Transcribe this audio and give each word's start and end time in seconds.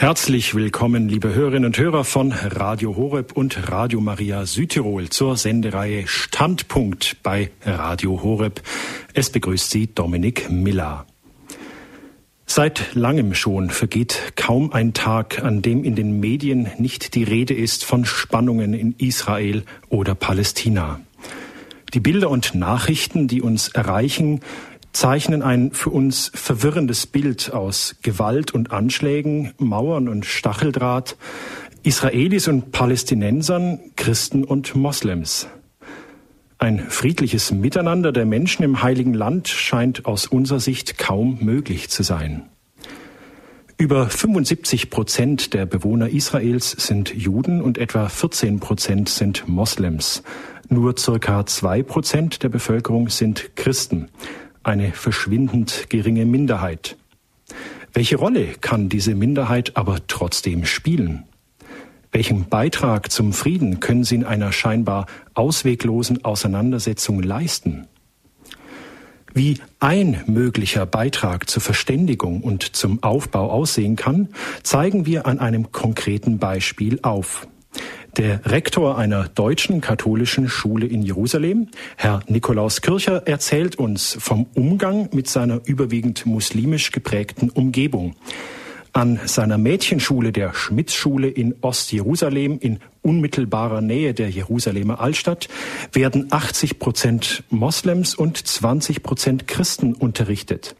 Herzlich 0.00 0.54
willkommen, 0.54 1.08
liebe 1.08 1.34
Hörerinnen 1.34 1.64
und 1.64 1.76
Hörer 1.76 2.04
von 2.04 2.30
Radio 2.30 2.94
Horeb 2.94 3.32
und 3.32 3.68
Radio 3.68 4.00
Maria 4.00 4.46
Südtirol 4.46 5.08
zur 5.08 5.36
Sendereihe 5.36 6.06
Standpunkt 6.06 7.16
bei 7.24 7.50
Radio 7.64 8.22
Horeb. 8.22 8.62
Es 9.12 9.30
begrüßt 9.30 9.68
Sie 9.68 9.92
Dominik 9.92 10.50
Miller. 10.50 11.04
Seit 12.46 12.94
langem 12.94 13.34
schon 13.34 13.70
vergeht 13.70 14.34
kaum 14.36 14.72
ein 14.72 14.94
Tag, 14.94 15.42
an 15.42 15.62
dem 15.62 15.82
in 15.82 15.96
den 15.96 16.20
Medien 16.20 16.68
nicht 16.78 17.16
die 17.16 17.24
Rede 17.24 17.54
ist 17.54 17.84
von 17.84 18.04
Spannungen 18.04 18.74
in 18.74 18.94
Israel 18.98 19.64
oder 19.88 20.14
Palästina. 20.14 21.00
Die 21.92 22.00
Bilder 22.00 22.30
und 22.30 22.54
Nachrichten, 22.54 23.26
die 23.26 23.42
uns 23.42 23.66
erreichen, 23.66 24.42
zeichnen 24.98 25.42
ein 25.42 25.70
für 25.70 25.90
uns 25.90 26.32
verwirrendes 26.34 27.06
Bild 27.06 27.52
aus 27.54 27.94
Gewalt 28.02 28.52
und 28.52 28.72
Anschlägen, 28.72 29.52
Mauern 29.56 30.08
und 30.08 30.26
Stacheldraht, 30.26 31.16
Israelis 31.84 32.48
und 32.48 32.72
Palästinensern, 32.72 33.78
Christen 33.94 34.42
und 34.42 34.74
Moslems. 34.74 35.46
Ein 36.58 36.80
friedliches 36.80 37.52
Miteinander 37.52 38.10
der 38.10 38.26
Menschen 38.26 38.64
im 38.64 38.82
heiligen 38.82 39.14
Land 39.14 39.46
scheint 39.46 40.04
aus 40.04 40.26
unserer 40.26 40.58
Sicht 40.58 40.98
kaum 40.98 41.38
möglich 41.42 41.88
zu 41.90 42.02
sein. 42.02 42.48
Über 43.76 44.10
75 44.10 44.90
Prozent 44.90 45.54
der 45.54 45.66
Bewohner 45.66 46.08
Israels 46.08 46.72
sind 46.72 47.14
Juden 47.14 47.62
und 47.62 47.78
etwa 47.78 48.08
14 48.08 48.58
Prozent 48.58 49.08
sind 49.08 49.46
Moslems. 49.46 50.24
Nur 50.68 50.98
circa 50.98 51.46
zwei 51.46 51.84
Prozent 51.84 52.42
der 52.42 52.48
Bevölkerung 52.48 53.08
sind 53.10 53.54
Christen 53.54 54.08
eine 54.68 54.92
verschwindend 54.92 55.86
geringe 55.88 56.26
Minderheit. 56.26 56.96
Welche 57.94 58.16
Rolle 58.16 58.48
kann 58.60 58.90
diese 58.90 59.14
Minderheit 59.14 59.76
aber 59.76 60.06
trotzdem 60.06 60.66
spielen? 60.66 61.24
Welchen 62.12 62.48
Beitrag 62.50 63.10
zum 63.10 63.32
Frieden 63.32 63.80
können 63.80 64.04
sie 64.04 64.16
in 64.16 64.24
einer 64.24 64.52
scheinbar 64.52 65.06
ausweglosen 65.32 66.24
Auseinandersetzung 66.24 67.22
leisten? 67.22 67.88
Wie 69.32 69.58
ein 69.80 70.22
möglicher 70.26 70.84
Beitrag 70.84 71.48
zur 71.48 71.62
Verständigung 71.62 72.42
und 72.42 72.76
zum 72.76 73.02
Aufbau 73.02 73.50
aussehen 73.50 73.96
kann, 73.96 74.28
zeigen 74.62 75.06
wir 75.06 75.26
an 75.26 75.38
einem 75.38 75.72
konkreten 75.72 76.38
Beispiel 76.38 76.98
auf. 77.02 77.46
Der 78.16 78.44
Rektor 78.46 78.98
einer 78.98 79.28
deutschen 79.28 79.80
katholischen 79.80 80.48
Schule 80.48 80.86
in 80.86 81.02
Jerusalem, 81.02 81.68
Herr 81.96 82.20
Nikolaus 82.26 82.80
Kircher, 82.80 83.26
erzählt 83.26 83.76
uns 83.76 84.16
vom 84.18 84.46
Umgang 84.54 85.08
mit 85.12 85.28
seiner 85.28 85.60
überwiegend 85.66 86.26
muslimisch 86.26 86.90
geprägten 86.90 87.50
Umgebung. 87.50 88.16
An 88.92 89.20
seiner 89.26 89.58
Mädchenschule 89.58 90.32
der 90.32 90.54
Schmitzschule 90.54 91.28
in 91.28 91.54
Ostjerusalem 91.60 92.58
in 92.58 92.80
unmittelbarer 93.02 93.80
Nähe 93.80 94.14
der 94.14 94.30
Jerusalemer 94.30 95.00
Altstadt 95.00 95.48
werden 95.92 96.28
80 96.30 96.78
Prozent 96.78 97.44
Moslems 97.50 98.14
und 98.14 98.38
20 98.38 99.02
Prozent 99.02 99.46
Christen 99.46 99.94
unterrichtet. 99.94 100.74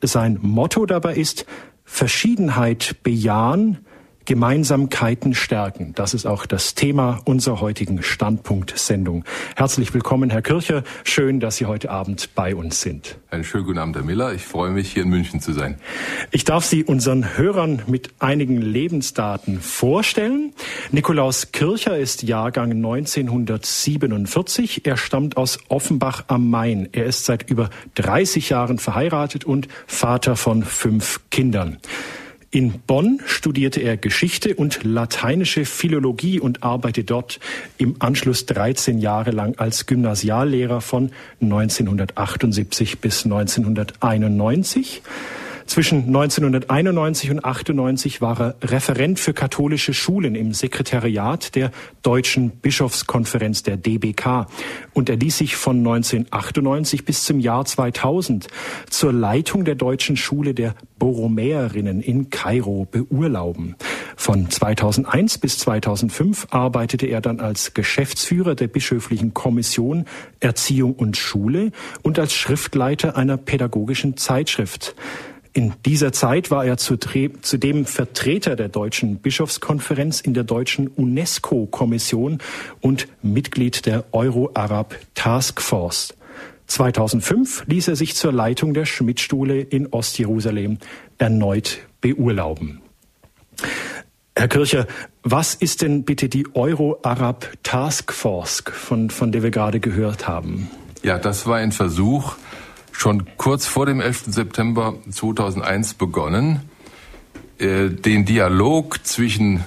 Sein 0.00 0.38
Motto 0.40 0.86
dabei 0.86 1.16
ist 1.16 1.44
Verschiedenheit 1.84 2.96
bejahen, 3.02 3.84
Gemeinsamkeiten 4.24 5.34
stärken. 5.34 5.92
Das 5.94 6.14
ist 6.14 6.26
auch 6.26 6.46
das 6.46 6.74
Thema 6.74 7.20
unserer 7.24 7.60
heutigen 7.60 8.02
Standpunkt-Sendung. 8.02 9.24
Herzlich 9.56 9.92
willkommen, 9.94 10.30
Herr 10.30 10.42
Kircher. 10.42 10.84
Schön, 11.04 11.40
dass 11.40 11.56
Sie 11.56 11.66
heute 11.66 11.90
Abend 11.90 12.34
bei 12.34 12.54
uns 12.54 12.80
sind. 12.80 13.18
Einen 13.30 13.44
schönen 13.44 13.64
guten 13.64 13.78
Abend, 13.78 13.96
Herr 13.96 14.04
Miller. 14.04 14.32
Ich 14.32 14.44
freue 14.44 14.70
mich, 14.70 14.92
hier 14.92 15.02
in 15.02 15.08
München 15.08 15.40
zu 15.40 15.52
sein. 15.52 15.78
Ich 16.30 16.44
darf 16.44 16.64
Sie 16.64 16.84
unseren 16.84 17.36
Hörern 17.36 17.82
mit 17.86 18.10
einigen 18.18 18.60
Lebensdaten 18.60 19.60
vorstellen. 19.60 20.52
Nikolaus 20.90 21.52
Kircher 21.52 21.98
ist 21.98 22.22
Jahrgang 22.22 22.72
1947. 22.72 24.86
Er 24.86 24.96
stammt 24.96 25.36
aus 25.36 25.58
Offenbach 25.68 26.24
am 26.28 26.50
Main. 26.50 26.88
Er 26.92 27.06
ist 27.06 27.24
seit 27.24 27.50
über 27.50 27.70
30 27.94 28.50
Jahren 28.50 28.78
verheiratet 28.78 29.44
und 29.44 29.68
Vater 29.86 30.36
von 30.36 30.62
fünf 30.62 31.20
Kindern. 31.30 31.78
In 32.54 32.80
Bonn 32.86 33.18
studierte 33.24 33.80
er 33.80 33.96
Geschichte 33.96 34.54
und 34.54 34.84
lateinische 34.84 35.64
Philologie 35.64 36.38
und 36.38 36.62
arbeitete 36.62 37.06
dort 37.06 37.40
im 37.78 37.96
Anschluss 37.98 38.44
13 38.44 38.98
Jahre 38.98 39.30
lang 39.30 39.58
als 39.58 39.86
Gymnasiallehrer 39.86 40.82
von 40.82 41.12
1978 41.40 42.98
bis 42.98 43.24
1991. 43.24 45.00
Zwischen 45.66 46.06
1991 46.06 47.30
und 47.30 47.44
98 47.44 48.20
war 48.20 48.40
er 48.40 48.54
Referent 48.62 49.20
für 49.20 49.32
katholische 49.32 49.94
Schulen 49.94 50.34
im 50.34 50.52
Sekretariat 50.52 51.54
der 51.54 51.70
Deutschen 52.02 52.50
Bischofskonferenz 52.50 53.62
der 53.62 53.76
DBK 53.76 54.46
und 54.92 55.08
er 55.08 55.16
ließ 55.16 55.38
sich 55.38 55.56
von 55.56 55.78
1998 55.78 57.04
bis 57.04 57.24
zum 57.24 57.40
Jahr 57.40 57.64
2000 57.64 58.48
zur 58.90 59.12
Leitung 59.12 59.64
der 59.64 59.74
deutschen 59.74 60.16
Schule 60.16 60.54
der 60.54 60.74
Borromäerinnen 60.98 62.00
in 62.00 62.30
Kairo 62.30 62.86
beurlauben. 62.90 63.74
Von 64.16 64.50
2001 64.50 65.38
bis 65.38 65.58
2005 65.58 66.46
arbeitete 66.50 67.06
er 67.06 67.20
dann 67.20 67.40
als 67.40 67.74
Geschäftsführer 67.74 68.54
der 68.54 68.68
bischöflichen 68.68 69.34
Kommission 69.34 70.04
Erziehung 70.38 70.94
und 70.94 71.16
Schule 71.16 71.72
und 72.02 72.18
als 72.18 72.34
Schriftleiter 72.34 73.16
einer 73.16 73.36
pädagogischen 73.36 74.16
Zeitschrift. 74.16 74.94
In 75.54 75.74
dieser 75.84 76.12
Zeit 76.12 76.50
war 76.50 76.64
er 76.64 76.78
zudem 76.78 77.84
Vertreter 77.84 78.56
der 78.56 78.68
Deutschen 78.68 79.16
Bischofskonferenz 79.16 80.20
in 80.20 80.32
der 80.32 80.44
deutschen 80.44 80.88
UNESCO-Kommission 80.88 82.38
und 82.80 83.06
Mitglied 83.22 83.84
der 83.84 84.04
Euro-Arab 84.12 84.96
Task 85.14 85.60
Force. 85.60 86.14
2005 86.68 87.64
ließ 87.66 87.88
er 87.88 87.96
sich 87.96 88.14
zur 88.14 88.32
Leitung 88.32 88.72
der 88.72 88.86
Schmidtstuhle 88.86 89.60
in 89.60 89.88
Ostjerusalem 89.88 90.78
erneut 91.18 91.80
beurlauben. 92.00 92.80
Herr 94.34 94.48
Kircher, 94.48 94.86
was 95.22 95.54
ist 95.54 95.82
denn 95.82 96.04
bitte 96.04 96.30
die 96.30 96.46
Euro-Arab 96.54 97.46
Task 97.62 98.10
Force, 98.14 98.64
von, 98.72 99.10
von 99.10 99.32
der 99.32 99.42
wir 99.42 99.50
gerade 99.50 99.80
gehört 99.80 100.26
haben? 100.26 100.70
Ja, 101.02 101.18
das 101.18 101.46
war 101.46 101.58
ein 101.58 101.72
Versuch, 101.72 102.36
schon 102.92 103.26
kurz 103.36 103.66
vor 103.66 103.86
dem 103.86 104.00
11. 104.00 104.24
September 104.26 104.94
2001 105.10 105.94
begonnen, 105.94 106.60
äh, 107.58 107.88
den 107.88 108.24
Dialog 108.24 109.04
zwischen 109.04 109.64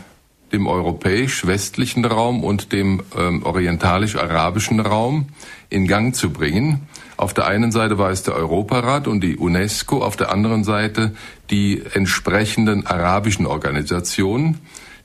dem 0.51 0.67
europäisch-westlichen 0.67 2.05
Raum 2.05 2.43
und 2.43 2.71
dem 2.71 3.03
ähm, 3.17 3.43
orientalisch-arabischen 3.43 4.79
Raum 4.79 5.27
in 5.69 5.87
Gang 5.87 6.15
zu 6.15 6.29
bringen. 6.29 6.87
Auf 7.17 7.33
der 7.33 7.47
einen 7.47 7.71
Seite 7.71 7.97
war 7.97 8.11
es 8.11 8.23
der 8.23 8.35
Europarat 8.35 9.07
und 9.07 9.21
die 9.21 9.35
UNESCO, 9.37 10.03
auf 10.03 10.15
der 10.15 10.31
anderen 10.31 10.63
Seite 10.63 11.13
die 11.49 11.81
entsprechenden 11.93 12.85
arabischen 12.85 13.45
Organisationen, 13.45 14.59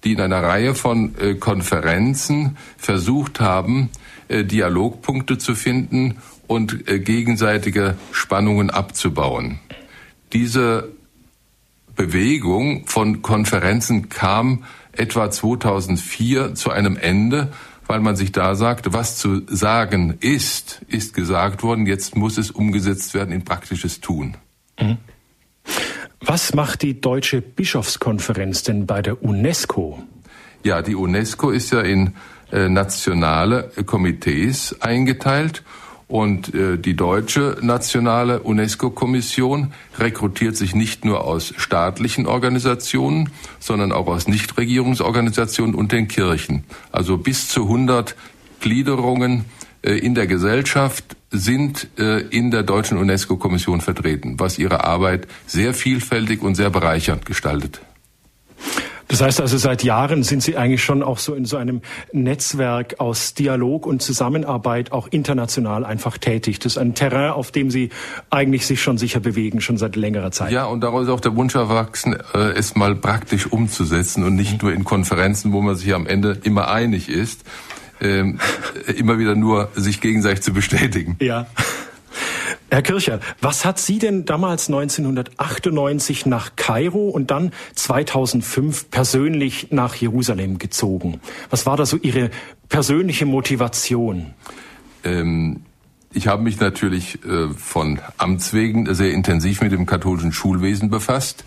die 0.04 0.12
in 0.12 0.20
einer 0.20 0.42
Reihe 0.42 0.74
von 0.74 1.14
äh, 1.18 1.34
Konferenzen 1.34 2.56
versucht 2.76 3.40
haben, 3.40 3.90
äh, 4.28 4.44
Dialogpunkte 4.44 5.38
zu 5.38 5.54
finden 5.54 6.16
und 6.50 6.88
äh, 6.88 6.98
gegenseitige 6.98 7.94
Spannungen 8.10 8.70
abzubauen. 8.70 9.60
Diese 10.32 10.88
Bewegung 11.94 12.88
von 12.88 13.22
Konferenzen 13.22 14.08
kam 14.08 14.64
etwa 14.90 15.30
2004 15.30 16.56
zu 16.56 16.72
einem 16.72 16.96
Ende, 16.96 17.52
weil 17.86 18.00
man 18.00 18.16
sich 18.16 18.32
da 18.32 18.56
sagte, 18.56 18.92
was 18.92 19.16
zu 19.16 19.42
sagen 19.46 20.16
ist, 20.18 20.82
ist 20.88 21.14
gesagt 21.14 21.62
worden, 21.62 21.86
jetzt 21.86 22.16
muss 22.16 22.36
es 22.36 22.50
umgesetzt 22.50 23.14
werden 23.14 23.30
in 23.32 23.44
praktisches 23.44 24.00
Tun. 24.00 24.36
Mhm. 24.80 24.98
Was 26.20 26.52
macht 26.52 26.82
die 26.82 27.00
Deutsche 27.00 27.42
Bischofskonferenz 27.42 28.64
denn 28.64 28.86
bei 28.86 29.02
der 29.02 29.22
UNESCO? 29.22 30.02
Ja, 30.64 30.82
die 30.82 30.96
UNESCO 30.96 31.50
ist 31.50 31.70
ja 31.70 31.80
in 31.80 32.14
äh, 32.50 32.68
nationale 32.68 33.70
Komitees 33.86 34.74
eingeteilt 34.80 35.62
und 36.10 36.52
äh, 36.54 36.76
die 36.76 36.96
deutsche 36.96 37.56
nationale 37.62 38.40
UNESCO-Kommission 38.40 39.72
rekrutiert 39.96 40.56
sich 40.56 40.74
nicht 40.74 41.04
nur 41.04 41.24
aus 41.24 41.54
staatlichen 41.56 42.26
Organisationen, 42.26 43.30
sondern 43.60 43.92
auch 43.92 44.08
aus 44.08 44.26
Nichtregierungsorganisationen 44.26 45.76
und 45.76 45.92
den 45.92 46.08
Kirchen. 46.08 46.64
Also 46.90 47.16
bis 47.16 47.48
zu 47.48 47.62
100 47.62 48.16
Gliederungen 48.58 49.44
äh, 49.82 49.92
in 49.92 50.16
der 50.16 50.26
Gesellschaft 50.26 51.16
sind 51.30 51.86
äh, 51.96 52.20
in 52.20 52.50
der 52.50 52.64
deutschen 52.64 52.98
UNESCO-Kommission 52.98 53.80
vertreten, 53.80 54.40
was 54.40 54.58
ihre 54.58 54.82
Arbeit 54.82 55.28
sehr 55.46 55.74
vielfältig 55.74 56.42
und 56.42 56.56
sehr 56.56 56.70
bereichernd 56.70 57.24
gestaltet. 57.24 57.80
Das 59.10 59.20
heißt 59.20 59.40
also, 59.40 59.58
seit 59.58 59.82
Jahren 59.82 60.22
sind 60.22 60.40
Sie 60.40 60.56
eigentlich 60.56 60.84
schon 60.84 61.02
auch 61.02 61.18
so 61.18 61.34
in 61.34 61.44
so 61.44 61.56
einem 61.56 61.82
Netzwerk 62.12 63.00
aus 63.00 63.34
Dialog 63.34 63.84
und 63.84 64.02
Zusammenarbeit 64.02 64.92
auch 64.92 65.08
international 65.10 65.84
einfach 65.84 66.16
tätig. 66.16 66.60
Das 66.60 66.74
ist 66.74 66.78
ein 66.78 66.94
Terrain, 66.94 67.32
auf 67.32 67.50
dem 67.50 67.72
Sie 67.72 67.90
eigentlich 68.30 68.68
sich 68.68 68.80
schon 68.80 68.98
sicher 68.98 69.18
bewegen, 69.18 69.60
schon 69.60 69.78
seit 69.78 69.96
längerer 69.96 70.30
Zeit. 70.30 70.52
Ja, 70.52 70.66
und 70.66 70.82
daraus 70.82 71.04
ist 71.04 71.10
auch 71.10 71.20
der 71.20 71.34
Wunsch 71.34 71.56
erwachsen, 71.56 72.16
äh, 72.34 72.52
es 72.52 72.76
mal 72.76 72.94
praktisch 72.94 73.50
umzusetzen 73.50 74.22
und 74.22 74.36
nicht 74.36 74.62
nur 74.62 74.72
in 74.72 74.84
Konferenzen, 74.84 75.52
wo 75.52 75.60
man 75.60 75.74
sich 75.74 75.92
am 75.92 76.06
Ende 76.06 76.38
immer 76.44 76.68
einig 76.70 77.08
ist, 77.08 77.42
ähm, 78.00 78.38
immer 78.96 79.18
wieder 79.18 79.34
nur 79.34 79.70
sich 79.74 80.00
gegenseitig 80.00 80.42
zu 80.42 80.52
bestätigen. 80.52 81.16
Ja. 81.20 81.48
Herr 82.70 82.82
Kircher, 82.82 83.20
was 83.40 83.64
hat 83.64 83.78
Sie 83.78 83.98
denn 83.98 84.24
damals 84.24 84.68
1998 84.68 86.26
nach 86.26 86.56
Kairo 86.56 87.08
und 87.08 87.30
dann 87.30 87.52
2005 87.74 88.90
persönlich 88.90 89.68
nach 89.70 89.94
Jerusalem 89.94 90.58
gezogen? 90.58 91.20
Was 91.50 91.66
war 91.66 91.76
da 91.76 91.86
so 91.86 91.96
Ihre 91.96 92.30
persönliche 92.68 93.26
Motivation? 93.26 94.34
Ähm, 95.04 95.62
ich 96.12 96.26
habe 96.26 96.42
mich 96.42 96.60
natürlich 96.60 97.24
äh, 97.24 97.48
von 97.56 98.00
Amts 98.18 98.52
wegen 98.52 98.92
sehr 98.94 99.12
intensiv 99.12 99.60
mit 99.60 99.72
dem 99.72 99.86
katholischen 99.86 100.32
Schulwesen 100.32 100.90
befasst. 100.90 101.44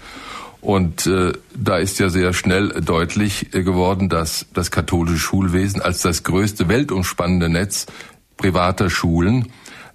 Und 0.62 1.08
äh, 1.08 1.34
da 1.54 1.78
ist 1.78 2.00
ja 2.00 2.08
sehr 2.08 2.32
schnell 2.32 2.70
deutlich 2.70 3.54
äh, 3.54 3.64
geworden, 3.64 4.08
dass 4.08 4.46
das 4.54 4.72
katholische 4.72 5.18
Schulwesen 5.20 5.82
als 5.82 6.02
das 6.02 6.24
größte 6.24 6.70
weltumspannende 6.70 7.50
Netz 7.50 7.86
privater 8.38 8.90
Schulen 8.90 9.50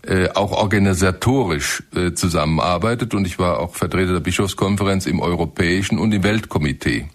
äh, 0.06 0.28
auch 0.30 0.52
organisatorisch 0.52 1.82
äh, 1.94 2.12
zusammenarbeitet 2.12 3.14
und 3.14 3.26
ich 3.26 3.38
war 3.38 3.58
auch 3.58 3.74
Vertreter 3.74 4.12
der 4.12 4.20
Bischofskonferenz 4.20 5.06
im 5.06 5.20
Europäischen 5.20 5.98
und 5.98 6.12
im 6.12 6.22
Weltkomitee. 6.22 7.08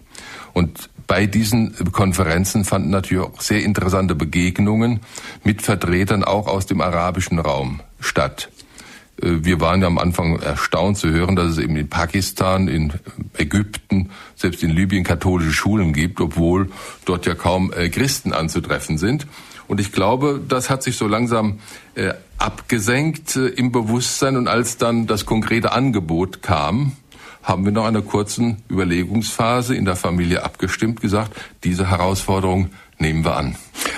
Und 0.54 0.90
bei 1.08 1.26
diesen 1.26 1.74
Konferenzen 1.92 2.66
fanden 2.66 2.90
natürlich 2.90 3.24
auch 3.24 3.42
sehr 3.42 3.64
interessante 3.64 4.16
Begegnungen 4.16 5.02
mit 5.44 5.62
Vertretern 5.62 6.24
auch 6.24 6.48
aus 6.48 6.66
dem 6.66 6.82
arabischen 6.82 7.40
Raum 7.40 7.82
statt. 8.00 8.50
Äh, 9.22 9.44
wir 9.44 9.60
waren 9.60 9.82
ja 9.82 9.88
am 9.88 9.98
Anfang 9.98 10.40
erstaunt 10.40 10.98
zu 10.98 11.10
hören, 11.10 11.36
dass 11.36 11.52
es 11.52 11.58
eben 11.58 11.76
in 11.76 11.90
Pakistan, 11.90 12.68
in 12.68 12.94
Ägypten, 13.38 14.10
selbst 14.36 14.64
in 14.64 14.70
Libyen 14.72 15.04
katholische 15.04 15.54
Schulen 15.54 15.94
gibt, 15.94 16.20
obwohl 16.22 16.70
dort 17.06 17.26
ja 17.26 17.36
kaum 17.36 17.72
äh, 17.74 17.90
Christen 17.90 18.34
anzutreffen 18.34 18.98
sind. 18.98 19.28
Und 19.68 19.80
ich 19.80 19.92
glaube, 19.92 20.42
das 20.48 20.70
hat 20.70 20.84
sich 20.84 20.98
so 20.98 21.08
langsam 21.08 21.60
äh, 21.96 22.14
abgesenkt 22.38 23.36
äh, 23.36 23.48
im 23.48 23.72
Bewusstsein. 23.72 24.38
Und 24.38 24.48
als 24.48 24.78
dann 24.78 25.08
das 25.08 25.26
konkrete 25.26 25.72
Angebot 25.72 26.42
kam, 26.42 26.94
haben 27.44 27.66
wir 27.66 27.72
nach 27.72 27.86
einer 27.86 28.02
kurzen 28.02 28.64
Überlegungsphase 28.70 29.76
in 29.76 29.86
der 29.86 29.96
Familie 29.96 30.44
abgestimmt, 30.44 31.02
gesagt, 31.02 31.36
diese 31.64 31.90
Herausforderung 31.90 32.70
nehmen 33.00 33.26
wir 33.26 33.36
an. 33.36 33.56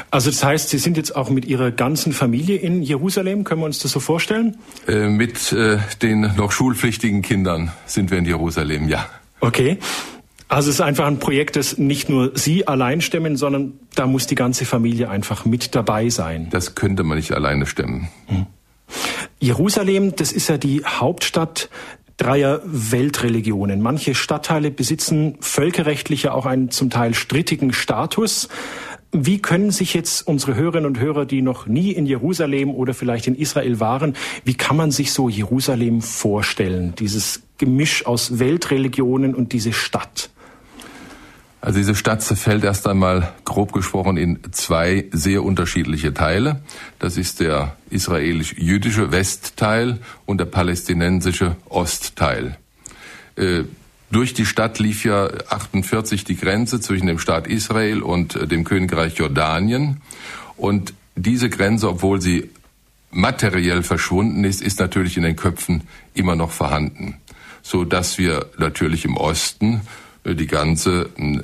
Also 0.09 0.31
das 0.31 0.43
heißt, 0.43 0.69
Sie 0.69 0.77
sind 0.77 0.97
jetzt 0.97 1.15
auch 1.15 1.29
mit 1.29 1.45
Ihrer 1.45 1.71
ganzen 1.71 2.11
Familie 2.11 2.57
in 2.57 2.81
Jerusalem, 2.81 3.43
können 3.43 3.61
wir 3.61 3.65
uns 3.65 3.79
das 3.79 3.91
so 3.91 3.99
vorstellen? 3.99 4.57
Äh, 4.87 5.09
mit 5.09 5.51
äh, 5.51 5.77
den 6.01 6.31
noch 6.35 6.51
schulpflichtigen 6.51 7.21
Kindern 7.21 7.71
sind 7.85 8.11
wir 8.11 8.17
in 8.17 8.25
Jerusalem, 8.25 8.89
ja. 8.89 9.07
Okay. 9.41 9.77
Also 10.55 10.69
es 10.69 10.75
ist 10.75 10.81
einfach 10.81 11.05
ein 11.05 11.19
Projekt, 11.19 11.57
das 11.57 11.77
nicht 11.77 12.07
nur 12.07 12.31
Sie 12.35 12.65
allein 12.65 13.01
stemmen, 13.01 13.35
sondern 13.35 13.73
da 13.93 14.07
muss 14.07 14.25
die 14.25 14.35
ganze 14.35 14.63
Familie 14.63 15.09
einfach 15.09 15.43
mit 15.43 15.75
dabei 15.75 16.07
sein. 16.07 16.47
Das 16.49 16.75
könnte 16.75 17.03
man 17.03 17.17
nicht 17.17 17.33
alleine 17.33 17.65
stemmen. 17.65 18.07
Hm. 18.27 18.45
Jerusalem, 19.37 20.15
das 20.15 20.31
ist 20.31 20.47
ja 20.47 20.57
die 20.57 20.85
Hauptstadt 20.85 21.69
dreier 22.15 22.61
Weltreligionen. 22.63 23.81
Manche 23.81 24.15
Stadtteile 24.15 24.71
besitzen 24.71 25.35
völkerrechtlich 25.41 26.23
ja 26.23 26.31
auch 26.31 26.45
einen 26.45 26.71
zum 26.71 26.89
Teil 26.89 27.15
strittigen 27.15 27.73
Status. 27.73 28.47
Wie 29.11 29.41
können 29.41 29.71
sich 29.71 29.93
jetzt 29.93 30.25
unsere 30.25 30.55
Hörerinnen 30.55 30.85
und 30.85 31.01
Hörer, 31.01 31.25
die 31.25 31.41
noch 31.41 31.67
nie 31.67 31.91
in 31.91 32.05
Jerusalem 32.05 32.69
oder 32.73 32.93
vielleicht 32.93 33.27
in 33.27 33.35
Israel 33.35 33.81
waren, 33.81 34.15
wie 34.45 34.53
kann 34.53 34.77
man 34.77 34.91
sich 34.91 35.11
so 35.11 35.27
Jerusalem 35.27 36.01
vorstellen? 36.01 36.93
Dieses 36.97 37.41
Gemisch 37.57 38.05
aus 38.05 38.39
Weltreligionen 38.39 39.35
und 39.35 39.51
diese 39.51 39.73
Stadt? 39.73 40.29
Also 41.65 41.79
diese 41.79 41.95
Stadt 41.95 42.21
zerfällt 42.21 42.63
erst 42.63 42.85
einmal 42.85 43.33
grob 43.43 43.73
gesprochen 43.73 44.17
in 44.17 44.37
zwei 44.51 45.05
sehr 45.11 45.43
unterschiedliche 45.43 46.13
Teile. 46.13 46.61
Das 46.99 47.17
ist 47.17 47.39
der 47.39 47.75
israelisch-jüdische 47.89 49.11
Westteil 49.11 49.97
und 50.27 50.37
der 50.37 50.45
palästinensische 50.45 51.55
Ostteil. 51.67 52.57
Äh, 53.35 53.63
durch 54.11 54.35
die 54.35 54.45
Stadt 54.45 54.77
lief 54.77 55.05
ja 55.05 55.27
48 55.49 56.23
die 56.23 56.35
Grenze 56.37 56.81
zwischen 56.81 57.07
dem 57.07 57.17
Staat 57.17 57.47
Israel 57.47 58.03
und 58.03 58.35
äh, 58.35 58.45
dem 58.45 58.63
Königreich 58.63 59.17
Jordanien. 59.17 60.01
Und 60.57 60.93
diese 61.15 61.49
Grenze, 61.49 61.89
obwohl 61.89 62.21
sie 62.21 62.51
materiell 63.09 63.81
verschwunden 63.81 64.43
ist, 64.43 64.61
ist 64.61 64.79
natürlich 64.79 65.17
in 65.17 65.23
den 65.23 65.35
Köpfen 65.35 65.81
immer 66.13 66.35
noch 66.35 66.51
vorhanden, 66.51 67.15
so 67.63 67.85
dass 67.85 68.19
wir 68.19 68.51
natürlich 68.59 69.03
im 69.03 69.17
Osten 69.17 69.81
die 70.33 70.47
ganze 70.47 71.09
äh, 71.17 71.39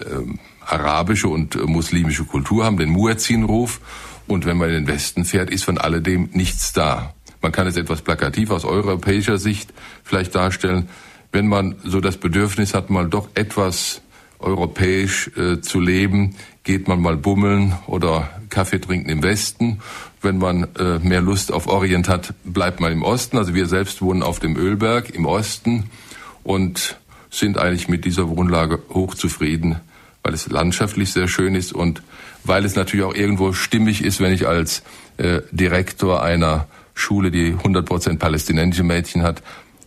arabische 0.65 1.27
und 1.27 1.55
äh, 1.55 1.59
muslimische 1.59 2.25
Kultur 2.25 2.65
haben, 2.65 2.77
den 2.77 2.89
Muezzin-Ruf. 2.89 3.79
Und 4.27 4.45
wenn 4.45 4.57
man 4.57 4.69
in 4.69 4.85
den 4.85 4.87
Westen 4.87 5.25
fährt, 5.25 5.49
ist 5.49 5.63
von 5.65 5.77
alledem 5.77 6.29
nichts 6.33 6.73
da. 6.73 7.13
Man 7.41 7.51
kann 7.51 7.67
es 7.67 7.75
etwas 7.75 8.01
plakativ 8.01 8.51
aus 8.51 8.65
europäischer 8.65 9.37
Sicht 9.37 9.73
vielleicht 10.03 10.35
darstellen, 10.35 10.89
wenn 11.31 11.47
man 11.47 11.75
so 11.83 12.01
das 12.01 12.17
Bedürfnis 12.17 12.73
hat, 12.73 12.89
mal 12.89 13.07
doch 13.07 13.29
etwas 13.35 14.01
europäisch 14.39 15.31
äh, 15.37 15.61
zu 15.61 15.79
leben, 15.79 16.35
geht 16.63 16.87
man 16.87 17.01
mal 17.01 17.17
bummeln 17.17 17.73
oder 17.87 18.29
Kaffee 18.49 18.79
trinken 18.79 19.09
im 19.09 19.23
Westen. 19.23 19.79
Wenn 20.21 20.37
man 20.37 20.67
äh, 20.75 20.99
mehr 20.99 21.21
Lust 21.21 21.51
auf 21.51 21.67
Orient 21.67 22.09
hat, 22.09 22.33
bleibt 22.43 22.79
man 22.79 22.91
im 22.91 23.03
Osten. 23.03 23.37
Also 23.37 23.53
wir 23.53 23.65
selbst 23.67 24.01
wohnen 24.01 24.23
auf 24.23 24.39
dem 24.39 24.55
Ölberg 24.57 25.09
im 25.11 25.25
Osten 25.25 25.89
und 26.43 26.99
sind 27.31 27.57
eigentlich 27.57 27.87
mit 27.87 28.05
dieser 28.05 28.29
Wohnlage 28.29 28.79
hochzufrieden, 28.93 29.77
weil 30.21 30.33
es 30.33 30.47
landschaftlich 30.49 31.11
sehr 31.11 31.27
schön 31.27 31.55
ist 31.55 31.73
und 31.73 32.03
weil 32.43 32.65
es 32.65 32.75
natürlich 32.75 33.05
auch 33.05 33.15
irgendwo 33.15 33.53
stimmig 33.53 34.03
ist, 34.03 34.19
wenn 34.19 34.33
ich 34.33 34.47
als 34.47 34.83
äh, 35.17 35.41
Direktor 35.51 36.21
einer 36.21 36.67
Schule, 36.93 37.31
die 37.31 37.53
100% 37.53 38.19
palästinensische 38.19 38.83
Mädchen 38.83 39.23
hat, 39.23 39.41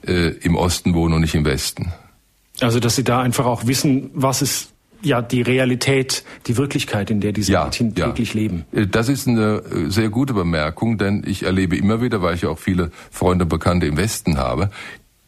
äh, 0.07 0.31
im 0.41 0.57
Osten 0.57 0.95
wohne 0.95 1.17
und 1.17 1.21
nicht 1.21 1.35
im 1.35 1.45
Westen. 1.45 1.93
Also, 2.61 2.81
dass 2.81 2.97
Sie 2.97 3.05
da 3.05 3.21
einfach 3.21 3.47
auch 3.47 3.67
wissen, 3.67 4.11
was 4.15 4.43
ist 4.43 4.71
ja 5.03 5.21
die 5.21 5.43
Realität, 5.43 6.25
die 6.47 6.57
Wirklichkeit, 6.57 7.11
in 7.11 7.21
der 7.21 7.33
diese 7.33 7.53
ja, 7.53 7.65
Mädchen 7.65 7.95
ja. 7.97 8.07
täglich 8.07 8.35
leben. 8.35 8.65
Äh, 8.73 8.87
das 8.87 9.09
ist 9.09 9.29
eine 9.29 9.63
äh, 9.71 9.91
sehr 9.91 10.09
gute 10.09 10.35
Bemerkung, 10.35 10.99
denn 10.99 11.25
ich 11.27 11.43
erlebe 11.43 11.77
immer 11.77 12.01
wieder, 12.01 12.23
weil 12.23 12.35
ich 12.35 12.43
ja 12.43 12.49
auch 12.49 12.59
viele 12.59 12.91
Freunde 13.11 13.45
und 13.45 13.49
Bekannte 13.49 13.87
im 13.87 13.97
Westen 13.97 14.39
habe, 14.39 14.71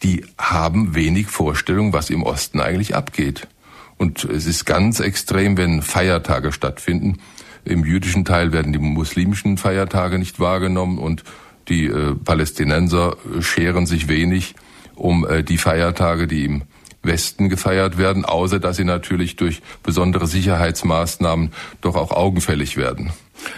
die 0.03 0.25
haben 0.39 0.95
wenig 0.95 1.29
Vorstellung, 1.29 1.93
was 1.93 2.11
im 2.11 2.23
Osten 2.23 2.61
eigentlich 2.61 2.95
abgeht. 2.95 3.49
Und 3.97 4.25
es 4.25 4.47
ist 4.47 4.67
ganz 4.67 5.01
extrem, 5.01 5.57
wenn 5.57 5.83
Feiertage 5.83 6.53
stattfinden. 6.53 7.19
Im 7.65 7.85
jüdischen 7.85 8.25
Teil 8.25 8.53
werden 8.53 8.73
die 8.73 8.79
muslimischen 8.79 9.57
Feiertage 9.57 10.19
nicht 10.19 10.39
wahrgenommen 10.39 10.99
und 10.99 11.25
die 11.69 11.87
äh, 11.87 12.15
Palästinenser 12.15 13.17
scheren 13.41 13.87
sich 13.87 14.09
wenig 14.09 14.55
um 14.95 15.27
äh, 15.27 15.43
die 15.43 15.59
Feiertage, 15.59 16.27
die 16.27 16.45
im 16.45 16.63
Westen 17.07 17.49
gefeiert 17.49 17.99
werden, 17.99 18.25
außer 18.25 18.59
dass 18.59 18.77
sie 18.77 18.85
natürlich 18.85 19.37
durch 19.37 19.63
besondere 19.83 20.27
Sicherheitsmaßnahmen 20.27 21.53
doch 21.81 21.97
auch 21.97 22.13
augenfällig 22.13 22.77
werden. 22.77 23.13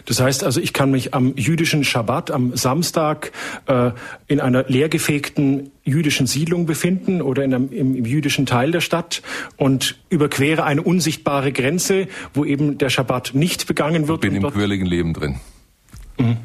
Das 0.05 0.21
heißt 0.21 0.45
also, 0.45 0.61
ich 0.61 0.73
kann 0.73 0.90
mich 0.90 1.14
am 1.14 1.35
jüdischen 1.37 1.85
Schabbat, 1.85 2.31
am 2.31 2.57
Samstag, 2.57 3.33
äh, 3.67 3.93
in 4.26 4.40
einer 4.40 4.64
leergefegten 4.64 5.71
jüdischen 5.85 6.26
Siedlung 6.26 6.67
befinden 6.67 7.23
oder 7.23 7.45
in 7.45 7.55
einem, 7.55 7.73
im, 7.73 7.95
im, 7.95 8.05
jüdischen 8.05 8.47
Teil 8.47 8.73
der 8.73 8.81
Stadt 8.81 9.23
und 9.57 9.97
überquere 10.11 10.64
eine 10.64 10.83
unsichtbare 10.83 11.52
Grenze, 11.52 12.09
wo 12.35 12.45
eben 12.45 12.78
der 12.78 12.90
Schabbat 12.90 13.33
nicht 13.35 13.67
begangen 13.67 14.09
wird. 14.09 14.25
Ich 14.25 14.31
bin 14.33 14.43
im 14.43 14.50
quirligen 14.50 14.87
Leben 14.87 15.14
drin. 15.14 15.37
Mhm. 16.19 16.37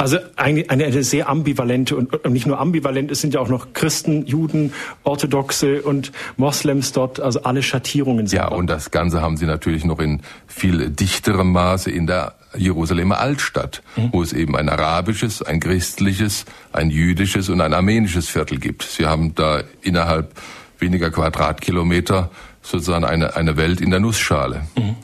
Also 0.00 0.18
eine, 0.36 0.64
eine 0.70 1.02
sehr 1.02 1.28
ambivalente 1.28 1.96
und 1.96 2.24
nicht 2.30 2.46
nur 2.46 2.60
ambivalent, 2.60 3.10
es 3.10 3.20
sind 3.20 3.34
ja 3.34 3.40
auch 3.40 3.48
noch 3.48 3.72
Christen, 3.72 4.26
Juden, 4.26 4.72
Orthodoxe 5.02 5.82
und 5.82 6.12
Moslems 6.36 6.92
dort, 6.92 7.18
also 7.18 7.42
alle 7.42 7.64
Schattierungen 7.64 8.28
sind. 8.28 8.38
Ja, 8.38 8.46
und 8.46 8.70
das 8.70 8.92
Ganze 8.92 9.20
haben 9.20 9.36
sie 9.36 9.46
natürlich 9.46 9.84
noch 9.84 9.98
in 9.98 10.22
viel 10.46 10.90
dichterem 10.90 11.50
Maße 11.50 11.90
in 11.90 12.06
der 12.06 12.34
Jerusalemer 12.56 13.18
Altstadt, 13.18 13.82
mhm. 13.96 14.10
wo 14.12 14.22
es 14.22 14.32
eben 14.32 14.56
ein 14.56 14.68
arabisches, 14.68 15.42
ein 15.42 15.58
christliches, 15.58 16.44
ein 16.72 16.90
jüdisches 16.90 17.48
und 17.48 17.60
ein 17.60 17.74
armenisches 17.74 18.28
Viertel 18.28 18.60
gibt. 18.60 18.84
Sie 18.84 19.06
haben 19.06 19.34
da 19.34 19.64
innerhalb 19.82 20.32
weniger 20.78 21.10
Quadratkilometer 21.10 22.30
sozusagen 22.62 23.04
eine, 23.04 23.34
eine 23.34 23.56
Welt 23.56 23.80
in 23.80 23.90
der 23.90 23.98
Nussschale. 23.98 24.62
Mhm. 24.76 24.94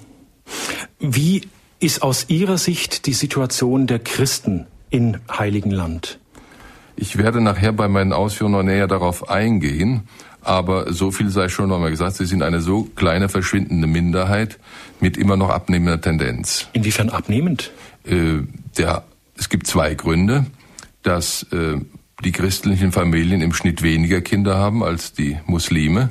Wie 1.01 1.43
ist 1.81 2.03
aus 2.03 2.27
Ihrer 2.29 2.59
Sicht 2.59 3.07
die 3.07 3.13
Situation 3.13 3.89
der 3.89 3.99
Christen 3.99 4.69
in 4.95 5.19
Heiligen 5.29 5.73
Land? 5.73 6.21
Ich 6.95 7.19
werde 7.19 7.41
nachher 7.41 7.73
bei 7.73 7.89
meinen 7.89 8.13
Ausführungen 8.13 8.59
noch 8.59 8.63
näher 8.63 8.87
darauf 8.87 9.29
eingehen. 9.29 10.05
Aber 10.41 10.93
so 10.93 11.11
viel 11.11 11.31
sei 11.31 11.49
schon 11.49 11.69
nochmal 11.69 11.91
gesagt, 11.91 12.17
sie 12.17 12.27
sind 12.27 12.43
eine 12.43 12.61
so 12.61 12.85
kleine 12.95 13.29
verschwindende 13.29 13.89
Minderheit 13.89 14.59
mit 15.01 15.17
immer 15.17 15.37
noch 15.37 15.49
abnehmender 15.49 16.01
Tendenz. 16.01 16.69
Inwiefern 16.75 17.09
abnehmend? 17.09 17.73
Äh, 18.05 18.43
der, 18.79 19.05
es 19.37 19.49
gibt 19.49 19.67
zwei 19.67 19.95
Gründe, 19.95 20.47
dass 21.03 21.45
äh, 21.51 21.81
die 22.25 22.33
christlichen 22.33 22.93
Familien 22.93 23.41
im 23.41 23.53
Schnitt 23.53 23.83
weniger 23.83 24.21
Kinder 24.21 24.57
haben 24.57 24.85
als 24.85 25.13
die 25.13 25.39
Muslime 25.47 26.11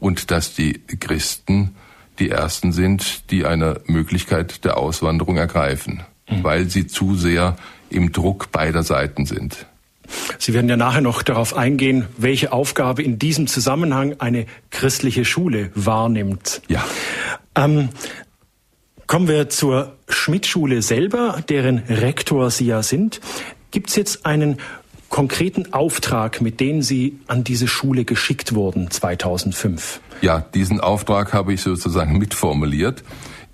und 0.00 0.30
dass 0.30 0.54
die 0.54 0.74
Christen 1.00 1.76
die 2.18 2.30
ersten 2.30 2.72
sind, 2.72 3.30
die 3.30 3.46
eine 3.46 3.80
Möglichkeit 3.86 4.64
der 4.64 4.76
Auswanderung 4.76 5.36
ergreifen, 5.36 6.02
mhm. 6.28 6.42
weil 6.42 6.68
sie 6.68 6.88
zu 6.88 7.14
sehr 7.14 7.56
im 7.90 8.12
Druck 8.12 8.52
beider 8.52 8.82
Seiten 8.82 9.26
sind. 9.26 9.66
Sie 10.38 10.54
werden 10.54 10.68
ja 10.68 10.76
nachher 10.76 11.00
noch 11.00 11.22
darauf 11.22 11.54
eingehen, 11.54 12.06
welche 12.16 12.52
Aufgabe 12.52 13.02
in 13.02 13.18
diesem 13.18 13.46
Zusammenhang 13.46 14.16
eine 14.18 14.46
christliche 14.70 15.24
Schule 15.24 15.70
wahrnimmt. 15.74 16.62
Ja. 16.68 16.84
Ähm, 17.54 17.90
kommen 19.06 19.28
wir 19.28 19.48
zur 19.50 19.96
Schmidt-Schule 20.08 20.82
selber, 20.82 21.42
deren 21.48 21.78
Rektor 21.78 22.50
Sie 22.50 22.66
ja 22.66 22.82
sind. 22.82 23.20
Gibt 23.70 23.90
es 23.90 23.96
jetzt 23.96 24.24
einen 24.24 24.58
konkreten 25.10 25.72
Auftrag, 25.72 26.40
mit 26.40 26.60
dem 26.60 26.82
Sie 26.82 27.18
an 27.26 27.44
diese 27.44 27.68
Schule 27.68 28.04
geschickt 28.04 28.54
wurden 28.54 28.90
2005? 28.90 30.00
Ja, 30.20 30.40
diesen 30.40 30.80
Auftrag 30.80 31.32
habe 31.32 31.52
ich 31.52 31.60
sozusagen 31.60 32.18
mitformuliert 32.18 33.04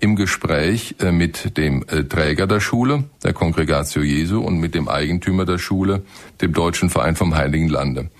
im 0.05 0.15
Gespräch 0.15 0.95
äh, 0.99 1.11
mit 1.11 1.57
dem 1.57 1.83
äh, 1.87 2.03
Träger 2.03 2.45
der 2.45 2.59
Schule, 2.59 3.05
der 3.23 3.33
Kongregatio 3.33 4.03
Jesu, 4.03 4.39
und 4.39 4.59
mit 4.59 4.75
dem 4.75 4.87
Eigentümer 4.87 5.45
der 5.45 5.57
Schule, 5.57 6.03
dem 6.41 6.53
Deutschen 6.53 6.91
Verein 6.91 7.15
vom 7.15 7.35
Heiligen 7.35 7.67
Lande. 7.67 8.11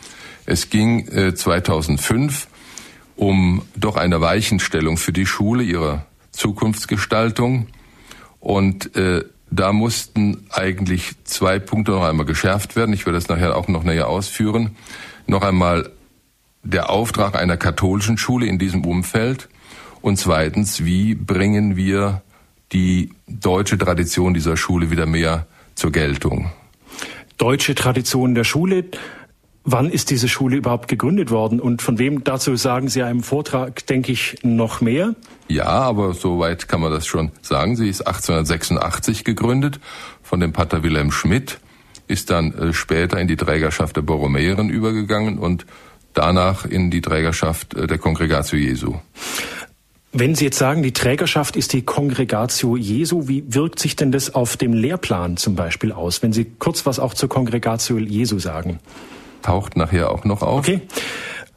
Es 0.47 0.69
ging 0.69 1.07
2005 1.35 2.43
äh, 2.43 2.47
um 3.15 3.61
doch 3.75 3.95
eine 3.97 4.19
Weichenstellung 4.19 4.97
für 4.97 5.13
die 5.13 5.25
Schule, 5.25 5.63
ihre 5.63 6.05
Zukunftsgestaltung. 6.31 7.67
Und 8.39 8.91
da 9.49 9.73
mussten 9.73 10.45
eigentlich 10.51 11.13
zwei 11.23 11.57
Punkte 11.57 11.93
noch 11.93 12.03
einmal 12.03 12.27
geschärft 12.27 12.75
werden. 12.75 12.93
Ich 12.93 13.07
werde 13.07 13.17
das 13.17 13.29
nachher 13.29 13.55
auch 13.55 13.69
noch 13.69 13.83
näher 13.83 14.07
ausführen. 14.07 14.75
Noch 15.25 15.41
einmal 15.41 15.89
der 16.61 16.89
Auftrag 16.91 17.35
einer 17.35 17.57
katholischen 17.57 18.19
Schule 18.19 18.45
in 18.45 18.59
diesem 18.59 18.85
Umfeld 18.85 19.47
und 20.05 20.17
zweitens, 20.17 20.85
wie 20.85 21.15
bringen 21.15 21.75
wir 21.77 22.21
die 22.71 23.09
deutsche 23.27 23.75
Tradition 23.75 24.35
dieser 24.35 24.55
Schule 24.55 24.91
wieder 24.91 25.07
mehr 25.07 25.47
zur 25.73 25.91
Geltung? 25.91 26.51
Deutsche 27.39 27.73
Tradition 27.73 28.35
der 28.35 28.43
Schule. 28.43 28.85
Wann 29.63 29.89
ist 29.89 30.11
diese 30.11 30.27
Schule 30.27 30.57
überhaupt 30.57 30.89
gegründet 30.89 31.31
worden 31.31 31.59
und 31.59 31.81
von 31.81 31.97
wem 31.97 32.23
dazu 32.23 32.55
sagen 32.55 32.87
Sie 32.87 33.01
einem 33.01 33.23
Vortrag, 33.23 33.87
denke 33.87 34.11
ich, 34.11 34.37
noch 34.43 34.79
mehr? 34.79 35.15
Ja, 35.47 35.65
aber 35.65 36.13
soweit 36.13 36.67
kann 36.67 36.81
man 36.81 36.91
das 36.91 37.07
schon 37.07 37.31
sagen. 37.41 37.75
Sie 37.75 37.89
ist 37.89 38.01
1886 38.05 39.23
gegründet 39.23 39.79
von 40.21 40.39
dem 40.39 40.53
Pater 40.53 40.83
Wilhelm 40.83 41.11
Schmidt, 41.11 41.57
ist 42.07 42.29
dann 42.29 42.53
äh, 42.53 42.73
später 42.73 43.19
in 43.19 43.27
die 43.27 43.37
Trägerschaft 43.37 43.95
der 43.95 44.03
Borromäeren 44.03 44.69
übergegangen 44.69 45.39
und 45.39 45.65
danach 46.13 46.65
in 46.65 46.91
die 46.91 47.01
Trägerschaft 47.01 47.73
äh, 47.73 47.87
der 47.87 47.97
Kongregatio 47.97 48.59
Jesu. 48.59 48.97
Wenn 50.17 50.33
Sie 50.33 50.45
jetzt 50.45 50.57
sagen, 50.57 50.81
die 50.81 50.93
Trägerschaft 50.93 51.57
ist 51.57 51.73
die 51.73 51.81
Kongregatio 51.81 52.77
Jesu, 52.77 53.27
wie 53.27 53.43
wirkt 53.53 53.79
sich 53.79 53.97
denn 53.97 54.13
das 54.13 54.33
auf 54.33 54.55
dem 54.55 54.71
Lehrplan 54.71 55.35
zum 55.35 55.55
Beispiel 55.55 55.91
aus? 55.91 56.23
Wenn 56.23 56.31
Sie 56.31 56.45
kurz 56.57 56.85
was 56.85 56.99
auch 56.99 57.13
zur 57.13 57.27
Kongregatio 57.27 57.97
Jesu 57.97 58.39
sagen. 58.39 58.79
Taucht 59.41 59.75
nachher 59.75 60.11
auch 60.11 60.23
noch 60.23 60.41
auf. 60.41 60.59
Okay. 60.59 60.79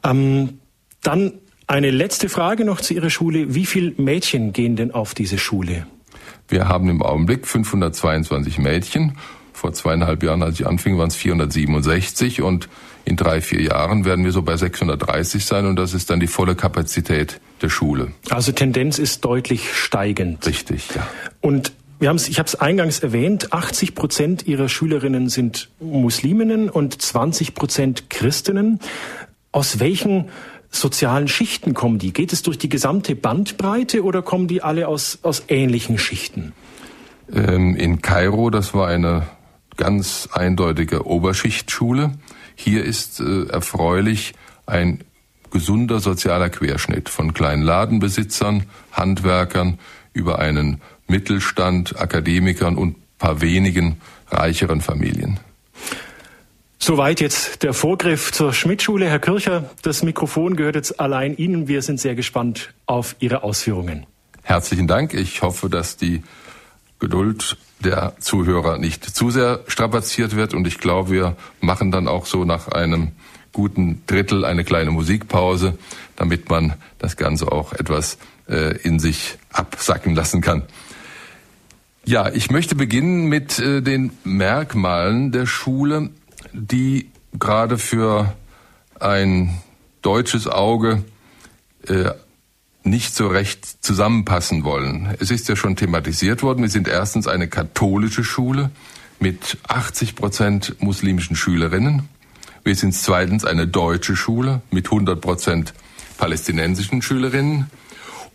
Ähm, 0.03 0.59
dann 1.03 1.35
eine 1.67 1.89
letzte 1.89 2.27
Frage 2.27 2.65
noch 2.65 2.81
zu 2.81 2.93
Ihrer 2.93 3.09
Schule. 3.09 3.55
Wie 3.55 3.65
viele 3.65 3.93
Mädchen 3.95 4.51
gehen 4.51 4.75
denn 4.75 4.91
auf 4.91 5.13
diese 5.13 5.37
Schule? 5.37 5.87
Wir 6.49 6.67
haben 6.67 6.89
im 6.89 7.01
Augenblick 7.01 7.47
522 7.47 8.57
Mädchen. 8.57 9.17
Vor 9.53 9.71
zweieinhalb 9.71 10.21
Jahren, 10.21 10.43
als 10.43 10.59
ich 10.59 10.67
anfing, 10.67 10.97
waren 10.97 11.07
es 11.07 11.15
467 11.15 12.41
und 12.41 12.67
in 13.05 13.15
drei, 13.15 13.39
vier 13.39 13.61
Jahren 13.61 14.03
werden 14.03 14.25
wir 14.25 14.33
so 14.33 14.41
bei 14.41 14.57
630 14.57 15.45
sein 15.45 15.65
und 15.65 15.77
das 15.77 15.93
ist 15.93 16.09
dann 16.09 16.19
die 16.19 16.27
volle 16.27 16.55
Kapazität 16.55 17.39
der 17.61 17.69
Schule. 17.69 18.11
Also 18.29 18.51
Tendenz 18.51 18.99
ist 18.99 19.25
deutlich 19.25 19.73
steigend. 19.73 20.45
Richtig, 20.45 20.87
ja. 20.95 21.07
Und 21.41 21.73
wir 21.99 22.09
haben's, 22.09 22.29
ich 22.29 22.39
habe 22.39 22.47
es 22.47 22.55
eingangs 22.55 22.99
erwähnt, 22.99 23.51
80 23.51 23.93
Prozent 23.93 24.47
Ihrer 24.47 24.69
Schülerinnen 24.69 25.27
sind 25.27 25.69
Musliminnen 25.79 26.69
und 26.69 27.01
20 27.01 27.55
Prozent 27.55 28.09
Christinnen. 28.09 28.79
Aus 29.51 29.79
welchen 29.79 30.29
sozialen 30.69 31.27
Schichten 31.27 31.73
kommen 31.73 31.99
die? 31.99 32.13
Geht 32.13 32.31
es 32.31 32.41
durch 32.41 32.57
die 32.57 32.69
gesamte 32.69 33.15
Bandbreite 33.15 34.03
oder 34.03 34.21
kommen 34.21 34.47
die 34.47 34.61
alle 34.61 34.87
aus, 34.87 35.19
aus 35.23 35.43
ähnlichen 35.49 35.97
Schichten? 35.97 36.53
Ähm, 37.33 37.75
in 37.75 38.01
Kairo, 38.01 38.49
das 38.49 38.73
war 38.73 38.87
eine 38.87 39.27
ganz 39.75 40.29
eindeutige 40.31 41.05
Oberschichtschule. 41.05 42.11
Hier 42.55 42.83
ist 42.83 43.19
äh, 43.19 43.45
erfreulich 43.47 44.33
ein 44.65 45.03
gesunder 45.51 45.99
sozialer 45.99 46.49
Querschnitt 46.49 47.09
von 47.09 47.33
kleinen 47.33 47.63
Ladenbesitzern, 47.63 48.63
Handwerkern 48.91 49.79
über 50.13 50.39
einen 50.39 50.81
Mittelstand, 51.07 51.99
Akademikern 51.99 52.75
und 52.75 52.95
paar 53.17 53.41
wenigen 53.41 53.99
reicheren 54.29 54.81
Familien. 54.81 55.39
Soweit 56.81 57.19
jetzt 57.19 57.63
der 57.63 57.73
Vorgriff 57.73 58.31
zur 58.31 58.53
Schmidtschule. 58.53 59.09
Herr 59.09 59.19
Kircher, 59.19 59.69
das 59.81 60.01
Mikrofon 60.01 60.55
gehört 60.55 60.75
jetzt 60.75 60.99
allein 60.99 61.35
Ihnen. 61.35 61.67
Wir 61.67 61.81
sind 61.81 61.99
sehr 61.99 62.15
gespannt 62.15 62.73
auf 62.85 63.17
Ihre 63.19 63.43
Ausführungen. 63.43 64.05
Herzlichen 64.43 64.87
Dank. 64.87 65.13
Ich 65.13 65.41
hoffe, 65.41 65.69
dass 65.69 65.97
die 65.97 66.23
Geduld 66.99 67.57
der 67.79 68.13
Zuhörer 68.19 68.77
nicht 68.77 69.03
zu 69.03 69.29
sehr 69.29 69.61
strapaziert 69.67 70.35
wird. 70.35 70.53
Und 70.53 70.67
ich 70.67 70.79
glaube, 70.79 71.11
wir 71.11 71.35
machen 71.59 71.91
dann 71.91 72.07
auch 72.07 72.25
so 72.25 72.45
nach 72.45 72.69
einem 72.69 73.11
guten 73.53 74.03
Drittel 74.07 74.45
eine 74.45 74.63
kleine 74.63 74.91
Musikpause, 74.91 75.77
damit 76.15 76.49
man 76.49 76.73
das 76.97 77.17
Ganze 77.17 77.51
auch 77.51 77.73
etwas 77.73 78.17
äh, 78.47 78.77
in 78.77 78.99
sich 78.99 79.37
absacken 79.51 80.15
lassen 80.15 80.41
kann. 80.41 80.63
Ja, 82.05 82.29
ich 82.29 82.49
möchte 82.49 82.75
beginnen 82.75 83.27
mit 83.27 83.59
äh, 83.59 83.81
den 83.81 84.11
Merkmalen 84.23 85.31
der 85.31 85.45
Schule, 85.45 86.09
die 86.53 87.09
gerade 87.37 87.77
für 87.77 88.33
ein 88.99 89.59
deutsches 90.01 90.47
Auge 90.47 91.03
äh, 91.87 92.11
nicht 92.83 93.15
so 93.15 93.27
recht 93.27 93.83
zusammenpassen 93.83 94.63
wollen. 94.63 95.15
Es 95.19 95.31
ist 95.31 95.47
ja 95.49 95.55
schon 95.55 95.75
thematisiert 95.75 96.41
worden, 96.41 96.61
wir 96.61 96.69
sind 96.69 96.87
erstens 96.87 97.27
eine 97.27 97.47
katholische 97.47 98.23
Schule 98.23 98.71
mit 99.19 99.57
80 99.67 100.15
Prozent 100.15 100.75
muslimischen 100.79 101.35
Schülerinnen. 101.35 102.07
Wir 102.63 102.75
sind 102.75 102.93
zweitens 102.93 103.45
eine 103.45 103.67
deutsche 103.67 104.15
Schule 104.15 104.61
mit 104.71 104.85
100 104.85 105.19
Prozent 105.19 105.73
palästinensischen 106.17 107.01
Schülerinnen. 107.01 107.69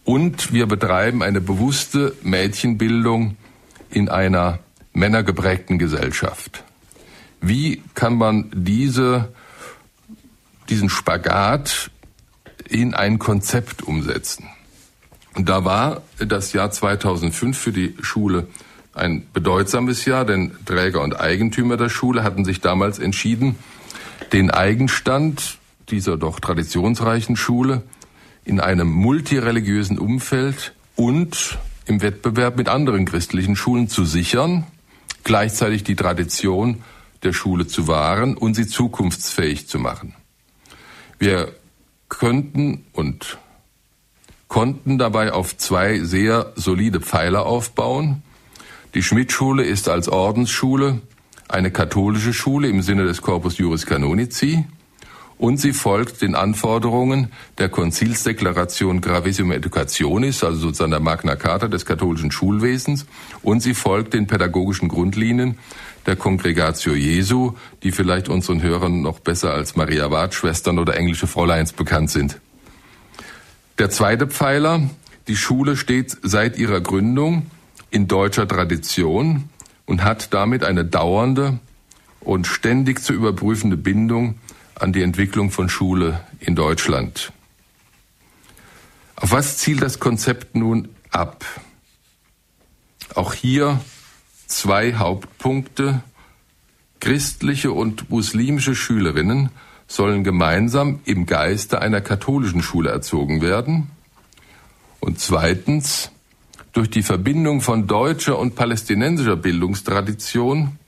Und 0.04 0.52
wir 0.52 0.66
betreiben 0.66 1.23
eine 1.23 1.40
bewusste 1.40 2.14
Mädchenbildung 2.23 3.37
in 3.90 4.09
einer 4.09 4.59
männergeprägten 4.93 5.78
Gesellschaft. 5.78 6.64
Wie 7.40 7.83
kann 7.95 8.16
man 8.16 8.50
diese, 8.54 9.33
diesen 10.69 10.88
Spagat 10.88 11.90
in 12.69 12.95
ein 12.95 13.19
Konzept 13.19 13.83
umsetzen. 13.83 14.49
Und 15.35 15.49
da 15.49 15.64
war 15.64 16.02
das 16.19 16.52
Jahr 16.52 16.71
2005 16.71 17.59
für 17.59 17.73
die 17.73 17.95
Schule 18.00 18.47
ein 18.95 19.26
bedeutsames 19.33 20.04
Jahr, 20.04 20.25
denn 20.25 20.52
Träger 20.64 21.02
und 21.02 21.19
Eigentümer 21.19 21.76
der 21.76 21.88
Schule 21.88 22.23
hatten 22.23 22.45
sich 22.45 22.61
damals 22.61 23.00
entschieden, 23.00 23.57
den 24.33 24.50
Eigenstand 24.50 25.59
dieser 25.90 26.16
doch 26.16 26.40
traditionsreichen 26.40 27.37
Schule 27.37 27.83
in 28.45 28.61
einem 28.61 28.88
multireligiösen 28.88 29.99
Umfeld 29.99 30.75
und 30.97 31.59
im 31.87 32.02
Wettbewerb 32.02 32.57
mit 32.57 32.69
anderen 32.69 33.04
christlichen 33.04 33.57
Schulen 33.57 33.88
zu 33.88 34.04
sichern, 34.04 34.66
gleichzeitig 35.23 35.85
die 35.85 35.97
Tradition 35.97 36.83
der 37.23 37.33
Schule 37.33 37.66
zu 37.66 37.88
wahren 37.88 38.37
und 38.37 38.54
sie 38.54 38.66
zukunftsfähig 38.66 39.66
zu 39.66 39.78
machen. 39.78 40.14
Wir 41.19 41.52
könnten 42.09 42.85
und 42.93 43.38
konnten 44.49 44.99
dabei 44.99 45.33
auf 45.33 45.57
zwei 45.57 46.00
sehr 46.00 46.52
solide 46.54 47.00
Pfeiler 47.00 47.47
aufbauen. 47.47 48.23
Die 48.95 49.02
Schmidt-Schule 49.02 49.64
ist 49.64 49.88
als 49.88 50.09
Ordensschule 50.09 51.00
eine 51.48 51.70
katholische 51.70 52.32
Schule 52.32 52.68
im 52.68 52.82
Sinne 52.82 53.04
des 53.04 53.22
Corpus 53.22 53.58
Juris 53.58 53.86
Canonici 53.86 54.64
und 55.38 55.58
sie 55.58 55.72
folgt 55.72 56.22
den 56.22 56.34
Anforderungen 56.34 57.32
der 57.58 57.68
Konzilsdeklaration 57.68 59.00
Gravissima 59.00 59.54
Educationis, 59.54 60.44
also 60.44 60.58
sozusagen 60.58 60.92
der 60.92 61.00
Magna 61.00 61.36
Carta 61.36 61.68
des 61.68 61.84
katholischen 61.84 62.30
Schulwesens, 62.30 63.06
und 63.42 63.60
sie 63.60 63.74
folgt 63.74 64.14
den 64.14 64.26
pädagogischen 64.26 64.88
Grundlinien 64.88 65.58
der 66.06 66.16
Congregatio 66.16 66.94
Jesu, 66.94 67.54
die 67.82 67.90
vielleicht 67.90 68.28
unseren 68.28 68.62
Hörern 68.62 69.02
noch 69.02 69.20
besser 69.20 69.52
als 69.52 69.76
Maria 69.76 70.10
Ward 70.10 70.34
Schwestern 70.34 70.78
oder 70.78 70.96
englische 70.96 71.26
Fräuleins 71.26 71.72
bekannt 71.72 72.10
sind. 72.10 72.40
Der 73.78 73.90
zweite 73.90 74.28
Pfeiler, 74.28 74.82
die 75.26 75.36
Schule 75.36 75.76
steht 75.76 76.16
seit 76.22 76.58
ihrer 76.58 76.80
Gründung 76.80 77.46
in 77.90 78.06
deutscher 78.06 78.46
Tradition 78.46 79.48
und 79.86 80.02
hat 80.02 80.32
damit 80.34 80.64
eine 80.64 80.84
dauernde 80.84 81.58
und 82.20 82.46
ständig 82.46 83.02
zu 83.02 83.12
überprüfende 83.12 83.76
Bindung 83.76 84.38
an 84.74 84.92
die 84.92 85.02
Entwicklung 85.02 85.50
von 85.50 85.68
Schule 85.68 86.20
in 86.40 86.56
Deutschland. 86.56 87.32
Auf 89.16 89.32
was 89.32 89.58
zielt 89.58 89.82
das 89.82 90.00
Konzept 90.00 90.56
nun 90.56 90.88
ab? 91.10 91.44
Auch 93.14 93.34
hier 93.34 93.80
zwei 94.46 94.94
Hauptpunkte. 94.94 96.02
Christliche 97.00 97.70
und 97.72 98.08
muslimische 98.10 98.74
Schülerinnen 98.74 99.50
sollen 99.86 100.24
gemeinsam 100.24 101.00
im 101.04 101.26
Geiste 101.26 101.80
einer 101.80 102.00
katholischen 102.00 102.62
Schule 102.62 102.90
erzogen 102.90 103.42
werden. 103.42 103.90
Und 105.00 105.20
zweitens, 105.20 106.10
durch 106.75 106.90
die 106.90 107.02
Verbindung 107.02 107.61
von 107.61 107.87
deutscher 107.87 108.38
und 108.38 108.57
palästinensischer 108.57 109.37
Bildungstradition 109.37 110.78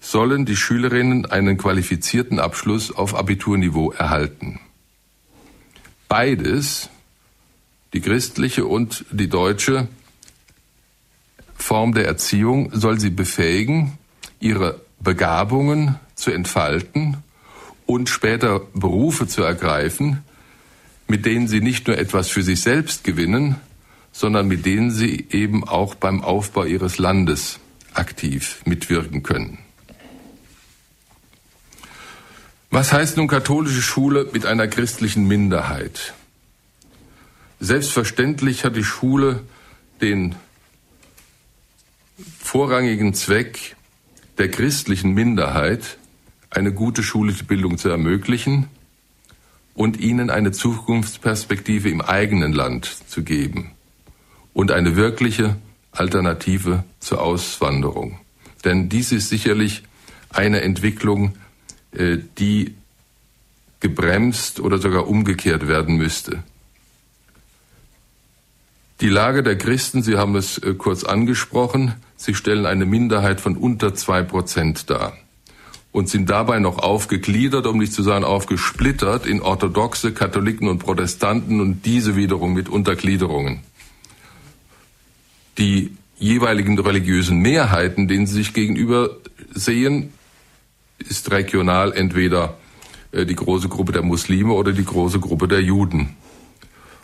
sollen 0.00 0.46
die 0.46 0.56
Schülerinnen 0.56 1.26
einen 1.26 1.58
qualifizierten 1.58 2.40
Abschluss 2.40 2.90
auf 2.90 3.14
Abiturniveau 3.14 3.92
erhalten. 3.92 4.60
Beides, 6.08 6.88
die 7.92 8.00
christliche 8.00 8.64
und 8.64 9.04
die 9.10 9.28
deutsche 9.28 9.88
Form 11.54 11.92
der 11.92 12.06
Erziehung, 12.06 12.70
soll 12.72 12.98
sie 12.98 13.10
befähigen, 13.10 13.98
ihre 14.40 14.80
Begabungen 15.00 15.96
zu 16.14 16.30
entfalten 16.30 17.18
und 17.84 18.08
später 18.08 18.60
Berufe 18.72 19.26
zu 19.26 19.42
ergreifen, 19.42 20.24
mit 21.08 21.26
denen 21.26 21.46
sie 21.46 21.60
nicht 21.60 21.88
nur 21.88 21.98
etwas 21.98 22.30
für 22.30 22.42
sich 22.42 22.62
selbst 22.62 23.04
gewinnen, 23.04 23.56
sondern 24.12 24.48
mit 24.48 24.66
denen 24.66 24.90
sie 24.90 25.26
eben 25.30 25.66
auch 25.66 25.94
beim 25.94 26.22
Aufbau 26.22 26.64
ihres 26.64 26.98
Landes 26.98 27.60
aktiv 27.94 28.62
mitwirken 28.64 29.22
können. 29.22 29.58
Was 32.70 32.92
heißt 32.92 33.16
nun 33.16 33.28
katholische 33.28 33.82
Schule 33.82 34.28
mit 34.32 34.46
einer 34.46 34.68
christlichen 34.68 35.26
Minderheit? 35.26 36.14
Selbstverständlich 37.58 38.64
hat 38.64 38.76
die 38.76 38.84
Schule 38.84 39.42
den 40.00 40.36
vorrangigen 42.38 43.12
Zweck 43.12 43.76
der 44.38 44.50
christlichen 44.50 45.12
Minderheit, 45.12 45.98
eine 46.48 46.72
gute 46.72 47.02
schulische 47.02 47.44
Bildung 47.44 47.76
zu 47.76 47.88
ermöglichen 47.88 48.68
und 49.74 50.00
ihnen 50.00 50.30
eine 50.30 50.52
Zukunftsperspektive 50.52 51.90
im 51.90 52.00
eigenen 52.00 52.52
Land 52.52 52.86
zu 53.08 53.22
geben 53.22 53.72
und 54.52 54.70
eine 54.70 54.96
wirkliche 54.96 55.56
Alternative 55.92 56.84
zur 57.00 57.20
Auswanderung. 57.20 58.18
Denn 58.64 58.88
dies 58.88 59.12
ist 59.12 59.28
sicherlich 59.28 59.82
eine 60.30 60.62
Entwicklung, 60.62 61.36
äh, 61.92 62.18
die 62.38 62.74
gebremst 63.80 64.60
oder 64.60 64.78
sogar 64.78 65.08
umgekehrt 65.08 65.66
werden 65.66 65.96
müsste. 65.96 66.42
Die 69.00 69.08
Lage 69.08 69.42
der 69.42 69.56
Christen, 69.56 70.02
Sie 70.02 70.16
haben 70.16 70.36
es 70.36 70.58
äh, 70.58 70.74
kurz 70.74 71.04
angesprochen, 71.04 71.94
sie 72.16 72.34
stellen 72.34 72.66
eine 72.66 72.84
Minderheit 72.84 73.40
von 73.40 73.56
unter 73.56 73.94
zwei 73.94 74.22
Prozent 74.22 74.90
dar 74.90 75.14
und 75.90 76.08
sind 76.08 76.28
dabei 76.28 76.58
noch 76.58 76.78
aufgegliedert, 76.78 77.66
um 77.66 77.78
nicht 77.78 77.94
zu 77.94 78.02
sagen 78.02 78.24
aufgesplittert, 78.24 79.24
in 79.26 79.40
orthodoxe 79.40 80.12
Katholiken 80.12 80.68
und 80.68 80.80
Protestanten 80.80 81.60
und 81.60 81.86
diese 81.86 82.14
wiederum 82.14 82.52
mit 82.52 82.68
Untergliederungen. 82.68 83.60
Die 85.60 85.94
jeweiligen 86.18 86.78
religiösen 86.78 87.38
Mehrheiten, 87.38 88.08
denen 88.08 88.26
sie 88.26 88.36
sich 88.36 88.54
gegenüber 88.54 89.18
sehen, 89.52 90.14
ist 90.98 91.30
regional 91.30 91.92
entweder 91.92 92.56
äh, 93.12 93.26
die 93.26 93.36
große 93.36 93.68
Gruppe 93.68 93.92
der 93.92 94.02
Muslime 94.02 94.54
oder 94.54 94.72
die 94.72 94.84
große 94.84 95.20
Gruppe 95.20 95.48
der 95.48 95.60
Juden. 95.60 96.16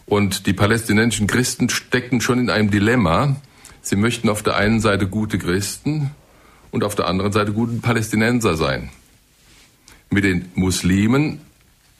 Und 0.06 0.46
die 0.46 0.54
palästinensischen 0.54 1.26
Christen 1.26 1.68
stecken 1.68 2.22
schon 2.22 2.38
in 2.38 2.48
einem 2.48 2.70
Dilemma. 2.70 3.36
Sie 3.82 3.96
möchten 3.96 4.30
auf 4.30 4.42
der 4.42 4.56
einen 4.56 4.80
Seite 4.80 5.06
gute 5.06 5.38
Christen 5.38 6.12
und 6.70 6.82
auf 6.82 6.94
der 6.94 7.08
anderen 7.08 7.32
Seite 7.32 7.52
guten 7.52 7.82
Palästinenser 7.82 8.56
sein. 8.56 8.88
Mit 10.08 10.24
den 10.24 10.50
Muslimen 10.54 11.40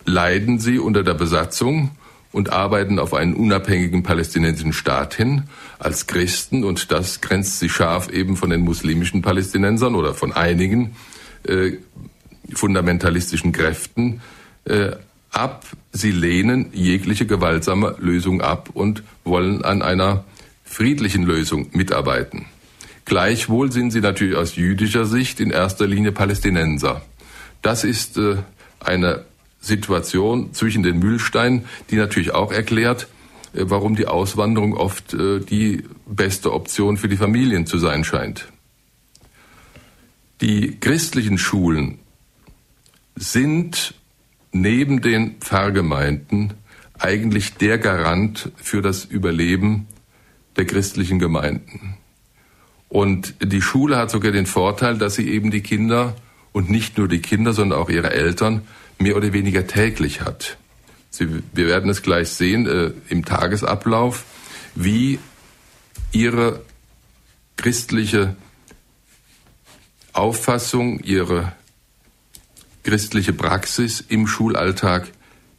leiden 0.06 0.58
sie 0.58 0.78
unter 0.78 1.02
der 1.02 1.14
Besatzung 1.14 1.90
und 2.32 2.50
arbeiten 2.50 2.98
auf 2.98 3.14
einen 3.14 3.34
unabhängigen 3.34 4.02
palästinensischen 4.02 4.72
Staat 4.72 5.14
hin 5.14 5.44
als 5.78 6.06
Christen 6.06 6.64
und 6.64 6.90
das 6.92 7.20
grenzt 7.20 7.60
sie 7.60 7.68
scharf 7.68 8.08
eben 8.08 8.36
von 8.36 8.50
den 8.50 8.60
muslimischen 8.60 9.22
Palästinensern 9.22 9.94
oder 9.94 10.14
von 10.14 10.32
einigen 10.32 10.96
äh, 11.44 11.72
fundamentalistischen 12.52 13.52
Kräften 13.52 14.20
äh, 14.64 14.92
ab. 15.30 15.64
Sie 15.92 16.10
lehnen 16.10 16.70
jegliche 16.72 17.26
gewaltsame 17.26 17.96
Lösung 17.98 18.40
ab 18.40 18.70
und 18.74 19.02
wollen 19.24 19.64
an 19.64 19.82
einer 19.82 20.24
friedlichen 20.64 21.24
Lösung 21.24 21.68
mitarbeiten. 21.72 22.46
Gleichwohl 23.04 23.70
sind 23.70 23.92
sie 23.92 24.00
natürlich 24.00 24.36
aus 24.36 24.56
jüdischer 24.56 25.06
Sicht 25.06 25.40
in 25.40 25.50
erster 25.50 25.86
Linie 25.86 26.12
Palästinenser. 26.12 27.02
Das 27.62 27.84
ist 27.84 28.18
äh, 28.18 28.36
eine 28.80 29.24
Situation 29.66 30.52
zwischen 30.54 30.82
den 30.82 30.98
Mühlsteinen, 30.98 31.64
die 31.90 31.96
natürlich 31.96 32.32
auch 32.32 32.52
erklärt, 32.52 33.08
äh, 33.52 33.64
warum 33.64 33.96
die 33.96 34.06
Auswanderung 34.06 34.74
oft 34.74 35.14
äh, 35.14 35.40
die 35.40 35.84
beste 36.06 36.52
Option 36.52 36.96
für 36.96 37.08
die 37.08 37.16
Familien 37.16 37.66
zu 37.66 37.78
sein 37.78 38.04
scheint. 38.04 38.48
Die 40.40 40.78
christlichen 40.78 41.38
Schulen 41.38 41.98
sind 43.14 43.94
neben 44.52 45.00
den 45.00 45.36
Pfarrgemeinden 45.40 46.54
eigentlich 46.98 47.54
der 47.54 47.78
Garant 47.78 48.52
für 48.56 48.82
das 48.82 49.04
Überleben 49.04 49.86
der 50.56 50.66
christlichen 50.66 51.18
Gemeinden. 51.18 51.96
Und 52.88 53.34
die 53.42 53.60
Schule 53.60 53.96
hat 53.96 54.10
sogar 54.10 54.32
den 54.32 54.46
Vorteil, 54.46 54.96
dass 54.96 55.14
sie 55.14 55.28
eben 55.28 55.50
die 55.50 55.62
Kinder 55.62 56.14
und 56.52 56.70
nicht 56.70 56.96
nur 56.96 57.08
die 57.08 57.20
Kinder, 57.20 57.52
sondern 57.52 57.78
auch 57.78 57.90
ihre 57.90 58.10
Eltern 58.10 58.62
mehr 58.98 59.16
oder 59.16 59.32
weniger 59.32 59.66
täglich 59.66 60.20
hat. 60.20 60.56
Sie, 61.10 61.42
wir 61.52 61.66
werden 61.66 61.90
es 61.90 62.02
gleich 62.02 62.28
sehen 62.30 62.66
äh, 62.66 62.92
im 63.08 63.24
Tagesablauf, 63.24 64.24
wie 64.74 65.18
ihre 66.12 66.62
christliche 67.56 68.36
Auffassung, 70.12 71.00
ihre 71.00 71.52
christliche 72.84 73.32
Praxis 73.32 74.04
im 74.06 74.26
Schulalltag 74.26 75.08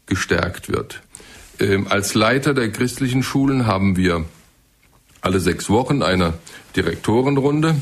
gestärkt 0.06 0.70
wird. 0.70 1.02
Ähm, 1.60 1.88
als 1.88 2.14
Leiter 2.14 2.54
der 2.54 2.72
christlichen 2.72 3.24
Schulen 3.24 3.66
haben 3.66 3.98
wir 3.98 4.26
alle 5.22 5.40
sechs 5.40 5.70
Wochen 5.70 6.02
eine 6.02 6.36
Direktorenrunde, 6.76 7.76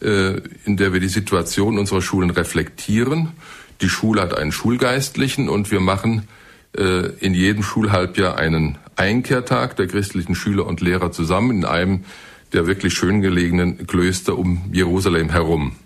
äh, 0.00 0.40
in 0.64 0.76
der 0.76 0.92
wir 0.92 1.00
die 1.00 1.08
Situation 1.08 1.78
unserer 1.78 2.02
Schulen 2.02 2.30
reflektieren. 2.30 3.32
Die 3.80 3.88
Schule 3.88 4.22
hat 4.22 4.36
einen 4.36 4.52
Schulgeistlichen 4.52 5.48
und 5.48 5.70
wir 5.70 5.80
machen 5.80 6.28
äh, 6.76 7.08
in 7.20 7.34
jedem 7.34 7.62
Schulhalbjahr 7.62 8.36
einen 8.36 8.78
Einkehrtag 8.96 9.76
der 9.76 9.86
christlichen 9.86 10.34
Schüler 10.34 10.66
und 10.66 10.80
Lehrer 10.80 11.12
zusammen 11.12 11.50
in 11.50 11.64
einem 11.64 12.04
der 12.52 12.66
wirklich 12.66 12.94
schön 12.94 13.20
gelegenen 13.20 13.86
Klöster 13.86 14.36
um 14.36 14.70
Jerusalem 14.72 15.30
herum. 15.30 15.76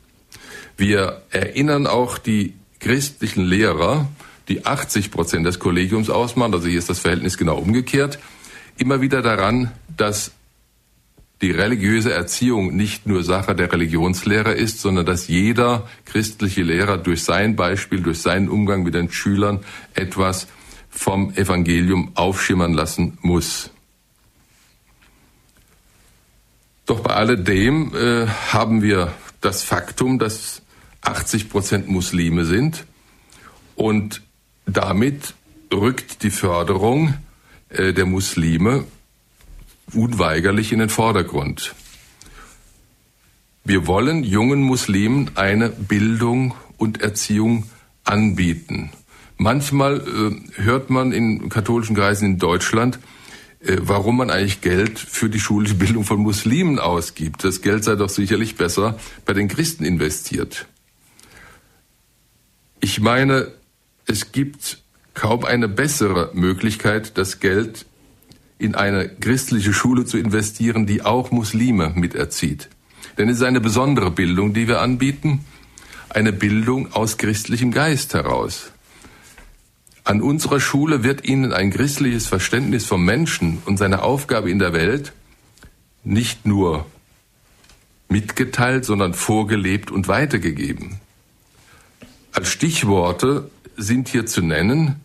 Wir 0.77 1.23
erinnern 1.31 1.87
auch 1.87 2.19
die 2.19 2.55
christlichen 2.81 3.45
Lehrer, 3.45 4.09
die 4.49 4.67
80 4.67 5.11
Prozent 5.11 5.47
des 5.47 5.59
Kollegiums 5.59 6.11
ausmachen, 6.11 6.55
also 6.55 6.67
hier 6.69 6.79
ist 6.79 6.91
das 6.91 6.99
Verhältnis 6.99 7.39
genau 7.39 7.59
umgekehrt, 7.59 8.19
immer 8.77 9.01
wieder 9.01 9.23
daran, 9.23 9.71
dass 9.97 10.33
die 11.42 11.51
religiöse 11.51 12.12
Erziehung 12.12 12.75
nicht 12.75 13.07
nur 13.07 13.23
Sache 13.23 13.55
der 13.55 13.73
Religionslehrer 13.73 14.55
ist, 14.55 14.81
sondern 14.81 15.05
dass 15.05 15.29
jeder 15.29 15.88
christliche 16.05 16.62
Lehrer 16.62 16.97
durch 16.97 17.25
sein 17.25 17.57
Beispiel, 17.57 18.01
durch 18.01 18.20
seinen 18.20 18.49
Umgang 18.49 18.83
mit 18.83 18.94
den 18.94 19.11
Schülern 19.11 19.61
etwas 19.94 20.47
vom 20.90 21.35
Evangelium 21.35 22.12
aufschimmern 22.14 22.73
lassen 22.73 23.18
muss. 23.20 23.70
Doch 26.87 27.01
bei 27.01 27.14
alledem 27.14 27.94
äh, 27.94 28.27
haben 28.27 28.83
wir 28.83 29.12
das 29.40 29.62
Faktum, 29.62 30.18
dass 30.18 30.62
80 31.01 31.51
Prozent 31.51 31.88
Muslime 31.88 32.44
sind 32.44 32.87
und 33.75 34.23
damit 34.66 35.35
rückt 35.73 36.23
die 36.23 36.31
Förderung 36.31 37.14
äh, 37.70 37.92
der 37.92 38.07
Muslime 38.07 38.85
unweigerlich 39.92 40.73
in 40.73 40.79
den 40.79 40.88
Vordergrund. 40.88 41.75
Wir 43.64 43.87
wollen 43.87 44.25
jungen 44.25 44.62
Muslimen 44.62 45.31
eine 45.37 45.70
Bildung 45.70 46.55
und 46.77 47.01
Erziehung 47.01 47.64
anbieten. 48.05 48.90
Manchmal 49.37 50.01
äh, 50.01 50.62
hört 50.62 50.90
man 50.90 51.12
in 51.12 51.49
katholischen 51.49 51.97
Kreisen 51.97 52.27
in 52.27 52.38
Deutschland, 52.38 52.99
äh, 53.61 53.79
warum 53.81 54.18
man 54.18 54.31
eigentlich 54.31 54.61
Geld 54.61 54.99
für 54.99 55.31
die 55.31 55.40
schulische 55.40 55.75
Bildung 55.75 56.05
von 56.05 56.20
Muslimen 56.20 56.79
ausgibt. 56.79 57.42
Das 57.42 57.62
Geld 57.62 57.85
sei 57.85 57.97
doch 57.97 58.11
sicherlich 58.11 58.57
besser 58.57 58.99
bei 59.25 59.33
den 59.33 59.49
Christen 59.49 59.85
investiert. 59.85 60.66
Ich 62.81 63.01
meine, 63.01 63.51
es 64.07 64.33
gibt 64.33 64.83
kaum 65.14 65.44
eine 65.44 65.68
bessere 65.68 66.31
Möglichkeit, 66.35 67.16
das 67.16 67.40
Geld 67.40 67.87
in 68.64 68.74
eine 68.74 69.09
christliche 69.09 69.72
Schule 69.72 70.05
zu 70.05 70.18
investieren, 70.18 70.87
die 70.87 71.03
auch 71.03 71.31
Muslime 71.31 71.92
miterzieht. 71.94 72.68
Denn 73.18 73.29
es 73.29 73.37
ist 73.37 73.42
eine 73.42 73.61
besondere 73.61 74.11
Bildung, 74.11 74.55
die 74.55 74.66
wir 74.66 74.81
anbieten, 74.81 75.44
eine 76.09 76.33
Bildung 76.33 76.92
aus 76.92 77.18
christlichem 77.18 77.70
Geist 77.72 78.14
heraus. 78.14 78.70
An 80.05 80.20
unserer 80.20 80.61
Schule 80.61 81.03
wird 81.03 81.24
Ihnen 81.24 81.53
ein 81.53 81.70
christliches 81.70 82.27
Verständnis 82.27 82.85
vom 82.85 83.05
Menschen 83.05 83.62
und 83.64 83.79
seiner 83.79 84.03
Aufgabe 84.03 84.50
in 84.50 84.59
der 84.59 84.72
Welt 84.72 85.12
nicht 86.03 86.44
nur 86.44 86.87
mitgeteilt, 88.09 88.85
sondern 88.85 89.14
vorgelebt 89.14 89.90
und 89.90 90.09
weitergegeben. 90.09 91.00
Als 92.33 92.50
Stichworte 92.50 93.50
sind 93.77 94.09
hier 94.09 94.27
zu 94.27 94.42
nennen 94.42 94.96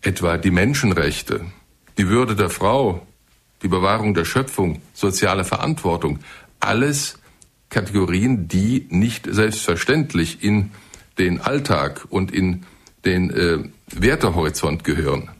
etwa 0.00 0.38
die 0.38 0.50
Menschenrechte, 0.50 1.44
die 1.98 2.08
Würde 2.08 2.34
der 2.36 2.50
Frau, 2.50 3.06
die 3.62 3.68
Bewahrung 3.68 4.14
der 4.14 4.24
Schöpfung, 4.24 4.82
soziale 4.94 5.44
Verantwortung, 5.44 6.18
alles 6.60 7.18
Kategorien, 7.70 8.48
die 8.48 8.86
nicht 8.90 9.26
selbstverständlich 9.30 10.42
in 10.42 10.70
den 11.18 11.40
Alltag 11.40 12.06
und 12.10 12.32
in 12.32 12.64
den 13.04 13.30
äh, 13.30 13.58
Wertehorizont 13.88 14.84
gehören. 14.84 15.30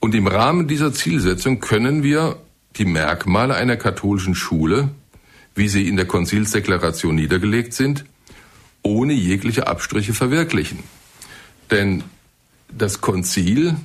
Und 0.00 0.14
im 0.14 0.26
Rahmen 0.26 0.68
dieser 0.68 0.92
Zielsetzung 0.92 1.60
können 1.60 2.02
wir 2.02 2.36
die 2.76 2.84
Merkmale 2.84 3.54
einer 3.54 3.76
katholischen 3.76 4.34
Schule, 4.34 4.90
wie 5.54 5.68
sie 5.68 5.88
in 5.88 5.96
der 5.96 6.06
Konzilsdeklaration 6.06 7.14
niedergelegt 7.14 7.72
sind, 7.72 8.04
ohne 8.82 9.12
jegliche 9.12 9.66
Abstriche 9.66 10.12
verwirklichen. 10.12 10.80
Denn 11.70 12.04
das 12.68 13.00
Konzil 13.00 13.76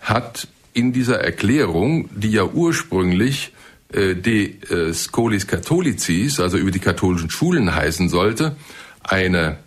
hat 0.00 0.48
in 0.72 0.92
dieser 0.92 1.20
Erklärung, 1.20 2.10
die 2.14 2.30
ja 2.30 2.44
ursprünglich 2.44 3.52
äh, 3.92 4.14
de 4.14 4.60
äh, 4.68 4.92
Scholis 4.92 5.46
Catholicis, 5.46 6.40
also 6.40 6.58
über 6.58 6.70
die 6.70 6.80
katholischen 6.80 7.30
Schulen 7.30 7.74
heißen 7.74 8.08
sollte, 8.08 8.56
eine 9.02 9.58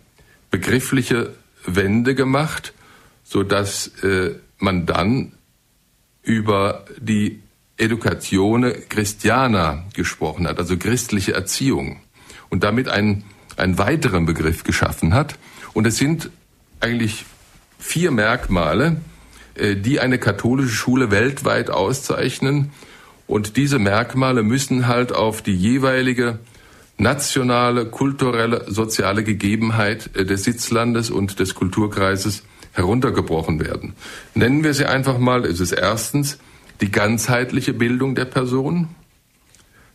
begriffliche 0.50 1.34
Wende 1.66 2.14
gemacht, 2.14 2.72
so 3.24 3.42
dass 3.42 3.88
äh, 4.02 4.34
man 4.58 4.86
dann 4.86 5.32
über 6.22 6.84
die 6.98 7.40
Educatione 7.76 8.72
Christiana 8.72 9.84
gesprochen 9.94 10.46
hat, 10.46 10.58
also 10.58 10.76
christliche 10.76 11.32
Erziehung, 11.32 12.00
und 12.50 12.62
damit 12.62 12.88
einen, 12.88 13.24
einen 13.56 13.78
weiteren 13.78 14.26
Begriff 14.26 14.64
geschaffen 14.64 15.14
hat. 15.14 15.38
Und 15.72 15.86
es 15.86 15.96
sind 15.96 16.30
eigentlich 16.80 17.24
vier 17.78 18.10
Merkmale, 18.10 19.00
die 19.56 20.00
eine 20.00 20.18
katholische 20.18 20.74
Schule 20.74 21.10
weltweit 21.10 21.70
auszeichnen. 21.70 22.70
Und 23.26 23.56
diese 23.56 23.78
Merkmale 23.78 24.42
müssen 24.42 24.86
halt 24.86 25.12
auf 25.12 25.42
die 25.42 25.54
jeweilige 25.54 26.38
nationale, 27.00 27.86
kulturelle, 27.86 28.64
soziale 28.68 29.24
Gegebenheit 29.24 30.10
äh, 30.14 30.24
des 30.24 30.44
Sitzlandes 30.44 31.10
und 31.10 31.40
des 31.40 31.54
Kulturkreises 31.54 32.44
heruntergebrochen 32.72 33.58
werden. 33.58 33.94
Nennen 34.34 34.62
wir 34.62 34.74
sie 34.74 34.86
einfach 34.86 35.18
mal, 35.18 35.44
es 35.44 35.60
ist 35.60 35.72
erstens 35.72 36.38
die 36.80 36.90
ganzheitliche 36.90 37.72
Bildung 37.72 38.14
der 38.14 38.26
Person, 38.26 38.88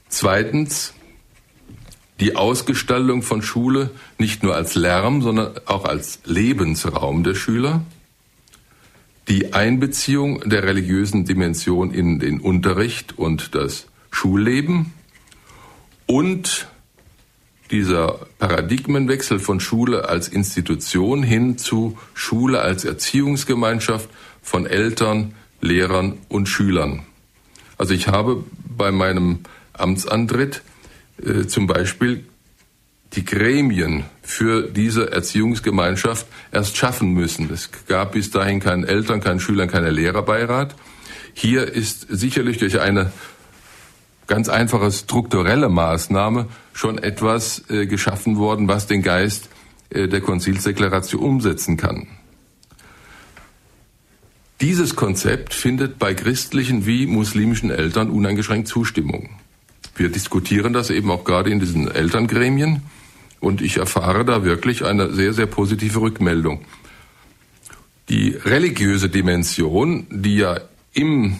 zweitens 0.09 0.93
die 2.19 2.35
Ausgestaltung 2.35 3.21
von 3.21 3.41
Schule 3.41 3.91
nicht 4.17 4.43
nur 4.43 4.55
als 4.55 4.75
Lärm, 4.75 5.21
sondern 5.21 5.51
auch 5.65 5.85
als 5.85 6.19
Lebensraum 6.25 7.23
der 7.23 7.35
Schüler, 7.35 7.81
die 9.27 9.53
Einbeziehung 9.53 10.41
der 10.47 10.63
religiösen 10.63 11.25
Dimension 11.25 11.91
in 11.91 12.19
den 12.19 12.39
Unterricht 12.39 13.17
und 13.17 13.55
das 13.55 13.87
Schulleben 14.11 14.93
und 16.05 16.67
dieser 17.71 18.19
Paradigmenwechsel 18.37 19.39
von 19.39 19.59
Schule 19.59 20.07
als 20.07 20.27
Institution 20.27 21.23
hin 21.23 21.57
zu 21.57 21.97
Schule 22.13 22.61
als 22.61 22.85
Erziehungsgemeinschaft 22.85 24.09
von 24.41 24.67
Eltern, 24.67 25.33
Lehrern 25.61 26.19
und 26.29 26.47
Schülern. 26.47 27.01
Also 27.77 27.93
ich 27.93 28.07
habe 28.07 28.43
bei 28.77 28.91
meinem 28.91 29.39
Amtsantritt 29.73 30.61
äh, 31.23 31.47
zum 31.47 31.65
Beispiel 31.65 32.25
die 33.13 33.25
Gremien 33.25 34.05
für 34.25 34.63
diese 34.63 35.11
Erziehungsgemeinschaft 35.11 36.25
erst 36.51 36.75
schaffen 36.75 37.13
müssen. 37.13 37.49
Es 37.53 37.69
gab 37.87 38.13
bis 38.13 38.31
dahin 38.31 38.59
keinen 38.59 38.83
Eltern, 38.83 39.21
keinen 39.21 39.39
Schülern, 39.39 39.69
keinen 39.69 39.93
Lehrerbeirat. 39.93 40.75
Hier 41.33 41.71
ist 41.71 42.07
sicherlich 42.09 42.57
durch 42.57 42.79
eine 42.79 43.11
ganz 44.27 44.49
einfache 44.49 44.91
strukturelle 44.91 45.69
Maßnahme 45.69 46.47
schon 46.73 46.97
etwas 46.97 47.69
äh, 47.69 47.85
geschaffen 47.85 48.37
worden, 48.37 48.67
was 48.67 48.87
den 48.87 49.03
Geist 49.03 49.49
äh, 49.91 50.07
der 50.07 50.21
Konzilsdeklaration 50.21 51.21
umsetzen 51.21 51.77
kann. 51.77 52.07
Dieses 54.59 54.95
Konzept 54.95 55.53
findet 55.53 55.99
bei 55.99 56.15
christlichen 56.15 56.87
wie 56.87 57.05
muslimischen 57.05 57.69
Eltern 57.69 58.09
uneingeschränkt 58.09 58.67
Zustimmung. 58.67 59.29
Wir 59.95 60.09
diskutieren 60.09 60.73
das 60.73 60.89
eben 60.89 61.11
auch 61.11 61.25
gerade 61.25 61.51
in 61.51 61.59
diesen 61.59 61.93
Elterngremien 61.93 62.81
und 63.39 63.61
ich 63.61 63.77
erfahre 63.77 64.25
da 64.25 64.43
wirklich 64.43 64.83
eine 64.83 65.11
sehr, 65.13 65.33
sehr 65.33 65.45
positive 65.45 66.01
Rückmeldung. 66.01 66.65
Die 68.09 68.29
religiöse 68.29 69.09
Dimension, 69.09 70.07
die 70.09 70.37
ja 70.37 70.59
im 70.93 71.37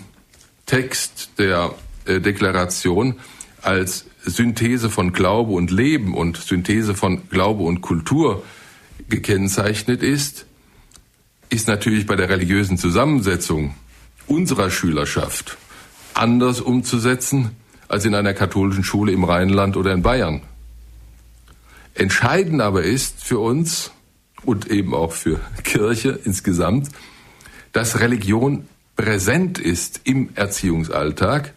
Text 0.66 1.32
der 1.38 1.74
äh, 2.06 2.20
Deklaration 2.20 3.16
als 3.62 4.06
Synthese 4.24 4.90
von 4.90 5.14
Glaube 5.14 5.54
und 5.54 5.72
Leben 5.72 6.16
und 6.16 6.38
Synthese 6.38 6.96
von 6.96 7.30
Glaube 7.30 7.64
und 7.64 7.82
Kultur 7.82 8.44
gekennzeichnet 9.10 10.02
ist, 10.02 10.46
ist 11.50 11.68
natürlich 11.68 12.06
bei 12.06 12.16
der 12.16 12.30
religiösen 12.30 12.78
Zusammensetzung 12.78 13.76
unserer 14.28 14.72
Schülerschaft 14.72 15.58
anders 16.14 16.62
umzusetzen 16.62 17.52
als 17.88 18.06
in 18.06 18.16
einer 18.16 18.34
katholischen 18.34 18.84
Schule 18.84 19.12
im 19.12 19.24
Rheinland 19.24 19.78
oder 19.78 19.94
in 19.94 20.02
Bayern. 20.02 20.42
Entscheidend 21.96 22.62
aber 22.62 22.84
ist 22.84 23.24
für 23.24 23.40
uns 23.40 23.92
und 24.44 24.70
eben 24.70 24.94
auch 24.94 25.14
für 25.14 25.40
Kirche 25.64 26.20
insgesamt, 26.24 26.90
dass 27.72 28.00
Religion 28.00 28.68
präsent 28.96 29.60
ist 29.60 30.02
im 30.04 30.30
Erziehungsalltag 30.36 31.54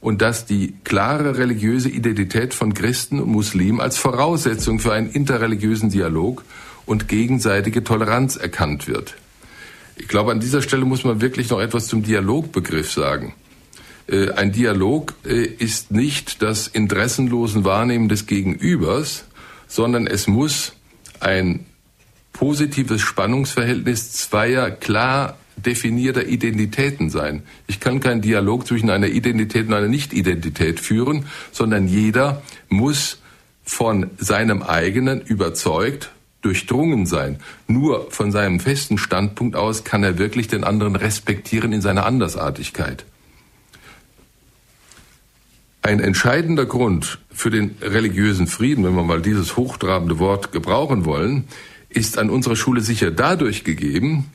und 0.00 0.22
dass 0.22 0.46
die 0.46 0.74
klare 0.84 1.38
religiöse 1.38 1.88
Identität 1.88 2.54
von 2.54 2.74
Christen 2.74 3.20
und 3.20 3.28
Muslimen 3.30 3.80
als 3.80 3.96
Voraussetzung 3.96 4.78
für 4.78 4.92
einen 4.92 5.10
interreligiösen 5.10 5.90
Dialog 5.90 6.44
und 6.86 7.08
gegenseitige 7.08 7.84
Toleranz 7.84 8.36
erkannt 8.36 8.86
wird. 8.86 9.16
Ich 9.96 10.08
glaube, 10.08 10.32
an 10.32 10.40
dieser 10.40 10.62
Stelle 10.62 10.84
muss 10.84 11.04
man 11.04 11.20
wirklich 11.20 11.50
noch 11.50 11.60
etwas 11.60 11.86
zum 11.86 12.02
Dialogbegriff 12.02 12.92
sagen. 12.92 13.34
Äh, 14.06 14.32
ein 14.32 14.52
Dialog 14.52 15.14
äh, 15.24 15.44
ist 15.44 15.90
nicht 15.90 16.42
das 16.42 16.66
interessenlosen 16.68 17.64
Wahrnehmen 17.64 18.08
des 18.08 18.26
Gegenübers, 18.26 19.24
sondern 19.66 20.06
es 20.06 20.26
muss 20.26 20.72
ein 21.20 21.66
positives 22.32 23.00
Spannungsverhältnis 23.00 24.12
zweier 24.12 24.70
klar 24.70 25.38
definierter 25.56 26.26
Identitäten 26.26 27.10
sein. 27.10 27.42
Ich 27.66 27.80
kann 27.80 28.00
keinen 28.00 28.20
Dialog 28.20 28.66
zwischen 28.66 28.90
einer 28.90 29.06
Identität 29.06 29.68
und 29.68 29.74
einer 29.74 29.88
Nicht-Identität 29.88 30.80
führen, 30.80 31.26
sondern 31.52 31.86
jeder 31.86 32.42
muss 32.68 33.20
von 33.62 34.10
seinem 34.18 34.62
eigenen 34.62 35.20
überzeugt, 35.20 36.10
durchdrungen 36.42 37.06
sein. 37.06 37.38
Nur 37.66 38.10
von 38.10 38.30
seinem 38.30 38.60
festen 38.60 38.98
Standpunkt 38.98 39.56
aus 39.56 39.84
kann 39.84 40.04
er 40.04 40.18
wirklich 40.18 40.48
den 40.48 40.64
anderen 40.64 40.96
respektieren 40.96 41.72
in 41.72 41.80
seiner 41.80 42.04
Andersartigkeit. 42.04 43.06
Ein 45.84 46.00
entscheidender 46.00 46.64
Grund 46.64 47.18
für 47.30 47.50
den 47.50 47.76
religiösen 47.82 48.46
Frieden, 48.46 48.84
wenn 48.84 48.94
wir 48.94 49.02
mal 49.02 49.20
dieses 49.20 49.58
hochtrabende 49.58 50.18
Wort 50.18 50.50
gebrauchen 50.50 51.04
wollen, 51.04 51.44
ist 51.90 52.16
an 52.16 52.30
unserer 52.30 52.56
Schule 52.56 52.80
sicher 52.80 53.10
dadurch 53.10 53.64
gegeben, 53.64 54.32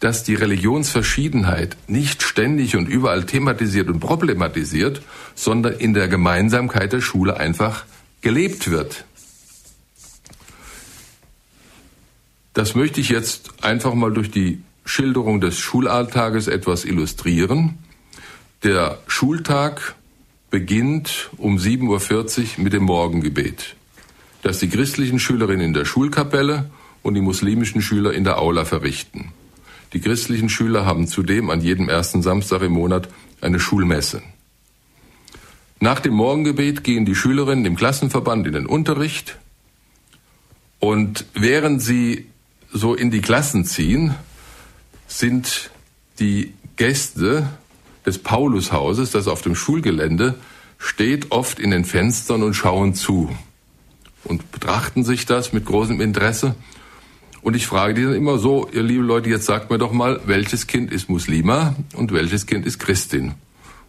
dass 0.00 0.24
die 0.24 0.34
Religionsverschiedenheit 0.34 1.76
nicht 1.88 2.22
ständig 2.22 2.74
und 2.74 2.88
überall 2.88 3.26
thematisiert 3.26 3.90
und 3.90 4.00
problematisiert, 4.00 5.02
sondern 5.34 5.74
in 5.74 5.92
der 5.92 6.08
Gemeinsamkeit 6.08 6.94
der 6.94 7.02
Schule 7.02 7.36
einfach 7.36 7.84
gelebt 8.22 8.70
wird. 8.70 9.04
Das 12.54 12.74
möchte 12.74 13.02
ich 13.02 13.10
jetzt 13.10 13.62
einfach 13.62 13.92
mal 13.92 14.14
durch 14.14 14.30
die 14.30 14.62
Schilderung 14.86 15.42
des 15.42 15.58
Schulalltages 15.58 16.48
etwas 16.48 16.86
illustrieren. 16.86 17.76
Der 18.62 19.00
Schultag 19.06 19.96
beginnt 20.50 21.30
um 21.36 21.58
7.40 21.58 22.58
Uhr 22.58 22.64
mit 22.64 22.72
dem 22.72 22.84
Morgengebet, 22.84 23.76
das 24.42 24.58
die 24.58 24.68
christlichen 24.68 25.18
Schülerinnen 25.18 25.66
in 25.66 25.72
der 25.74 25.84
Schulkapelle 25.84 26.70
und 27.02 27.14
die 27.14 27.20
muslimischen 27.20 27.82
Schüler 27.82 28.12
in 28.12 28.24
der 28.24 28.38
Aula 28.38 28.64
verrichten. 28.64 29.32
Die 29.92 30.00
christlichen 30.00 30.48
Schüler 30.48 30.84
haben 30.84 31.06
zudem 31.06 31.50
an 31.50 31.60
jedem 31.60 31.88
ersten 31.88 32.22
Samstag 32.22 32.62
im 32.62 32.72
Monat 32.72 33.08
eine 33.40 33.60
Schulmesse. 33.60 34.22
Nach 35.80 36.00
dem 36.00 36.14
Morgengebet 36.14 36.82
gehen 36.82 37.04
die 37.04 37.14
Schülerinnen 37.14 37.64
im 37.64 37.76
Klassenverband 37.76 38.46
in 38.46 38.52
den 38.52 38.66
Unterricht 38.66 39.38
und 40.80 41.24
während 41.34 41.80
sie 41.82 42.26
so 42.72 42.94
in 42.94 43.10
die 43.10 43.20
Klassen 43.20 43.64
ziehen, 43.64 44.14
sind 45.06 45.70
die 46.18 46.52
Gäste 46.76 47.48
des 48.08 48.18
Paulushauses, 48.18 49.10
das 49.10 49.28
auf 49.28 49.42
dem 49.42 49.54
Schulgelände 49.54 50.34
steht, 50.78 51.30
oft 51.30 51.58
in 51.60 51.70
den 51.70 51.84
Fenstern 51.84 52.42
und 52.42 52.54
schauen 52.54 52.94
zu 52.94 53.30
und 54.24 54.50
betrachten 54.50 55.04
sich 55.04 55.26
das 55.26 55.52
mit 55.52 55.66
großem 55.66 56.00
Interesse. 56.00 56.54
Und 57.42 57.54
ich 57.54 57.66
frage 57.66 57.94
die 57.94 58.02
dann 58.04 58.14
immer 58.14 58.38
so, 58.38 58.68
ihr 58.72 58.82
liebe 58.82 59.04
Leute, 59.04 59.28
jetzt 59.28 59.46
sagt 59.46 59.70
mir 59.70 59.78
doch 59.78 59.92
mal, 59.92 60.20
welches 60.24 60.66
Kind 60.66 60.90
ist 60.90 61.08
Muslima 61.08 61.76
und 61.94 62.12
welches 62.12 62.46
Kind 62.46 62.66
ist 62.66 62.78
Christin? 62.78 63.34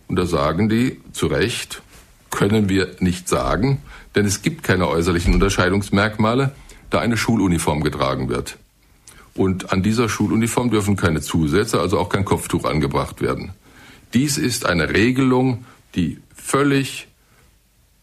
Und 0.08 0.18
da 0.18 0.26
sagen 0.26 0.70
die 0.70 1.00
zu 1.14 1.28
Recht, 1.28 1.82
können 2.30 2.70
wir 2.70 2.96
nicht 3.00 3.28
sagen, 3.28 3.80
denn 4.16 4.26
es 4.26 4.42
gibt 4.42 4.64
keine 4.64 4.88
äußerlichen 4.88 5.34
Unterscheidungsmerkmale, 5.34 6.52
da 6.90 7.00
eine 7.00 7.18
Schuluniform 7.18 7.84
getragen 7.84 8.30
wird. 8.30 8.58
Und 9.34 9.72
an 9.72 9.82
dieser 9.82 10.10
Schuluniform 10.10 10.70
dürfen 10.70 10.96
keine 10.96 11.22
Zusätze, 11.22 11.80
also 11.80 11.98
auch 11.98 12.10
kein 12.10 12.26
Kopftuch 12.26 12.66
angebracht 12.66 13.22
werden. 13.22 13.52
Dies 14.14 14.38
ist 14.38 14.66
eine 14.66 14.94
Regelung, 14.94 15.66
die 15.96 16.20
völlig 16.36 17.08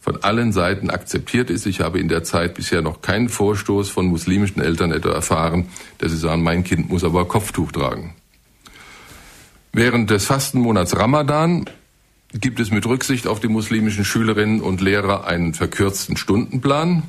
von 0.07 0.23
allen 0.23 0.53
Seiten 0.53 0.89
akzeptiert 0.89 1.51
ist. 1.51 1.67
Ich 1.67 1.81
habe 1.81 1.99
in 1.99 2.09
der 2.09 2.23
Zeit 2.23 2.55
bisher 2.55 2.81
noch 2.81 3.03
keinen 3.03 3.29
Vorstoß 3.29 3.91
von 3.91 4.07
muslimischen 4.07 4.63
Eltern 4.63 4.93
etwa 4.93 5.11
erfahren, 5.11 5.67
dass 5.99 6.13
sie 6.13 6.19
sagen, 6.19 6.45
mein 6.45 6.63
Kind 6.63 6.89
muss 6.89 7.03
aber 7.03 7.27
Kopftuch 7.27 7.73
tragen. 7.73 8.15
Während 9.73 10.09
des 10.11 10.27
Fastenmonats 10.27 10.97
Ramadan 10.97 11.69
gibt 12.33 12.61
es 12.61 12.71
mit 12.71 12.87
Rücksicht 12.87 13.27
auf 13.27 13.41
die 13.41 13.49
muslimischen 13.49 14.05
Schülerinnen 14.05 14.61
und 14.61 14.81
Lehrer 14.81 15.27
einen 15.27 15.55
verkürzten 15.55 16.17
Stundenplan. 16.17 17.03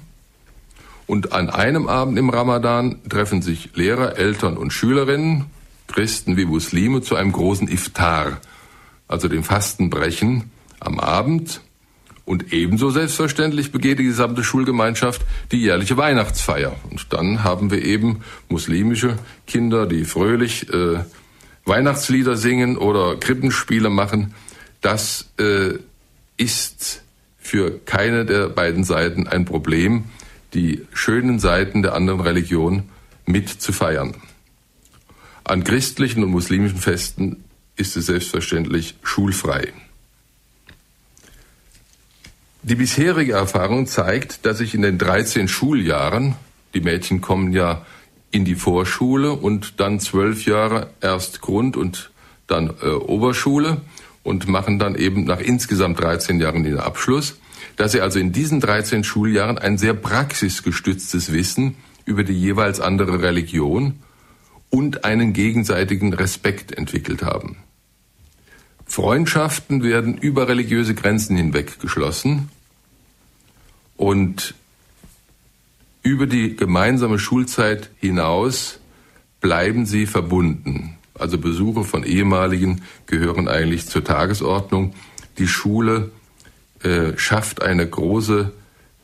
Und 1.06 1.34
an 1.34 1.50
einem 1.52 1.88
Abend 1.88 2.18
im 2.18 2.30
Ramadan 2.30 3.00
treffen 3.08 3.44
sich 3.44 3.70
Lehrer, 3.76 4.18
Eltern 4.18 4.58
und 4.58 4.74
Schülerinnen, 4.74 5.46
Christen 5.88 6.36
wie 6.36 6.46
Muslime, 6.46 7.02
zu 7.02 7.16
einem 7.16 7.32
großen 7.32 7.68
Iftar, 7.70 8.42
also 9.08 9.28
dem 9.28 9.44
Fastenbrechen 9.44 10.52
am 10.80 11.00
Abend. 11.00 11.62
Und 12.26 12.52
ebenso 12.52 12.90
selbstverständlich 12.90 13.72
begeht 13.72 14.00
die 14.00 14.04
gesamte 14.04 14.44
Schulgemeinschaft 14.44 15.22
die 15.52 15.62
jährliche 15.62 15.96
Weihnachtsfeier. 15.96 16.76
Und 16.90 17.14
dann 17.14 17.44
haben 17.44 17.72
wir 17.72 17.84
eben 17.86 18.22
muslimische 18.50 19.16
Kinder, 19.46 19.86
die 19.86 20.04
fröhlich 20.04 20.70
äh, 20.74 21.00
Weihnachtslieder 21.64 22.36
singen 22.36 22.78
oder 22.78 23.16
Krippenspiele 23.16 23.90
machen. 23.90 24.34
Das 24.82 25.30
äh, 25.40 25.76
ist 26.36 27.02
für 27.38 27.80
keine 27.86 28.26
der 28.26 28.50
beiden 28.50 28.84
Seiten 28.84 29.28
ein 29.28 29.46
Problem 29.46 30.06
die 30.54 30.86
schönen 30.94 31.40
Seiten 31.40 31.82
der 31.82 31.94
anderen 31.94 32.22
Religion 32.22 32.84
mit 33.26 33.50
zu 33.50 33.72
feiern. 33.72 34.16
An 35.44 35.64
christlichen 35.64 36.24
und 36.24 36.32
muslimischen 36.32 36.80
Festen 36.80 37.44
ist 37.78 37.96
es 37.96 38.08
selbstverständlich 38.08 38.96
schulfrei. 39.04 39.74
Die 42.64 42.76
bisherige 42.76 43.34
Erfahrung 43.34 43.88
zeigt, 43.88 44.46
dass 44.46 44.58
sich 44.58 44.74
in 44.76 44.82
den 44.82 44.98
13 44.98 45.48
Schuljahren, 45.48 46.36
die 46.74 46.82
Mädchen 46.82 47.22
kommen 47.22 47.54
ja 47.54 47.86
in 48.32 48.44
die 48.44 48.56
Vorschule 48.56 49.32
und 49.32 49.80
dann 49.80 50.00
zwölf 50.00 50.46
Jahre 50.46 50.90
erst 51.00 51.40
Grund 51.40 51.78
und 51.78 52.12
dann 52.48 52.74
äh, 52.82 52.90
Oberschule 52.90 53.82
und 54.24 54.48
machen 54.48 54.80
dann 54.80 54.96
eben 54.96 55.24
nach 55.24 55.40
insgesamt 55.40 56.00
13 56.02 56.42
Jahren 56.42 56.64
den 56.64 56.78
Abschluss 56.78 57.38
dass 57.78 57.92
sie 57.92 58.02
also 58.02 58.20
in 58.20 58.34
diesen 58.34 58.60
13 58.60 59.04
Schuljahren 59.04 59.58
ein 59.58 59.78
sehr 59.78 59.94
praxisgestütztes 59.94 61.32
Wissen 61.32 61.76
über 62.06 62.24
die 62.24 62.34
jeweils 62.34 62.80
andere 62.80 63.22
Religion 63.22 64.00
und 64.70 65.06
einen 65.06 65.32
gegenseitigen 65.32 66.14
Respekt 66.14 66.72
entwickelt 66.72 67.24
haben. 67.24 67.58
Freundschaften 68.88 69.84
werden 69.84 70.18
über 70.18 70.48
religiöse 70.48 70.96
Grenzen 70.96 71.36
hinweg 71.36 71.80
geschlossen 71.80 72.50
und 73.96 74.56
über 76.04 76.26
die 76.26 76.56
gemeinsame 76.56 77.20
Schulzeit 77.20 77.90
hinaus 78.00 78.80
bleiben 79.42 79.86
sie 79.86 80.06
verbunden. 80.06 80.98
Also 81.14 81.38
Besuche 81.38 81.84
von 81.84 82.04
ehemaligen 82.04 82.82
gehören 83.08 83.48
eigentlich 83.48 83.88
zur 83.88 84.04
Tagesordnung. 84.04 84.94
Die 85.38 85.48
Schule 85.48 86.12
äh, 86.84 87.18
schafft 87.18 87.62
eine 87.62 87.88
große 87.88 88.54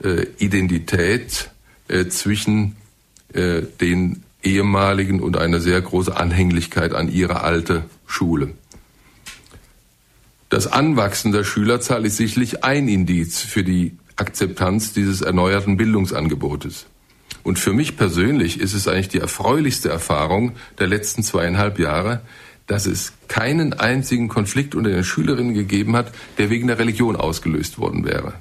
äh, 0.03 0.25
Identität 0.37 1.49
äh, 1.87 2.05
zwischen 2.07 2.75
äh, 3.33 3.63
den 3.81 4.23
ehemaligen 4.43 5.21
und 5.21 5.37
eine 5.37 5.59
sehr 5.59 5.81
große 5.81 6.15
Anhänglichkeit 6.15 6.93
an 6.93 7.11
ihre 7.11 7.41
alte 7.41 7.85
Schule. 8.05 8.53
Das 10.53 10.67
Anwachsen 10.67 11.31
der 11.31 11.43
Schülerzahl 11.43 12.05
ist 12.05 12.17
sicherlich 12.17 12.63
ein 12.63 12.87
Indiz 12.87 13.41
für 13.41 13.63
die 13.63 13.97
Akzeptanz 14.17 14.93
dieses 14.93 15.21
erneuerten 15.21 15.77
Bildungsangebotes. 15.77 16.85
Und 17.41 17.57
für 17.57 17.73
mich 17.73 17.97
persönlich 17.97 18.59
ist 18.59 18.75
es 18.75 18.87
eigentlich 18.87 19.07
die 19.07 19.17
erfreulichste 19.17 19.89
Erfahrung 19.89 20.51
der 20.77 20.85
letzten 20.85 21.23
zweieinhalb 21.23 21.79
Jahre, 21.79 22.21
dass 22.67 22.85
es 22.85 23.13
keinen 23.27 23.73
einzigen 23.73 24.27
Konflikt 24.27 24.75
unter 24.75 24.91
den 24.91 25.03
Schülerinnen 25.03 25.55
gegeben 25.55 25.95
hat, 25.95 26.11
der 26.37 26.51
wegen 26.51 26.67
der 26.67 26.77
Religion 26.77 27.15
ausgelöst 27.15 27.79
worden 27.79 28.05
wäre. 28.05 28.35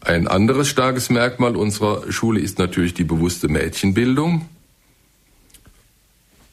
Ein 0.00 0.26
anderes 0.26 0.68
starkes 0.68 1.10
Merkmal 1.10 1.54
unserer 1.54 2.10
Schule 2.10 2.40
ist 2.40 2.58
natürlich 2.58 2.94
die 2.94 3.04
bewusste 3.04 3.48
Mädchenbildung. 3.48 4.48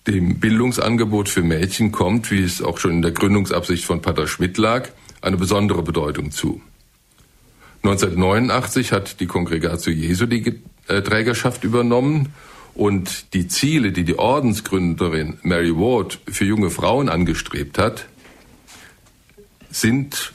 Dem 0.08 0.40
Bildungsangebot 0.40 1.30
für 1.30 1.44
Mädchen 1.44 1.92
kommt, 1.92 2.32
wie 2.32 2.42
es 2.42 2.62
auch 2.62 2.80
schon 2.80 2.92
in 2.92 3.02
der 3.02 3.12
Gründungsabsicht 3.12 3.86
von 3.86 4.02
Pater 4.02 4.28
Schmidt 4.28 4.58
lag, 4.58 4.90
eine 5.22 5.38
besondere 5.38 5.84
Bedeutung 5.84 6.32
zu. 6.32 6.62
1989 7.84 8.92
hat 8.92 9.20
die 9.20 9.28
Kongregatio 9.28 9.94
Jesu 9.94 10.26
die 10.26 10.62
äh, 10.88 11.02
Trägerschaft 11.02 11.64
übernommen 11.64 12.30
und 12.74 13.34
die 13.34 13.48
Ziele, 13.48 13.92
die 13.92 14.04
die 14.04 14.18
Ordensgründerin 14.18 15.38
Mary 15.44 15.76
Ward 15.76 16.20
für 16.28 16.46
junge 16.46 16.70
Frauen 16.70 17.10
angestrebt 17.10 17.78
hat, 17.78 18.08
sind 19.70 20.34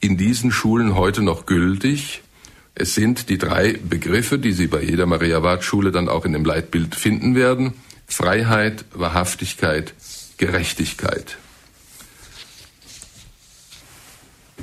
in 0.00 0.16
diesen 0.16 0.50
Schulen 0.50 0.94
heute 0.94 1.22
noch 1.22 1.46
gültig. 1.46 2.22
Es 2.74 2.94
sind 2.94 3.28
die 3.28 3.38
drei 3.38 3.74
Begriffe, 3.74 4.38
die 4.38 4.52
Sie 4.52 4.66
bei 4.66 4.82
jeder 4.82 5.06
Maria 5.06 5.42
Ward 5.42 5.64
Schule 5.64 5.90
dann 5.90 6.08
auch 6.08 6.24
in 6.24 6.32
dem 6.32 6.44
Leitbild 6.44 6.94
finden 6.94 7.34
werden. 7.34 7.74
Freiheit, 8.06 8.84
Wahrhaftigkeit, 8.92 9.94
Gerechtigkeit. 10.36 11.38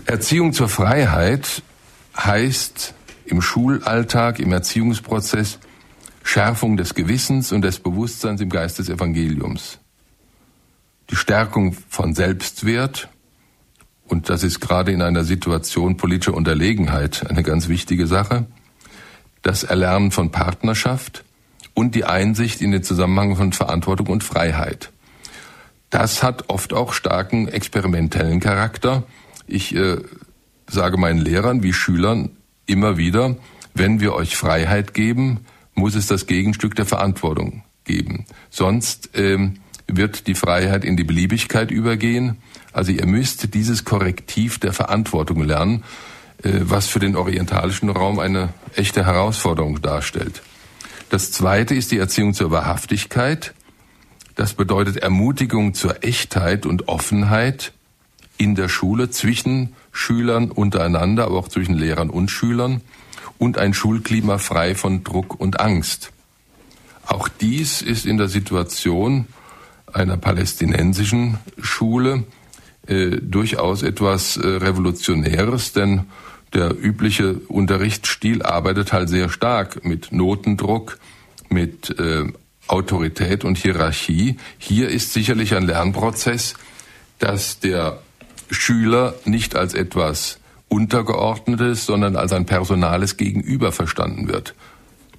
Erziehung 0.05 0.53
zur 0.53 0.69
Freiheit 0.69 1.61
heißt 2.17 2.93
im 3.25 3.41
Schulalltag, 3.41 4.39
im 4.39 4.51
Erziehungsprozess 4.51 5.59
Schärfung 6.23 6.77
des 6.77 6.95
Gewissens 6.95 7.51
und 7.51 7.61
des 7.61 7.79
Bewusstseins 7.79 8.41
im 8.41 8.49
Geist 8.49 8.79
des 8.79 8.89
Evangeliums. 8.89 9.79
Die 11.09 11.15
Stärkung 11.15 11.75
von 11.89 12.13
Selbstwert, 12.13 13.09
und 14.07 14.29
das 14.29 14.43
ist 14.43 14.59
gerade 14.59 14.91
in 14.91 15.01
einer 15.01 15.23
Situation 15.23 15.97
politischer 15.97 16.33
Unterlegenheit 16.33 17.29
eine 17.29 17.43
ganz 17.43 17.67
wichtige 17.67 18.05
Sache, 18.05 18.45
das 19.41 19.63
Erlernen 19.63 20.11
von 20.11 20.31
Partnerschaft 20.31 21.23
und 21.79 21.95
die 21.95 22.03
Einsicht 22.03 22.61
in 22.61 22.71
den 22.71 22.83
Zusammenhang 22.83 23.37
von 23.37 23.53
Verantwortung 23.53 24.07
und 24.07 24.21
Freiheit. 24.21 24.91
Das 25.89 26.23
hat 26.23 26.49
oft 26.49 26.73
auch 26.73 26.91
starken 26.91 27.47
experimentellen 27.47 28.41
Charakter. 28.41 29.03
Ich 29.47 29.73
äh, 29.73 29.95
sage 30.67 30.97
meinen 30.97 31.19
Lehrern 31.19 31.63
wie 31.63 31.71
Schülern 31.71 32.31
immer 32.65 32.97
wieder, 32.97 33.37
wenn 33.73 34.01
wir 34.01 34.13
euch 34.13 34.35
Freiheit 34.35 34.93
geben, 34.93 35.45
muss 35.73 35.95
es 35.95 36.07
das 36.07 36.27
Gegenstück 36.27 36.75
der 36.75 36.85
Verantwortung 36.85 37.63
geben. 37.85 38.25
Sonst 38.49 39.11
ähm, 39.13 39.61
wird 39.87 40.27
die 40.27 40.35
Freiheit 40.35 40.83
in 40.83 40.97
die 40.97 41.05
Beliebigkeit 41.05 41.71
übergehen. 41.71 42.39
Also 42.73 42.91
ihr 42.91 43.05
müsst 43.05 43.53
dieses 43.53 43.85
Korrektiv 43.85 44.59
der 44.59 44.73
Verantwortung 44.73 45.45
lernen, 45.45 45.85
äh, 46.43 46.59
was 46.59 46.87
für 46.87 46.99
den 46.99 47.15
orientalischen 47.15 47.89
Raum 47.89 48.19
eine 48.19 48.49
echte 48.75 49.05
Herausforderung 49.05 49.81
darstellt. 49.81 50.41
Das 51.09 51.31
zweite 51.31 51.73
ist 51.73 51.91
die 51.91 51.97
Erziehung 51.97 52.33
zur 52.33 52.51
Wahrhaftigkeit. 52.51 53.53
Das 54.35 54.53
bedeutet 54.53 54.97
Ermutigung 54.97 55.73
zur 55.73 56.03
Echtheit 56.03 56.65
und 56.65 56.87
Offenheit 56.87 57.73
in 58.37 58.55
der 58.55 58.69
Schule 58.69 59.09
zwischen 59.09 59.75
Schülern 59.91 60.51
untereinander, 60.51 61.25
aber 61.25 61.37
auch 61.37 61.47
zwischen 61.47 61.73
Lehrern 61.73 62.09
und 62.09 62.29
Schülern 62.29 62.81
und 63.37 63.57
ein 63.57 63.73
Schulklima 63.73 64.37
frei 64.37 64.75
von 64.75 65.03
Druck 65.03 65.39
und 65.39 65.59
Angst. 65.59 66.11
Auch 67.05 67.27
dies 67.27 67.81
ist 67.81 68.05
in 68.05 68.17
der 68.17 68.29
Situation 68.29 69.25
einer 69.91 70.17
palästinensischen 70.17 71.39
Schule 71.59 72.23
äh, 72.85 73.17
durchaus 73.21 73.81
etwas 73.81 74.37
äh, 74.37 74.47
Revolutionäres, 74.47 75.73
denn 75.73 76.05
der 76.53 76.75
übliche 76.77 77.35
Unterrichtsstil 77.47 78.43
arbeitet 78.43 78.91
halt 78.93 79.09
sehr 79.09 79.29
stark 79.29 79.83
mit 79.85 80.11
Notendruck, 80.11 80.99
mit 81.49 81.97
äh, 81.99 82.25
Autorität 82.67 83.43
und 83.43 83.57
Hierarchie. 83.57 84.37
Hier 84.57 84.89
ist 84.89 85.13
sicherlich 85.13 85.55
ein 85.55 85.63
Lernprozess, 85.63 86.55
dass 87.19 87.59
der 87.59 87.99
Schüler 88.49 89.15
nicht 89.25 89.55
als 89.55 89.73
etwas 89.73 90.39
Untergeordnetes, 90.69 91.85
sondern 91.85 92.15
als 92.15 92.31
ein 92.31 92.45
personales 92.45 93.17
Gegenüber 93.17 93.71
verstanden 93.71 94.27
wird. 94.27 94.55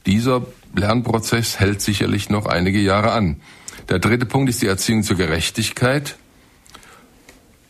Dieser 0.06 0.46
Lernprozess 0.74 1.58
hält 1.58 1.80
sicherlich 1.80 2.30
noch 2.30 2.46
einige 2.46 2.80
Jahre 2.80 3.12
an. 3.12 3.40
Der 3.88 3.98
dritte 3.98 4.26
Punkt 4.26 4.48
ist 4.48 4.62
die 4.62 4.66
Erziehung 4.66 5.02
zur 5.02 5.16
Gerechtigkeit. 5.16 6.16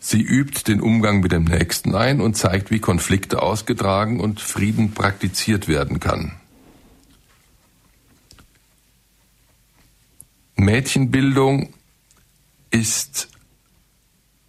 Sie 0.02 0.22
übt 0.22 0.66
den 0.66 0.80
Umgang 0.80 1.20
mit 1.20 1.30
dem 1.30 1.44
Nächsten 1.44 1.94
ein 1.94 2.22
und 2.22 2.34
zeigt, 2.34 2.70
wie 2.70 2.78
Konflikte 2.78 3.42
ausgetragen 3.42 4.18
und 4.18 4.40
Frieden 4.40 4.92
praktiziert 4.92 5.68
werden 5.68 6.00
kann. 6.00 6.32
Mädchenbildung 10.56 11.74
ist 12.70 13.28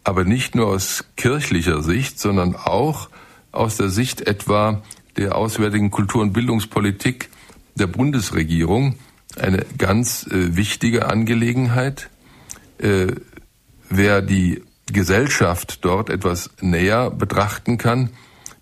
aber 0.05 0.23
nicht 0.23 0.55
nur 0.55 0.67
aus 0.67 1.05
kirchlicher 1.17 1.83
Sicht, 1.83 2.17
sondern 2.17 2.55
auch 2.55 3.09
aus 3.51 3.75
der 3.75 3.89
Sicht 3.89 4.21
etwa 4.21 4.81
der 5.17 5.35
auswärtigen 5.35 5.91
Kultur- 5.91 6.21
und 6.21 6.31
Bildungspolitik 6.31 7.29
der 7.75 7.87
Bundesregierung 7.87 8.95
eine 9.37 9.65
ganz 9.77 10.25
äh, 10.27 10.55
wichtige 10.55 11.09
Angelegenheit. 11.09 12.09
Äh, 12.77 13.15
wer 13.89 14.21
die 14.21 14.63
Gesellschaft 14.91 15.83
dort 15.83 16.09
etwas 16.09 16.49
näher 16.61 17.09
betrachten 17.11 17.77
kann, 17.77 18.09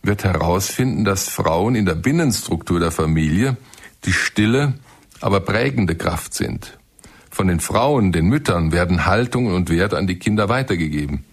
wird 0.02 0.24
herausfinden, 0.24 1.06
dass 1.06 1.30
Frauen 1.30 1.76
in 1.76 1.86
der 1.86 1.96
Binnenstruktur 1.96 2.80
der 2.80 2.92
Familie 2.92 3.58
die 4.06 4.14
stille, 4.14 4.74
aber 5.22 5.42
prägende 5.42 5.96
Kraft 5.96 6.34
sind. 6.34 6.78
Von 7.30 7.48
den 7.48 7.60
Frauen, 7.60 8.12
den 8.12 8.28
Müttern, 8.28 8.72
werden 8.72 9.06
Haltung 9.06 9.48
und 9.48 9.70
Wert 9.70 9.94
an 9.94 10.08
die 10.08 10.18
Kinder 10.18 10.50
weitergegeben. 10.50 11.26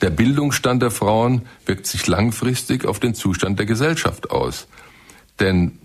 Der 0.00 0.10
Bildungsstand 0.10 0.82
der 0.82 0.90
Frauen 0.90 1.42
wirkt 1.66 1.86
sich 1.86 2.06
langfristig 2.06 2.84
auf 2.84 3.00
den 3.00 3.14
Zustand 3.14 3.58
der 3.58 3.66
Gesellschaft 3.66 4.30
aus. 4.30 4.66
Denn 5.40 5.78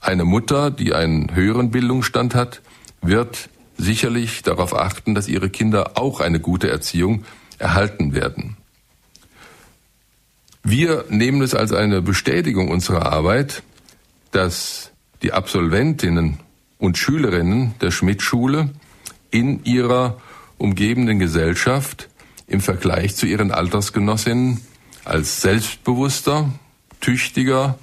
eine 0.00 0.24
Mutter, 0.24 0.70
die 0.70 0.92
einen 0.92 1.34
höheren 1.34 1.70
Bildungsstand 1.70 2.34
hat, 2.34 2.60
wird 3.00 3.48
sicherlich 3.76 4.42
darauf 4.42 4.74
achten, 4.74 5.14
dass 5.14 5.28
ihre 5.28 5.50
Kinder 5.50 5.92
auch 5.96 6.20
eine 6.20 6.40
gute 6.40 6.70
Erziehung 6.70 7.24
erhalten 7.58 8.14
werden. 8.14 8.56
Wir 10.62 11.04
nehmen 11.08 11.42
es 11.42 11.54
als 11.54 11.72
eine 11.72 12.00
Bestätigung 12.00 12.68
unserer 12.70 13.12
Arbeit, 13.12 13.62
dass 14.30 14.92
die 15.22 15.32
Absolventinnen 15.32 16.38
und 16.78 16.98
Schülerinnen 16.98 17.74
der 17.80 17.90
Schmidt-Schule 17.90 18.70
in 19.30 19.64
ihrer 19.64 20.20
umgebenden 20.58 21.18
Gesellschaft 21.18 22.08
im 22.46 22.60
Vergleich 22.60 23.16
zu 23.16 23.26
ihren 23.26 23.50
Altersgenossinnen 23.50 24.60
als 25.04 25.42
selbstbewusster, 25.42 26.50
tüchtiger 27.00 27.78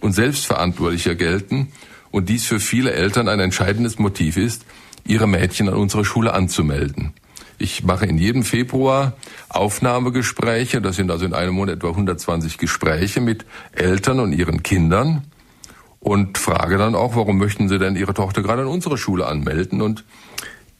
und 0.00 0.12
selbstverantwortlicher 0.12 1.14
gelten 1.14 1.68
und 2.10 2.28
dies 2.28 2.46
für 2.46 2.60
viele 2.60 2.92
Eltern 2.92 3.28
ein 3.28 3.40
entscheidendes 3.40 3.98
Motiv 3.98 4.36
ist, 4.36 4.64
ihre 5.04 5.26
Mädchen 5.26 5.68
an 5.68 5.74
unserer 5.74 6.04
Schule 6.04 6.34
anzumelden. 6.34 7.12
Ich 7.58 7.84
mache 7.84 8.06
in 8.06 8.18
jedem 8.18 8.42
Februar 8.42 9.12
Aufnahmegespräche, 9.48 10.80
das 10.80 10.96
sind 10.96 11.10
also 11.10 11.24
in 11.24 11.34
einem 11.34 11.54
Monat 11.54 11.76
etwa 11.76 11.90
120 11.90 12.58
Gespräche 12.58 13.20
mit 13.20 13.44
Eltern 13.72 14.20
und 14.20 14.32
ihren 14.32 14.62
Kindern 14.62 15.22
und 16.00 16.38
frage 16.38 16.78
dann 16.78 16.96
auch, 16.96 17.14
warum 17.14 17.38
möchten 17.38 17.68
Sie 17.68 17.78
denn 17.78 17.94
Ihre 17.94 18.14
Tochter 18.14 18.42
gerade 18.42 18.62
an 18.62 18.68
unserer 18.68 18.98
Schule 18.98 19.26
anmelden? 19.26 19.80
Und 19.80 20.04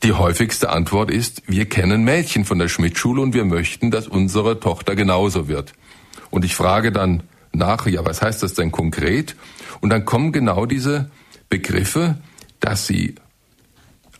die 0.03 0.11
häufigste 0.11 0.69
Antwort 0.69 1.09
ist, 1.09 1.43
wir 1.47 1.65
kennen 1.69 2.03
Mädchen 2.03 2.43
von 2.43 2.59
der 2.59 2.67
Schmidt-Schule 2.67 3.21
und 3.21 3.33
wir 3.33 3.45
möchten, 3.45 3.89
dass 3.89 4.09
unsere 4.09 4.59
Tochter 4.59 4.97
genauso 4.97 5.47
wird. 5.47 5.71
Und 6.29 6.43
ich 6.43 6.55
frage 6.55 6.91
dann 6.91 7.23
nach, 7.53 7.87
ja, 7.87 8.05
was 8.05 8.21
heißt 8.21 8.43
das 8.43 8.53
denn 8.53 8.73
konkret? 8.73 9.37
Und 9.79 9.91
dann 9.91 10.03
kommen 10.03 10.33
genau 10.33 10.65
diese 10.65 11.09
Begriffe, 11.47 12.17
dass 12.59 12.85
sie 12.85 13.15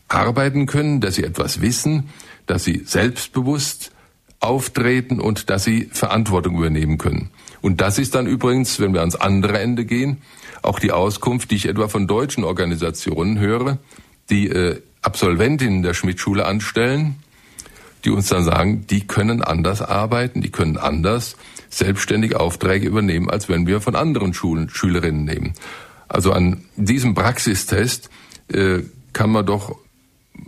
arbeiten 0.08 0.66
können, 0.66 1.00
dass 1.00 1.16
sie 1.16 1.24
etwas 1.24 1.60
wissen, 1.60 2.08
dass 2.46 2.64
sie 2.64 2.82
selbstbewusst 2.84 3.92
auftreten 4.40 5.20
und 5.20 5.48
dass 5.50 5.64
sie 5.64 5.88
Verantwortung 5.92 6.56
übernehmen 6.56 6.98
können. 6.98 7.30
Und 7.62 7.80
das 7.80 7.98
ist 7.98 8.14
dann 8.14 8.26
übrigens, 8.26 8.78
wenn 8.78 8.92
wir 8.92 9.00
ans 9.00 9.16
andere 9.16 9.58
Ende 9.58 9.84
gehen, 9.86 10.18
auch 10.62 10.78
die 10.78 10.92
Auskunft, 10.92 11.50
die 11.50 11.56
ich 11.56 11.66
etwa 11.66 11.88
von 11.88 12.06
deutschen 12.06 12.44
Organisationen 12.44 13.38
höre, 13.38 13.78
die 14.30 14.48
äh, 14.48 14.80
Absolventinnen 15.02 15.82
der 15.82 15.94
Schmidt-Schule 15.94 16.44
anstellen, 16.46 17.16
die 18.04 18.10
uns 18.10 18.28
dann 18.28 18.44
sagen, 18.44 18.86
die 18.86 19.06
können 19.06 19.42
anders 19.42 19.80
arbeiten, 19.80 20.42
die 20.42 20.50
können 20.50 20.76
anders 20.76 21.36
selbstständig 21.70 22.36
Aufträge 22.36 22.86
übernehmen, 22.86 23.30
als 23.30 23.48
wenn 23.48 23.66
wir 23.66 23.80
von 23.80 23.96
anderen 23.96 24.34
Schulen 24.34 24.68
Schülerinnen 24.68 25.24
nehmen. 25.24 25.54
Also 26.08 26.32
an 26.32 26.64
diesem 26.76 27.14
Praxistest 27.14 28.10
äh, 28.48 28.80
kann 29.12 29.30
man 29.30 29.46
doch 29.46 29.76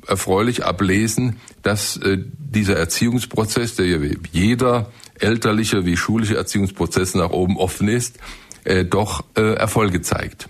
erfreulich 0.06 0.64
ablesen, 0.64 1.36
dass 1.62 1.96
äh, 1.96 2.18
dieser 2.38 2.76
Erziehungsprozess, 2.76 3.74
der 3.74 3.86
jeder 4.32 4.90
elterliche 5.18 5.84
wie 5.84 5.96
schulische 5.96 6.36
Erziehungsprozess 6.36 7.14
nach 7.14 7.30
oben 7.30 7.56
offen 7.56 7.88
ist, 7.88 8.18
äh, 8.64 8.84
doch 8.84 9.24
äh, 9.36 9.54
Erfolge 9.54 10.02
zeigt. 10.02 10.48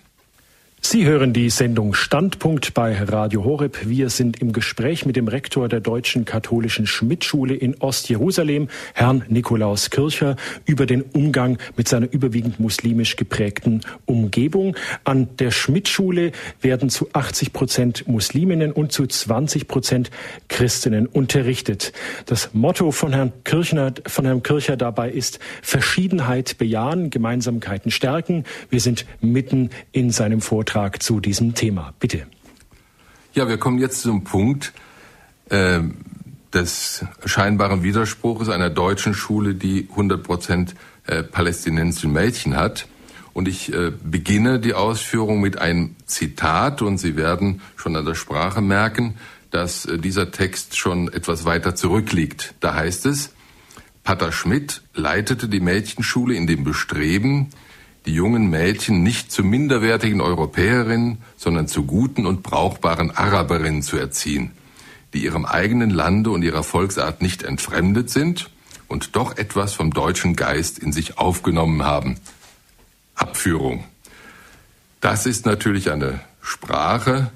Sie 0.88 1.05
hören 1.05 1.33
die 1.33 1.51
Sendung 1.51 1.94
Standpunkt 1.94 2.72
bei 2.72 2.96
Radio 2.96 3.42
Horeb. 3.42 3.88
Wir 3.88 4.09
sind 4.09 4.40
im 4.40 4.53
Gespräch 4.53 5.05
mit 5.05 5.16
dem 5.16 5.27
Rektor 5.27 5.68
der 5.68 5.81
Deutschen 5.81 6.25
Katholischen 6.25 6.87
Schmidt-Schule 6.87 7.57
in 7.57 7.75
Ostjerusalem, 7.81 8.68
Herrn 8.94 9.25
Nikolaus 9.29 9.90
Kircher, 9.90 10.37
über 10.64 10.87
den 10.87 11.03
Umgang 11.03 11.59
mit 11.77 11.88
seiner 11.88 12.12
überwiegend 12.12 12.61
muslimisch 12.61 13.16
geprägten 13.16 13.81
Umgebung. 14.05 14.77
An 15.03 15.29
der 15.40 15.51
Schmidt-Schule 15.51 16.31
werden 16.61 16.88
zu 16.88 17.09
80 17.12 17.53
Prozent 17.53 18.07
Musliminnen 18.07 18.70
und 18.70 18.92
zu 18.92 19.09
20 19.09 19.66
Prozent 19.66 20.12
Christinnen 20.46 21.09
unterrichtet. 21.09 21.92
Das 22.27 22.51
Motto 22.53 22.92
von 22.92 23.12
Herrn 23.12 23.33
Kirchner, 23.42 23.92
von 24.07 24.25
Herrn 24.25 24.44
Kircher 24.44 24.77
dabei 24.77 25.11
ist 25.11 25.40
Verschiedenheit 25.62 26.59
bejahen, 26.59 27.11
Gemeinsamkeiten 27.11 27.90
stärken. 27.90 28.44
Wir 28.70 28.79
sind 28.79 29.05
mitten 29.20 29.70
in 29.90 30.12
seinem 30.12 30.40
Vortrag 30.40 30.76
Beitrag 30.77 31.03
zu 31.03 31.21
diesem 31.21 31.55
Thema. 31.55 31.95
Bitte. 32.01 32.27
Ja, 33.33 33.49
wir 33.49 33.57
kommen 33.57 33.79
jetzt 33.79 34.03
zum 34.03 34.25
Punkt 34.25 34.75
äh, 35.49 35.81
des 36.53 37.03
scheinbaren 37.25 37.83
Widerspruches 37.83 38.51
einer 38.51 38.69
deutschen 38.69 39.15
Schule, 39.15 39.55
die 39.55 39.89
100 39.91 40.23
Prozent 40.23 40.75
äh, 41.07 41.23
palästinensische 41.23 42.09
Mädchen 42.09 42.57
hat. 42.57 42.89
Und 43.33 43.49
ich 43.49 43.73
äh, 43.73 43.91
beginne 44.05 44.61
die 44.61 44.75
Ausführung 44.75 45.41
mit 45.41 45.57
einem 45.57 45.97
Zitat 46.05 46.83
und 46.83 46.99
Sie 46.99 47.17
werden 47.17 47.62
schon 47.77 47.97
an 47.97 48.05
der 48.05 48.15
Sprache 48.15 48.61
merken, 48.61 49.15
dass 49.51 49.87
äh, 49.87 49.97
dieser 49.97 50.31
Text 50.31 50.77
schon 50.77 51.11
etwas 51.11 51.47
weiter 51.47 51.75
zurückliegt. 51.75 52.53
Da 52.61 52.75
heißt 52.75 53.07
es, 53.07 53.31
Pater 54.05 54.31
Schmidt 54.31 54.83
leitete 54.93 55.49
die 55.49 55.61
Mädchenschule 55.61 56.35
in 56.35 56.47
dem 56.47 56.65
Bestreben, 56.65 57.49
die 58.07 58.14
jungen 58.14 58.49
Mädchen 58.49 59.03
nicht 59.03 59.33
zu 59.33 59.42
minderwertigen 59.42 60.21
Europäerinnen, 60.21 61.18
sondern 61.37 61.66
zu 61.66 61.85
guten 61.85 62.24
und 62.24 62.43
brauchbaren 62.43 63.11
Araberinnen 63.11 63.83
zu 63.83 63.97
erziehen, 63.97 64.53
die 65.12 65.24
ihrem 65.24 65.45
eigenen 65.45 65.91
Lande 65.91 66.31
und 66.31 66.43
ihrer 66.43 66.62
Volksart 66.62 67.20
nicht 67.20 67.43
entfremdet 67.43 68.11
sind 68.11 68.51
und 68.87 69.16
doch 69.16 69.37
etwas 69.37 69.74
vom 69.74 69.93
deutschen 69.93 70.37
Geist 70.37 70.78
in 70.78 70.93
sich 70.93 71.18
aufgenommen 71.18 71.83
haben. 71.83 72.16
Abführung. 73.16 73.85
Das 75.01 75.26
ist 75.26 75.47
natürlich 75.47 75.91
eine 75.91 76.20
Sprache, 76.41 77.31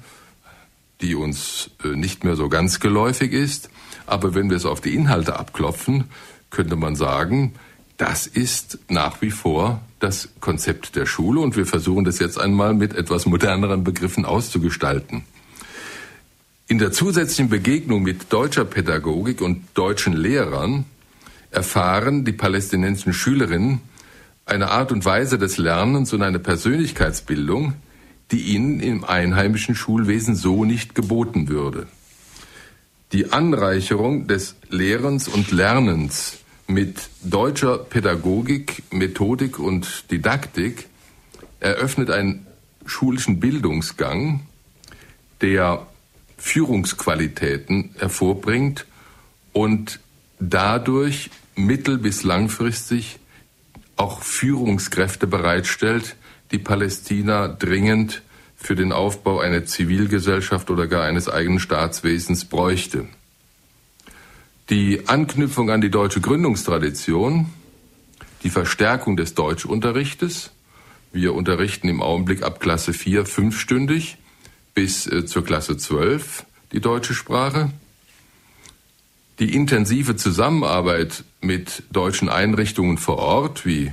die 1.01 1.15
uns 1.15 1.71
äh, 1.83 1.89
nicht 1.89 2.23
mehr 2.23 2.35
so 2.35 2.47
ganz 2.47 2.79
geläufig 2.79 3.33
ist. 3.33 3.69
Aber 4.05 4.35
wenn 4.35 4.49
wir 4.49 4.57
es 4.57 4.65
auf 4.65 4.81
die 4.81 4.95
Inhalte 4.95 5.37
abklopfen, 5.37 6.05
könnte 6.49 6.75
man 6.75 6.95
sagen, 6.95 7.53
das 8.01 8.25
ist 8.25 8.79
nach 8.89 9.21
wie 9.21 9.29
vor 9.29 9.79
das 9.99 10.29
Konzept 10.39 10.95
der 10.95 11.05
Schule 11.05 11.39
und 11.39 11.55
wir 11.55 11.67
versuchen 11.67 12.03
das 12.03 12.17
jetzt 12.17 12.39
einmal 12.39 12.73
mit 12.73 12.95
etwas 12.95 13.27
moderneren 13.27 13.83
Begriffen 13.83 14.25
auszugestalten. 14.25 15.21
In 16.67 16.79
der 16.79 16.91
zusätzlichen 16.91 17.49
Begegnung 17.49 18.01
mit 18.01 18.33
deutscher 18.33 18.65
Pädagogik 18.65 19.39
und 19.39 19.65
deutschen 19.75 20.13
Lehrern 20.13 20.85
erfahren 21.51 22.25
die 22.25 22.31
palästinensischen 22.31 23.13
Schülerinnen 23.13 23.81
eine 24.47 24.71
Art 24.71 24.91
und 24.91 25.05
Weise 25.05 25.37
des 25.37 25.59
Lernens 25.59 26.11
und 26.11 26.23
eine 26.23 26.39
Persönlichkeitsbildung, 26.39 27.73
die 28.31 28.41
ihnen 28.41 28.79
im 28.79 29.03
einheimischen 29.03 29.75
Schulwesen 29.75 30.33
so 30.33 30.65
nicht 30.65 30.95
geboten 30.95 31.49
würde. 31.49 31.85
Die 33.11 33.31
Anreicherung 33.31 34.25
des 34.25 34.55
Lehrens 34.71 35.27
und 35.27 35.51
Lernens 35.51 36.40
mit 36.67 37.09
deutscher 37.23 37.77
Pädagogik, 37.77 38.83
Methodik 38.91 39.59
und 39.59 40.11
Didaktik 40.11 40.87
eröffnet 41.59 42.09
einen 42.09 42.47
schulischen 42.85 43.39
Bildungsgang, 43.39 44.41
der 45.41 45.87
Führungsqualitäten 46.37 47.95
hervorbringt 47.97 48.85
und 49.53 49.99
dadurch 50.39 51.29
mittel- 51.55 51.97
bis 51.97 52.23
langfristig 52.23 53.19
auch 53.95 54.21
Führungskräfte 54.23 55.27
bereitstellt, 55.27 56.15
die 56.51 56.57
Palästina 56.57 57.47
dringend 57.47 58.23
für 58.55 58.75
den 58.75 58.91
Aufbau 58.91 59.39
einer 59.39 59.65
Zivilgesellschaft 59.65 60.69
oder 60.69 60.87
gar 60.87 61.03
eines 61.03 61.29
eigenen 61.29 61.59
Staatswesens 61.59 62.45
bräuchte. 62.45 63.07
Die 64.69 65.07
Anknüpfung 65.07 65.69
an 65.69 65.81
die 65.81 65.89
deutsche 65.89 66.21
Gründungstradition, 66.21 67.47
die 68.43 68.49
Verstärkung 68.49 69.17
des 69.17 69.33
Deutschunterrichtes, 69.33 70.51
wir 71.13 71.33
unterrichten 71.33 71.89
im 71.89 72.01
Augenblick 72.01 72.43
ab 72.43 72.59
Klasse 72.61 72.93
4 72.93 73.25
fünfstündig 73.25 74.17
bis 74.73 75.07
äh, 75.07 75.25
zur 75.25 75.43
Klasse 75.43 75.77
12 75.77 76.45
die 76.71 76.79
deutsche 76.79 77.13
Sprache, 77.13 77.71
die 79.39 79.53
intensive 79.53 80.15
Zusammenarbeit 80.15 81.25
mit 81.41 81.83
deutschen 81.91 82.29
Einrichtungen 82.29 82.97
vor 82.97 83.17
Ort 83.17 83.65
wie 83.65 83.91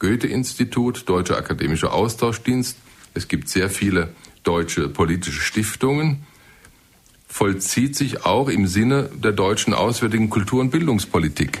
Goethe-Institut, 0.00 1.08
Deutscher 1.08 1.36
Akademischer 1.36 1.92
Austauschdienst, 1.92 2.76
es 3.14 3.28
gibt 3.28 3.48
sehr 3.48 3.70
viele 3.70 4.08
deutsche 4.42 4.88
politische 4.88 5.40
Stiftungen, 5.40 6.26
vollzieht 7.36 7.94
sich 7.94 8.24
auch 8.24 8.48
im 8.48 8.66
Sinne 8.66 9.10
der 9.14 9.32
deutschen 9.32 9.74
auswärtigen 9.74 10.30
Kultur- 10.30 10.62
und 10.62 10.70
Bildungspolitik. 10.70 11.60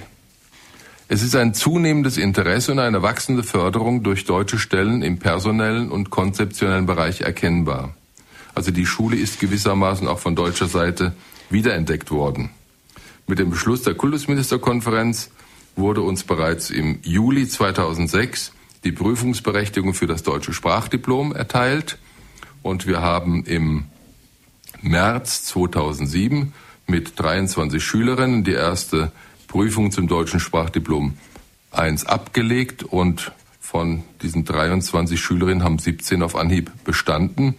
Es 1.06 1.22
ist 1.22 1.36
ein 1.36 1.52
zunehmendes 1.52 2.16
Interesse 2.16 2.72
und 2.72 2.78
eine 2.78 3.02
wachsende 3.02 3.42
Förderung 3.42 4.02
durch 4.02 4.24
deutsche 4.24 4.58
Stellen 4.58 5.02
im 5.02 5.18
personellen 5.18 5.90
und 5.90 6.08
konzeptionellen 6.08 6.86
Bereich 6.86 7.20
erkennbar. 7.20 7.94
Also 8.54 8.70
die 8.70 8.86
Schule 8.86 9.16
ist 9.16 9.38
gewissermaßen 9.38 10.08
auch 10.08 10.18
von 10.18 10.34
deutscher 10.34 10.66
Seite 10.66 11.14
wiederentdeckt 11.50 12.10
worden. 12.10 12.48
Mit 13.26 13.38
dem 13.38 13.50
Beschluss 13.50 13.82
der 13.82 13.92
Kultusministerkonferenz 13.92 15.30
wurde 15.76 16.00
uns 16.00 16.24
bereits 16.24 16.70
im 16.70 17.00
Juli 17.02 17.46
2006 17.46 18.52
die 18.84 18.92
Prüfungsberechtigung 18.92 19.92
für 19.92 20.06
das 20.06 20.22
deutsche 20.22 20.54
Sprachdiplom 20.54 21.32
erteilt 21.32 21.98
und 22.62 22.86
wir 22.86 23.02
haben 23.02 23.44
im 23.44 23.84
März 24.82 25.44
2007 25.46 26.52
mit 26.86 27.18
23 27.18 27.82
Schülerinnen 27.82 28.44
die 28.44 28.52
erste 28.52 29.12
Prüfung 29.48 29.90
zum 29.90 30.08
deutschen 30.08 30.40
Sprachdiplom 30.40 31.14
1 31.72 32.06
abgelegt 32.06 32.82
und 32.82 33.32
von 33.60 34.04
diesen 34.22 34.44
23 34.44 35.20
Schülerinnen 35.20 35.64
haben 35.64 35.78
17 35.78 36.22
auf 36.22 36.36
Anhieb 36.36 36.70
bestanden. 36.84 37.56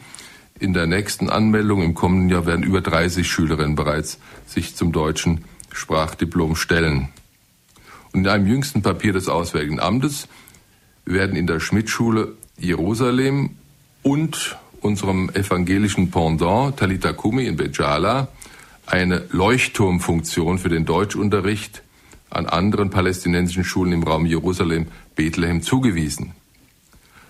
In 0.59 0.73
der 0.73 0.87
nächsten 0.87 1.29
Anmeldung 1.29 1.83
im 1.83 1.93
kommenden 1.93 2.29
Jahr 2.29 2.45
werden 2.45 2.63
über 2.63 2.81
30 2.81 3.29
Schülerinnen 3.29 3.75
bereits 3.75 4.19
sich 4.47 4.75
zum 4.75 4.91
deutschen 4.91 5.43
Sprachdiplom 5.73 6.55
stellen. 6.55 7.09
Und 8.13 8.21
in 8.21 8.27
einem 8.27 8.47
jüngsten 8.47 8.81
Papier 8.81 9.13
des 9.13 9.27
Auswärtigen 9.27 9.79
Amtes 9.79 10.27
werden 11.05 11.35
in 11.35 11.45
der 11.45 11.59
Schmidtschule 11.59 12.33
Jerusalem 12.57 13.51
und 14.01 14.57
unserem 14.87 15.29
evangelischen 15.33 16.09
Pendant 16.09 16.77
Talita 16.77 17.13
Kumi 17.13 17.45
in 17.45 17.57
Bejala 17.57 18.29
eine 18.85 19.25
Leuchtturmfunktion 19.31 20.57
für 20.57 20.69
den 20.69 20.85
Deutschunterricht 20.85 21.83
an 22.29 22.45
anderen 22.45 22.89
palästinensischen 22.89 23.65
Schulen 23.65 23.91
im 23.91 24.03
Raum 24.03 24.25
Jerusalem 24.25 24.87
Bethlehem 25.15 25.61
zugewiesen. 25.61 26.31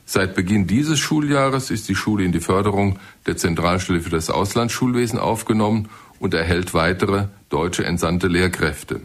Seit 0.06 0.36
Beginn 0.36 0.68
dieses 0.68 1.00
Schuljahres 1.00 1.70
ist 1.70 1.90
die 1.90 1.96
Schule 1.96 2.24
in 2.24 2.32
die 2.32 2.40
Förderung 2.40 3.00
der 3.26 3.36
Zentralstelle 3.36 4.02
für 4.02 4.10
das 4.10 4.30
Auslandsschulwesen 4.30 5.20
aufgenommen 5.20 5.90
und 6.20 6.34
erhält 6.34 6.74
weitere 6.74 7.26
deutsche 7.50 7.86
entsandte 7.86 8.28
Lehrkräfte. 8.28 9.02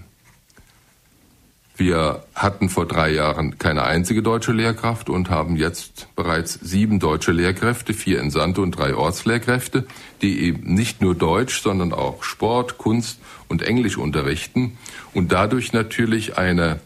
Wir 1.83 2.23
hatten 2.37 2.69
vor 2.69 2.87
drei 2.87 3.11
Jahren 3.11 3.59
keine 3.59 3.83
einzige 3.83 4.23
deutsche 4.23 4.53
Lehrkraft 4.53 5.11
und 5.11 5.31
haben 5.31 5.57
jetzt 5.57 6.07
bereits 6.15 6.55
sieben 6.63 7.01
deutsche 7.01 7.33
Lehrkräfte, 7.33 7.93
vier 7.93 8.21
Entsandte 8.21 8.61
und 8.61 8.71
drei 8.71 8.95
Ortslehrkräfte, 8.95 9.85
die 10.23 10.43
eben 10.43 10.75
nicht 10.75 11.03
nur 11.03 11.17
Deutsch, 11.17 11.61
sondern 11.61 11.93
auch 11.93 12.23
Sport, 12.23 12.79
Kunst 12.79 13.19
und 13.49 13.63
Englisch 13.63 13.99
unterrichten 13.99 14.79
und 15.13 15.33
dadurch 15.33 15.73
natürlich 15.73 16.39
eine 16.39 16.79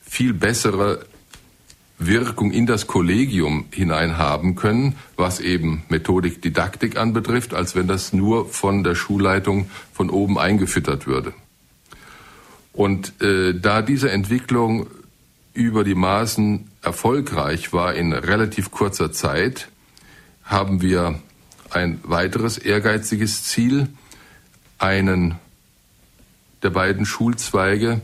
viel 0.00 0.32
bessere 0.32 1.04
Wirkung 1.98 2.52
in 2.52 2.66
das 2.66 2.86
Kollegium 2.86 3.64
hinein 3.72 4.16
haben 4.16 4.54
können, 4.54 4.94
was 5.16 5.40
eben 5.40 5.82
Methodik, 5.88 6.40
Didaktik 6.40 6.96
anbetrifft, 6.96 7.52
als 7.52 7.74
wenn 7.74 7.88
das 7.88 8.12
nur 8.12 8.46
von 8.48 8.84
der 8.84 8.94
Schulleitung 8.94 9.68
von 9.92 10.08
oben 10.08 10.38
eingefüttert 10.38 11.08
würde. 11.08 11.34
Und 12.76 13.20
äh, 13.22 13.54
da 13.58 13.80
diese 13.80 14.10
Entwicklung 14.10 14.86
über 15.54 15.82
die 15.82 15.94
Maßen 15.94 16.70
erfolgreich 16.82 17.72
war 17.72 17.94
in 17.94 18.12
relativ 18.12 18.70
kurzer 18.70 19.12
Zeit, 19.12 19.68
haben 20.44 20.82
wir 20.82 21.18
ein 21.70 21.98
weiteres 22.04 22.58
ehrgeiziges 22.58 23.44
Ziel, 23.44 23.88
einen 24.78 25.36
der 26.62 26.68
beiden 26.68 27.06
Schulzweige 27.06 28.02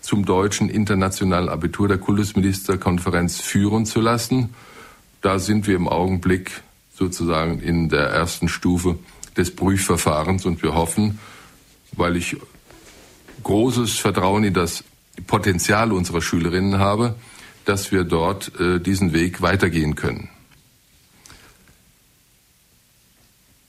zum 0.00 0.24
deutschen 0.24 0.68
internationalen 0.68 1.48
Abitur 1.48 1.88
der 1.88 1.98
Kultusministerkonferenz 1.98 3.40
führen 3.40 3.84
zu 3.84 4.00
lassen. 4.00 4.54
Da 5.22 5.40
sind 5.40 5.66
wir 5.66 5.74
im 5.74 5.88
Augenblick 5.88 6.62
sozusagen 6.96 7.58
in 7.58 7.88
der 7.88 8.10
ersten 8.10 8.48
Stufe 8.48 8.96
des 9.36 9.56
Prüfverfahrens 9.56 10.46
und 10.46 10.62
wir 10.62 10.74
hoffen, 10.74 11.18
weil 11.96 12.16
ich 12.16 12.36
großes 13.44 13.98
Vertrauen 13.98 14.42
in 14.42 14.54
das 14.54 14.82
Potenzial 15.26 15.92
unserer 15.92 16.20
Schülerinnen 16.20 16.78
habe, 16.78 17.14
dass 17.64 17.92
wir 17.92 18.04
dort 18.04 18.58
äh, 18.60 18.80
diesen 18.80 19.12
Weg 19.12 19.40
weitergehen 19.42 19.94
können. 19.94 20.28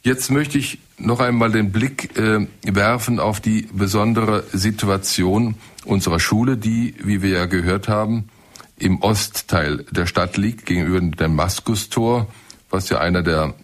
Jetzt 0.02 0.30
möchte 0.30 0.58
ich 0.58 0.80
noch 0.98 1.20
einmal 1.20 1.52
den 1.52 1.72
Blick 1.72 2.18
äh, 2.18 2.48
werfen 2.64 3.20
auf 3.20 3.40
die 3.40 3.68
besondere 3.74 4.44
Situation 4.54 5.56
unserer 5.84 6.20
Schule, 6.20 6.58
die, 6.58 6.96
wie 7.04 7.22
wir 7.22 7.30
ja 7.30 7.46
gehört 7.46 7.88
haben, 7.88 8.30
im 8.78 9.02
Ostteil 9.02 9.86
der 9.92 10.06
Stadt 10.06 10.38
liegt, 10.38 10.66
gegenüber 10.66 11.00
dem 11.00 11.16
Damaskustor, 11.16 12.28
was 12.70 12.90
ja 12.90 13.00
einer 13.00 13.24
der 13.24 13.56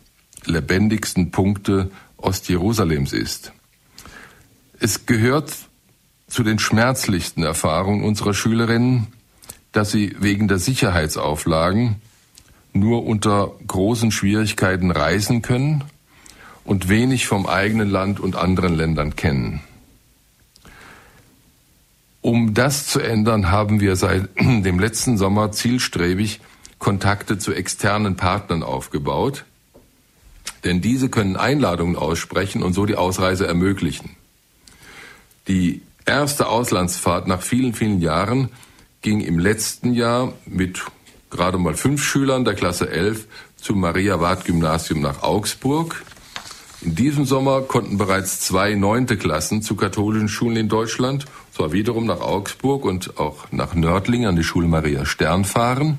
lebendigsten 0.46 1.32
Punkte 1.32 1.92
Ostjerusalems 2.18 3.14
ist. 3.14 3.52
Es 4.80 5.06
gehört 5.06 5.54
zu 6.32 6.44
den 6.44 6.60
schmerzlichsten 6.60 7.44
Erfahrungen 7.44 8.04
unserer 8.06 8.34
Schülerinnen, 8.34 9.08
dass 9.74 9.92
sie 9.92 10.16
wegen 10.18 10.48
der 10.48 10.60
Sicherheitsauflagen 10.60 11.98
nur 12.72 13.06
unter 13.06 13.52
großen 13.68 14.12
Schwierigkeiten 14.12 14.92
reisen 14.92 15.42
können 15.42 15.84
und 16.64 16.88
wenig 16.88 17.28
vom 17.28 17.48
eigenen 17.48 17.90
Land 17.90 18.22
und 18.22 18.38
anderen 18.38 18.76
Ländern 18.76 19.18
kennen. 19.18 19.62
Um 22.22 22.54
das 22.54 22.88
zu 22.88 23.02
ändern, 23.02 23.52
haben 23.52 23.82
wir 23.82 23.98
seit 23.98 24.30
dem 24.40 24.80
letzten 24.80 25.18
Sommer 25.18 25.52
zielstrebig 25.52 26.40
Kontakte 26.80 27.40
zu 27.40 27.54
externen 27.54 28.16
Partnern 28.16 28.64
aufgebaut, 28.64 29.44
denn 30.64 30.80
diese 30.80 31.10
können 31.10 31.36
Einladungen 31.36 31.98
aussprechen 31.98 32.64
und 32.64 32.72
so 32.72 32.86
die 32.86 32.96
Ausreise 32.96 33.48
ermöglichen. 33.48 34.16
Die 35.48 35.82
erste 36.12 36.48
Auslandsfahrt 36.48 37.28
nach 37.28 37.42
vielen, 37.42 37.74
vielen 37.74 38.02
Jahren 38.02 38.50
ging 39.02 39.22
im 39.22 39.40
letzten 39.40 39.94
Jahr 39.94 40.34
mit 40.46 40.82
gerade 41.30 41.58
mal 41.58 41.74
fünf 41.74 42.04
Schülern 42.04 42.44
der 42.44 42.54
Klasse 42.54 42.90
11 42.90 43.28
zum 43.56 43.80
Maria-Ward-Gymnasium 43.80 45.00
nach 45.00 45.24
Augsburg. 45.24 46.04
In 46.82 46.96
diesem 46.96 47.26
Sommer 47.26 47.62
konnten 47.62 47.98
bereits 47.98 48.42
zwei 48.42 48.76
neunte 48.76 49.16
Klassen 49.16 49.62
zu 49.62 49.76
katholischen 49.76 50.28
Schulen 50.28 50.58
in 50.58 50.68
Deutschland, 50.68 51.26
zwar 51.54 51.72
wiederum 51.72 52.06
nach 52.06 52.20
Augsburg 52.20 52.84
und 52.84 53.18
auch 53.18 53.50
nach 53.52 53.74
Nördlingen 53.74 54.28
an 54.28 54.36
die 54.36 54.44
Schule 54.44 54.68
Maria 54.68 55.06
Stern 55.06 55.46
fahren. 55.46 55.98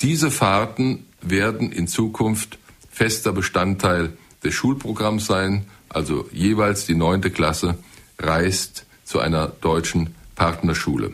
Diese 0.00 0.30
Fahrten 0.30 1.04
werden 1.20 1.70
in 1.70 1.86
Zukunft 1.86 2.58
fester 2.90 3.32
Bestandteil 3.32 4.16
des 4.42 4.54
Schulprogramms 4.54 5.26
sein, 5.26 5.66
also 5.90 6.26
jeweils 6.32 6.86
die 6.86 6.94
neunte 6.94 7.30
Klasse 7.30 7.76
reist 8.20 8.86
zu 9.04 9.18
einer 9.18 9.48
deutschen 9.48 10.14
Partnerschule. 10.36 11.12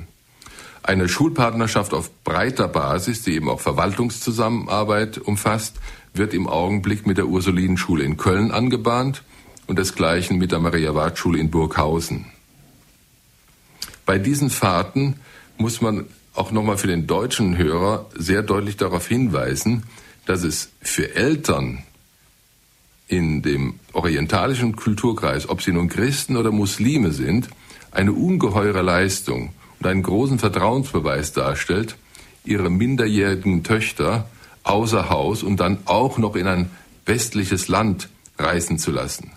Eine 0.82 1.08
Schulpartnerschaft 1.08 1.94
auf 1.94 2.10
breiter 2.22 2.68
Basis, 2.68 3.22
die 3.22 3.34
eben 3.34 3.48
auch 3.48 3.60
Verwaltungszusammenarbeit 3.60 5.18
umfasst, 5.18 5.76
wird 6.14 6.32
im 6.32 6.46
Augenblick 6.46 7.06
mit 7.06 7.18
der 7.18 7.26
Ursulinenschule 7.26 8.04
in 8.04 8.16
Köln 8.16 8.52
angebahnt 8.52 9.22
und 9.66 9.78
desgleichen 9.78 10.38
mit 10.38 10.52
der 10.52 10.60
Maria-Ward-Schule 10.60 11.38
in 11.38 11.50
Burghausen. 11.50 12.26
Bei 14.04 14.18
diesen 14.18 14.50
Fahrten 14.50 15.18
muss 15.58 15.80
man 15.80 16.06
auch 16.34 16.52
nochmal 16.52 16.78
für 16.78 16.86
den 16.86 17.06
deutschen 17.06 17.56
Hörer 17.56 18.06
sehr 18.14 18.42
deutlich 18.42 18.76
darauf 18.76 19.08
hinweisen, 19.08 19.84
dass 20.26 20.44
es 20.44 20.70
für 20.80 21.16
Eltern 21.16 21.82
in 23.08 23.42
dem 23.42 23.74
orientalischen 23.92 24.74
Kulturkreis, 24.74 25.48
ob 25.48 25.62
sie 25.62 25.72
nun 25.72 25.88
Christen 25.88 26.36
oder 26.36 26.50
Muslime 26.50 27.12
sind, 27.12 27.48
eine 27.92 28.12
ungeheure 28.12 28.82
Leistung 28.82 29.50
und 29.78 29.86
einen 29.86 30.02
großen 30.02 30.38
Vertrauensbeweis 30.38 31.32
darstellt, 31.32 31.96
ihre 32.44 32.70
minderjährigen 32.70 33.62
Töchter 33.62 34.28
außer 34.64 35.08
Haus 35.08 35.42
und 35.42 35.60
dann 35.60 35.78
auch 35.84 36.18
noch 36.18 36.34
in 36.36 36.46
ein 36.46 36.70
westliches 37.04 37.68
Land 37.68 38.08
reisen 38.38 38.78
zu 38.78 38.90
lassen. 38.90 39.30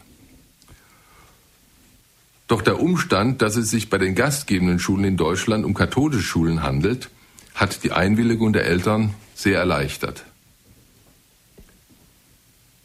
Doch 2.47 2.63
der 2.63 2.81
Umstand, 2.81 3.43
dass 3.43 3.55
es 3.55 3.69
sich 3.69 3.91
bei 3.91 3.99
den 3.99 4.15
gastgebenden 4.15 4.79
Schulen 4.79 5.03
in 5.03 5.17
Deutschland 5.17 5.65
um 5.65 5.75
katholische 5.75 6.23
Schulen 6.23 6.63
handelt, 6.63 7.11
hat 7.53 7.83
die 7.83 7.91
Einwilligung 7.91 8.53
der 8.53 8.65
Eltern 8.65 9.13
sehr 9.35 9.59
erleichtert. 9.59 10.25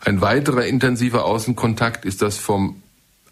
Ein 0.05 0.21
weiterer 0.21 0.67
intensiver 0.67 1.25
Außenkontakt 1.25 2.05
ist 2.05 2.21
das 2.21 2.37
vom 2.37 2.83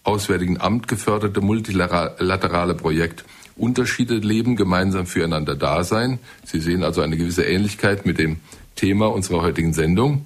Auswärtigen 0.04 0.58
Amt 0.58 0.88
geförderte 0.88 1.42
multilaterale 1.42 2.74
Projekt 2.74 3.24
Unterschiede 3.56 4.14
leben, 4.14 4.56
gemeinsam 4.56 5.06
füreinander 5.06 5.54
da 5.54 5.84
sein. 5.84 6.18
Sie 6.46 6.60
sehen 6.60 6.82
also 6.82 7.02
eine 7.02 7.18
gewisse 7.18 7.44
Ähnlichkeit 7.44 8.06
mit 8.06 8.18
dem 8.18 8.40
Thema 8.74 9.12
unserer 9.12 9.42
heutigen 9.42 9.74
Sendung, 9.74 10.24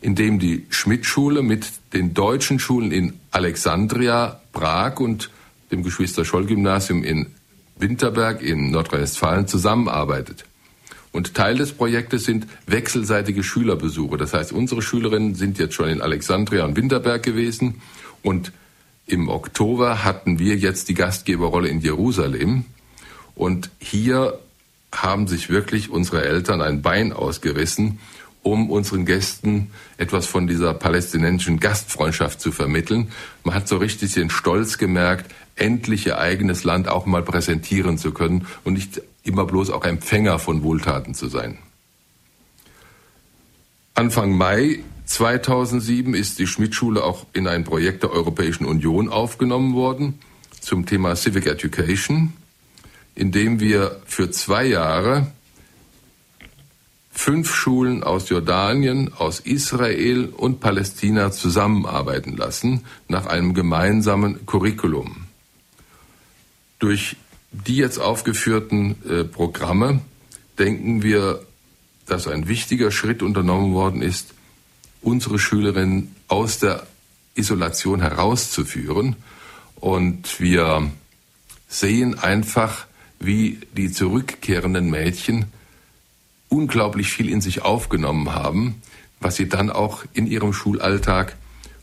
in 0.00 0.16
dem 0.16 0.40
die 0.40 0.66
Schmidt-Schule 0.70 1.42
mit 1.42 1.68
den 1.92 2.14
deutschen 2.14 2.58
Schulen 2.58 2.90
in 2.90 3.14
Alexandria, 3.30 4.40
Prag 4.52 4.98
und 4.98 5.30
dem 5.70 5.84
Geschwister-Scholl-Gymnasium 5.84 7.04
in 7.04 7.26
Winterberg 7.78 8.42
in 8.42 8.72
Nordrhein-Westfalen 8.72 9.46
zusammenarbeitet. 9.46 10.44
Und 11.16 11.32
Teil 11.32 11.56
des 11.56 11.72
Projektes 11.72 12.24
sind 12.24 12.46
wechselseitige 12.66 13.42
Schülerbesuche. 13.42 14.18
Das 14.18 14.34
heißt, 14.34 14.52
unsere 14.52 14.82
Schülerinnen 14.82 15.34
sind 15.34 15.58
jetzt 15.58 15.72
schon 15.72 15.88
in 15.88 16.02
Alexandria 16.02 16.62
und 16.66 16.76
Winterberg 16.76 17.22
gewesen 17.22 17.80
und 18.22 18.52
im 19.06 19.30
Oktober 19.30 20.04
hatten 20.04 20.38
wir 20.38 20.56
jetzt 20.56 20.90
die 20.90 20.94
Gastgeberrolle 20.94 21.68
in 21.68 21.80
Jerusalem. 21.80 22.66
Und 23.34 23.70
hier 23.78 24.38
haben 24.92 25.26
sich 25.26 25.48
wirklich 25.48 25.88
unsere 25.88 26.22
Eltern 26.22 26.60
ein 26.60 26.82
Bein 26.82 27.14
ausgerissen, 27.14 27.98
um 28.42 28.68
unseren 28.70 29.06
Gästen 29.06 29.70
etwas 29.96 30.26
von 30.26 30.46
dieser 30.46 30.74
palästinensischen 30.74 31.60
Gastfreundschaft 31.60 32.42
zu 32.42 32.52
vermitteln. 32.52 33.08
Man 33.42 33.54
hat 33.54 33.68
so 33.68 33.78
richtig 33.78 34.12
den 34.12 34.28
Stolz 34.28 34.76
gemerkt, 34.76 35.32
endlich 35.54 36.04
ihr 36.04 36.18
eigenes 36.18 36.64
Land 36.64 36.88
auch 36.88 37.06
mal 37.06 37.22
präsentieren 37.22 37.96
zu 37.96 38.12
können 38.12 38.46
und 38.64 38.74
nicht 38.74 39.00
immer 39.26 39.44
bloß 39.44 39.70
auch 39.70 39.84
Empfänger 39.84 40.38
von 40.38 40.62
Wohltaten 40.62 41.14
zu 41.14 41.28
sein. 41.28 41.58
Anfang 43.94 44.36
Mai 44.36 44.80
2007 45.06 46.14
ist 46.14 46.38
die 46.38 46.46
Schmidt-Schule 46.46 47.02
auch 47.02 47.26
in 47.32 47.46
ein 47.46 47.64
Projekt 47.64 48.02
der 48.02 48.10
Europäischen 48.10 48.66
Union 48.66 49.08
aufgenommen 49.08 49.74
worden 49.74 50.18
zum 50.60 50.84
Thema 50.84 51.14
Civic 51.16 51.46
Education, 51.46 52.32
in 53.14 53.32
dem 53.32 53.60
wir 53.60 54.00
für 54.04 54.30
zwei 54.30 54.66
Jahre 54.66 55.28
fünf 57.10 57.54
Schulen 57.54 58.02
aus 58.02 58.28
Jordanien, 58.28 59.12
aus 59.14 59.40
Israel 59.40 60.26
und 60.26 60.60
Palästina 60.60 61.32
zusammenarbeiten 61.32 62.36
lassen 62.36 62.84
nach 63.08 63.26
einem 63.26 63.54
gemeinsamen 63.54 64.44
Curriculum. 64.44 65.26
Durch 66.78 67.16
die 67.64 67.76
jetzt 67.76 67.98
aufgeführten 67.98 68.96
äh, 69.08 69.24
Programme 69.24 70.00
denken 70.58 71.02
wir, 71.02 71.42
dass 72.06 72.28
ein 72.28 72.48
wichtiger 72.48 72.90
Schritt 72.90 73.22
unternommen 73.22 73.74
worden 73.74 74.02
ist, 74.02 74.34
unsere 75.02 75.38
Schülerinnen 75.38 76.14
aus 76.28 76.58
der 76.58 76.86
Isolation 77.34 78.00
herauszuführen. 78.00 79.16
Und 79.76 80.40
wir 80.40 80.90
sehen 81.68 82.18
einfach, 82.18 82.86
wie 83.18 83.60
die 83.76 83.90
zurückkehrenden 83.90 84.90
Mädchen 84.90 85.46
unglaublich 86.48 87.08
viel 87.08 87.28
in 87.28 87.40
sich 87.40 87.62
aufgenommen 87.62 88.32
haben, 88.32 88.82
was 89.20 89.36
sie 89.36 89.48
dann 89.48 89.70
auch 89.70 90.04
in 90.12 90.26
ihrem 90.26 90.52
Schulalltag 90.52 91.36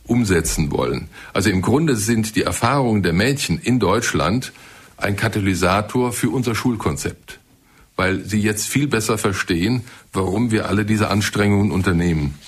umsetzen 0.06 0.70
wollen. 0.70 1.08
Also 1.32 1.50
im 1.50 1.62
Grunde 1.62 1.96
sind 1.96 2.36
die 2.36 2.42
Erfahrungen 2.42 3.02
der 3.02 3.12
Mädchen 3.12 3.58
in 3.58 3.78
Deutschland 3.78 4.52
ein 4.96 5.16
Katalysator 5.16 6.12
für 6.12 6.30
unser 6.30 6.54
Schulkonzept, 6.54 7.40
weil 7.96 8.24
sie 8.24 8.40
jetzt 8.40 8.66
viel 8.66 8.86
besser 8.86 9.18
verstehen, 9.18 9.84
warum 10.12 10.50
wir 10.50 10.68
alle 10.68 10.84
diese 10.84 11.08
Anstrengungen 11.08 11.70
unternehmen. 11.70 12.38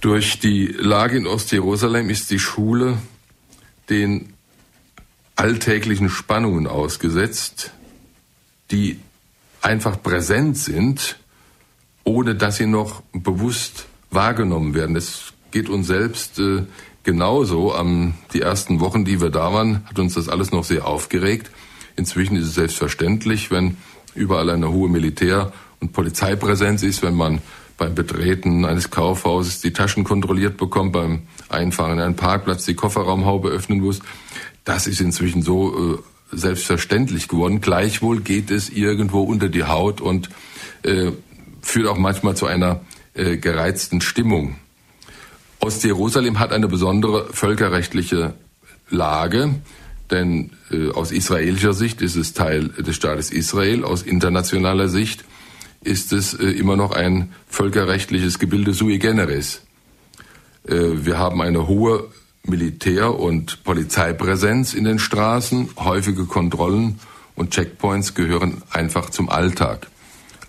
Durch 0.00 0.38
die 0.38 0.66
Lage 0.66 1.16
in 1.16 1.26
Ostjerusalem 1.26 2.10
ist 2.10 2.30
die 2.30 2.38
Schule 2.38 2.98
den 3.88 4.34
alltäglichen 5.34 6.08
Spannungen 6.08 6.66
ausgesetzt, 6.66 7.72
die 8.70 9.00
einfach 9.62 10.00
präsent 10.00 10.58
sind, 10.58 11.18
ohne 12.04 12.34
dass 12.34 12.56
sie 12.56 12.66
noch 12.66 13.02
bewusst 13.12 13.86
wahrgenommen 14.10 14.74
werden. 14.74 14.94
Es 14.96 15.25
geht 15.50 15.68
uns 15.68 15.86
selbst 15.86 16.38
äh, 16.38 16.64
genauso. 17.02 17.74
Am 17.74 18.14
die 18.32 18.40
ersten 18.40 18.80
Wochen, 18.80 19.04
die 19.04 19.20
wir 19.20 19.30
da 19.30 19.52
waren, 19.52 19.84
hat 19.86 19.98
uns 19.98 20.14
das 20.14 20.28
alles 20.28 20.52
noch 20.52 20.64
sehr 20.64 20.86
aufgeregt. 20.86 21.50
Inzwischen 21.96 22.36
ist 22.36 22.46
es 22.46 22.54
selbstverständlich, 22.54 23.50
wenn 23.50 23.76
überall 24.14 24.50
eine 24.50 24.70
hohe 24.70 24.88
Militär- 24.88 25.52
und 25.80 25.92
Polizeipräsenz 25.92 26.82
ist, 26.82 27.02
wenn 27.02 27.14
man 27.14 27.40
beim 27.78 27.94
Betreten 27.94 28.64
eines 28.64 28.90
Kaufhauses 28.90 29.60
die 29.60 29.72
Taschen 29.72 30.04
kontrolliert 30.04 30.56
bekommt, 30.56 30.92
beim 30.92 31.22
Einfahren 31.48 31.92
in 31.92 32.00
einen 32.00 32.16
Parkplatz 32.16 32.64
die 32.64 32.74
Kofferraumhaube 32.74 33.48
öffnen 33.48 33.80
muss. 33.80 34.00
Das 34.64 34.86
ist 34.86 35.00
inzwischen 35.00 35.42
so 35.42 35.94
äh, 36.32 36.36
selbstverständlich 36.36 37.28
geworden. 37.28 37.60
Gleichwohl 37.60 38.20
geht 38.20 38.50
es 38.50 38.70
irgendwo 38.70 39.22
unter 39.22 39.48
die 39.48 39.64
Haut 39.64 40.00
und 40.00 40.30
äh, 40.82 41.12
führt 41.60 41.86
auch 41.86 41.98
manchmal 41.98 42.36
zu 42.36 42.46
einer 42.46 42.80
äh, 43.14 43.36
gereizten 43.36 44.00
Stimmung. 44.00 44.56
Ostjerusalem 45.66 46.38
hat 46.38 46.52
eine 46.52 46.68
besondere 46.68 47.26
völkerrechtliche 47.32 48.34
Lage, 48.88 49.56
denn 50.12 50.52
äh, 50.70 50.92
aus 50.92 51.10
israelischer 51.10 51.74
Sicht 51.74 52.02
ist 52.02 52.14
es 52.14 52.34
Teil 52.34 52.68
des 52.68 52.94
Staates 52.94 53.32
Israel, 53.32 53.82
aus 53.82 54.02
internationaler 54.02 54.88
Sicht 54.88 55.24
ist 55.82 56.12
es 56.12 56.34
äh, 56.34 56.46
immer 56.50 56.76
noch 56.76 56.92
ein 56.92 57.32
völkerrechtliches 57.48 58.38
Gebilde 58.38 58.74
sui 58.74 58.98
generis. 58.98 59.62
Äh, 60.68 61.04
wir 61.04 61.18
haben 61.18 61.42
eine 61.42 61.66
hohe 61.66 62.10
Militär- 62.44 63.18
und 63.18 63.64
Polizeipräsenz 63.64 64.72
in 64.72 64.84
den 64.84 65.00
Straßen, 65.00 65.70
häufige 65.78 66.26
Kontrollen 66.26 67.00
und 67.34 67.50
Checkpoints 67.50 68.14
gehören 68.14 68.62
einfach 68.70 69.10
zum 69.10 69.28
Alltag. 69.28 69.88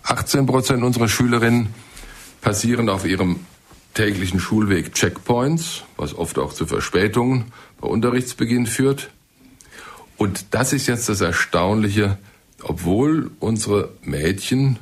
18 0.03 0.45
Prozent 0.45 0.83
unserer 0.83 1.07
Schülerinnen 1.07 1.73
passieren 2.41 2.87
auf 2.87 3.03
ihrem 3.03 3.37
täglichen 3.97 4.39
Schulweg 4.39 4.93
Checkpoints, 4.93 5.83
was 5.97 6.13
oft 6.15 6.37
auch 6.37 6.53
zu 6.53 6.67
Verspätungen 6.67 7.45
bei 7.81 7.87
Unterrichtsbeginn 7.87 8.67
führt. 8.67 9.09
Und 10.17 10.45
das 10.51 10.71
ist 10.71 10.87
jetzt 10.87 11.09
das 11.09 11.21
Erstaunliche, 11.21 12.19
obwohl 12.61 13.31
unsere 13.39 13.91
Mädchen 14.03 14.77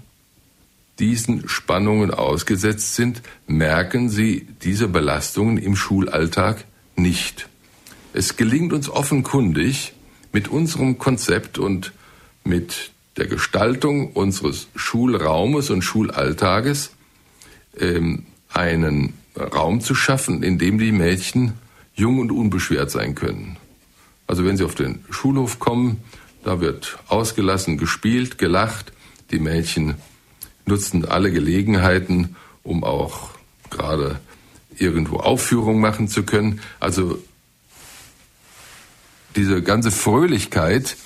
diesen 1.00 1.48
Spannungen 1.48 2.12
ausgesetzt 2.12 2.96
sind, 2.96 3.22
merken 3.48 4.10
sie 4.10 4.48
diese 4.64 4.90
Belastungen 4.90 5.58
im 5.58 5.78
Schulalltag 5.78 6.66
nicht. 6.98 7.48
Es 8.14 8.36
gelingt 8.36 8.74
uns 8.74 8.90
offenkundig, 8.90 9.94
mit 10.34 10.50
unserem 10.50 10.98
Konzept 10.98 11.58
und 11.58 11.94
mit 12.44 12.92
der 13.16 13.28
Gestaltung 13.28 14.12
unseres 14.12 14.68
Schulraumes 14.76 15.70
und 15.70 15.82
Schulalltages 15.82 16.92
ähm, 17.80 18.26
einen 18.56 19.14
Raum 19.38 19.82
zu 19.82 19.96
schaffen, 19.96 20.44
in 20.44 20.58
dem 20.58 20.80
die 20.80 20.92
Mädchen 20.92 21.54
jung 21.94 22.20
und 22.20 22.32
unbeschwert 22.32 22.90
sein 22.90 23.16
können. 23.16 23.58
Also 24.28 24.46
wenn 24.46 24.58
sie 24.58 24.64
auf 24.64 24.76
den 24.76 25.04
Schulhof 25.10 25.60
kommen, 25.60 25.98
da 26.44 26.62
wird 26.62 26.98
ausgelassen 27.08 27.78
gespielt, 27.78 28.38
gelacht. 28.38 28.92
Die 29.32 29.40
Mädchen 29.40 29.96
nutzen 30.66 31.06
alle 31.06 31.32
Gelegenheiten, 31.32 32.36
um 32.64 32.84
auch 32.84 33.30
gerade 33.70 34.20
irgendwo 34.78 35.18
Aufführungen 35.18 35.82
machen 35.82 36.08
zu 36.08 36.24
können. 36.24 36.62
Also 36.80 37.20
diese 39.36 39.62
ganze 39.62 39.92
Fröhlichkeit 39.92 40.98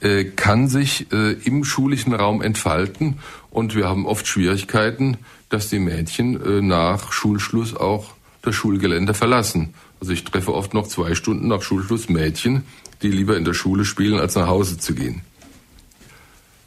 äh, 0.00 0.24
kann 0.24 0.68
sich 0.68 1.12
äh, 1.12 1.32
im 1.32 1.64
schulischen 1.64 2.14
Raum 2.14 2.42
entfalten 2.42 3.18
und 3.50 3.74
wir 3.74 3.88
haben 3.88 4.06
oft 4.06 4.26
Schwierigkeiten, 4.26 5.18
dass 5.48 5.68
die 5.68 5.78
Mädchen 5.78 6.40
äh, 6.40 6.60
nach 6.62 7.12
Schulschluss 7.12 7.76
auch 7.76 8.14
das 8.42 8.54
Schulgelände 8.54 9.14
verlassen. 9.14 9.74
Also 10.00 10.12
ich 10.12 10.24
treffe 10.24 10.54
oft 10.54 10.74
noch 10.74 10.86
zwei 10.86 11.14
Stunden 11.14 11.48
nach 11.48 11.62
Schulschluss 11.62 12.08
Mädchen, 12.08 12.64
die 13.02 13.10
lieber 13.10 13.36
in 13.36 13.44
der 13.44 13.54
Schule 13.54 13.84
spielen, 13.84 14.18
als 14.18 14.34
nach 14.34 14.46
Hause 14.46 14.78
zu 14.78 14.94
gehen. 14.94 15.22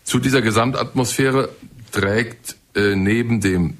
Zu 0.03 0.19
dieser 0.19 0.41
Gesamtatmosphäre 0.41 1.49
trägt 1.91 2.55
äh, 2.75 2.95
neben 2.95 3.41
dem 3.41 3.77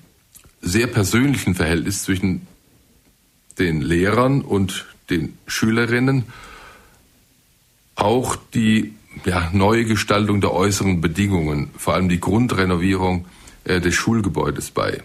sehr 0.62 0.88
persönlichen 0.88 1.56
Verhältnis 1.56 2.04
zwischen 2.04 2.47
den 3.58 3.82
Lehrern 3.82 4.41
und 4.41 4.86
den 5.10 5.38
Schülerinnen 5.47 6.26
auch 7.95 8.38
die 8.54 8.93
ja, 9.26 9.50
neue 9.52 9.86
der 10.39 10.54
äußeren 10.54 11.02
Bedingungen, 11.02 11.70
vor 11.78 11.95
allem 11.95 12.10
die 12.10 12.20
Grundrenovierung 12.20 13.26
des 13.66 13.93
Schulgebäudes 13.93 14.72
bei. 14.72 15.03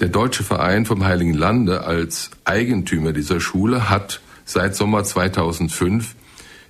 Der 0.00 0.08
Deutsche 0.08 0.44
Verein 0.44 0.84
vom 0.84 1.04
Heiligen 1.04 1.32
Lande 1.32 1.84
als 1.84 2.30
Eigentümer 2.44 3.12
dieser 3.12 3.40
Schule 3.40 3.88
hat 3.88 4.20
seit 4.44 4.76
Sommer 4.76 5.04
2005 5.04 6.14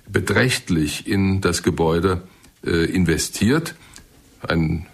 beträchtlich 0.07 1.07
in 1.07 1.41
das 1.41 1.61
Gebäude 1.61 2.21
äh, 2.65 2.85
investiert. 2.85 3.75
Einen 4.47 4.85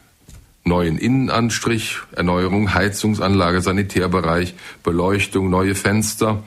neuen 0.64 0.98
Innenanstrich, 0.98 1.98
Erneuerung, 2.16 2.74
Heizungsanlage, 2.74 3.62
Sanitärbereich, 3.62 4.56
Beleuchtung, 4.84 5.50
neue 5.50 5.76
Fenster. 5.76 6.44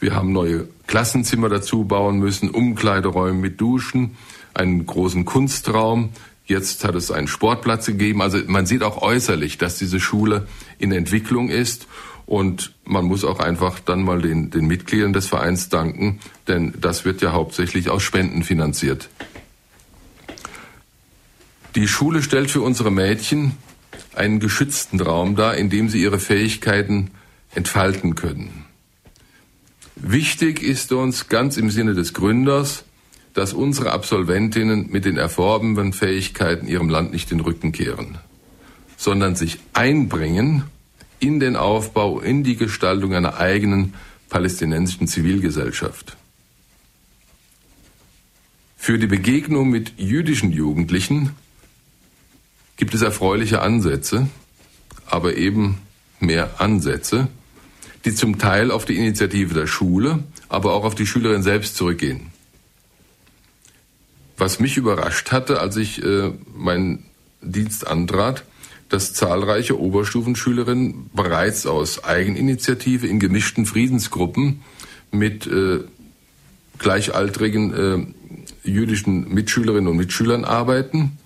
Wir 0.00 0.14
haben 0.14 0.32
neue 0.32 0.68
Klassenzimmer 0.86 1.48
dazu 1.48 1.84
bauen 1.84 2.18
müssen, 2.18 2.50
Umkleideräume 2.50 3.38
mit 3.38 3.60
Duschen, 3.60 4.16
einen 4.54 4.86
großen 4.86 5.24
Kunstraum, 5.24 6.10
Jetzt 6.48 6.82
hat 6.84 6.94
es 6.94 7.10
einen 7.10 7.28
Sportplatz 7.28 7.86
gegeben. 7.86 8.22
Also 8.22 8.38
man 8.46 8.64
sieht 8.64 8.82
auch 8.82 9.02
äußerlich, 9.02 9.58
dass 9.58 9.78
diese 9.78 10.00
Schule 10.00 10.48
in 10.78 10.92
Entwicklung 10.92 11.50
ist. 11.50 11.86
Und 12.24 12.72
man 12.84 13.04
muss 13.04 13.24
auch 13.24 13.38
einfach 13.38 13.78
dann 13.80 14.02
mal 14.02 14.20
den, 14.20 14.50
den 14.50 14.66
Mitgliedern 14.66 15.12
des 15.12 15.26
Vereins 15.26 15.68
danken, 15.68 16.20
denn 16.46 16.74
das 16.78 17.06
wird 17.06 17.22
ja 17.22 17.32
hauptsächlich 17.32 17.88
aus 17.88 18.02
Spenden 18.02 18.42
finanziert. 18.42 19.08
Die 21.74 21.88
Schule 21.88 22.22
stellt 22.22 22.50
für 22.50 22.60
unsere 22.60 22.90
Mädchen 22.90 23.52
einen 24.14 24.40
geschützten 24.40 25.00
Raum 25.00 25.36
dar, 25.36 25.56
in 25.56 25.70
dem 25.70 25.88
sie 25.88 26.02
ihre 26.02 26.18
Fähigkeiten 26.18 27.12
entfalten 27.54 28.14
können. 28.14 28.66
Wichtig 29.96 30.62
ist 30.62 30.92
uns 30.92 31.28
ganz 31.28 31.56
im 31.56 31.70
Sinne 31.70 31.94
des 31.94 32.12
Gründers, 32.12 32.84
dass 33.38 33.52
unsere 33.52 33.92
Absolventinnen 33.92 34.90
mit 34.90 35.04
den 35.04 35.16
erworbenen 35.16 35.92
Fähigkeiten 35.92 36.66
ihrem 36.66 36.88
Land 36.88 37.12
nicht 37.12 37.30
den 37.30 37.38
Rücken 37.38 37.70
kehren, 37.70 38.18
sondern 38.96 39.36
sich 39.36 39.60
einbringen 39.74 40.64
in 41.20 41.38
den 41.38 41.54
Aufbau, 41.54 42.18
in 42.18 42.42
die 42.42 42.56
Gestaltung 42.56 43.14
einer 43.14 43.38
eigenen 43.38 43.94
palästinensischen 44.28 45.06
Zivilgesellschaft. 45.06 46.16
Für 48.76 48.98
die 48.98 49.06
Begegnung 49.06 49.70
mit 49.70 49.92
jüdischen 49.98 50.50
Jugendlichen 50.50 51.30
gibt 52.76 52.92
es 52.92 53.02
erfreuliche 53.02 53.62
Ansätze, 53.62 54.26
aber 55.06 55.36
eben 55.36 55.78
mehr 56.18 56.60
Ansätze, 56.60 57.28
die 58.04 58.14
zum 58.16 58.38
Teil 58.38 58.72
auf 58.72 58.84
die 58.84 58.96
Initiative 58.96 59.54
der 59.54 59.68
Schule, 59.68 60.24
aber 60.48 60.72
auch 60.74 60.84
auf 60.84 60.96
die 60.96 61.06
Schülerin 61.06 61.44
selbst 61.44 61.76
zurückgehen. 61.76 62.32
Was 64.38 64.60
mich 64.60 64.76
überrascht 64.76 65.32
hatte, 65.32 65.60
als 65.60 65.76
ich 65.76 66.02
äh, 66.02 66.32
meinen 66.56 67.04
Dienst 67.42 67.86
antrat, 67.86 68.44
dass 68.88 69.12
zahlreiche 69.12 69.78
Oberstufenschülerinnen 69.78 71.10
bereits 71.12 71.66
aus 71.66 72.04
Eigeninitiative 72.04 73.06
in 73.06 73.18
gemischten 73.18 73.66
Friedensgruppen 73.66 74.62
mit 75.10 75.46
äh, 75.46 75.80
gleichaltrigen 76.78 78.14
äh, 78.64 78.68
jüdischen 78.68 79.28
Mitschülerinnen 79.34 79.88
und 79.88 79.96
Mitschülern 79.96 80.44
arbeiten. 80.44 81.18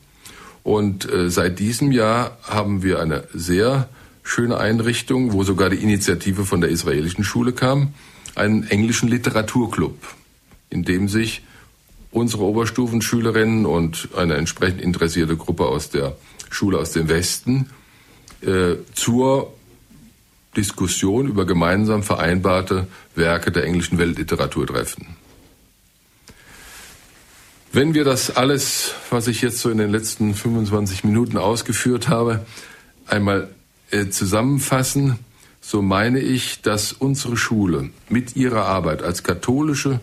Und 0.62 1.10
äh, 1.10 1.28
seit 1.30 1.58
diesem 1.58 1.92
Jahr 1.92 2.38
haben 2.42 2.82
wir 2.82 3.00
eine 3.00 3.24
sehr 3.34 3.88
schöne 4.22 4.56
Einrichtung, 4.56 5.32
wo 5.32 5.42
sogar 5.42 5.68
die 5.68 5.82
Initiative 5.82 6.46
von 6.46 6.60
der 6.60 6.70
israelischen 6.70 7.24
Schule 7.24 7.52
kam, 7.52 7.92
einen 8.34 8.66
englischen 8.66 9.08
Literaturclub, 9.08 9.98
in 10.70 10.84
dem 10.84 11.08
sich 11.08 11.42
unsere 12.12 12.44
Oberstufenschülerinnen 12.44 13.66
und 13.66 14.08
eine 14.16 14.34
entsprechend 14.34 14.80
interessierte 14.80 15.36
Gruppe 15.36 15.66
aus 15.66 15.90
der 15.90 16.16
Schule 16.50 16.78
aus 16.78 16.92
dem 16.92 17.08
Westen 17.08 17.70
äh, 18.42 18.76
zur 18.94 19.52
Diskussion 20.56 21.26
über 21.26 21.46
gemeinsam 21.46 22.02
vereinbarte 22.02 22.86
Werke 23.14 23.50
der 23.50 23.64
englischen 23.64 23.98
Weltliteratur 23.98 24.66
treffen. 24.66 25.16
Wenn 27.72 27.94
wir 27.94 28.04
das 28.04 28.36
alles, 28.36 28.92
was 29.08 29.28
ich 29.28 29.40
jetzt 29.40 29.60
so 29.60 29.70
in 29.70 29.78
den 29.78 29.90
letzten 29.90 30.34
25 30.34 31.04
Minuten 31.04 31.38
ausgeführt 31.38 32.08
habe, 32.08 32.44
einmal 33.06 33.48
äh, 33.90 34.08
zusammenfassen, 34.08 35.18
so 35.62 35.80
meine 35.80 36.20
ich, 36.20 36.60
dass 36.60 36.92
unsere 36.92 37.38
Schule 37.38 37.88
mit 38.10 38.36
ihrer 38.36 38.66
Arbeit 38.66 39.02
als 39.02 39.22
katholische 39.22 40.00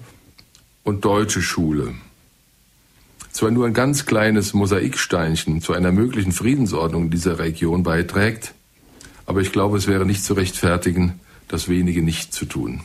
und 0.83 1.05
deutsche 1.05 1.41
Schule 1.41 1.93
zwar 3.39 3.51
nur 3.51 3.65
ein 3.67 3.73
ganz 3.73 4.05
kleines 4.05 4.53
Mosaiksteinchen 4.53 5.61
zu 5.61 5.71
einer 5.73 5.93
möglichen 5.93 6.33
Friedensordnung 6.33 7.09
dieser 7.09 7.39
Region 7.39 7.83
beiträgt, 7.83 8.53
aber 9.25 9.39
ich 9.39 9.53
glaube, 9.53 9.77
es 9.77 9.87
wäre 9.87 10.05
nicht 10.05 10.25
zu 10.25 10.33
rechtfertigen, 10.33 11.21
das 11.47 11.69
wenige 11.69 12.01
nicht 12.01 12.33
zu 12.33 12.45
tun. 12.45 12.81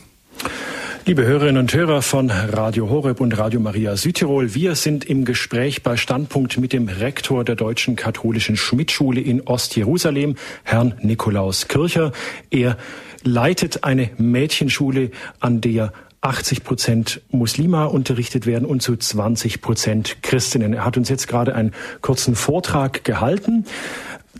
Liebe 1.05 1.25
Hörerinnen 1.25 1.57
und 1.57 1.73
Hörer 1.73 2.01
von 2.01 2.31
Radio 2.31 2.89
Horeb 2.89 3.19
und 3.19 3.37
Radio 3.37 3.59
Maria 3.59 3.97
Südtirol, 3.97 4.55
wir 4.55 4.75
sind 4.75 5.03
im 5.03 5.25
Gespräch 5.25 5.83
bei 5.83 5.97
Standpunkt 5.97 6.57
mit 6.57 6.73
dem 6.73 6.87
Rektor 6.87 7.43
der 7.43 7.55
Deutschen 7.55 7.95
Katholischen 7.95 8.55
Schmidtschule 8.55 9.19
in 9.19 9.41
Ostjerusalem, 9.41 10.35
Herrn 10.63 10.95
Nikolaus 11.01 11.67
Kircher. 11.67 12.11
Er 12.49 12.77
leitet 13.23 13.83
eine 13.83 14.09
Mädchenschule, 14.17 15.11
an 15.39 15.61
der 15.61 15.91
80 16.25 16.63
Prozent 16.63 17.21
Muslima 17.29 17.85
unterrichtet 17.85 18.47
werden 18.47 18.65
und 18.65 18.81
zu 18.81 18.97
20 18.97 19.61
Prozent 19.61 20.23
Christinnen. 20.23 20.73
Er 20.73 20.83
hat 20.83 20.97
uns 20.97 21.07
jetzt 21.07 21.27
gerade 21.27 21.53
einen 21.53 21.71
kurzen 22.01 22.35
Vortrag 22.35 23.03
gehalten. 23.03 23.65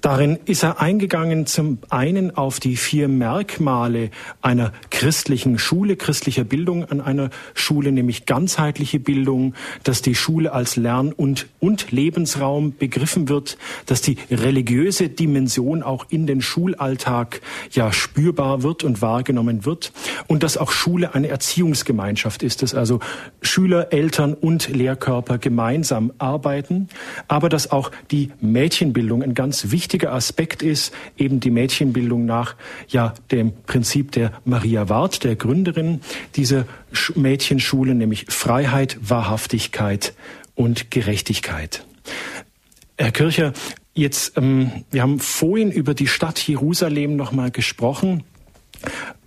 Darin 0.06 0.38
ist 0.46 0.62
er 0.62 0.80
eingegangen 0.80 1.48
zum 1.48 1.80
einen 1.90 2.38
auf 2.38 2.60
die 2.60 2.76
vier 2.76 3.08
Merkmale 3.08 4.12
einer 4.40 4.72
christlichen 4.92 5.58
Schule, 5.58 5.96
christlicher 5.96 6.44
Bildung 6.44 6.86
an 6.86 7.02
einer 7.02 7.32
Schule, 7.56 7.92
nämlich 7.92 8.28
ganzheitliche 8.28 9.00
Bildung, 9.00 9.56
dass 9.84 10.04
die 10.04 10.14
Schule 10.14 10.54
als 10.54 10.76
Lern- 10.76 11.12
und, 11.12 11.48
und 11.60 11.90
Lebensraum 11.90 12.76
begriffen 12.78 13.30
wird, 13.30 13.58
dass 13.88 14.02
die 14.02 14.18
religiöse 14.30 15.10
Dimension 15.10 15.82
auch 15.82 16.06
in 16.10 16.28
den 16.28 16.44
Schulalltag 16.44 17.42
ja 17.72 17.92
spürbar 17.92 18.62
wird 18.62 18.84
und 18.84 19.02
wahrgenommen 19.02 19.66
wird 19.66 19.92
und 20.28 20.44
dass 20.44 20.56
auch 20.56 20.72
Schule 20.72 21.16
eine 21.16 21.30
Erziehungsgemeinschaft 21.30 22.44
ist, 22.44 22.62
dass 22.62 22.76
also 22.76 23.00
Schüler, 23.42 23.92
Eltern 23.92 24.36
und 24.36 24.70
Lehrkörper 24.70 25.40
gemeinsam 25.40 26.14
arbeiten, 26.20 26.90
aber 27.28 27.50
dass 27.50 27.72
auch 27.72 27.90
die 28.12 28.30
Mädchenbildung 28.40 29.24
ein 29.24 29.34
ganz 29.34 29.72
wichtiger 29.72 29.95
wichtiger 29.96 30.12
Aspekt 30.12 30.62
ist 30.62 30.94
eben 31.18 31.40
die 31.40 31.52
Mädchenbildung 31.52 32.26
nach 32.26 32.56
ja 32.90 33.14
dem 33.32 33.54
Prinzip 33.66 34.12
der 34.12 34.34
Maria 34.44 34.90
Ward, 34.90 35.24
der 35.24 35.38
Gründerin 35.38 36.02
dieser 36.36 36.66
Mädchenschule, 37.16 37.96
nämlich 37.96 38.26
Freiheit, 38.28 38.98
Wahrhaftigkeit 39.00 40.14
und 40.54 40.92
Gerechtigkeit. 40.92 41.86
Herr 42.98 43.12
Kircher, 43.12 43.54
jetzt 43.94 44.38
ähm, 44.38 44.84
wir 44.92 45.02
haben 45.02 45.20
vorhin 45.20 45.72
über 45.72 45.94
die 45.94 46.08
Stadt 46.08 46.46
Jerusalem 46.46 47.16
noch 47.16 47.32
mal 47.32 47.50
gesprochen. 47.52 48.26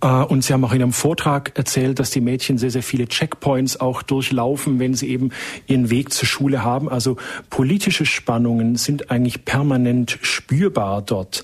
Äh, 0.01 0.07
und 0.07 0.43
Sie 0.43 0.53
haben 0.53 0.63
auch 0.63 0.73
in 0.73 0.79
Ihrem 0.79 0.93
Vortrag 0.93 1.57
erzählt, 1.57 1.99
dass 1.99 2.11
die 2.11 2.21
Mädchen 2.21 2.57
sehr, 2.57 2.71
sehr 2.71 2.83
viele 2.83 3.07
Checkpoints 3.07 3.79
auch 3.79 4.01
durchlaufen, 4.01 4.79
wenn 4.79 4.93
sie 4.93 5.09
eben 5.09 5.31
ihren 5.67 5.89
Weg 5.89 6.13
zur 6.13 6.27
Schule 6.27 6.63
haben. 6.63 6.89
Also 6.89 7.17
politische 7.49 8.05
Spannungen 8.05 8.75
sind 8.75 9.11
eigentlich 9.11 9.45
permanent 9.45 10.17
spürbar 10.21 11.01
dort. 11.01 11.43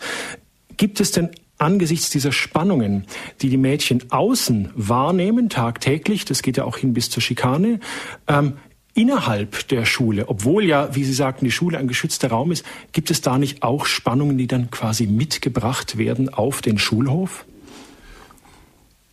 Gibt 0.78 0.99
es 0.99 1.12
denn 1.12 1.30
angesichts 1.58 2.10
dieser 2.10 2.32
Spannungen, 2.32 3.06
die 3.41 3.49
die 3.49 3.58
Mädchen 3.58 4.12
außen 4.12 4.72
wahrnehmen, 4.76 5.49
tagtäglich, 5.49 6.26
das 6.26 6.41
geht 6.41 6.58
ja 6.58 6.66
auch 6.66 6.78
hin 6.78 6.93
bis 6.93 7.10
zur 7.10 7.22
Schikane, 7.22 7.80
ähm, 8.28 8.53
innerhalb 8.93 9.68
der 9.68 9.86
Schule, 9.86 10.30
obwohl 10.30 10.66
ja, 10.66 10.95
wie 10.95 11.03
Sie 11.03 11.14
sagten, 11.14 11.45
die 11.45 11.51
Schule 11.51 11.78
ein 11.78 11.88
geschützter 11.88 12.30
Raum 12.30 12.51
ist, 12.51 12.66
gibt 12.93 13.12
es 13.12 13.22
da 13.22 13.38
nicht 13.38 13.62
auch 13.62 13.86
Spannungen, 13.86 14.38
die 14.38 14.47
dann 14.47 14.72
quasi 14.72 15.06
mitgebracht 15.06 15.97
werden 15.97 16.34
auf 16.34 16.62
den 16.62 16.78
Schulhof? 16.78 17.45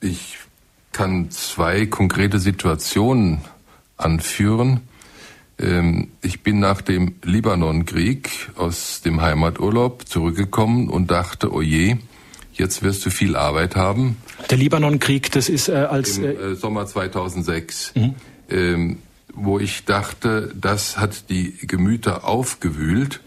Ich 0.03 0.38
kann 0.90 1.30
zwei 1.30 1.86
konkrete 1.86 2.40
Situationen 2.40 3.40
anführen. 3.96 4.80
Ähm, 5.61 6.09
ich 6.22 6.42
bin 6.42 6.59
nach 6.59 6.82
dem 6.82 7.14
Libanonkrieg 7.22 8.50
aus 8.57 9.00
dem 9.03 9.20
Heimaturlaub 9.20 10.09
zurückgekommen 10.09 10.88
und 10.88 11.12
dachte, 11.12 11.53
oh 11.53 11.62
je, 11.62 11.98
jetzt 12.53 12.82
wirst 12.82 13.07
du 13.07 13.11
viel 13.11 13.36
Arbeit 13.36 13.76
haben. 13.76 14.16
Der 14.50 14.59
Libanonkrieg, 14.59 15.30
das 15.30 15.48
ist 15.48 15.68
äh, 15.68 15.74
als 15.74 16.18
im 16.18 16.24
äh, 16.24 16.32
äh 16.32 16.55
Sommer 16.57 16.84
2006, 16.84 17.92
mhm. 17.94 18.14
ähm, 18.50 18.98
wo 19.32 19.61
ich 19.61 19.84
dachte, 19.84 20.53
das 20.61 20.98
hat 20.98 21.30
die 21.30 21.57
Gemüter 21.62 22.24
aufgewühlt 22.24 23.20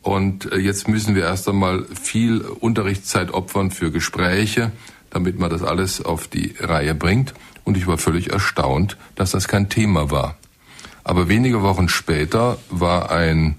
und 0.00 0.50
äh, 0.50 0.56
jetzt 0.56 0.88
müssen 0.88 1.14
wir 1.14 1.24
erst 1.24 1.46
einmal 1.46 1.84
viel 1.84 2.40
Unterrichtszeit 2.40 3.32
opfern 3.32 3.70
für 3.70 3.90
Gespräche 3.90 4.72
damit 5.10 5.38
man 5.38 5.50
das 5.50 5.62
alles 5.62 6.04
auf 6.04 6.28
die 6.28 6.54
Reihe 6.58 6.94
bringt. 6.94 7.34
Und 7.64 7.76
ich 7.76 7.86
war 7.86 7.98
völlig 7.98 8.30
erstaunt, 8.32 8.96
dass 9.14 9.32
das 9.32 9.48
kein 9.48 9.68
Thema 9.68 10.10
war. 10.10 10.36
Aber 11.04 11.28
wenige 11.28 11.62
Wochen 11.62 11.88
später 11.88 12.58
war 12.70 13.10
ein 13.10 13.56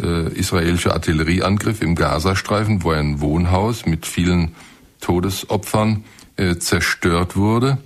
äh, 0.00 0.28
israelischer 0.32 0.92
Artillerieangriff 0.92 1.80
im 1.82 1.94
Gazastreifen, 1.94 2.82
wo 2.82 2.90
ein 2.90 3.20
Wohnhaus 3.20 3.86
mit 3.86 4.06
vielen 4.06 4.54
Todesopfern 5.00 6.04
äh, 6.36 6.56
zerstört 6.56 7.36
wurde. 7.36 7.78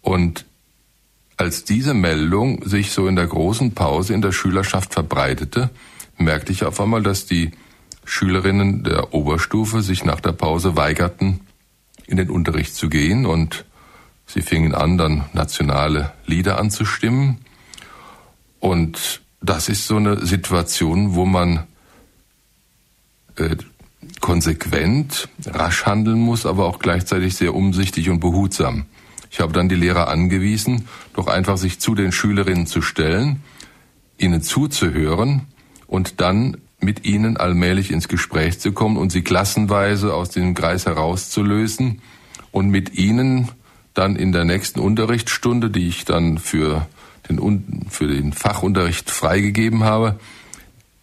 Und 0.00 0.46
als 1.36 1.64
diese 1.64 1.94
Meldung 1.94 2.66
sich 2.68 2.92
so 2.92 3.06
in 3.06 3.16
der 3.16 3.26
großen 3.26 3.72
Pause 3.72 4.14
in 4.14 4.22
der 4.22 4.32
Schülerschaft 4.32 4.92
verbreitete, 4.92 5.70
merkte 6.18 6.52
ich 6.52 6.64
auf 6.64 6.80
einmal, 6.80 7.02
dass 7.02 7.26
die 7.26 7.52
Schülerinnen 8.04 8.84
der 8.84 9.14
Oberstufe 9.14 9.82
sich 9.82 10.04
nach 10.04 10.20
der 10.20 10.32
Pause 10.32 10.76
weigerten, 10.76 11.40
in 12.10 12.16
den 12.16 12.28
Unterricht 12.28 12.74
zu 12.74 12.88
gehen 12.88 13.24
und 13.24 13.64
sie 14.26 14.42
fingen 14.42 14.74
an, 14.74 14.98
dann 14.98 15.24
nationale 15.32 16.12
Lieder 16.26 16.58
anzustimmen. 16.58 17.38
Und 18.58 19.22
das 19.40 19.68
ist 19.68 19.86
so 19.86 19.96
eine 19.96 20.26
Situation, 20.26 21.14
wo 21.14 21.24
man 21.24 21.66
äh, 23.36 23.56
konsequent, 24.20 25.28
rasch 25.46 25.86
handeln 25.86 26.20
muss, 26.20 26.46
aber 26.46 26.66
auch 26.66 26.78
gleichzeitig 26.78 27.36
sehr 27.36 27.54
umsichtig 27.54 28.10
und 28.10 28.20
behutsam. 28.20 28.86
Ich 29.30 29.40
habe 29.40 29.52
dann 29.52 29.68
die 29.68 29.76
Lehrer 29.76 30.08
angewiesen, 30.08 30.88
doch 31.14 31.28
einfach 31.28 31.56
sich 31.56 31.78
zu 31.78 31.94
den 31.94 32.10
Schülerinnen 32.10 32.66
zu 32.66 32.82
stellen, 32.82 33.42
ihnen 34.18 34.42
zuzuhören 34.42 35.46
und 35.86 36.20
dann 36.20 36.56
mit 36.80 37.04
ihnen 37.04 37.36
allmählich 37.36 37.90
ins 37.90 38.08
Gespräch 38.08 38.58
zu 38.60 38.72
kommen 38.72 38.96
und 38.96 39.10
sie 39.10 39.22
klassenweise 39.22 40.14
aus 40.14 40.30
dem 40.30 40.54
Kreis 40.54 40.86
herauszulösen 40.86 42.00
und 42.52 42.68
mit 42.68 42.94
ihnen 42.94 43.48
dann 43.94 44.16
in 44.16 44.32
der 44.32 44.44
nächsten 44.44 44.80
Unterrichtsstunde, 44.80 45.70
die 45.70 45.88
ich 45.88 46.04
dann 46.04 46.38
für 46.38 46.86
den, 47.28 47.86
für 47.88 48.06
den 48.06 48.32
Fachunterricht 48.32 49.10
freigegeben 49.10 49.84
habe, 49.84 50.18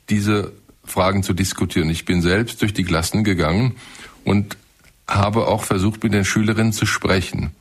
diese 0.10 0.54
Fragen 0.84 1.24
zu 1.24 1.34
diskutieren. 1.34 1.90
Ich 1.90 2.06
bin 2.06 2.22
selbst 2.22 2.62
durch 2.62 2.74
die 2.74 2.84
Klassen 2.84 3.24
gegangen 3.24 3.76
und 4.24 4.58
habe 5.08 5.48
auch 5.48 5.64
versucht, 5.64 6.04
mit 6.04 6.14
den 6.14 6.26
Schülerinnen 6.26 6.74
zu 6.74 6.86
sprechen 6.86 7.52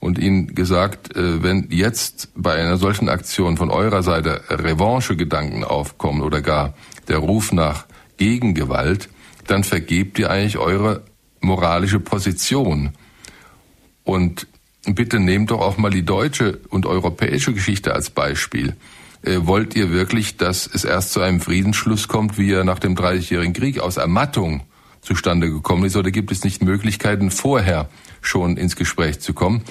und 0.00 0.18
ihnen 0.18 0.54
gesagt, 0.54 1.16
äh, 1.16 1.42
wenn 1.42 1.68
jetzt 1.70 2.28
bei 2.36 2.54
einer 2.54 2.76
solchen 2.76 3.08
Aktion 3.08 3.56
von 3.56 3.70
eurer 3.70 4.02
Seite 4.02 4.42
Revanche-Gedanken 4.50 5.64
aufkommen 5.64 6.22
oder 6.22 6.42
gar 6.42 6.74
der 7.08 7.18
Ruf 7.18 7.52
nach 7.52 7.86
Gegengewalt, 8.16 9.08
dann 9.46 9.64
vergebt 9.64 10.18
ihr 10.18 10.30
eigentlich 10.30 10.58
eure 10.58 11.02
moralische 11.40 12.00
Position. 12.00 12.92
Und 14.04 14.46
bitte 14.86 15.18
nehmt 15.18 15.50
doch 15.50 15.60
auch 15.60 15.76
mal 15.76 15.90
die 15.90 16.04
deutsche 16.04 16.60
und 16.68 16.86
europäische 16.86 17.52
Geschichte 17.52 17.94
als 17.94 18.10
Beispiel. 18.10 18.76
Äh, 19.22 19.46
wollt 19.46 19.74
ihr 19.74 19.90
wirklich, 19.90 20.36
dass 20.36 20.66
es 20.66 20.84
erst 20.84 21.12
zu 21.12 21.20
einem 21.20 21.40
Friedensschluss 21.40 22.08
kommt, 22.08 22.38
wie 22.38 22.52
er 22.52 22.64
nach 22.64 22.78
dem 22.78 22.94
Dreißigjährigen 22.94 23.54
Krieg 23.54 23.80
aus 23.80 23.96
Ermattung 23.96 24.62
zustande 25.00 25.50
gekommen 25.50 25.84
ist, 25.84 25.96
oder 25.96 26.10
gibt 26.10 26.32
es 26.32 26.44
nicht 26.44 26.62
Möglichkeiten, 26.62 27.30
vorher 27.30 27.88
schon 28.20 28.56
ins 28.56 28.76
Gespräch 28.76 29.20
zu 29.20 29.34
kommen? 29.34 29.62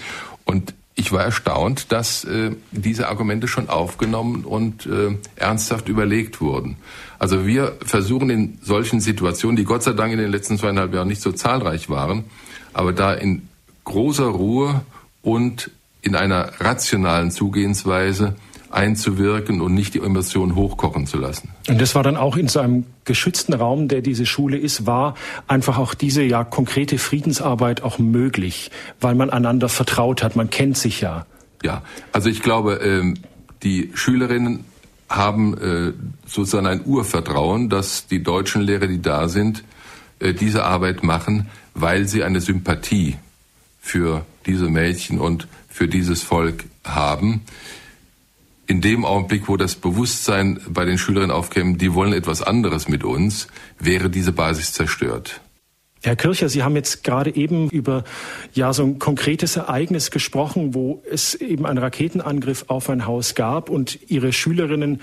Und 0.45 0.75
ich 0.95 1.11
war 1.11 1.23
erstaunt, 1.23 1.91
dass 1.91 2.23
äh, 2.23 2.51
diese 2.71 3.07
Argumente 3.09 3.47
schon 3.47 3.69
aufgenommen 3.69 4.45
und 4.45 4.85
äh, 4.85 5.17
ernsthaft 5.35 5.89
überlegt 5.89 6.39
wurden. 6.39 6.77
Also 7.17 7.47
wir 7.47 7.77
versuchen 7.83 8.29
in 8.29 8.59
solchen 8.61 8.99
Situationen, 8.99 9.55
die 9.55 9.63
Gott 9.63 9.83
sei 9.83 9.93
Dank 9.93 10.13
in 10.13 10.19
den 10.19 10.31
letzten 10.31 10.57
zweieinhalb 10.57 10.93
Jahren 10.93 11.07
nicht 11.07 11.21
so 11.21 11.31
zahlreich 11.31 11.89
waren, 11.89 12.25
aber 12.73 12.93
da 12.93 13.13
in 13.13 13.47
großer 13.85 14.25
Ruhe 14.25 14.81
und 15.21 15.71
in 16.01 16.15
einer 16.15 16.51
rationalen 16.59 17.31
Zugehensweise 17.31 18.35
einzuwirken 18.73 19.61
und 19.61 19.73
nicht 19.73 19.93
die 19.93 19.99
Emotionen 19.99 20.55
hochkochen 20.55 21.05
zu 21.05 21.17
lassen. 21.17 21.49
Und 21.67 21.79
das 21.79 21.95
war 21.95 22.03
dann 22.03 22.17
auch 22.17 22.37
in 22.37 22.47
so 22.47 22.59
einem 22.59 22.85
geschützten 23.05 23.53
Raum, 23.53 23.87
der 23.87 24.01
diese 24.01 24.25
Schule 24.25 24.57
ist, 24.57 24.85
war 24.85 25.15
einfach 25.47 25.77
auch 25.77 25.93
diese 25.93 26.23
ja 26.23 26.43
konkrete 26.43 26.97
Friedensarbeit 26.97 27.83
auch 27.83 27.99
möglich, 27.99 28.71
weil 28.99 29.15
man 29.15 29.29
einander 29.29 29.69
vertraut 29.69 30.23
hat, 30.23 30.35
man 30.35 30.49
kennt 30.49 30.77
sich 30.77 31.01
ja. 31.01 31.25
Ja, 31.63 31.81
also 32.11 32.29
ich 32.29 32.41
glaube, 32.41 32.75
ähm, 32.83 33.15
die 33.63 33.91
Schülerinnen 33.93 34.65
haben 35.09 35.57
äh, 35.57 35.93
sozusagen 36.25 36.67
ein 36.67 36.85
Urvertrauen, 36.85 37.69
dass 37.69 38.07
die 38.07 38.23
deutschen 38.23 38.61
Lehrer, 38.61 38.87
die 38.87 39.01
da 39.01 39.27
sind, 39.27 39.63
äh, 40.19 40.33
diese 40.33 40.65
Arbeit 40.65 41.03
machen, 41.03 41.49
weil 41.73 42.07
sie 42.07 42.23
eine 42.23 42.41
Sympathie 42.41 43.17
für 43.79 44.25
diese 44.45 44.69
Mädchen 44.69 45.19
und 45.19 45.47
für 45.69 45.87
dieses 45.87 46.23
Volk 46.23 46.65
haben. 46.83 47.41
In 48.73 48.81
dem 48.81 49.05
Augenblick, 49.05 49.47
wo 49.49 49.55
das 49.55 49.75
Bewusstsein 49.75 50.59
bei 50.67 50.83
den 50.83 50.97
Schülerinnen 50.97 51.29
aufkäme, 51.29 51.77
die 51.77 51.93
wollen 51.93 52.11
etwas 52.11 52.41
anderes 52.41 52.87
mit 52.87 53.03
uns, 53.03 53.47
wäre 53.77 54.09
diese 54.09 54.31
Basis 54.31 54.73
zerstört. 54.73 55.41
Herr 56.01 56.15
Kircher, 56.15 56.49
Sie 56.49 56.63
haben 56.63 56.75
jetzt 56.75 57.03
gerade 57.03 57.35
eben 57.35 57.69
über 57.69 58.03
ja 58.55 58.73
so 58.73 58.81
ein 58.81 58.97
konkretes 58.97 59.57
Ereignis 59.57 60.09
gesprochen, 60.09 60.73
wo 60.73 61.03
es 61.07 61.35
eben 61.35 61.67
einen 61.67 61.77
Raketenangriff 61.77 62.65
auf 62.67 62.89
ein 62.89 63.05
Haus 63.05 63.35
gab 63.35 63.69
und 63.69 63.99
Ihre 64.09 64.33
Schülerinnen 64.33 65.01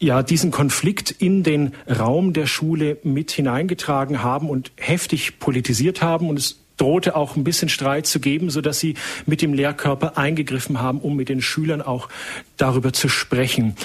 ja 0.00 0.24
diesen 0.24 0.50
Konflikt 0.50 1.12
in 1.12 1.44
den 1.44 1.74
Raum 1.88 2.32
der 2.32 2.46
Schule 2.46 2.98
mit 3.04 3.30
hineingetragen 3.30 4.24
haben 4.24 4.50
und 4.50 4.72
heftig 4.76 5.38
politisiert 5.38 6.02
haben 6.02 6.28
und 6.28 6.40
es 6.40 6.58
drohte 6.80 7.14
auch 7.14 7.36
ein 7.36 7.44
bisschen 7.44 7.68
Streit 7.68 8.06
zu 8.06 8.20
geben, 8.20 8.50
sodass 8.50 8.80
sie 8.80 8.94
mit 9.26 9.42
dem 9.42 9.52
Lehrkörper 9.52 10.16
eingegriffen 10.16 10.80
haben, 10.80 11.00
um 11.00 11.16
mit 11.16 11.28
den 11.28 11.42
Schülern 11.42 11.82
auch 11.82 12.08
darüber 12.56 12.92
zu 12.92 13.08
sprechen. 13.08 13.76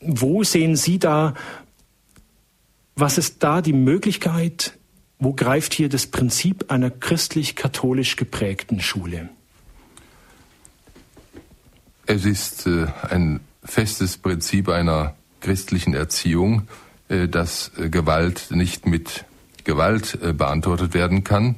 Wo 0.00 0.44
sehen 0.44 0.76
Sie 0.76 0.98
da, 0.98 1.34
was 2.94 3.18
ist 3.18 3.42
da 3.42 3.62
die 3.62 3.72
Möglichkeit, 3.72 4.78
wo 5.18 5.32
greift 5.32 5.74
hier 5.74 5.88
das 5.88 6.06
Prinzip 6.06 6.70
einer 6.70 6.90
christlich-katholisch 6.90 8.16
geprägten 8.16 8.80
Schule? 8.80 9.28
Es 12.06 12.24
ist 12.24 12.66
äh, 12.66 12.86
ein 13.10 13.40
festes 13.64 14.16
Prinzip 14.16 14.68
einer 14.68 15.14
christlichen 15.40 15.94
Erziehung, 15.94 16.68
äh, 17.08 17.28
dass 17.28 17.72
äh, 17.76 17.90
Gewalt 17.90 18.46
nicht 18.50 18.86
mit 18.86 19.24
Gewalt 19.64 20.18
beantwortet 20.38 20.94
werden 20.94 21.24
kann, 21.24 21.56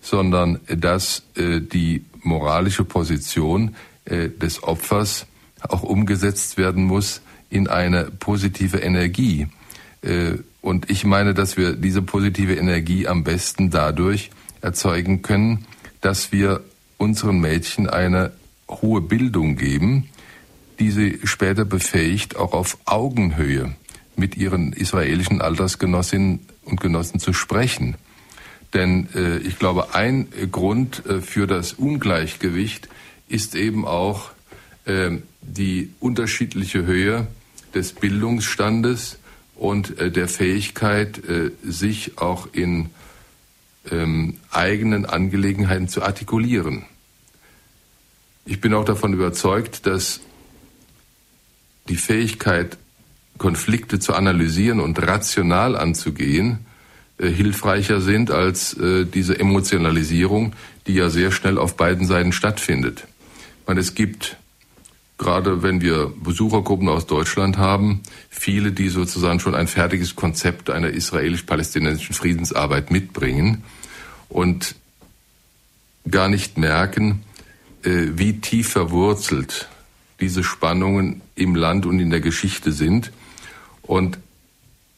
sondern 0.00 0.60
dass 0.68 1.22
äh, 1.36 1.60
die 1.60 2.04
moralische 2.22 2.84
Position 2.84 3.74
äh, 4.04 4.28
des 4.28 4.62
Opfers 4.62 5.26
auch 5.68 5.82
umgesetzt 5.82 6.56
werden 6.56 6.84
muss 6.84 7.20
in 7.50 7.68
eine 7.68 8.04
positive 8.04 8.78
Energie. 8.78 9.48
Äh, 10.02 10.38
und 10.62 10.90
ich 10.90 11.04
meine, 11.04 11.34
dass 11.34 11.56
wir 11.56 11.74
diese 11.74 12.02
positive 12.02 12.54
Energie 12.54 13.06
am 13.06 13.24
besten 13.24 13.70
dadurch 13.70 14.30
erzeugen 14.60 15.22
können, 15.22 15.66
dass 16.00 16.32
wir 16.32 16.62
unseren 16.98 17.40
Mädchen 17.40 17.88
eine 17.88 18.32
hohe 18.68 19.00
Bildung 19.00 19.56
geben, 19.56 20.08
die 20.78 20.90
sie 20.90 21.20
später 21.24 21.64
befähigt, 21.64 22.36
auch 22.36 22.52
auf 22.52 22.78
Augenhöhe 22.84 23.74
mit 24.16 24.36
ihren 24.36 24.72
israelischen 24.72 25.40
Altersgenossinnen 25.40 26.40
und 26.64 26.80
Genossen 26.80 27.20
zu 27.20 27.32
sprechen. 27.32 27.96
Denn 28.74 29.08
äh, 29.14 29.38
ich 29.38 29.58
glaube, 29.58 29.94
ein 29.94 30.28
Grund 30.52 31.04
äh, 31.06 31.20
für 31.20 31.46
das 31.46 31.72
Ungleichgewicht 31.72 32.88
ist 33.28 33.54
eben 33.54 33.84
auch 33.84 34.30
äh, 34.84 35.10
die 35.42 35.92
unterschiedliche 36.00 36.86
Höhe 36.86 37.26
des 37.74 37.92
Bildungsstandes 37.92 39.18
und 39.56 39.98
äh, 39.98 40.10
der 40.10 40.28
Fähigkeit, 40.28 41.18
äh, 41.24 41.50
sich 41.64 42.18
auch 42.18 42.48
in 42.52 42.90
ähm, 43.90 44.38
eigenen 44.50 45.06
Angelegenheiten 45.06 45.88
zu 45.88 46.02
artikulieren. 46.02 46.84
Ich 48.44 48.60
bin 48.60 48.74
auch 48.74 48.84
davon 48.84 49.12
überzeugt, 49.12 49.86
dass 49.86 50.20
die 51.88 51.96
Fähigkeit, 51.96 52.78
Konflikte 53.38 53.98
zu 53.98 54.14
analysieren 54.14 54.80
und 54.80 55.00
rational 55.00 55.76
anzugehen, 55.76 56.58
äh, 56.58 56.69
hilfreicher 57.28 58.00
sind 58.00 58.30
als 58.30 58.74
äh, 58.74 59.04
diese 59.04 59.38
Emotionalisierung, 59.38 60.54
die 60.86 60.94
ja 60.94 61.10
sehr 61.10 61.32
schnell 61.32 61.58
auf 61.58 61.76
beiden 61.76 62.06
Seiten 62.06 62.32
stattfindet. 62.32 63.06
Ich 63.68 63.76
es 63.76 63.94
gibt 63.94 64.36
gerade 65.20 65.62
wenn 65.62 65.82
wir 65.82 66.10
Besuchergruppen 66.24 66.88
aus 66.88 67.06
Deutschland 67.06 67.58
haben, 67.58 68.00
viele, 68.30 68.72
die 68.72 68.88
sozusagen 68.88 69.38
schon 69.38 69.54
ein 69.54 69.68
fertiges 69.68 70.16
Konzept 70.16 70.70
einer 70.70 70.88
israelisch-palästinensischen 70.88 72.14
Friedensarbeit 72.14 72.90
mitbringen 72.90 73.62
und 74.30 74.76
gar 76.10 76.30
nicht 76.30 76.56
merken, 76.56 77.22
äh, 77.82 78.06
wie 78.14 78.40
tief 78.40 78.70
verwurzelt 78.70 79.68
diese 80.20 80.42
Spannungen 80.42 81.20
im 81.34 81.54
Land 81.54 81.84
und 81.84 82.00
in 82.00 82.08
der 82.08 82.20
Geschichte 82.20 82.72
sind 82.72 83.12
und 83.82 84.18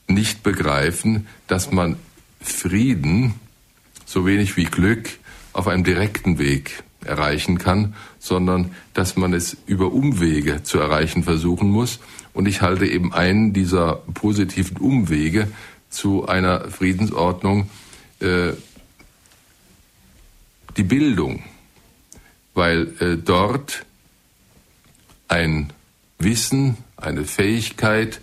nicht 0.07 0.45
begreifen, 0.45 1.27
dass 1.49 1.73
man 1.73 1.97
Frieden 2.43 3.35
so 4.05 4.27
wenig 4.27 4.57
wie 4.57 4.65
Glück 4.65 5.11
auf 5.53 5.69
einem 5.69 5.85
direkten 5.85 6.39
Weg 6.39 6.83
erreichen 7.05 7.59
kann, 7.59 7.95
sondern 8.19 8.75
dass 8.95 9.17
man 9.17 9.33
es 9.33 9.57
über 9.67 9.93
Umwege 9.93 10.63
zu 10.63 10.79
erreichen 10.79 11.25
versuchen 11.25 11.69
muss. 11.71 11.99
Und 12.33 12.47
ich 12.47 12.63
halte 12.63 12.87
eben 12.87 13.13
einen 13.13 13.53
dieser 13.53 13.97
positiven 14.15 14.77
Umwege 14.77 15.49
zu 15.91 16.27
einer 16.27 16.71
Friedensordnung 16.71 17.69
äh, 18.21 18.53
die 20.77 20.85
Bildung, 20.85 21.43
weil 22.55 22.95
äh, 23.01 23.17
dort 23.17 23.85
ein 25.29 25.73
Wissen, 26.19 26.77
eine 26.97 27.25
Fähigkeit 27.25 28.21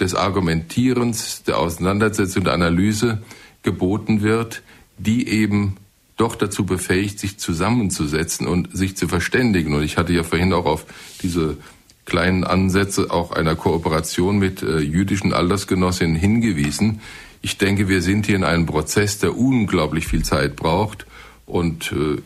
des 0.00 0.14
Argumentierens, 0.14 1.44
der 1.44 1.58
Auseinandersetzung, 1.58 2.44
der 2.44 2.54
Analyse 2.54 3.22
geboten 3.62 4.22
wird, 4.22 4.62
die 4.98 5.28
eben 5.28 5.76
doch 6.16 6.36
dazu 6.36 6.64
befähigt, 6.66 7.18
sich 7.18 7.38
zusammenzusetzen 7.38 8.46
und 8.46 8.76
sich 8.76 8.96
zu 8.96 9.08
verständigen. 9.08 9.74
Und 9.74 9.82
ich 9.82 9.96
hatte 9.96 10.12
ja 10.12 10.22
vorhin 10.22 10.52
auch 10.52 10.66
auf 10.66 10.84
diese 11.22 11.56
kleinen 12.04 12.44
Ansätze 12.44 13.10
auch 13.10 13.32
einer 13.32 13.56
Kooperation 13.56 14.38
mit 14.38 14.62
äh, 14.62 14.78
jüdischen 14.78 15.32
Altersgenossinnen 15.32 16.16
hingewiesen. 16.16 17.00
Ich 17.40 17.58
denke, 17.58 17.88
wir 17.88 18.02
sind 18.02 18.26
hier 18.26 18.36
in 18.36 18.44
einem 18.44 18.66
Prozess, 18.66 19.18
der 19.18 19.36
unglaublich 19.36 20.06
viel 20.06 20.24
Zeit 20.24 20.56
braucht. 20.56 21.06
Und 21.46 21.92
äh, 21.92 22.20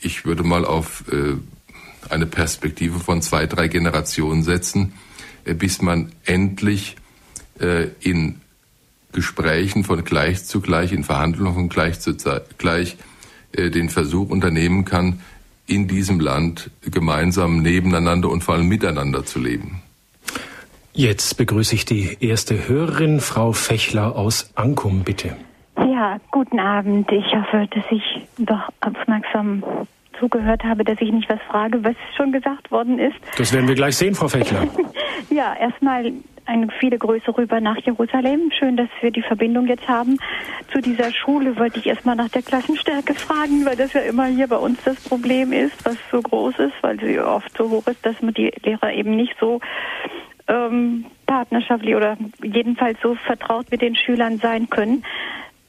ich 0.00 0.24
würde 0.24 0.42
mal 0.42 0.64
auf 0.64 1.04
äh, 1.10 1.36
eine 2.10 2.26
Perspektive 2.26 2.98
von 2.98 3.22
zwei, 3.22 3.46
drei 3.46 3.68
Generationen 3.68 4.42
setzen, 4.42 4.92
bis 5.44 5.80
man 5.80 6.12
endlich 6.24 6.96
in 8.00 8.40
Gesprächen 9.16 9.82
von 9.82 10.04
gleich 10.04 10.44
zu 10.44 10.60
gleich, 10.60 10.92
in 10.92 11.02
Verhandlungen 11.02 11.54
von 11.54 11.68
gleich 11.68 11.98
zu 11.98 12.14
gleich 12.58 12.96
äh, 13.52 13.70
den 13.70 13.88
Versuch 13.88 14.30
unternehmen 14.30 14.84
kann, 14.84 15.20
in 15.66 15.88
diesem 15.88 16.20
Land 16.20 16.70
gemeinsam 16.82 17.62
nebeneinander 17.62 18.28
und 18.28 18.44
vor 18.44 18.54
allem 18.54 18.68
miteinander 18.68 19.24
zu 19.24 19.40
leben. 19.40 19.82
Jetzt 20.92 21.36
begrüße 21.36 21.74
ich 21.74 21.84
die 21.84 22.16
erste 22.20 22.68
Hörerin, 22.68 23.20
Frau 23.20 23.52
Fechler 23.52 24.14
aus 24.16 24.50
Ankum, 24.54 25.02
bitte. 25.02 25.36
Ja, 25.76 26.18
guten 26.30 26.60
Abend. 26.60 27.10
Ich 27.10 27.34
hoffe, 27.34 27.68
dass 27.70 27.84
ich 27.90 28.02
doch 28.38 28.68
aufmerksam 28.80 29.62
zugehört 30.18 30.64
habe, 30.64 30.84
dass 30.84 31.00
ich 31.00 31.12
nicht 31.12 31.28
was 31.28 31.40
frage, 31.48 31.82
was 31.84 31.94
schon 32.16 32.32
gesagt 32.32 32.70
worden 32.70 32.98
ist. 32.98 33.16
Das 33.36 33.52
werden 33.52 33.68
wir 33.68 33.74
gleich 33.74 33.96
sehen, 33.96 34.14
Frau 34.14 34.28
Fechler. 34.28 34.66
ja, 35.30 35.54
erstmal 35.54 36.12
eine 36.46 36.68
viele 36.78 36.98
Grüße 36.98 37.36
rüber 37.36 37.60
nach 37.60 37.78
Jerusalem. 37.78 38.50
Schön, 38.56 38.76
dass 38.76 38.88
wir 39.00 39.10
die 39.10 39.22
Verbindung 39.22 39.66
jetzt 39.66 39.88
haben. 39.88 40.18
Zu 40.72 40.80
dieser 40.80 41.12
Schule 41.12 41.58
wollte 41.58 41.80
ich 41.80 41.86
erstmal 41.86 42.16
nach 42.16 42.28
der 42.28 42.42
Klassenstärke 42.42 43.14
fragen, 43.14 43.64
weil 43.64 43.76
das 43.76 43.92
ja 43.92 44.00
immer 44.00 44.26
hier 44.26 44.46
bei 44.46 44.56
uns 44.56 44.78
das 44.84 44.96
Problem 45.08 45.52
ist, 45.52 45.84
was 45.84 45.96
so 46.10 46.20
groß 46.20 46.58
ist, 46.60 46.74
weil 46.82 46.98
sie 47.00 47.18
oft 47.18 47.56
so 47.56 47.68
hoch 47.70 47.86
ist, 47.88 48.04
dass 48.06 48.20
man 48.22 48.34
die 48.34 48.52
Lehrer 48.62 48.92
eben 48.92 49.16
nicht 49.16 49.34
so 49.40 49.60
ähm, 50.48 51.06
partnerschaftlich 51.26 51.94
oder 51.96 52.16
jedenfalls 52.42 52.98
so 53.02 53.14
vertraut 53.14 53.70
mit 53.70 53.82
den 53.82 53.96
Schülern 53.96 54.38
sein 54.38 54.70
können. 54.70 55.04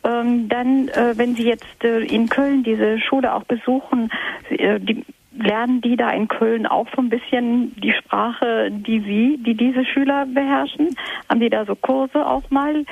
Ähm, 0.07 0.47
dann, 0.47 0.87
äh, 0.89 1.13
wenn 1.17 1.35
Sie 1.35 1.43
jetzt 1.43 1.83
äh, 1.83 1.99
in 1.99 2.29
Köln 2.29 2.63
diese 2.63 2.99
Schule 2.99 3.33
auch 3.33 3.43
besuchen, 3.43 4.09
äh, 4.49 4.79
die, 4.79 5.03
lernen 5.37 5.81
die 5.81 5.97
da 5.97 6.11
in 6.11 6.27
Köln 6.27 6.65
auch 6.65 6.87
so 6.95 7.01
ein 7.01 7.09
bisschen 7.09 7.75
die 7.79 7.91
Sprache, 7.91 8.69
die 8.71 8.99
Sie, 9.01 9.37
die 9.43 9.55
diese 9.55 9.85
Schüler 9.85 10.25
beherrschen? 10.25 10.95
Haben 11.29 11.39
die 11.39 11.49
da 11.49 11.65
so 11.65 11.75
Kurse 11.75 12.25
auch 12.25 12.49
mal? 12.49 12.85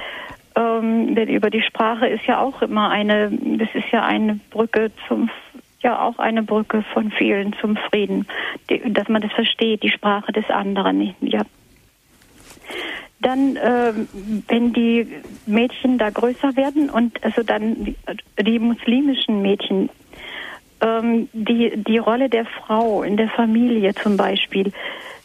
Ähm, 0.56 1.16
denn 1.16 1.30
über 1.30 1.50
die 1.50 1.62
Sprache 1.62 2.08
ist 2.08 2.26
ja 2.26 2.40
auch 2.40 2.62
immer 2.62 2.90
eine, 2.90 3.32
das 3.32 3.70
ist 3.74 3.92
ja 3.92 4.04
eine 4.04 4.40
Brücke 4.50 4.92
zum, 5.08 5.30
ja 5.82 6.02
auch 6.02 6.20
eine 6.20 6.44
Brücke 6.44 6.84
von 6.94 7.12
vielen 7.12 7.54
zum 7.54 7.78
Frieden, 7.78 8.28
dass 8.88 9.10
man 9.10 9.22
das 9.22 9.32
versteht, 9.34 9.84
die 9.84 9.92
Sprache 9.92 10.32
des 10.32 10.50
anderen. 10.50 11.16
Ja. 11.22 11.42
Dann, 13.26 13.56
äh, 13.56 13.92
wenn 14.50 14.72
die 14.72 15.08
Mädchen 15.48 15.98
da 15.98 16.12
größer 16.12 16.56
werden 16.56 16.92
und 16.92 17.24
also 17.24 17.42
dann 17.42 17.96
die, 18.40 18.60
muslimischen 18.60 19.42
Mädchen, 19.42 19.90
ähm, 20.80 21.28
die, 21.34 21.74
die 21.76 21.98
Rolle 21.98 22.30
der 22.30 22.46
Frau 22.46 23.02
in 23.02 23.18
der 23.18 23.30
Familie 23.30 23.96
zum 23.96 24.16
Beispiel, 24.16 24.72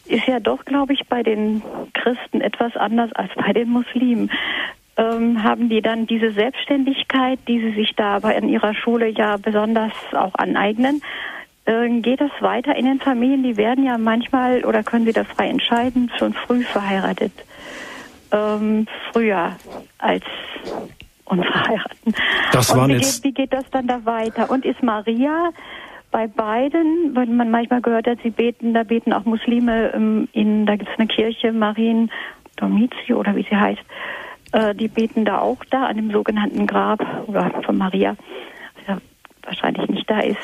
ist 0.07 0.25
ja 0.25 0.39
doch, 0.39 0.65
glaube 0.65 0.93
ich, 0.93 1.05
bei 1.09 1.21
den 1.21 1.61
Christen 1.93 2.41
etwas 2.41 2.75
anders 2.75 3.11
als 3.13 3.29
bei 3.35 3.53
den 3.53 3.69
Muslimen. 3.69 4.31
Ähm, 4.97 5.43
haben 5.43 5.69
die 5.69 5.83
dann 5.83 6.07
diese 6.07 6.31
Selbstständigkeit, 6.31 7.37
die 7.47 7.59
sie 7.59 7.73
sich 7.73 7.93
da 7.95 8.15
aber 8.15 8.33
in 8.33 8.49
ihrer 8.49 8.73
Schule 8.73 9.09
ja 9.09 9.37
besonders 9.37 9.93
auch 10.13 10.33
aneignen? 10.33 11.03
Äh, 11.65 11.87
geht 11.99 12.19
das 12.19 12.31
weiter 12.39 12.75
in 12.75 12.85
den 12.85 12.99
Familien? 12.99 13.43
Die 13.43 13.57
werden 13.57 13.85
ja 13.85 13.99
manchmal 13.99 14.65
oder 14.65 14.81
können 14.81 15.05
sie 15.05 15.13
das 15.13 15.27
frei 15.27 15.49
entscheiden, 15.49 16.11
schon 16.17 16.33
früh 16.33 16.63
verheiratet. 16.63 17.31
Ähm, 18.31 18.87
früher 19.11 19.55
als 19.97 20.23
unverheiraten. 21.25 22.13
Das 22.51 22.75
waren 22.75 22.89
wie, 22.89 22.93
jetzt 22.95 23.23
geht, 23.23 23.37
wie 23.37 23.41
geht 23.41 23.53
das 23.53 23.69
dann 23.71 23.87
da 23.87 24.05
weiter? 24.05 24.49
Und 24.49 24.65
ist 24.65 24.83
Maria 24.83 25.51
bei 26.11 26.27
beiden, 26.27 27.15
weil 27.15 27.27
man 27.27 27.49
manchmal 27.51 27.81
gehört 27.81 28.07
hat, 28.07 28.19
sie 28.21 28.29
beten, 28.29 28.73
da 28.73 28.83
beten 28.83 29.13
auch 29.13 29.23
Muslime 29.23 29.93
ähm, 29.93 30.27
in, 30.33 30.65
da 30.65 30.75
gibt 30.75 30.91
es 30.91 30.99
eine 30.99 31.07
Kirche, 31.07 31.53
Marien 31.53 32.11
Domizio 32.57 33.17
oder 33.17 33.35
wie 33.35 33.43
sie 33.49 33.55
heißt, 33.55 33.81
äh, 34.51 34.75
die 34.75 34.89
beten 34.89 35.25
da 35.25 35.39
auch 35.39 35.63
da 35.69 35.85
an 35.85 35.95
dem 35.95 36.11
sogenannten 36.11 36.67
Grab 36.67 37.01
oder 37.27 37.49
von 37.63 37.77
Maria, 37.77 38.15
der 38.87 39.01
wahrscheinlich 39.43 39.89
nicht 39.89 40.09
da 40.09 40.19
ist. 40.19 40.37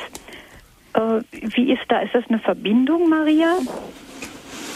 Äh, 0.94 1.20
wie 1.30 1.72
ist 1.72 1.82
da? 1.88 2.00
Ist 2.00 2.14
das 2.14 2.24
eine 2.28 2.38
Verbindung, 2.38 3.08
Maria? 3.08 3.56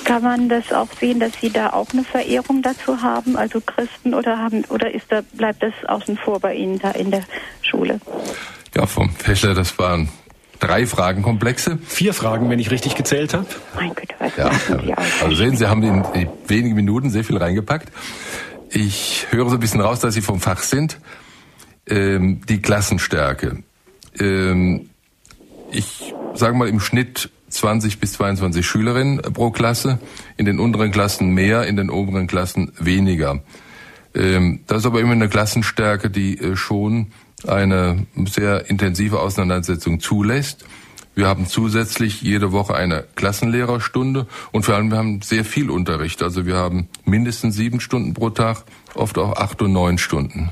Kann 0.04 0.22
man 0.22 0.48
das 0.48 0.72
auch 0.72 0.88
sehen, 1.00 1.20
dass 1.20 1.32
Sie 1.40 1.50
da 1.50 1.70
auch 1.70 1.88
eine 1.92 2.04
Verehrung 2.04 2.62
dazu 2.62 3.00
haben, 3.02 3.36
also 3.36 3.60
Christen, 3.60 4.14
oder 4.14 4.38
haben, 4.38 4.64
oder 4.66 4.92
ist 4.92 5.06
da, 5.10 5.22
bleibt 5.34 5.62
das 5.62 5.72
außen 5.86 6.16
vor 6.16 6.40
bei 6.40 6.54
Ihnen 6.54 6.78
da 6.78 6.90
in 6.92 7.10
der 7.10 7.22
Schule? 7.62 8.00
Ja, 8.74 8.86
vom 8.86 9.10
Fächler, 9.10 9.54
das 9.54 9.78
waren 9.78 10.08
drei 10.58 10.86
Fragenkomplexe. 10.86 11.78
Vier 11.86 12.14
Fragen, 12.14 12.48
wenn 12.50 12.58
ich 12.58 12.70
richtig 12.70 12.94
gezählt 12.94 13.34
habe. 13.34 13.46
Mein 13.74 13.94
Gott, 13.94 14.14
was 14.18 14.36
Ja, 14.36 14.48
aus? 14.48 15.04
also 15.22 15.34
sehen 15.36 15.56
Sie, 15.56 15.66
haben 15.68 15.82
in 15.82 16.28
wenigen 16.46 16.74
Minuten 16.74 17.10
sehr 17.10 17.24
viel 17.24 17.36
reingepackt. 17.36 17.90
Ich 18.70 19.26
höre 19.30 19.48
so 19.50 19.56
ein 19.56 19.60
bisschen 19.60 19.80
raus, 19.80 20.00
dass 20.00 20.14
Sie 20.14 20.22
vom 20.22 20.40
Fach 20.40 20.62
sind. 20.62 20.98
Ähm, 21.86 22.40
die 22.48 22.62
Klassenstärke. 22.62 23.62
Ähm, 24.18 24.88
ich 25.70 26.14
sage 26.34 26.56
mal 26.56 26.68
im 26.68 26.80
Schnitt 26.80 27.28
20 27.52 28.00
bis 28.00 28.14
22 28.14 28.66
Schülerinnen 28.66 29.20
pro 29.20 29.50
Klasse, 29.50 29.98
in 30.36 30.46
den 30.46 30.58
unteren 30.58 30.90
Klassen 30.90 31.30
mehr, 31.30 31.66
in 31.66 31.76
den 31.76 31.90
oberen 31.90 32.26
Klassen 32.26 32.72
weniger. 32.78 33.40
Ähm, 34.14 34.60
das 34.66 34.78
ist 34.78 34.86
aber 34.86 35.00
immer 35.00 35.12
eine 35.12 35.28
Klassenstärke, 35.28 36.10
die 36.10 36.38
äh, 36.38 36.56
schon 36.56 37.12
eine 37.46 38.06
sehr 38.26 38.68
intensive 38.70 39.20
Auseinandersetzung 39.20 40.00
zulässt. 40.00 40.64
Wir 41.14 41.26
haben 41.26 41.46
zusätzlich 41.46 42.22
jede 42.22 42.52
Woche 42.52 42.74
eine 42.74 43.04
Klassenlehrerstunde 43.16 44.26
und 44.50 44.64
vor 44.64 44.76
allem 44.76 44.90
wir 44.90 44.98
haben 44.98 45.20
sehr 45.20 45.44
viel 45.44 45.70
Unterricht. 45.70 46.22
Also 46.22 46.46
wir 46.46 46.56
haben 46.56 46.88
mindestens 47.04 47.54
sieben 47.54 47.80
Stunden 47.80 48.14
pro 48.14 48.30
Tag, 48.30 48.64
oft 48.94 49.18
auch 49.18 49.36
acht 49.36 49.60
und 49.60 49.72
neun 49.72 49.98
Stunden. 49.98 50.50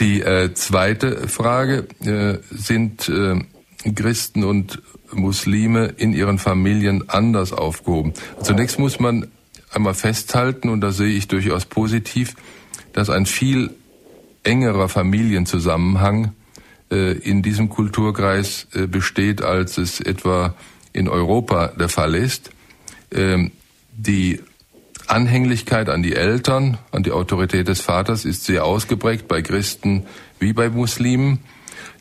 Die 0.00 0.20
äh, 0.20 0.52
zweite 0.52 1.28
Frage 1.28 1.86
äh, 2.04 2.38
sind 2.50 3.08
äh, 3.08 3.40
Christen 3.94 4.44
und 4.44 4.82
Muslime 5.12 5.86
in 5.96 6.12
ihren 6.12 6.38
Familien 6.38 7.08
anders 7.08 7.52
aufgehoben. 7.52 8.12
Zunächst 8.42 8.78
muss 8.78 8.98
man 8.98 9.28
einmal 9.72 9.94
festhalten, 9.94 10.68
und 10.68 10.80
da 10.80 10.92
sehe 10.92 11.14
ich 11.14 11.28
durchaus 11.28 11.64
positiv, 11.64 12.34
dass 12.92 13.10
ein 13.10 13.26
viel 13.26 13.70
engerer 14.42 14.88
Familienzusammenhang 14.88 16.32
äh, 16.90 17.12
in 17.12 17.42
diesem 17.42 17.68
Kulturkreis 17.68 18.68
äh, 18.72 18.86
besteht, 18.86 19.42
als 19.42 19.78
es 19.78 20.00
etwa 20.00 20.54
in 20.92 21.08
Europa 21.08 21.68
der 21.68 21.88
Fall 21.88 22.14
ist. 22.14 22.50
Ähm, 23.12 23.50
die 23.92 24.40
Anhänglichkeit 25.06 25.88
an 25.88 26.02
die 26.02 26.14
Eltern, 26.14 26.78
an 26.90 27.02
die 27.02 27.12
Autorität 27.12 27.68
des 27.68 27.80
Vaters 27.80 28.24
ist 28.24 28.44
sehr 28.44 28.64
ausgeprägt 28.64 29.28
bei 29.28 29.42
Christen 29.42 30.04
wie 30.38 30.52
bei 30.52 30.68
Muslimen. 30.68 31.40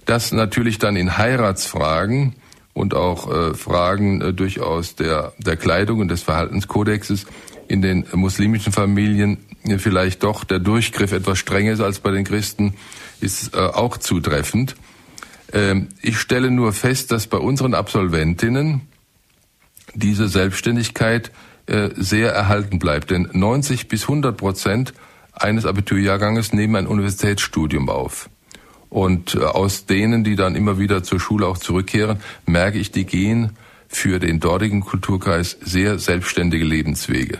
Das 0.06 0.32
natürlich 0.32 0.78
dann 0.78 0.96
in 0.96 1.18
Heiratsfragen 1.18 2.34
und 2.74 2.94
auch 2.94 3.32
äh, 3.32 3.54
Fragen 3.54 4.22
äh, 4.22 4.34
durchaus 4.34 4.96
der, 4.96 5.34
der 5.40 5.58
Kleidung 5.58 6.00
und 6.00 6.10
des 6.10 6.22
Verhaltenskodexes 6.22 7.26
in 7.68 7.82
den 7.82 8.06
muslimischen 8.14 8.72
Familien 8.72 9.40
äh, 9.64 9.78
vielleicht 9.78 10.24
doch 10.24 10.44
der 10.44 10.60
Durchgriff 10.60 11.12
etwas 11.12 11.40
strenger 11.40 11.74
ist 11.74 11.80
als 11.80 12.00
bei 12.00 12.12
den 12.12 12.24
Christen, 12.24 12.76
ist 13.22 13.56
äh, 13.56 13.60
auch 13.60 13.98
zutreffend. 13.98 14.76
Ähm, 15.54 15.88
ich 16.02 16.20
stelle 16.20 16.52
nur 16.52 16.74
fest, 16.74 17.12
dass 17.12 17.28
bei 17.28 17.38
unseren 17.38 17.74
Absolventinnen 17.74 18.82
diese 19.94 20.28
Selbstständigkeit 20.28 21.32
äh, 21.68 21.90
sehr 21.96 22.32
erhalten 22.32 22.78
bleibt. 22.78 23.10
Denn 23.10 23.30
90 23.32 23.88
bis 23.88 24.04
100 24.04 24.38
Prozent 24.38 24.94
eines 25.34 25.66
Abiturjahrganges 25.66 26.54
nehmen 26.54 26.76
ein 26.76 26.88
Universitätsstudium 26.88 27.90
auf. 27.90 28.30
Und 28.90 29.36
äh, 29.36 29.40
aus 29.40 29.86
denen, 29.86 30.24
die 30.24 30.36
dann 30.36 30.56
immer 30.56 30.80
wieder 30.80 31.04
zur 31.04 31.20
Schule 31.20 31.48
auch 31.48 31.58
zurückkehren, 31.58 32.20
merke 32.46 32.78
ich, 32.78 32.92
die 32.92 33.06
gehen 33.06 33.52
für 33.88 34.20
den 34.20 34.40
dortigen 34.40 34.82
Kulturkreis 34.82 35.58
sehr 35.62 36.00
selbstständige 36.00 36.66
Lebenswege. 36.66 37.40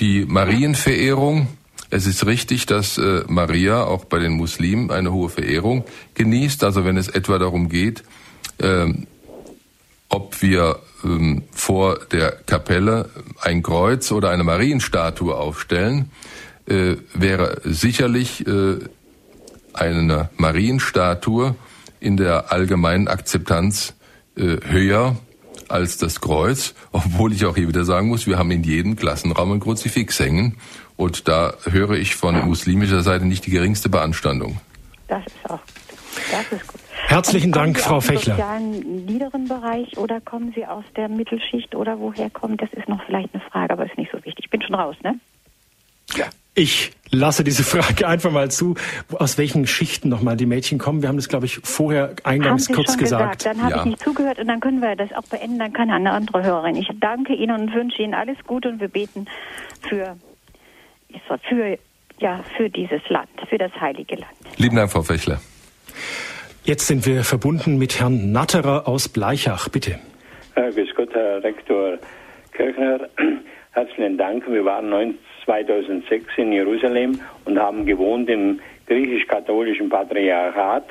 Die 0.00 0.24
Marienverehrung, 0.26 1.48
es 1.90 2.06
ist 2.06 2.26
richtig, 2.26 2.66
dass 2.66 2.98
äh, 2.98 3.22
Maria 3.26 3.84
auch 3.84 4.04
bei 4.04 4.18
den 4.18 4.32
Muslimen 4.32 4.90
eine 4.90 5.12
hohe 5.12 5.28
Verehrung 5.28 5.84
genießt. 6.14 6.64
Also 6.64 6.84
wenn 6.84 6.96
es 6.96 7.08
etwa 7.08 7.38
darum 7.38 7.68
geht, 7.68 8.02
äh, 8.58 8.92
ob 10.08 10.42
wir 10.42 10.80
ähm, 11.04 11.44
vor 11.52 11.98
der 12.12 12.32
Kapelle 12.32 13.10
ein 13.40 13.62
Kreuz 13.62 14.12
oder 14.12 14.30
eine 14.30 14.44
Marienstatue 14.44 15.34
aufstellen, 15.34 16.10
äh, 16.66 16.96
wäre 17.14 17.60
sicherlich 17.64 18.44
eine 19.78 20.30
Marienstatue 20.36 21.54
in 22.00 22.16
der 22.16 22.52
allgemeinen 22.52 23.08
Akzeptanz 23.08 23.94
äh, 24.36 24.58
höher 24.64 25.16
als 25.68 25.98
das 25.98 26.20
Kreuz, 26.20 26.74
obwohl 26.92 27.32
ich 27.32 27.44
auch 27.44 27.56
hier 27.56 27.68
wieder 27.68 27.84
sagen 27.84 28.08
muss, 28.08 28.26
wir 28.26 28.38
haben 28.38 28.50
in 28.50 28.62
jedem 28.62 28.96
Klassenraum 28.96 29.52
ein 29.52 29.60
Kruzifix 29.60 30.20
hängen 30.20 30.56
und 30.96 31.28
da 31.28 31.54
höre 31.64 31.92
ich 31.92 32.14
von 32.14 32.46
muslimischer 32.46 33.02
Seite 33.02 33.24
nicht 33.24 33.46
die 33.46 33.50
geringste 33.50 33.88
Beanstandung. 33.88 34.60
Das 35.08 35.24
ist 35.26 35.50
auch 35.50 35.60
das 36.30 36.52
ist 36.52 36.66
gut. 36.66 36.80
Herzlichen 37.06 37.52
Dank, 37.52 37.78
Frau 37.78 38.00
Fechler. 38.00 38.36
sozialen 38.36 39.04
niederen 39.06 39.46
Bereich 39.46 39.96
oder 39.96 40.20
kommen 40.20 40.52
Sie 40.54 40.66
aus 40.66 40.84
der 40.96 41.08
Mittelschicht 41.08 41.74
oder 41.74 41.98
woher 41.98 42.30
kommen? 42.30 42.56
Das 42.56 42.72
ist 42.72 42.88
noch 42.88 43.04
vielleicht 43.04 43.32
eine 43.34 43.42
Frage, 43.44 43.72
aber 43.72 43.86
ist 43.86 43.96
nicht 43.96 44.10
so 44.10 44.18
wichtig. 44.18 44.46
Ich 44.46 44.50
bin 44.50 44.62
schon 44.62 44.74
raus, 44.74 44.96
ne? 45.02 45.18
Ja. 46.14 46.26
Ich 46.58 46.92
lasse 47.10 47.44
diese 47.44 47.62
Frage 47.64 48.08
einfach 48.08 48.32
mal 48.32 48.50
zu. 48.50 48.74
Aus 49.12 49.36
welchen 49.36 49.66
Schichten 49.66 50.08
nochmal 50.08 50.38
die 50.38 50.46
Mädchen 50.46 50.78
kommen? 50.78 51.02
Wir 51.02 51.10
haben 51.10 51.16
das, 51.16 51.28
glaube 51.28 51.44
ich, 51.44 51.60
vorher 51.62 52.16
eingangs 52.24 52.68
kurz 52.68 52.92
schon 52.92 53.00
gesagt. 53.00 53.38
gesagt. 53.40 53.46
Dann 53.46 53.62
habe 53.62 53.74
ja. 53.74 53.78
ich 53.80 53.84
nicht 53.84 54.02
zugehört 54.02 54.38
und 54.38 54.48
dann 54.48 54.60
können 54.60 54.80
wir 54.80 54.96
das 54.96 55.12
auch 55.12 55.24
beenden. 55.24 55.58
Dann 55.58 55.74
kann 55.74 55.90
eine 55.90 56.12
andere 56.12 56.42
Hörerin. 56.42 56.76
Ich 56.76 56.88
danke 56.98 57.34
Ihnen 57.34 57.60
und 57.60 57.74
wünsche 57.74 58.00
Ihnen 58.00 58.14
alles 58.14 58.38
Gute 58.46 58.70
und 58.70 58.80
wir 58.80 58.88
beten 58.88 59.26
für, 59.86 60.16
für, 61.46 61.78
ja, 62.20 62.42
für 62.56 62.70
dieses 62.70 63.06
Land, 63.10 63.28
für 63.50 63.58
das 63.58 63.72
heilige 63.78 64.16
Land. 64.16 64.32
Lieben 64.56 64.76
Dank, 64.76 64.90
Frau 64.90 65.02
Fechler. 65.02 65.40
Jetzt 66.64 66.86
sind 66.86 67.04
wir 67.04 67.22
verbunden 67.22 67.76
mit 67.76 68.00
Herrn 68.00 68.32
Natterer 68.32 68.88
aus 68.88 69.10
Bleichach. 69.10 69.68
Bitte. 69.68 69.98
Äh, 70.54 70.72
grüß 70.72 70.88
Gott, 70.96 71.10
Herr 71.12 71.44
Rektor 71.44 71.98
Kirchner. 72.52 73.08
Herzlichen 73.72 74.16
Dank. 74.16 74.48
Wir 74.48 74.64
waren 74.64 74.88
2006 75.46 76.26
in 76.36 76.52
Jerusalem 76.52 77.20
und 77.46 77.58
haben 77.58 77.86
gewohnt 77.86 78.28
im 78.28 78.60
griechisch-katholischen 78.86 79.88
Patriarchat 79.88 80.84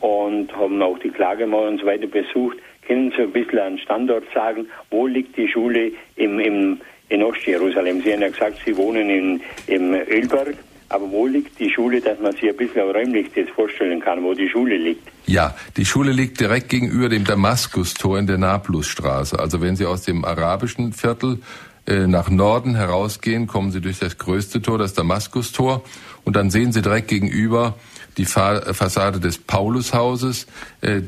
und 0.00 0.54
haben 0.54 0.82
auch 0.82 0.98
die 0.98 1.10
Klagemauer 1.10 1.68
und 1.68 1.80
so 1.80 1.86
weiter 1.86 2.06
besucht. 2.06 2.58
Können 2.86 3.12
Sie 3.16 3.22
ein 3.22 3.32
bisschen 3.32 3.58
einen 3.58 3.78
Standort 3.78 4.24
sagen? 4.34 4.66
Wo 4.90 5.06
liegt 5.06 5.36
die 5.36 5.48
Schule 5.48 5.92
im, 6.16 6.38
im, 6.38 6.80
in 7.08 7.22
Ostjerusalem? 7.22 8.02
Sie 8.02 8.12
haben 8.12 8.20
ja 8.20 8.28
gesagt, 8.28 8.58
Sie 8.66 8.76
wohnen 8.76 9.08
in, 9.08 9.40
im 9.66 9.94
Ölberg. 9.94 10.56
Aber 10.90 11.10
wo 11.10 11.26
liegt 11.26 11.58
die 11.58 11.70
Schule, 11.70 12.00
dass 12.00 12.20
man 12.20 12.32
sich 12.32 12.48
ein 12.48 12.56
bisschen 12.56 12.90
räumlich 12.90 13.28
das 13.34 13.48
vorstellen 13.48 14.00
kann, 14.00 14.22
wo 14.22 14.34
die 14.34 14.48
Schule 14.48 14.76
liegt? 14.76 15.08
Ja, 15.26 15.56
die 15.78 15.86
Schule 15.86 16.12
liegt 16.12 16.38
direkt 16.38 16.68
gegenüber 16.68 17.08
dem 17.08 17.24
Damaskustor 17.24 18.18
in 18.18 18.26
der 18.26 18.36
Nablusstraße. 18.36 19.38
Also 19.38 19.62
wenn 19.62 19.76
Sie 19.76 19.86
aus 19.86 20.02
dem 20.02 20.24
arabischen 20.24 20.92
Viertel 20.92 21.38
nach 21.86 22.30
Norden 22.30 22.74
herausgehen, 22.74 23.46
kommen 23.46 23.70
Sie 23.70 23.80
durch 23.80 23.98
das 23.98 24.16
größte 24.16 24.62
Tor, 24.62 24.78
das 24.78 24.94
Damaskustor, 24.94 25.82
und 26.24 26.36
dann 26.36 26.50
sehen 26.50 26.72
Sie 26.72 26.82
direkt 26.82 27.08
gegenüber 27.08 27.74
die 28.16 28.24
Fa 28.24 28.60
Fassade 28.72 29.20
des 29.20 29.38
Paulushauses, 29.38 30.46
äh, 30.80 31.02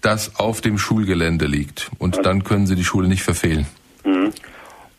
das 0.00 0.38
auf 0.38 0.60
dem 0.60 0.78
Schulgelände 0.78 1.46
liegt. 1.46 1.90
Und 1.98 2.26
dann 2.26 2.44
können 2.44 2.66
Sie 2.66 2.74
die 2.74 2.84
Schule 2.84 3.08
nicht 3.08 3.22
verfehlen. 3.22 3.66
Mhm. 4.04 4.32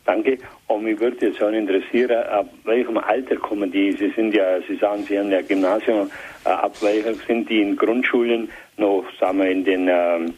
Danke. 0.06 0.38
Und 0.66 0.84
mich 0.84 0.98
würde 0.98 1.26
jetzt 1.26 1.42
auch 1.42 1.50
interessieren, 1.50 2.24
ab 2.26 2.48
welchem 2.64 2.96
Alter 2.96 3.36
kommen 3.36 3.70
die? 3.70 3.92
Sie 3.92 4.10
sind 4.16 4.34
ja, 4.34 4.60
Sie 4.66 4.76
sagen, 4.76 5.04
Sie 5.06 5.18
haben 5.18 5.30
ja 5.30 5.42
Gymnasium, 5.42 6.10
äh, 6.44 6.48
ab 6.48 6.74
welchem 6.80 7.16
sind 7.26 7.48
die 7.48 7.60
in 7.60 7.76
Grundschulen 7.76 8.48
noch, 8.78 9.04
sagen 9.20 9.38
wir, 9.38 9.50
in 9.50 9.64
den, 9.64 9.88
ähm, 9.88 10.34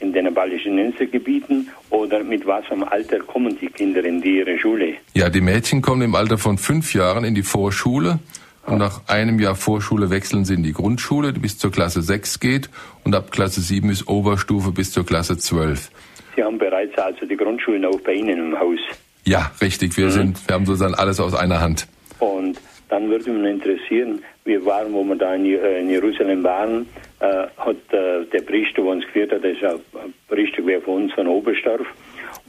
in 0.00 0.12
den 0.12 0.32
Palästinensergebieten 0.32 1.68
oder 1.90 2.22
mit 2.22 2.46
was 2.46 2.64
am 2.70 2.84
Alter 2.84 3.18
kommen 3.20 3.56
die 3.60 3.66
Kinder 3.66 4.04
in 4.04 4.20
die 4.20 4.38
ihre 4.38 4.58
Schule? 4.58 4.94
Ja, 5.14 5.28
die 5.28 5.40
Mädchen 5.40 5.82
kommen 5.82 6.02
im 6.02 6.14
Alter 6.14 6.38
von 6.38 6.58
fünf 6.58 6.94
Jahren 6.94 7.24
in 7.24 7.34
die 7.34 7.42
Vorschule. 7.42 8.18
Und 8.66 8.78
nach 8.78 9.08
einem 9.08 9.40
Jahr 9.40 9.54
Vorschule 9.54 10.10
wechseln 10.10 10.44
sie 10.44 10.54
in 10.54 10.62
die 10.62 10.74
Grundschule, 10.74 11.32
die 11.32 11.40
bis 11.40 11.56
zur 11.56 11.72
Klasse 11.72 12.02
6 12.02 12.38
geht. 12.38 12.68
Und 13.02 13.14
ab 13.14 13.32
Klasse 13.32 13.62
7 13.62 13.88
ist 13.88 14.06
Oberstufe 14.08 14.72
bis 14.72 14.92
zur 14.92 15.06
Klasse 15.06 15.38
12. 15.38 15.90
Sie 16.36 16.44
haben 16.44 16.58
bereits 16.58 16.96
also 16.98 17.24
die 17.24 17.36
Grundschulen 17.36 17.84
auch 17.86 17.98
bei 18.00 18.12
Ihnen 18.12 18.38
im 18.38 18.58
Haus. 18.58 18.78
Ja, 19.24 19.50
richtig. 19.62 19.96
Wir 19.96 20.06
mhm. 20.06 20.10
sind, 20.10 20.48
wir 20.48 20.54
haben 20.54 20.66
sozusagen 20.66 20.94
alles 20.94 21.18
aus 21.18 21.34
einer 21.34 21.60
Hand. 21.60 21.88
Und 22.18 22.60
dann 22.90 23.08
würde 23.08 23.30
mich 23.30 23.50
interessieren, 23.50 24.22
wir 24.44 24.64
waren, 24.64 24.92
wo 24.92 25.02
wir 25.04 25.16
da 25.16 25.34
in, 25.34 25.46
äh, 25.46 25.80
Jerusalem 25.80 26.42
waren, 26.42 26.86
äh, 27.20 27.46
hat 27.56 27.76
äh, 27.92 28.24
der 28.24 28.42
Priester, 28.42 28.82
der 28.82 28.84
uns 28.84 29.04
geführt 29.06 29.32
hat, 29.32 29.44
das 29.44 29.52
ist 29.52 29.64
ein 29.64 30.14
Priester 30.28 30.62
von 30.82 31.02
uns 31.02 31.12
von 31.12 31.26
Oberstorf, 31.26 31.86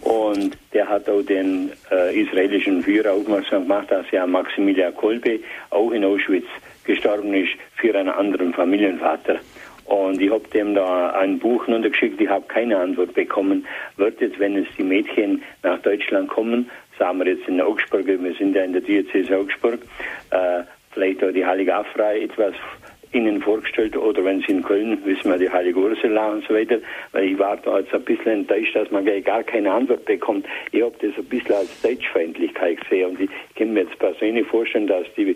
und 0.01 0.57
der 0.74 0.88
hat 0.88 1.09
auch 1.09 1.22
den 1.22 1.72
äh, 1.91 2.22
israelischen 2.22 2.84
Führer 2.84 3.13
aufmerksam 3.13 3.63
gemacht, 3.63 3.91
dass 3.91 4.09
ja 4.11 4.26
Maximilian 4.26 4.95
Kolbe 4.95 5.39
auch 5.72 5.91
in 5.91 6.05
Auschwitz 6.05 6.45
gestorben 6.86 7.34
ist 7.34 7.51
für 7.76 7.95
einen 7.95 8.09
anderen 8.09 8.53
Familienvater. 8.53 9.39
Und 9.86 10.22
ich 10.22 10.30
habe 10.30 10.47
dem 10.53 10.76
da 10.76 11.11
ein 11.11 11.39
Buch 11.39 11.67
untergeschickt, 11.67 12.22
ich 12.22 12.30
habe 12.30 12.45
keine 12.47 12.78
Antwort 12.78 13.13
bekommen. 13.13 13.65
Wird 13.97 14.22
jetzt, 14.22 14.39
wenn 14.39 14.55
es 14.55 14.67
die 14.78 14.84
Mädchen 14.84 15.41
nach 15.63 15.80
Deutschland 15.82 16.30
kommen, 16.30 16.70
sagen 16.97 17.20
wir 17.20 17.28
jetzt 17.28 17.47
in 17.47 17.59
Augsburg, 17.59 18.05
wir 18.05 18.34
sind 18.36 18.55
ja 18.55 18.63
in 18.63 18.74
der 18.74 18.82
Diözese 18.82 19.38
Augsburg, 19.38 19.80
äh, 20.30 20.63
vielleicht 20.91 21.24
auch 21.24 21.32
die 21.32 21.45
Heilige 21.45 21.76
Afra 21.76 22.13
etwas 22.13 22.53
Ihnen 23.12 23.41
vorgestellt 23.41 23.97
oder 23.97 24.24
wenn 24.24 24.41
Sie 24.41 24.51
in 24.51 24.64
Köln, 24.64 25.03
wissen 25.05 25.32
wir 25.32 25.38
die 25.38 25.49
Heilige 25.49 25.80
Ursula 25.80 26.32
und 26.32 26.45
so 26.47 26.53
weiter, 26.53 26.78
weil 27.12 27.26
ich 27.26 27.39
war 27.39 27.57
da 27.57 27.80
jetzt 27.80 27.93
ein 27.93 28.03
bisschen 28.03 28.32
enttäuscht, 28.32 28.76
dass 28.76 28.91
man 28.91 29.05
gar 29.24 29.43
keine 29.43 29.72
Antwort 29.72 30.05
bekommt. 30.05 30.45
Ich 30.72 30.82
habe 30.82 30.95
das 31.01 31.18
ein 31.18 31.26
bisschen 31.26 31.55
als 31.55 31.82
Deutschfeindlichkeit 31.82 32.82
gesehen 32.82 33.10
und 33.10 33.22
ich 33.22 33.30
kann 33.55 33.74
mir 33.74 33.82
jetzt 33.82 33.97
persönlich 33.97 34.45
vorstellen, 34.47 34.88
dass 34.88 35.05
die, 35.18 35.36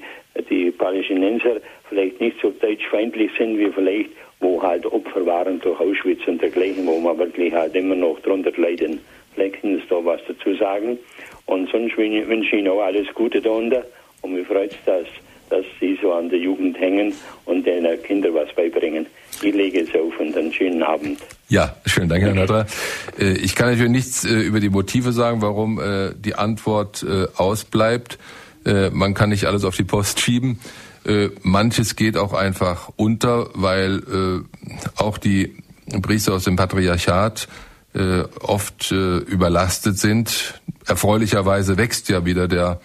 die 0.49 0.71
Palästinenser 0.71 1.57
vielleicht 1.89 2.19
nicht 2.19 2.39
so 2.41 2.51
deutschfeindlich 2.51 3.32
sind 3.38 3.57
wie 3.57 3.71
vielleicht 3.71 4.11
wo 4.43 4.61
halt 4.61 4.86
Opfer 4.86 5.26
waren 5.26 5.59
durch 5.61 5.80
Auschwitz 5.80 6.28
und 6.28 6.41
dergleichen, 6.41 6.86
wo 6.86 6.99
man 6.99 7.17
wirklich 7.17 7.53
halt 7.53 7.74
immer 7.76 7.95
noch 7.95 8.19
drunter 8.19 8.51
leiden. 8.57 8.99
Vielleicht 9.34 9.61
können 9.61 9.80
Sie 9.80 9.88
da 9.89 10.03
was 10.03 10.19
dazu 10.28 10.53
sagen. 10.55 10.99
Und 11.45 11.69
sonst 11.71 11.97
wünsche 11.97 12.45
ich 12.45 12.53
Ihnen 12.53 12.67
auch 12.67 12.82
alles 12.82 13.07
Gute 13.13 13.41
darunter 13.41 13.84
und 14.21 14.34
mich 14.34 14.47
freut 14.47 14.71
es, 14.71 14.84
dass, 14.86 15.07
dass 15.49 15.65
Sie 15.79 15.97
so 16.01 16.13
an 16.13 16.29
der 16.29 16.39
Jugend 16.39 16.79
hängen 16.79 17.13
und 17.45 17.65
den 17.65 17.85
Kindern 18.03 18.33
was 18.33 18.53
beibringen. 18.55 19.05
Ich 19.41 19.53
lege 19.53 19.81
es 19.81 19.89
auf 19.89 20.19
und 20.19 20.35
einen 20.37 20.53
schönen 20.53 20.83
Abend. 20.83 21.19
Ja, 21.49 21.75
schönen 21.85 22.09
Dank, 22.09 22.23
Herr 22.23 22.33
Nadra. 22.33 22.65
Äh, 23.19 23.33
ich 23.33 23.55
kann 23.55 23.69
natürlich 23.69 23.91
nichts 23.91 24.25
äh, 24.25 24.33
über 24.33 24.59
die 24.59 24.69
Motive 24.69 25.11
sagen, 25.11 25.41
warum 25.41 25.79
äh, 25.79 26.11
die 26.15 26.35
Antwort 26.35 27.05
ausbleibt. 27.35 28.17
Man 28.65 29.13
kann 29.13 29.29
nicht 29.29 29.45
alles 29.45 29.65
auf 29.65 29.75
die 29.75 29.83
Post 29.83 30.21
schieben. 30.21 30.59
Manches 31.41 31.97
geht 31.97 32.15
auch 32.15 32.31
einfach 32.31 32.89
unter, 32.95 33.49
weil 33.55 34.01
auch 34.95 35.17
die 35.17 35.57
Priester 36.01 36.33
aus 36.33 36.45
dem 36.45 36.55
Patriarchat 36.55 37.49
oft 38.39 38.91
überlastet 38.91 39.97
sind. 39.97 40.61
Erfreulicherweise 40.87 41.77
wächst 41.77 42.07
ja 42.07 42.25
wieder 42.25 42.47
der 42.47 42.79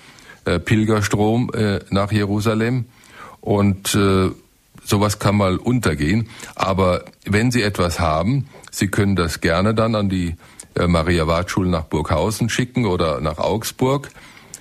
Pilgerstrom 0.59 1.51
äh, 1.55 1.81
nach 1.91 2.13
Jerusalem 2.13 2.87
und 3.41 3.95
äh, 3.95 4.31
sowas 4.83 5.19
kann 5.19 5.37
mal 5.37 5.57
untergehen. 5.57 6.29
Aber 6.55 7.05
wenn 7.25 7.51
Sie 7.51 7.63
etwas 7.63 8.01
haben, 8.01 8.49
Sie 8.71 8.89
können 8.89 9.17
das 9.17 9.41
gerne 9.41 9.75
dann 9.75 9.95
an 9.95 10.09
die 10.09 10.37
äh, 10.75 10.87
Maria 10.87 11.27
Ward 11.27 11.51
Schule 11.51 11.69
nach 11.69 11.85
Burghausen 11.85 12.49
schicken 12.49 12.87
oder 12.87 13.21
nach 13.21 13.39
Augsburg. 13.39 14.09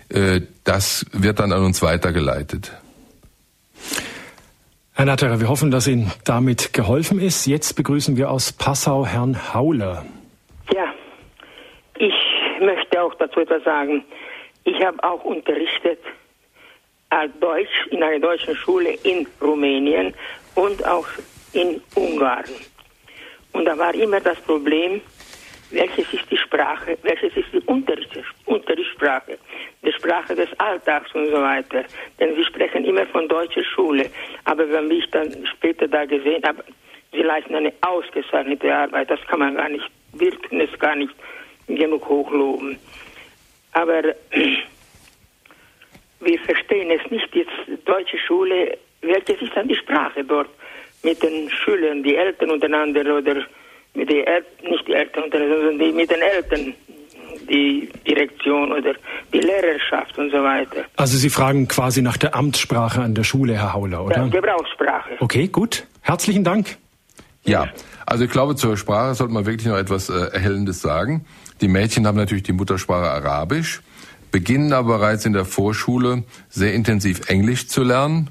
Äh, 0.10 0.42
das 0.64 1.06
wird 1.12 1.40
dann 1.40 1.52
an 1.52 1.64
uns 1.64 1.82
weitergeleitet. 1.82 2.72
Herr 4.94 5.06
Natterer, 5.06 5.40
wir 5.40 5.48
hoffen, 5.48 5.70
dass 5.70 5.88
Ihnen 5.88 6.12
damit 6.26 6.74
geholfen 6.74 7.20
ist. 7.20 7.46
Jetzt 7.46 7.76
begrüßen 7.76 8.18
wir 8.18 8.32
aus 8.32 8.52
Passau 8.52 9.06
Herrn 9.06 9.54
Hauler. 9.54 10.06
Ja, 10.74 10.86
ich 12.00 12.16
möchte 12.60 13.02
auch 13.02 13.14
dazu 13.20 13.42
etwas 13.42 13.64
sagen. 13.64 14.04
Ich 14.68 14.84
habe 14.84 15.02
auch 15.02 15.24
unterrichtet 15.24 16.00
als 17.10 17.32
Deutsch 17.40 17.88
in 17.90 18.04
einer 18.04 18.20
deutschen 18.20 18.54
Schule 18.54 18.98
in 19.04 19.26
Rumänien 19.42 20.14
und 20.56 20.86
auch 20.86 21.08
in 21.54 21.82
Ungarn. 21.96 22.44
Und 23.54 23.64
da 23.64 23.78
war 23.78 23.96
immer 23.96 24.20
das 24.20 24.38
Problem, 24.42 25.00
welches 25.72 26.14
ist 26.14 26.30
die 26.30 26.38
Sprache, 26.38 26.98
welches 27.04 27.38
ist 27.38 27.48
die 27.54 27.62
Unterrichtssprache, 28.46 29.38
die 29.84 29.94
Sprache 29.94 30.36
des 30.36 30.50
Alltags 30.60 31.16
und 31.16 31.28
so 31.28 31.42
weiter. 31.42 31.86
Denn 32.20 32.36
sie 32.36 32.44
sprechen 32.44 32.84
immer 32.84 33.06
von 33.06 33.26
deutscher 33.30 33.64
Schule. 33.64 34.10
Aber 34.44 34.70
wenn 34.70 34.92
ich 34.92 35.10
dann 35.12 35.48
später 35.48 35.88
da 35.88 36.04
gesehen 36.04 36.44
habe, 36.46 36.62
sie 37.14 37.22
leisten 37.22 37.56
eine 37.56 37.72
ausgezeichnete 37.80 38.76
Arbeit, 38.76 39.10
das 39.10 39.22
kann 39.28 39.40
man 39.40 39.56
gar 39.56 39.70
nicht, 39.70 39.86
wir 40.12 40.32
können 40.32 40.60
es 40.60 40.78
gar 40.78 40.98
nicht 40.98 41.16
genug 41.68 42.06
hochloben. 42.10 42.78
Aber 43.78 44.04
wir 46.20 46.40
verstehen 46.40 46.90
es 46.90 47.12
nicht, 47.12 47.36
jetzt 47.36 47.52
deutsche 47.86 48.18
Schule, 48.18 48.78
welches 49.02 49.42
ist 49.42 49.56
dann 49.56 49.68
die 49.68 49.76
Sprache 49.76 50.24
dort 50.24 50.50
mit 51.04 51.22
den 51.22 51.50
Schülern, 51.50 52.02
die 52.02 52.16
Eltern 52.16 52.52
untereinander 52.52 53.02
oder 53.02 53.46
mit 53.94 54.10
den 54.10 54.26
El 54.26 54.44
nicht 54.64 54.88
die 54.88 54.94
Eltern 54.94 55.26
untereinander, 55.26 55.58
sondern 55.58 55.80
die, 55.80 55.92
mit 55.92 56.10
den 56.10 56.22
Eltern, 56.22 56.74
die 57.48 57.88
Direktion 58.08 58.72
oder 58.72 58.94
die 59.32 59.40
Lehrerschaft 59.40 60.18
und 60.18 60.32
so 60.32 60.44
weiter. 60.44 60.86
Also 60.96 61.18
Sie 61.18 61.30
fragen 61.30 61.68
quasi 61.68 62.02
nach 62.02 62.18
der 62.18 62.36
Amtssprache 62.36 63.02
an 63.02 63.14
der 63.14 63.24
Schule, 63.24 63.54
Herr 63.54 63.74
Hauler, 63.74 64.06
oder? 64.06 64.18
Ja, 64.18 64.28
Gebrauchssprache. 64.28 65.18
Okay, 65.20 65.48
gut. 65.48 65.86
Herzlichen 66.02 66.44
Dank. 66.44 66.78
Ja, 67.48 67.70
also 68.06 68.26
ich 68.26 68.32
glaube, 68.32 68.56
zur 68.56 68.78
Sprache 68.78 69.16
sollte 69.16 69.34
man 69.34 69.46
wirklich 69.46 69.68
noch 69.68 69.78
etwas 69.78 70.10
äh, 70.10 70.14
Erhellendes 70.14 70.82
sagen. 70.82 71.26
Die 71.62 71.70
Mädchen 71.70 72.06
haben 72.06 72.18
natürlich 72.18 72.44
die 72.44 72.52
Muttersprache 72.52 73.10
Arabisch, 73.10 73.82
beginnen 74.32 74.74
aber 74.74 74.98
bereits 74.98 75.26
in 75.26 75.34
der 75.34 75.46
Vorschule 75.46 76.24
sehr 76.50 76.74
intensiv 76.74 77.30
Englisch 77.30 77.68
zu 77.68 77.84
lernen 77.84 78.30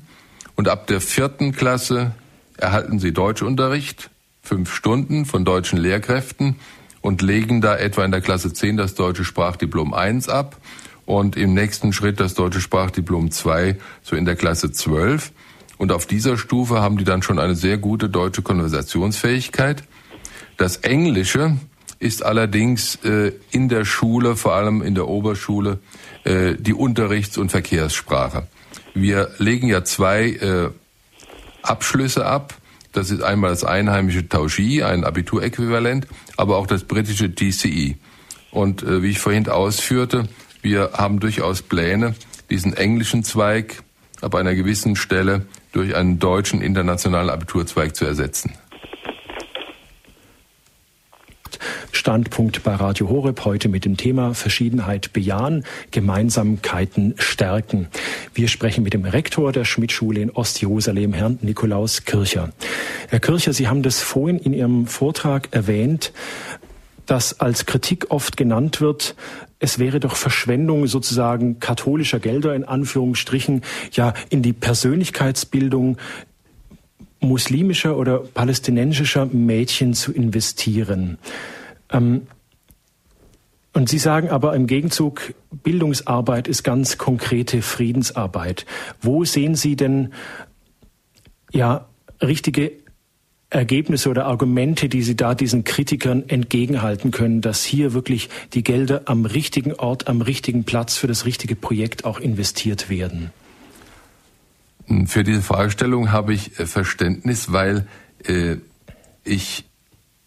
und 0.54 0.68
ab 0.68 0.86
der 0.86 1.00
vierten 1.00 1.52
Klasse 1.52 2.12
erhalten 2.58 2.98
sie 2.98 3.12
Deutschunterricht, 3.12 4.10
fünf 4.42 4.72
Stunden 4.72 5.24
von 5.24 5.44
deutschen 5.44 5.78
Lehrkräften 5.78 6.56
und 7.00 7.22
legen 7.22 7.60
da 7.60 7.76
etwa 7.76 8.04
in 8.04 8.10
der 8.10 8.20
Klasse 8.20 8.52
10 8.52 8.76
das 8.76 8.94
deutsche 8.94 9.24
Sprachdiplom 9.24 9.94
1 9.94 10.28
ab 10.28 10.56
und 11.06 11.36
im 11.36 11.54
nächsten 11.54 11.92
Schritt 11.92 12.20
das 12.20 12.34
deutsche 12.34 12.60
Sprachdiplom 12.60 13.30
2 13.30 13.76
so 14.02 14.14
in 14.14 14.26
der 14.26 14.36
Klasse 14.36 14.72
12. 14.72 15.32
Und 15.78 15.92
auf 15.92 16.06
dieser 16.06 16.38
Stufe 16.38 16.80
haben 16.80 16.96
die 16.98 17.04
dann 17.04 17.22
schon 17.22 17.38
eine 17.38 17.54
sehr 17.54 17.78
gute 17.78 18.08
deutsche 18.08 18.42
Konversationsfähigkeit. 18.42 19.84
Das 20.56 20.78
Englische 20.78 21.56
ist 21.98 22.24
allerdings 22.24 22.96
äh, 23.04 23.32
in 23.50 23.68
der 23.68 23.84
Schule, 23.84 24.36
vor 24.36 24.54
allem 24.54 24.82
in 24.82 24.94
der 24.94 25.08
Oberschule, 25.08 25.78
äh, 26.24 26.54
die 26.58 26.74
Unterrichts- 26.74 27.38
und 27.38 27.50
Verkehrssprache. 27.50 28.46
Wir 28.94 29.30
legen 29.38 29.68
ja 29.68 29.84
zwei 29.84 30.30
äh, 30.30 30.70
Abschlüsse 31.62 32.26
ab. 32.26 32.54
Das 32.92 33.10
ist 33.10 33.22
einmal 33.22 33.50
das 33.50 33.64
einheimische 33.64 34.28
Tauschi, 34.28 34.82
ein 34.82 35.04
Abituräquivalent, 35.04 36.06
aber 36.36 36.56
auch 36.56 36.66
das 36.66 36.84
britische 36.84 37.34
TCE. 37.34 37.96
Und 38.50 38.82
äh, 38.82 39.02
wie 39.02 39.10
ich 39.10 39.18
vorhin 39.18 39.48
ausführte, 39.48 40.28
wir 40.62 40.92
haben 40.94 41.20
durchaus 41.20 41.60
Pläne, 41.60 42.14
diesen 42.48 42.72
englischen 42.72 43.22
Zweig 43.22 43.82
ab 44.22 44.34
einer 44.34 44.54
gewissen 44.54 44.96
Stelle 44.96 45.46
durch 45.76 45.94
einen 45.94 46.18
deutschen 46.18 46.62
internationalen 46.62 47.28
Abiturzweig 47.28 47.94
zu 47.94 48.06
ersetzen. 48.06 48.54
Standpunkt 51.92 52.62
bei 52.62 52.74
Radio 52.74 53.10
Horeb 53.10 53.44
heute 53.44 53.68
mit 53.68 53.84
dem 53.84 53.98
Thema 53.98 54.32
Verschiedenheit 54.32 55.12
bejahen, 55.12 55.64
Gemeinsamkeiten 55.90 57.14
stärken. 57.18 57.88
Wir 58.32 58.48
sprechen 58.48 58.84
mit 58.84 58.94
dem 58.94 59.04
Rektor 59.04 59.52
der 59.52 59.66
Schmidtschule 59.66 60.20
in 60.20 60.30
Ostjerusalem, 60.30 61.12
Herrn 61.12 61.38
Nikolaus 61.42 62.04
Kircher. 62.04 62.52
Herr 63.08 63.20
Kircher, 63.20 63.52
Sie 63.52 63.68
haben 63.68 63.82
das 63.82 64.00
vorhin 64.00 64.38
in 64.38 64.54
Ihrem 64.54 64.86
Vortrag 64.86 65.48
erwähnt, 65.50 66.12
dass 67.04 67.40
als 67.40 67.66
Kritik 67.66 68.06
oft 68.10 68.36
genannt 68.36 68.80
wird, 68.80 69.14
es 69.58 69.78
wäre 69.78 70.00
doch 70.00 70.16
Verschwendung 70.16 70.86
sozusagen 70.86 71.60
katholischer 71.60 72.20
Gelder 72.20 72.54
in 72.54 72.64
Anführungsstrichen 72.64 73.62
ja 73.92 74.12
in 74.28 74.42
die 74.42 74.52
Persönlichkeitsbildung 74.52 75.96
muslimischer 77.20 77.96
oder 77.96 78.18
palästinensischer 78.18 79.26
Mädchen 79.26 79.94
zu 79.94 80.12
investieren. 80.12 81.18
Ähm, 81.90 82.26
und 83.72 83.88
Sie 83.90 83.98
sagen 83.98 84.30
aber 84.30 84.54
im 84.54 84.66
Gegenzug, 84.66 85.34
Bildungsarbeit 85.62 86.48
ist 86.48 86.62
ganz 86.62 86.96
konkrete 86.96 87.60
Friedensarbeit. 87.60 88.64
Wo 89.02 89.24
sehen 89.24 89.54
Sie 89.54 89.76
denn 89.76 90.12
ja 91.52 91.86
richtige 92.22 92.72
Ergebnisse 93.50 94.10
oder 94.10 94.26
Argumente, 94.26 94.88
die 94.88 95.02
Sie 95.02 95.14
da 95.14 95.34
diesen 95.34 95.64
Kritikern 95.64 96.24
entgegenhalten 96.28 97.12
können, 97.12 97.40
dass 97.40 97.64
hier 97.64 97.92
wirklich 97.92 98.28
die 98.54 98.64
Gelder 98.64 99.02
am 99.04 99.24
richtigen 99.24 99.72
Ort, 99.74 100.08
am 100.08 100.20
richtigen 100.20 100.64
Platz 100.64 100.96
für 100.96 101.06
das 101.06 101.24
richtige 101.26 101.54
Projekt 101.54 102.04
auch 102.04 102.18
investiert 102.18 102.90
werden? 102.90 103.30
Für 105.06 105.24
diese 105.24 105.42
Fragestellung 105.42 106.12
habe 106.12 106.32
ich 106.34 106.58
äh, 106.58 106.66
Verständnis, 106.66 107.52
weil 107.52 107.86
äh, 108.24 108.56
ich 109.24 109.64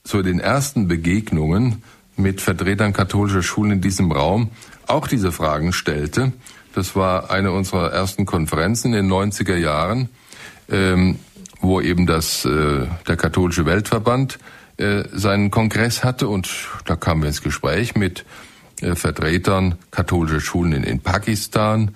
zu 0.04 0.22
den 0.22 0.40
ersten 0.40 0.88
Begegnungen 0.88 1.84
mit 2.18 2.42
Vertretern 2.42 2.94
katholischer 2.94 3.44
Schulen 3.44 3.74
in 3.74 3.82
diesem 3.82 4.12
Raum 4.12 4.50
auch 4.88 5.08
diese 5.08 5.32
Fragen 5.32 5.72
stellte. 5.72 6.34
Das 6.74 6.96
war 6.96 7.32
eine 7.32 7.52
unserer 7.52 7.92
ersten 7.92 8.26
Konferenzen 8.26 8.94
in 8.94 9.08
den 9.08 9.12
90er 9.12 9.56
Jahren, 9.56 10.10
ähm, 10.70 11.20
wo 11.62 11.82
eben 11.82 12.06
das, 12.06 12.46
äh, 12.46 12.88
der 13.08 13.18
katholische 13.18 13.66
Weltverband 13.66 14.40
äh, 14.78 15.04
seinen 15.12 15.52
Kongress 15.52 16.04
hatte 16.04 16.28
und 16.28 16.50
da 16.86 16.96
kamen 16.96 17.22
wir 17.22 17.28
ins 17.28 17.42
Gespräch 17.42 17.96
mit 17.96 18.26
äh, 18.82 18.96
Vertretern 18.96 19.76
katholischer 19.92 20.40
Schulen 20.40 20.72
in, 20.72 20.84
in 20.84 21.00
Pakistan, 21.02 21.92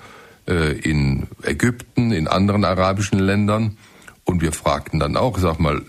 äh, 0.47 0.73
in 0.73 1.27
Ägypten, 1.43 2.11
in 2.11 2.27
anderen 2.27 2.65
arabischen 2.65 3.19
Ländern 3.19 3.77
und 4.25 4.41
wir 4.41 4.51
fragten 4.51 4.99
dann 4.99 5.17
auch, 5.17 5.37
sag 5.37 5.59
mal, 5.59 5.81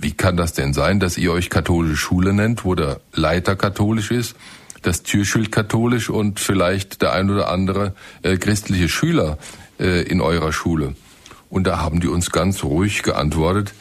wie 0.00 0.12
kann 0.12 0.36
das 0.36 0.52
denn 0.52 0.74
sein, 0.74 1.00
dass 1.00 1.18
ihr 1.18 1.32
euch 1.32 1.50
katholische 1.50 1.96
Schule 1.96 2.32
nennt, 2.32 2.64
wo 2.64 2.74
der 2.74 3.00
Leiter 3.12 3.56
katholisch 3.56 4.10
ist, 4.10 4.36
das 4.82 5.02
Türschild 5.02 5.50
katholisch 5.50 6.10
und 6.10 6.40
vielleicht 6.40 7.02
der 7.02 7.12
ein 7.12 7.30
oder 7.30 7.48
andere 7.48 7.94
äh, 8.22 8.36
christliche 8.36 8.88
Schüler 8.88 9.38
äh, 9.80 10.02
in 10.02 10.20
eurer 10.20 10.52
Schule? 10.52 10.94
Und 11.54 11.68
da 11.68 11.78
haben 11.78 12.00
die 12.00 12.08
uns 12.08 12.32
ganz 12.32 12.64
ruhig 12.64 13.04
geantwortet, 13.04 13.74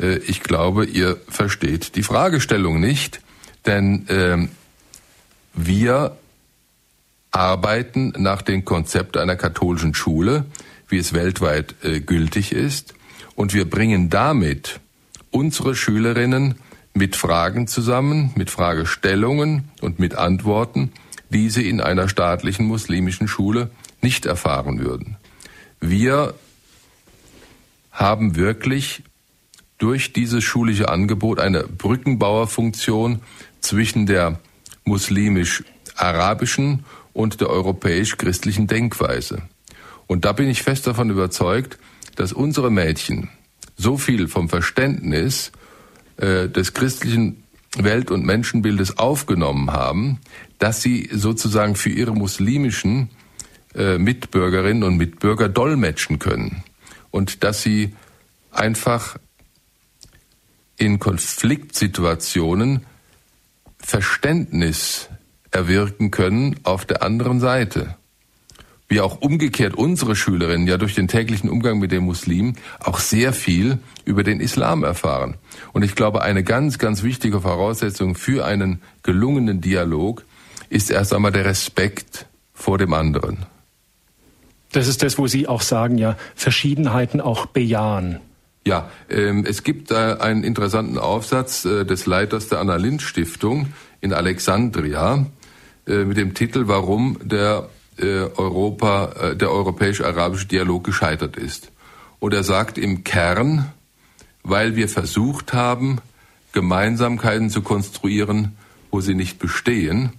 äh, 0.00 0.16
ich 0.20 0.42
glaube, 0.42 0.86
ihr 0.86 1.20
versteht 1.28 1.94
die 1.94 2.02
Fragestellung 2.02 2.80
nicht, 2.80 3.20
denn 3.66 4.08
äh, 4.08 4.48
wir 5.52 6.16
arbeiten 7.30 8.14
nach 8.16 8.40
dem 8.40 8.64
Konzept 8.64 9.18
einer 9.18 9.36
katholischen 9.36 9.92
Schule, 9.92 10.46
wie 10.88 10.96
es 10.96 11.12
weltweit 11.12 11.74
äh, 11.82 12.00
gültig 12.00 12.52
ist, 12.52 12.94
und 13.34 13.52
wir 13.52 13.68
bringen 13.68 14.08
damit 14.08 14.80
unsere 15.30 15.76
Schülerinnen 15.76 16.54
mit 16.94 17.14
Fragen 17.14 17.66
zusammen, 17.66 18.32
mit 18.36 18.48
Fragestellungen 18.48 19.68
und 19.82 19.98
mit 19.98 20.14
Antworten, 20.14 20.92
die 21.28 21.50
sie 21.50 21.68
in 21.68 21.82
einer 21.82 22.08
staatlichen 22.08 22.64
muslimischen 22.64 23.28
Schule 23.28 23.70
nicht 24.00 24.24
erfahren 24.24 24.78
würden. 24.78 25.18
Wir 25.78 26.32
haben 27.98 28.36
wirklich 28.36 29.02
durch 29.76 30.12
dieses 30.12 30.44
schulische 30.44 30.88
Angebot 30.88 31.40
eine 31.40 31.64
Brückenbauerfunktion 31.64 33.20
zwischen 33.60 34.06
der 34.06 34.38
muslimisch-arabischen 34.84 36.84
und 37.12 37.40
der 37.40 37.50
europäisch-christlichen 37.50 38.68
Denkweise. 38.68 39.42
Und 40.06 40.24
da 40.24 40.32
bin 40.32 40.48
ich 40.48 40.62
fest 40.62 40.86
davon 40.86 41.10
überzeugt, 41.10 41.78
dass 42.14 42.32
unsere 42.32 42.70
Mädchen 42.70 43.30
so 43.76 43.98
viel 43.98 44.28
vom 44.28 44.48
Verständnis 44.48 45.50
äh, 46.16 46.48
des 46.48 46.74
christlichen 46.74 47.42
Welt- 47.76 48.12
und 48.12 48.24
Menschenbildes 48.24 48.98
aufgenommen 48.98 49.72
haben, 49.72 50.20
dass 50.58 50.82
sie 50.82 51.08
sozusagen 51.12 51.74
für 51.74 51.90
ihre 51.90 52.14
muslimischen 52.14 53.10
äh, 53.74 53.98
Mitbürgerinnen 53.98 54.84
und 54.84 54.96
Mitbürger 54.96 55.48
dolmetschen 55.48 56.20
können 56.20 56.62
und 57.10 57.44
dass 57.44 57.62
sie 57.62 57.94
einfach 58.50 59.16
in 60.76 60.98
Konfliktsituationen 60.98 62.86
Verständnis 63.78 65.08
erwirken 65.50 66.10
können 66.10 66.60
auf 66.62 66.84
der 66.84 67.02
anderen 67.02 67.40
Seite. 67.40 67.96
Wie 68.88 69.00
auch 69.00 69.20
umgekehrt 69.20 69.74
unsere 69.74 70.16
Schülerinnen 70.16 70.66
ja 70.66 70.78
durch 70.78 70.94
den 70.94 71.08
täglichen 71.08 71.50
Umgang 71.50 71.78
mit 71.78 71.92
den 71.92 72.04
Muslimen 72.04 72.56
auch 72.80 72.98
sehr 73.00 73.34
viel 73.34 73.78
über 74.06 74.22
den 74.22 74.40
Islam 74.40 74.82
erfahren. 74.82 75.36
Und 75.72 75.82
ich 75.82 75.94
glaube, 75.94 76.22
eine 76.22 76.42
ganz, 76.42 76.78
ganz 76.78 77.02
wichtige 77.02 77.42
Voraussetzung 77.42 78.14
für 78.14 78.46
einen 78.46 78.80
gelungenen 79.02 79.60
Dialog 79.60 80.24
ist 80.70 80.90
erst 80.90 81.12
einmal 81.12 81.32
der 81.32 81.44
Respekt 81.44 82.26
vor 82.54 82.78
dem 82.78 82.94
anderen. 82.94 83.46
Das 84.72 84.86
ist 84.86 85.02
das, 85.02 85.18
wo 85.18 85.26
Sie 85.26 85.48
auch 85.48 85.62
sagen, 85.62 85.98
ja, 85.98 86.16
Verschiedenheiten 86.34 87.20
auch 87.20 87.46
bejahen. 87.46 88.20
Ja, 88.64 88.90
ähm, 89.08 89.46
es 89.48 89.62
gibt 89.62 89.90
äh, 89.90 89.94
einen 89.94 90.44
interessanten 90.44 90.98
Aufsatz 90.98 91.64
äh, 91.64 91.86
des 91.86 92.04
Leiters 92.04 92.48
der 92.48 92.60
Anna-Lind-Stiftung 92.60 93.72
in 94.00 94.12
Alexandria 94.12 95.26
äh, 95.86 96.04
mit 96.04 96.18
dem 96.18 96.34
Titel 96.34 96.68
Warum 96.68 97.18
der 97.22 97.70
äh, 97.96 98.04
Europa, 98.04 99.12
äh, 99.20 99.36
der 99.36 99.50
europäisch-arabische 99.50 100.46
Dialog 100.46 100.84
gescheitert 100.84 101.36
ist. 101.36 101.70
Und 102.18 102.34
er 102.34 102.42
sagt 102.42 102.76
im 102.76 103.04
Kern, 103.04 103.72
weil 104.42 104.76
wir 104.76 104.88
versucht 104.88 105.52
haben, 105.52 105.98
Gemeinsamkeiten 106.52 107.50
zu 107.50 107.62
konstruieren, 107.62 108.56
wo 108.90 109.00
sie 109.00 109.14
nicht 109.14 109.38
bestehen. 109.38 110.10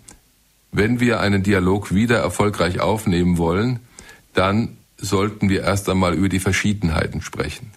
Wenn 0.71 0.99
wir 0.99 1.19
einen 1.19 1.43
Dialog 1.43 1.93
wieder 1.93 2.17
erfolgreich 2.17 2.79
aufnehmen 2.79 3.37
wollen, 3.37 3.79
dann 4.33 4.77
sollten 4.97 5.49
wir 5.49 5.61
erst 5.61 5.89
einmal 5.89 6.13
über 6.13 6.29
die 6.29 6.39
Verschiedenheiten 6.39 7.21
sprechen. 7.21 7.71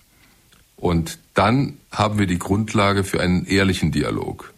Und 0.76 1.18
dann 1.34 1.74
haben 1.92 2.18
wir 2.18 2.26
die 2.26 2.38
Grundlage 2.38 3.04
für 3.04 3.20
einen 3.20 3.46
ehrlichen 3.46 3.92
Dialog. 3.92 4.52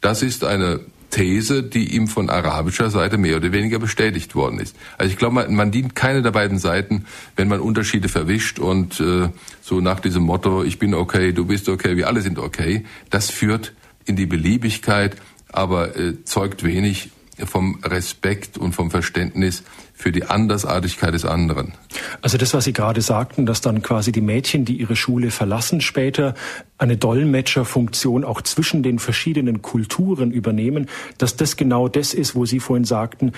Das 0.00 0.22
ist 0.22 0.44
eine 0.44 0.80
These, 1.10 1.62
die 1.62 1.94
ihm 1.94 2.08
von 2.08 2.30
arabischer 2.30 2.90
Seite 2.90 3.18
mehr 3.18 3.36
oder 3.36 3.52
weniger 3.52 3.78
bestätigt 3.78 4.34
worden 4.34 4.60
ist. 4.60 4.76
Also 4.96 5.10
ich 5.12 5.18
glaube, 5.18 5.34
man, 5.34 5.54
man 5.54 5.70
dient 5.70 5.94
keine 5.94 6.22
der 6.22 6.30
beiden 6.30 6.58
Seiten, 6.58 7.04
wenn 7.36 7.48
man 7.48 7.60
Unterschiede 7.60 8.08
verwischt 8.08 8.58
und 8.58 9.00
äh, 9.00 9.28
so 9.60 9.80
nach 9.80 10.00
diesem 10.00 10.22
Motto, 10.22 10.62
ich 10.64 10.78
bin 10.78 10.94
okay, 10.94 11.32
du 11.32 11.44
bist 11.44 11.68
okay, 11.68 11.96
wir 11.96 12.06
alle 12.06 12.22
sind 12.22 12.38
okay. 12.38 12.84
Das 13.10 13.30
führt 13.30 13.72
in 14.04 14.16
die 14.16 14.26
Beliebigkeit, 14.26 15.16
aber 15.52 15.96
äh, 15.96 16.24
zeugt 16.24 16.64
wenig 16.64 17.10
vom 17.46 17.78
Respekt 17.84 18.58
und 18.58 18.74
vom 18.74 18.90
Verständnis 18.90 19.62
für 19.94 20.12
die 20.12 20.24
Andersartigkeit 20.24 21.14
des 21.14 21.24
anderen. 21.24 21.74
Also 22.22 22.38
das, 22.38 22.54
was 22.54 22.64
Sie 22.64 22.72
gerade 22.72 23.00
sagten, 23.02 23.46
dass 23.46 23.60
dann 23.60 23.82
quasi 23.82 24.12
die 24.12 24.20
Mädchen, 24.20 24.64
die 24.64 24.76
ihre 24.76 24.96
Schule 24.96 25.30
verlassen, 25.30 25.80
später 25.80 26.34
eine 26.78 26.96
Dolmetscherfunktion 26.96 28.24
auch 28.24 28.42
zwischen 28.42 28.82
den 28.82 28.98
verschiedenen 28.98 29.62
Kulturen 29.62 30.30
übernehmen, 30.32 30.88
dass 31.18 31.36
das 31.36 31.56
genau 31.56 31.88
das 31.88 32.14
ist, 32.14 32.34
wo 32.34 32.46
Sie 32.46 32.60
vorhin 32.60 32.84
sagten, 32.84 33.32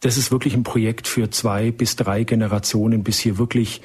das 0.00 0.16
ist 0.18 0.30
wirklich 0.30 0.54
ein 0.54 0.64
Projekt 0.64 1.08
für 1.08 1.30
zwei 1.30 1.70
bis 1.70 1.96
drei 1.96 2.24
Generationen, 2.24 3.02
bis 3.02 3.18
hier 3.18 3.38
wirklich 3.38 3.80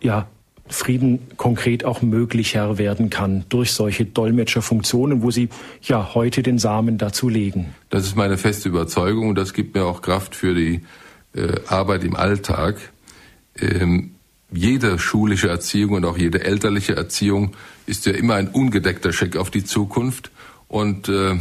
ja 0.00 0.28
Frieden 0.68 1.20
konkret 1.36 1.84
auch 1.84 2.00
möglicher 2.00 2.78
werden 2.78 3.10
kann 3.10 3.44
durch 3.50 3.72
solche 3.72 4.06
Dolmetscherfunktionen, 4.06 5.22
wo 5.22 5.30
Sie 5.30 5.50
ja 5.82 6.14
heute 6.14 6.42
den 6.42 6.58
Samen 6.58 6.96
dazu 6.96 7.28
legen. 7.28 7.74
Das 7.90 8.04
ist 8.04 8.16
meine 8.16 8.38
feste 8.38 8.70
Überzeugung 8.70 9.28
und 9.28 9.34
das 9.36 9.52
gibt 9.52 9.74
mir 9.74 9.84
auch 9.84 10.00
Kraft 10.00 10.34
für 10.34 10.54
die 10.54 10.80
äh, 11.34 11.60
Arbeit 11.68 12.02
im 12.04 12.16
Alltag. 12.16 12.76
Ähm, 13.60 14.12
jede 14.50 14.98
schulische 14.98 15.48
Erziehung 15.48 15.92
und 15.92 16.04
auch 16.04 16.16
jede 16.16 16.44
elterliche 16.44 16.96
Erziehung 16.96 17.54
ist 17.86 18.06
ja 18.06 18.12
immer 18.12 18.34
ein 18.34 18.48
ungedeckter 18.48 19.12
Scheck 19.12 19.36
auf 19.36 19.50
die 19.50 19.64
Zukunft 19.64 20.30
und 20.68 21.08
äh, 21.08 21.36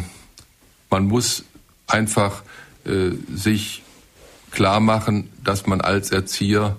man 0.90 1.08
muss 1.08 1.46
einfach 1.88 2.44
äh, 2.86 3.12
sich 3.34 3.84
klar 4.52 4.80
machen, 4.80 5.30
dass 5.44 5.66
man 5.66 5.82
als 5.82 6.12
Erzieher 6.12 6.76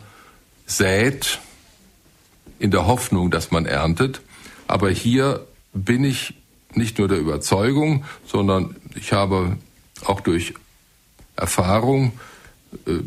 sät 0.66 1.40
in 2.58 2.70
der 2.70 2.86
Hoffnung, 2.86 3.30
dass 3.30 3.50
man 3.50 3.66
erntet. 3.66 4.20
Aber 4.66 4.90
hier 4.90 5.46
bin 5.72 6.04
ich 6.04 6.34
nicht 6.72 6.98
nur 6.98 7.08
der 7.08 7.18
Überzeugung, 7.18 8.04
sondern 8.26 8.76
ich 8.94 9.12
habe 9.12 9.56
auch 10.04 10.20
durch 10.20 10.54
Erfahrung 11.36 12.12
äh, 12.86 13.00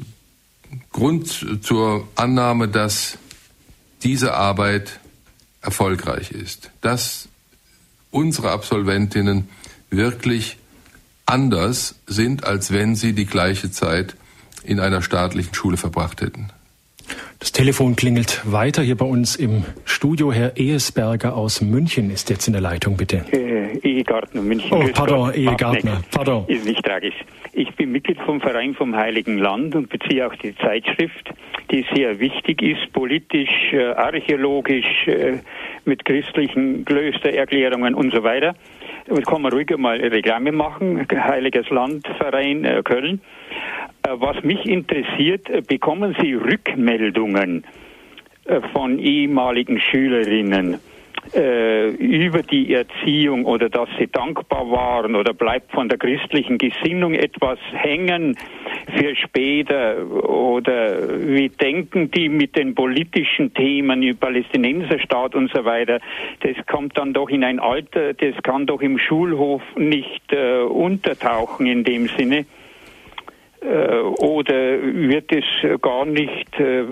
Grund 0.91 1.45
zur 1.61 2.07
Annahme, 2.15 2.67
dass 2.67 3.17
diese 4.03 4.33
Arbeit 4.33 4.99
erfolgreich 5.61 6.31
ist, 6.31 6.71
dass 6.81 7.29
unsere 8.11 8.51
Absolventinnen 8.51 9.49
wirklich 9.89 10.57
anders 11.25 11.95
sind, 12.05 12.43
als 12.45 12.71
wenn 12.71 12.95
sie 12.95 13.13
die 13.13 13.25
gleiche 13.25 13.71
Zeit 13.71 14.15
in 14.63 14.79
einer 14.79 15.01
staatlichen 15.01 15.53
Schule 15.53 15.77
verbracht 15.77 16.21
hätten. 16.21 16.49
Das 17.39 17.51
Telefon 17.51 17.95
klingelt 17.95 18.41
weiter 18.51 18.81
hier 18.81 18.97
bei 18.97 19.05
uns 19.05 19.35
im 19.35 19.63
Studio. 19.85 20.31
Herr 20.31 20.57
Ehesberger 20.57 21.35
aus 21.35 21.61
München 21.61 22.09
ist 22.09 22.29
jetzt 22.29 22.47
in 22.47 22.53
der 22.53 22.61
Leitung, 22.61 22.97
bitte. 22.97 23.25
Äh, 23.31 23.77
Ehegartner 23.79 24.41
München. 24.41 24.71
Oh, 24.71 24.83
pardon, 24.93 25.33
Ehegartner. 25.33 26.01
Pardon. 26.11 26.45
Ist 26.47 26.65
nicht 26.65 26.83
tragisch. 26.83 27.15
Ich 27.53 27.73
bin 27.75 27.91
Mitglied 27.91 28.19
vom 28.25 28.41
Verein 28.41 28.73
vom 28.73 28.95
Heiligen 28.95 29.37
Land 29.37 29.75
und 29.75 29.89
beziehe 29.89 30.27
auch 30.27 30.35
die 30.35 30.55
Zeitschrift, 30.55 31.31
die 31.71 31.85
sehr 31.93 32.19
wichtig 32.19 32.61
ist, 32.61 32.91
politisch, 32.93 33.71
äh, 33.71 33.93
archäologisch, 33.93 35.07
äh, 35.07 35.39
mit 35.85 36.05
christlichen 36.05 36.85
Klöstererklärungen 36.85 37.95
und 37.95 38.13
so 38.13 38.23
weiter. 38.23 38.55
Da 39.07 39.21
kann 39.21 39.41
man 39.41 39.53
ruhig 39.53 39.69
mal 39.77 39.97
Reklame 39.99 40.51
machen. 40.51 41.07
Heiliges 41.09 41.69
Land, 41.69 42.07
Verein 42.17 42.65
äh, 42.65 42.81
Köln. 42.83 43.21
Äh, 44.07 44.19
was 44.19 44.41
mich 44.43 44.65
interessiert, 44.65 45.49
äh, 45.49 45.61
bekommen 45.61 46.15
Sie 46.21 46.33
Rückmeldungen 46.33 47.63
äh, 48.45 48.61
von 48.73 48.99
ehemaligen 48.99 49.79
Schülerinnen? 49.79 50.79
über 51.33 52.41
die 52.41 52.73
Erziehung 52.73 53.43
oder 53.43 53.67
dass 53.67 53.89
sie 53.99 54.07
dankbar 54.07 54.71
waren 54.71 55.13
oder 55.13 55.33
bleibt 55.33 55.73
von 55.73 55.89
der 55.89 55.97
christlichen 55.97 56.57
Gesinnung 56.57 57.13
etwas 57.13 57.59
hängen 57.73 58.37
für 58.97 59.13
später 59.13 60.09
oder 60.09 61.19
wie 61.27 61.49
denken 61.49 62.11
die 62.11 62.29
mit 62.29 62.55
den 62.55 62.75
politischen 62.75 63.53
Themen 63.53 64.03
über 64.03 64.27
Palästinenserstaat 64.27 65.35
und 65.35 65.51
so 65.53 65.65
weiter. 65.65 65.99
Das 66.39 66.55
kommt 66.65 66.97
dann 66.97 67.11
doch 67.11 67.27
in 67.27 67.43
ein 67.43 67.59
Alter, 67.59 68.13
das 68.13 68.41
kann 68.43 68.65
doch 68.65 68.79
im 68.79 68.97
Schulhof 68.97 69.61
nicht 69.75 70.31
äh, 70.31 70.61
untertauchen 70.61 71.65
in 71.65 71.83
dem 71.83 72.07
Sinne 72.07 72.45
oder 73.61 74.81
wird 74.81 75.31
es 75.31 75.81
gar 75.81 76.05
nicht 76.05 76.59
äh, 76.59 76.83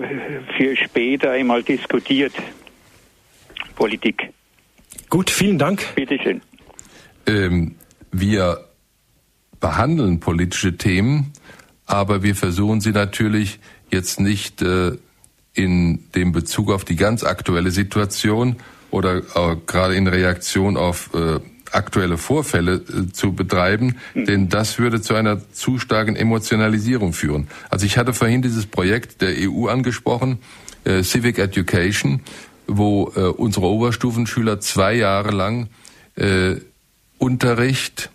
für 0.56 0.76
später 0.76 1.32
einmal 1.32 1.62
diskutiert? 1.62 2.32
Politik. 3.74 4.30
Gut, 5.08 5.30
vielen 5.30 5.58
Dank. 5.58 5.94
Bitte 5.94 6.18
schön. 6.18 6.40
Ähm, 7.26 7.76
wir 8.10 8.64
behandeln 9.60 10.20
politische 10.20 10.76
Themen, 10.76 11.32
aber 11.86 12.22
wir 12.22 12.34
versuchen 12.34 12.80
sie 12.80 12.92
natürlich 12.92 13.58
jetzt 13.90 14.20
nicht 14.20 14.62
äh, 14.62 14.92
in 15.54 16.10
dem 16.14 16.32
Bezug 16.32 16.70
auf 16.70 16.84
die 16.84 16.96
ganz 16.96 17.24
aktuelle 17.24 17.70
Situation 17.70 18.56
oder 18.90 19.18
äh, 19.18 19.56
gerade 19.66 19.94
in 19.94 20.06
Reaktion 20.06 20.76
auf 20.76 21.10
äh, 21.14 21.40
aktuelle 21.72 22.18
Vorfälle 22.18 22.74
äh, 22.74 23.12
zu 23.12 23.32
betreiben, 23.32 23.96
mhm. 24.14 24.26
denn 24.26 24.48
das 24.48 24.78
würde 24.78 25.00
zu 25.00 25.14
einer 25.14 25.40
zu 25.52 25.78
starken 25.78 26.16
Emotionalisierung 26.16 27.12
führen. 27.12 27.48
Also 27.70 27.86
ich 27.86 27.98
hatte 27.98 28.12
vorhin 28.12 28.42
dieses 28.42 28.66
Projekt 28.66 29.22
der 29.22 29.34
EU 29.38 29.66
angesprochen, 29.68 30.38
äh, 30.84 31.02
Civic 31.02 31.38
Education, 31.38 32.20
wo 32.66 33.12
äh, 33.14 33.20
unsere 33.20 33.66
Oberstufenschüler 33.66 34.60
zwei 34.60 34.94
Jahre 34.94 35.30
lang 35.30 35.68
äh, 36.16 36.56
Unterricht 37.18 38.10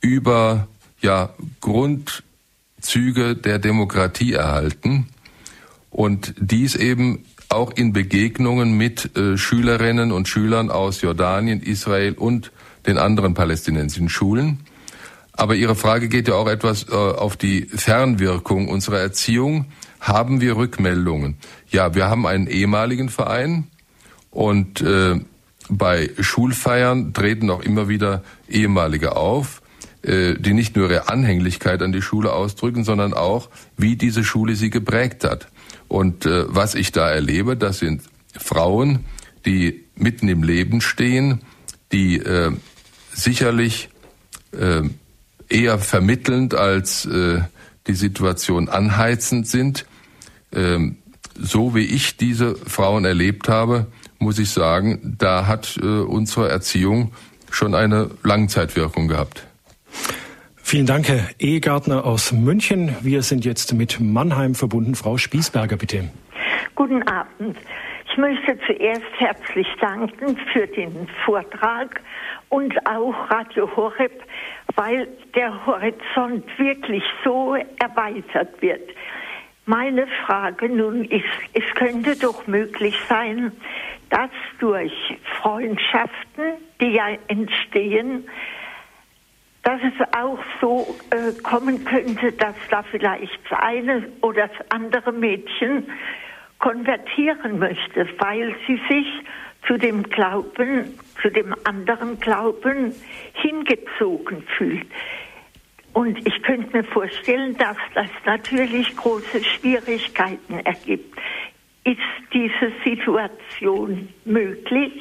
über 0.00 0.68
ja, 1.00 1.30
Grundzüge 1.60 3.36
der 3.36 3.58
Demokratie 3.58 4.34
erhalten 4.34 5.08
und 5.90 6.34
dies 6.38 6.74
eben 6.74 7.24
auch 7.48 7.70
in 7.72 7.92
Begegnungen 7.92 8.76
mit 8.76 9.16
äh, 9.16 9.38
Schülerinnen 9.38 10.12
und 10.12 10.28
Schülern 10.28 10.70
aus 10.70 11.00
Jordanien, 11.00 11.62
Israel 11.62 12.14
und 12.14 12.50
den 12.86 12.98
anderen 12.98 13.34
palästinensischen 13.34 14.08
Schulen. 14.08 14.60
Aber 15.32 15.54
Ihre 15.54 15.74
Frage 15.74 16.08
geht 16.08 16.28
ja 16.28 16.34
auch 16.34 16.48
etwas 16.48 16.88
äh, 16.88 16.94
auf 16.94 17.36
die 17.36 17.62
Fernwirkung 17.66 18.68
unserer 18.68 19.00
Erziehung. 19.00 19.66
Haben 20.00 20.40
wir 20.40 20.56
Rückmeldungen? 20.56 21.36
Ja, 21.68 21.94
wir 21.94 22.06
haben 22.06 22.26
einen 22.26 22.46
ehemaligen 22.46 23.08
Verein, 23.08 23.66
Und 24.36 24.82
äh, 24.82 25.18
bei 25.70 26.10
Schulfeiern 26.20 27.14
treten 27.14 27.48
auch 27.48 27.62
immer 27.62 27.88
wieder 27.88 28.22
ehemalige 28.50 29.16
auf, 29.16 29.62
äh, 30.02 30.34
die 30.34 30.52
nicht 30.52 30.76
nur 30.76 30.90
ihre 30.90 31.08
Anhänglichkeit 31.08 31.80
an 31.80 31.90
die 31.90 32.02
Schule 32.02 32.34
ausdrücken, 32.34 32.84
sondern 32.84 33.14
auch, 33.14 33.48
wie 33.78 33.96
diese 33.96 34.24
Schule 34.24 34.54
sie 34.54 34.68
geprägt 34.68 35.24
hat. 35.24 35.48
Und 35.88 36.26
äh, 36.26 36.44
was 36.48 36.74
ich 36.74 36.92
da 36.92 37.08
erlebe, 37.08 37.56
das 37.56 37.78
sind 37.78 38.02
Frauen, 38.38 39.06
die 39.46 39.86
mitten 39.94 40.28
im 40.28 40.42
Leben 40.42 40.82
stehen, 40.82 41.40
die 41.90 42.18
äh, 42.18 42.52
sicherlich 43.16 43.88
äh, 44.52 44.82
eher 45.48 45.78
vermittelnd 45.78 46.54
als 46.54 47.06
äh, 47.06 47.40
die 47.86 47.94
Situation 47.94 48.68
anheizend 48.68 49.46
sind. 49.46 49.86
Ähm, 50.52 50.98
so 51.34 51.74
wie 51.74 51.84
ich 51.84 52.16
diese 52.16 52.56
Frauen 52.56 53.04
erlebt 53.04 53.48
habe, 53.48 53.86
muss 54.18 54.38
ich 54.38 54.50
sagen, 54.50 55.16
da 55.18 55.46
hat 55.46 55.78
äh, 55.82 55.86
unsere 55.86 56.48
Erziehung 56.48 57.12
schon 57.50 57.74
eine 57.74 58.10
Langzeitwirkung 58.22 59.08
gehabt. 59.08 59.46
Vielen 60.56 60.86
Dank, 60.86 61.08
Herr 61.08 61.28
Ehegartner 61.38 62.04
aus 62.04 62.32
München. 62.32 62.96
Wir 63.00 63.22
sind 63.22 63.44
jetzt 63.44 63.72
mit 63.72 64.00
Mannheim 64.00 64.54
verbunden. 64.54 64.94
Frau 64.94 65.16
Spießberger, 65.16 65.76
bitte. 65.76 66.10
Guten 66.74 67.02
Abend. 67.04 67.56
Ich 68.10 68.18
möchte 68.18 68.58
zuerst 68.66 69.02
herzlich 69.18 69.66
danken 69.80 70.36
für 70.52 70.66
den 70.66 71.06
Vortrag 71.24 72.00
und 72.48 72.74
auch 72.86 73.30
Radio 73.30 73.74
Horeb, 73.76 74.22
weil 74.76 75.08
der 75.34 75.66
Horizont 75.66 76.46
wirklich 76.58 77.02
so 77.24 77.56
erweitert 77.78 78.60
wird. 78.60 78.90
Meine 79.64 80.06
Frage 80.24 80.68
nun 80.68 81.04
ist, 81.04 81.24
es 81.52 81.64
könnte 81.74 82.16
doch 82.16 82.46
möglich 82.46 82.96
sein, 83.08 83.50
dass 84.10 84.30
durch 84.60 84.92
Freundschaften, 85.40 86.54
die 86.80 86.92
ja 86.92 87.08
entstehen, 87.26 88.28
dass 89.64 89.80
es 89.82 90.16
auch 90.16 90.38
so 90.60 90.96
äh, 91.10 91.32
kommen 91.42 91.84
könnte, 91.84 92.30
dass 92.30 92.54
da 92.70 92.84
vielleicht 92.84 93.40
das 93.50 93.58
eine 93.58 94.06
oder 94.20 94.46
das 94.46 94.70
andere 94.70 95.10
Mädchen 95.10 95.90
konvertieren 96.60 97.58
möchte, 97.58 98.08
weil 98.18 98.54
sie 98.68 98.80
sich 98.88 99.06
zu 99.66 99.76
dem 99.76 100.02
Glauben, 100.04 100.94
zu 101.20 101.30
dem 101.30 101.54
anderen 101.64 102.18
Glauben 102.20 102.94
hingezogen 103.34 104.42
fühlt. 104.56 104.86
Und 105.92 106.18
ich 106.26 106.42
könnte 106.42 106.76
mir 106.76 106.84
vorstellen, 106.84 107.56
dass 107.56 107.76
das 107.94 108.08
natürlich 108.26 108.94
große 108.96 109.42
Schwierigkeiten 109.42 110.58
ergibt. 110.64 111.18
Ist 111.84 111.98
diese 112.32 112.72
Situation 112.84 114.08
möglich? 114.24 114.92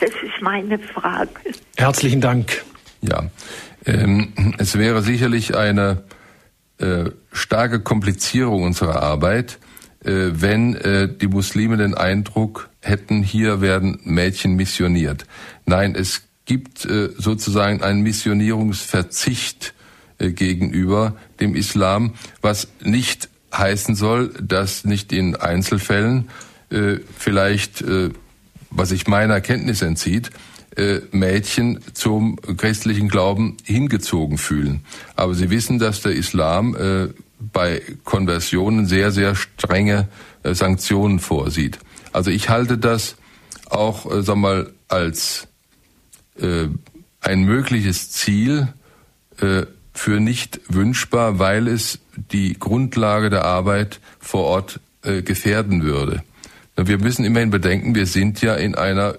Das 0.00 0.10
ist 0.10 0.40
meine 0.40 0.78
Frage. 0.78 1.30
Herzlichen 1.76 2.20
Dank. 2.20 2.64
Ja, 3.02 3.30
ähm, 3.84 4.54
es 4.58 4.78
wäre 4.78 5.02
sicherlich 5.02 5.56
eine 5.56 6.04
äh, 6.78 7.10
starke 7.32 7.80
Komplizierung 7.80 8.62
unserer 8.62 9.02
Arbit, 9.02 9.58
äh, 9.62 9.67
wenn 10.00 10.74
äh, 10.76 11.08
die 11.08 11.26
Muslime 11.26 11.76
den 11.76 11.94
Eindruck 11.94 12.70
hätten, 12.80 13.22
hier 13.22 13.60
werden 13.60 14.00
Mädchen 14.04 14.54
missioniert. 14.54 15.26
Nein, 15.66 15.94
es 15.94 16.22
gibt 16.46 16.84
äh, 16.84 17.10
sozusagen 17.16 17.82
einen 17.82 18.02
Missionierungsverzicht 18.02 19.74
äh, 20.18 20.30
gegenüber 20.30 21.16
dem 21.40 21.54
Islam, 21.54 22.14
was 22.40 22.68
nicht 22.82 23.28
heißen 23.54 23.94
soll, 23.94 24.32
dass 24.40 24.84
nicht 24.84 25.12
in 25.12 25.36
Einzelfällen 25.36 26.30
äh, 26.70 26.96
vielleicht, 27.16 27.82
äh, 27.82 28.10
was 28.70 28.90
sich 28.90 29.06
meiner 29.06 29.40
Kenntnis 29.40 29.82
entzieht, 29.82 30.30
äh, 30.76 31.00
Mädchen 31.10 31.80
zum 31.92 32.36
christlichen 32.56 33.08
Glauben 33.08 33.56
hingezogen 33.64 34.38
fühlen. 34.38 34.80
Aber 35.16 35.34
sie 35.34 35.50
wissen, 35.50 35.78
dass 35.78 36.02
der 36.02 36.12
Islam 36.12 36.76
äh, 36.76 37.08
bei 37.38 37.82
Konversionen 38.04 38.86
sehr, 38.86 39.10
sehr 39.10 39.34
strenge 39.34 40.08
äh, 40.42 40.54
Sanktionen 40.54 41.18
vorsieht. 41.18 41.78
Also 42.12 42.30
ich 42.30 42.48
halte 42.48 42.78
das 42.78 43.16
auch, 43.70 44.10
äh, 44.10 44.22
sag 44.22 44.36
mal, 44.36 44.72
als 44.88 45.48
äh, 46.40 46.68
ein 47.20 47.42
mögliches 47.44 48.10
Ziel 48.10 48.68
äh, 49.40 49.66
für 49.92 50.20
nicht 50.20 50.60
wünschbar, 50.68 51.38
weil 51.38 51.68
es 51.68 51.98
die 52.32 52.58
Grundlage 52.58 53.30
der 53.30 53.44
Arbeit 53.44 54.00
vor 54.20 54.44
Ort 54.44 54.80
äh, 55.02 55.22
gefährden 55.22 55.82
würde. 55.82 56.22
Wir 56.76 56.98
müssen 56.98 57.24
immerhin 57.24 57.50
bedenken, 57.50 57.96
wir 57.96 58.06
sind 58.06 58.40
ja 58.40 58.54
in 58.54 58.76
einer 58.76 59.16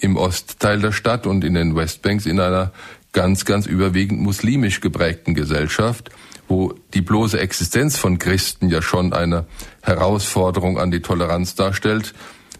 im 0.00 0.16
Ostteil 0.16 0.80
der 0.80 0.92
Stadt 0.92 1.26
und 1.26 1.44
in 1.44 1.54
den 1.54 1.76
Westbanks 1.76 2.26
in 2.26 2.40
einer 2.40 2.72
ganz, 3.12 3.44
ganz 3.44 3.66
überwiegend 3.66 4.20
muslimisch 4.20 4.80
geprägten 4.80 5.34
Gesellschaft, 5.34 6.10
wo 6.48 6.74
die 6.94 7.02
bloße 7.02 7.38
Existenz 7.38 7.98
von 7.98 8.18
Christen 8.18 8.68
ja 8.68 8.82
schon 8.82 9.12
eine 9.12 9.46
Herausforderung 9.82 10.78
an 10.78 10.90
die 10.90 11.00
Toleranz 11.00 11.54
darstellt 11.54 12.14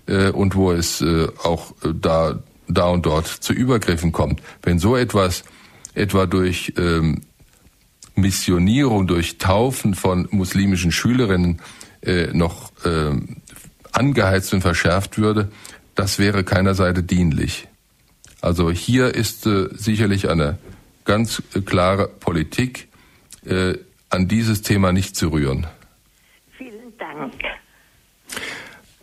äh, 0.06 0.30
und 0.30 0.54
wo 0.54 0.72
es 0.72 1.00
äh, 1.00 1.28
auch 1.42 1.72
äh, 1.82 1.92
da 1.94 2.38
da 2.68 2.88
und 2.88 3.06
dort 3.06 3.26
zu 3.26 3.52
Übergriffen 3.52 4.12
kommt. 4.12 4.42
Wenn 4.62 4.78
so 4.78 4.94
etwas 4.96 5.44
etwa 5.94 6.26
durch 6.26 6.74
ähm, 6.76 7.22
Missionierung, 8.14 9.06
durch 9.06 9.38
Taufen 9.38 9.94
von 9.94 10.28
muslimischen 10.30 10.92
Schülerinnen 10.92 11.60
äh, 12.02 12.28
noch 12.32 12.72
äh, 12.84 13.12
angeheizt 13.92 14.52
und 14.52 14.60
verschärft 14.60 15.18
würde, 15.18 15.50
das 15.94 16.18
wäre 16.18 16.44
keiner 16.44 16.74
Seite 16.74 17.02
dienlich. 17.02 17.68
Also 18.40 18.70
hier 18.70 19.14
ist 19.14 19.46
äh, 19.46 19.68
sicherlich 19.72 20.28
eine 20.28 20.58
ganz 21.04 21.42
klare 21.64 22.06
Politik, 22.06 22.87
äh, 23.48 23.78
an 24.10 24.28
dieses 24.28 24.62
Thema 24.62 24.92
nicht 24.92 25.16
zu 25.16 25.28
rühren. 25.28 25.66
Vielen 26.56 26.96
Dank. 26.98 27.32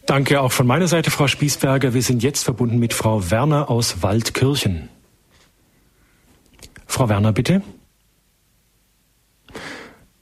Danke 0.05 0.41
auch 0.41 0.51
von 0.51 0.67
meiner 0.67 0.87
Seite, 0.87 1.09
Frau 1.09 1.27
Spießberger. 1.27 1.93
Wir 1.93 2.01
sind 2.01 2.21
jetzt 2.21 2.43
verbunden 2.43 2.77
mit 2.77 2.93
Frau 2.93 3.31
Werner 3.31 3.69
aus 3.69 4.03
Waldkirchen. 4.03 4.89
Frau 6.85 7.09
Werner, 7.09 7.33
bitte. 7.33 7.61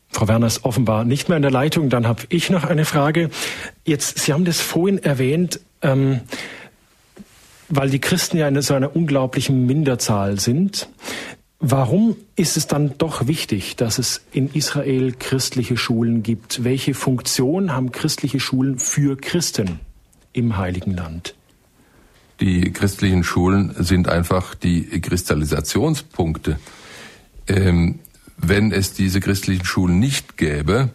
Frau 0.10 0.28
Werner 0.28 0.48
ist 0.48 0.64
offenbar 0.64 1.04
nicht 1.04 1.28
mehr 1.28 1.36
in 1.36 1.42
der 1.42 1.52
Leitung. 1.52 1.90
Dann 1.90 2.08
habe 2.08 2.24
ich 2.30 2.50
noch 2.50 2.64
eine 2.64 2.86
Frage. 2.86 3.30
Jetzt, 3.84 4.20
Sie 4.20 4.32
haben 4.32 4.46
das 4.46 4.62
vorhin 4.62 5.00
erwähnt, 5.00 5.60
ähm, 5.82 6.22
weil 7.68 7.90
die 7.90 8.00
Christen 8.00 8.38
ja 8.38 8.48
in 8.48 8.62
so 8.62 8.76
einer 8.76 8.96
unglaublichen 8.96 9.66
Minderzahl 9.66 10.40
sind. 10.40 10.88
Warum 11.66 12.18
ist 12.36 12.58
es 12.58 12.68
dann 12.68 12.98
doch 12.98 13.26
wichtig, 13.26 13.78
dass 13.78 13.98
es 13.98 14.20
in 14.34 14.50
Israel 14.54 15.14
christliche 15.18 15.78
Schulen 15.78 16.22
gibt? 16.22 16.66
Welche 16.66 16.94
Funktion 16.94 17.72
haben 17.72 17.94
christliche 17.94 18.42
Schulen 18.42 18.80
für 18.80 19.16
Christen 19.16 19.80
im 20.34 20.58
Heiligen 20.58 20.94
Land? 20.94 21.36
Die 22.42 22.74
christlichen 22.74 23.24
Schulen 23.24 23.74
sind 23.80 24.10
einfach 24.10 24.56
die 24.56 25.00
Kristallisationspunkte. 25.00 26.60
Ähm, 27.48 28.00
wenn 28.36 28.74
es 28.74 28.92
diese 28.92 29.22
christlichen 29.22 29.64
Schulen 29.64 30.00
nicht 30.00 30.36
gäbe, 30.36 30.90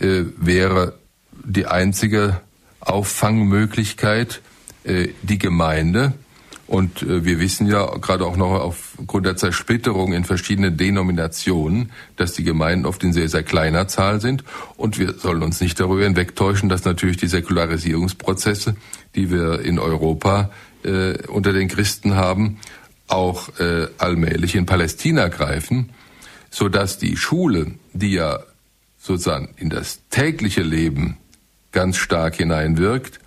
äh, 0.00 0.22
wäre 0.38 0.98
die 1.44 1.66
einzige 1.66 2.40
Auffangmöglichkeit 2.80 4.40
äh, 4.84 5.08
die 5.20 5.38
Gemeinde, 5.38 6.14
und 6.68 7.02
äh, 7.02 7.24
wir 7.24 7.40
wissen 7.40 7.66
ja 7.66 7.86
gerade 7.96 8.26
auch 8.26 8.36
noch 8.36 8.52
aufgrund 8.52 9.24
der 9.24 9.36
Zersplitterung 9.36 10.12
in 10.12 10.24
verschiedenen 10.24 10.76
Denominationen, 10.76 11.90
dass 12.16 12.34
die 12.34 12.44
Gemeinden 12.44 12.84
oft 12.84 13.02
in 13.02 13.14
sehr, 13.14 13.30
sehr 13.30 13.42
kleiner 13.42 13.88
Zahl 13.88 14.20
sind. 14.20 14.44
Und 14.76 14.98
wir 14.98 15.14
sollen 15.14 15.42
uns 15.42 15.62
nicht 15.62 15.80
darüber 15.80 16.04
hinwegtäuschen, 16.04 16.68
dass 16.68 16.84
natürlich 16.84 17.16
die 17.16 17.26
Säkularisierungsprozesse, 17.26 18.76
die 19.14 19.30
wir 19.30 19.60
in 19.60 19.78
Europa 19.78 20.50
äh, 20.84 21.26
unter 21.28 21.54
den 21.54 21.68
Christen 21.68 22.16
haben, 22.16 22.58
auch 23.06 23.48
äh, 23.58 23.88
allmählich 23.96 24.54
in 24.54 24.66
Palästina 24.66 25.28
greifen, 25.28 25.88
so 26.50 26.68
dass 26.68 26.98
die 26.98 27.16
Schule, 27.16 27.72
die 27.94 28.12
ja 28.12 28.40
sozusagen 28.98 29.54
in 29.56 29.70
das 29.70 30.00
tägliche 30.10 30.62
Leben 30.62 31.16
ganz 31.72 31.96
stark 31.96 32.36
hineinwirkt, 32.36 33.20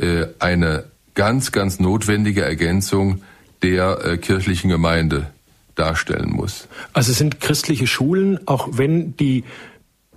äh, 0.00 0.26
eine 0.40 0.86
ganz, 1.14 1.52
ganz 1.52 1.80
notwendige 1.80 2.42
Ergänzung 2.42 3.22
der 3.62 4.04
äh, 4.04 4.18
kirchlichen 4.18 4.68
Gemeinde 4.68 5.30
darstellen 5.74 6.30
muss. 6.30 6.68
Also 6.92 7.12
sind 7.12 7.40
christliche 7.40 7.86
Schulen, 7.86 8.46
auch 8.46 8.68
wenn 8.72 9.16
die 9.16 9.44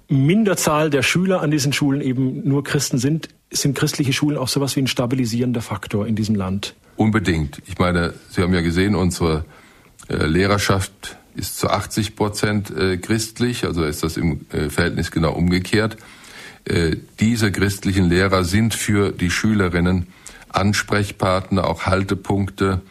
Minderzahl 0.09 0.89
der 0.89 1.03
Schüler 1.03 1.41
an 1.41 1.51
diesen 1.51 1.73
Schulen 1.73 2.01
eben 2.01 2.47
nur 2.47 2.63
Christen 2.63 2.97
sind, 2.97 3.29
sind 3.51 3.77
christliche 3.77 4.13
Schulen 4.13 4.37
auch 4.37 4.47
sowas 4.47 4.75
wie 4.75 4.81
ein 4.81 4.87
stabilisierender 4.87 5.61
Faktor 5.61 6.07
in 6.07 6.15
diesem 6.15 6.35
Land? 6.35 6.75
Unbedingt. 6.95 7.61
Ich 7.67 7.77
meine, 7.77 8.13
Sie 8.29 8.41
haben 8.41 8.53
ja 8.53 8.61
gesehen, 8.61 8.95
unsere 8.95 9.45
äh, 10.09 10.25
Lehrerschaft 10.25 11.17
ist 11.35 11.57
zu 11.57 11.69
80 11.69 12.15
Prozent 12.15 12.71
äh, 12.71 12.97
christlich, 12.97 13.65
also 13.65 13.83
ist 13.83 14.03
das 14.03 14.17
im 14.17 14.45
äh, 14.51 14.69
Verhältnis 14.69 15.11
genau 15.11 15.33
umgekehrt. 15.33 15.97
Diese 17.21 17.49
christlichen 17.53 18.09
Lehrer 18.09 18.43
sind 18.43 18.73
für 18.73 19.13
die 19.13 19.29
Schülerinnen 19.29 20.07
Ansprechpartner, 20.49 21.65
auch 21.65 21.85
Haltepunkte 21.85 22.81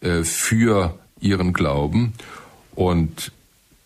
äh, 0.00 0.24
für 0.24 0.98
ihren 1.20 1.52
Glauben. 1.52 2.14
Und 2.74 3.32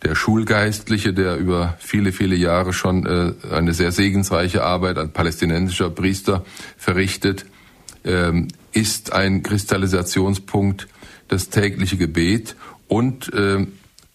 der 0.03 0.15
Schulgeistliche, 0.15 1.13
der 1.13 1.37
über 1.37 1.77
viele, 1.79 2.13
viele 2.13 2.37
Jahre 2.37 2.73
schon 2.73 3.07
äh, 3.07 3.33
eine 3.53 3.75
sehr 3.75 3.93
segensreiche 3.93 4.63
Arbeit 4.63 4.99
als 4.99 5.13
palästinensischer 5.13 5.91
Priester 5.91 6.45
verrichtet, 6.77 7.47
ähm, 8.05 8.49
ist 8.73 9.13
ein 9.13 9.43
Kristallisationspunkt 9.43 10.87
das 11.29 11.49
tägliche 11.49 11.97
Gebet 11.97 12.57
und 12.89 13.33
äh, 13.33 13.67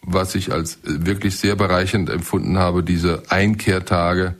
was 0.01 0.33
ich 0.35 0.51
als 0.51 0.79
wirklich 0.83 1.37
sehr 1.37 1.55
bereichernd 1.55 2.09
empfunden 2.09 2.57
habe, 2.57 2.83
diese 2.83 3.23
Einkehrtage 3.29 4.35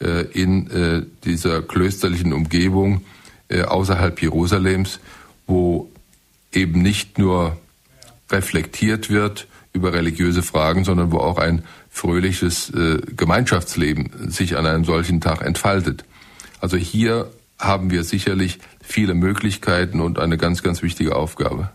äh, 0.00 0.22
in 0.32 0.70
äh, 0.70 1.06
dieser 1.24 1.62
klösterlichen 1.62 2.32
Umgebung 2.32 2.96
äh, 2.96 3.00
außerhalb 3.50 4.20
Jerusalems, 4.20 5.00
wo 5.46 5.90
eben 6.52 6.82
nicht 6.82 7.18
nur 7.18 7.56
reflektiert 8.30 9.10
wird 9.10 9.46
über 9.72 9.92
religiöse 9.92 10.42
Fragen, 10.42 10.84
sondern 10.84 11.12
wo 11.12 11.18
auch 11.18 11.38
ein 11.38 11.62
fröhliches 11.90 12.70
äh, 12.70 12.98
Gemeinschaftsleben 13.16 14.30
sich 14.30 14.56
an 14.56 14.66
einem 14.66 14.84
solchen 14.84 15.20
Tag 15.20 15.42
entfaltet. 15.42 16.04
Also 16.60 16.76
hier 16.76 17.30
haben 17.58 17.90
wir 17.90 18.04
sicherlich 18.04 18.58
viele 18.82 19.14
Möglichkeiten 19.14 20.00
und 20.00 20.18
eine 20.18 20.36
ganz, 20.36 20.62
ganz 20.62 20.82
wichtige 20.82 21.16
Aufgabe. 21.16 21.70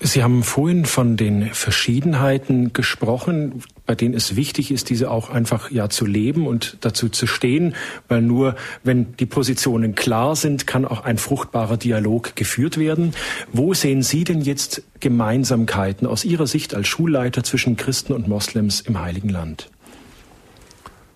Sie 0.00 0.22
haben 0.22 0.44
vorhin 0.44 0.84
von 0.84 1.16
den 1.16 1.50
Verschiedenheiten 1.52 2.72
gesprochen, 2.72 3.64
bei 3.88 3.94
denen 3.94 4.12
es 4.12 4.36
wichtig 4.36 4.70
ist, 4.70 4.90
diese 4.90 5.10
auch 5.10 5.30
einfach 5.30 5.70
ja 5.70 5.88
zu 5.88 6.04
leben 6.04 6.46
und 6.46 6.76
dazu 6.82 7.08
zu 7.08 7.26
stehen, 7.26 7.74
weil 8.06 8.20
nur 8.20 8.54
wenn 8.84 9.16
die 9.16 9.24
Positionen 9.24 9.94
klar 9.94 10.36
sind, 10.36 10.66
kann 10.66 10.84
auch 10.84 11.04
ein 11.04 11.16
fruchtbarer 11.16 11.78
Dialog 11.78 12.36
geführt 12.36 12.76
werden. 12.76 13.14
Wo 13.50 13.72
sehen 13.72 14.02
Sie 14.02 14.24
denn 14.24 14.42
jetzt 14.42 14.82
Gemeinsamkeiten 15.00 16.06
aus 16.06 16.26
Ihrer 16.26 16.46
Sicht 16.46 16.74
als 16.74 16.86
Schulleiter 16.86 17.42
zwischen 17.42 17.78
Christen 17.78 18.12
und 18.12 18.28
Moslems 18.28 18.82
im 18.82 19.00
Heiligen 19.00 19.30
Land? 19.30 19.70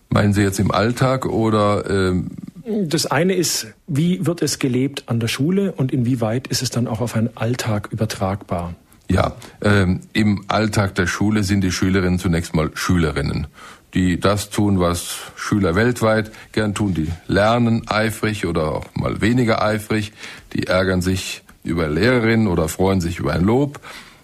Meinen 0.09 0.32
Sie 0.32 0.40
jetzt 0.40 0.59
im 0.59 0.70
Alltag 0.70 1.27
oder 1.27 1.89
ähm 1.90 2.31
das 2.65 3.07
eine 3.07 3.35
ist, 3.35 3.66
wie 3.89 4.24
wird 4.24 4.40
es 4.40 4.61
gelebt 4.61 5.05
an 5.07 5.19
der 5.19 5.27
Schule 5.27 5.73
und 5.73 5.93
inwieweit 5.93 6.47
ist 6.47 6.62
es 6.62 6.70
dann 6.70 6.86
auch 6.86 7.01
auf 7.01 7.16
einen 7.16 7.36
Alltag 7.36 7.89
übertragbar? 7.90 8.77
Ja, 9.12 9.36
ähm, 9.60 10.01
im 10.14 10.47
Alltag 10.48 10.94
der 10.94 11.06
Schule 11.06 11.44
sind 11.44 11.60
die 11.60 11.70
Schülerinnen 11.70 12.18
zunächst 12.18 12.55
mal 12.55 12.70
Schülerinnen, 12.72 13.47
die 13.93 14.18
das 14.18 14.48
tun, 14.48 14.80
was 14.80 15.18
Schüler 15.36 15.74
weltweit 15.74 16.32
gern 16.52 16.74
tun. 16.74 16.94
Die 16.94 17.12
lernen 17.26 17.82
eifrig 17.89 18.47
oder 18.47 18.72
auch 18.72 18.86
mal 18.94 19.20
weniger 19.20 19.62
eifrig. 19.62 20.14
Die 20.55 20.66
ärgern 20.66 21.02
sich 21.02 21.43
über 21.62 21.89
Lehrerinnen 21.89 22.47
oder 22.47 22.68
freuen 22.68 23.02
sich 23.02 23.18
über 23.18 23.34
ein 23.34 23.44
Lob. 23.44 23.80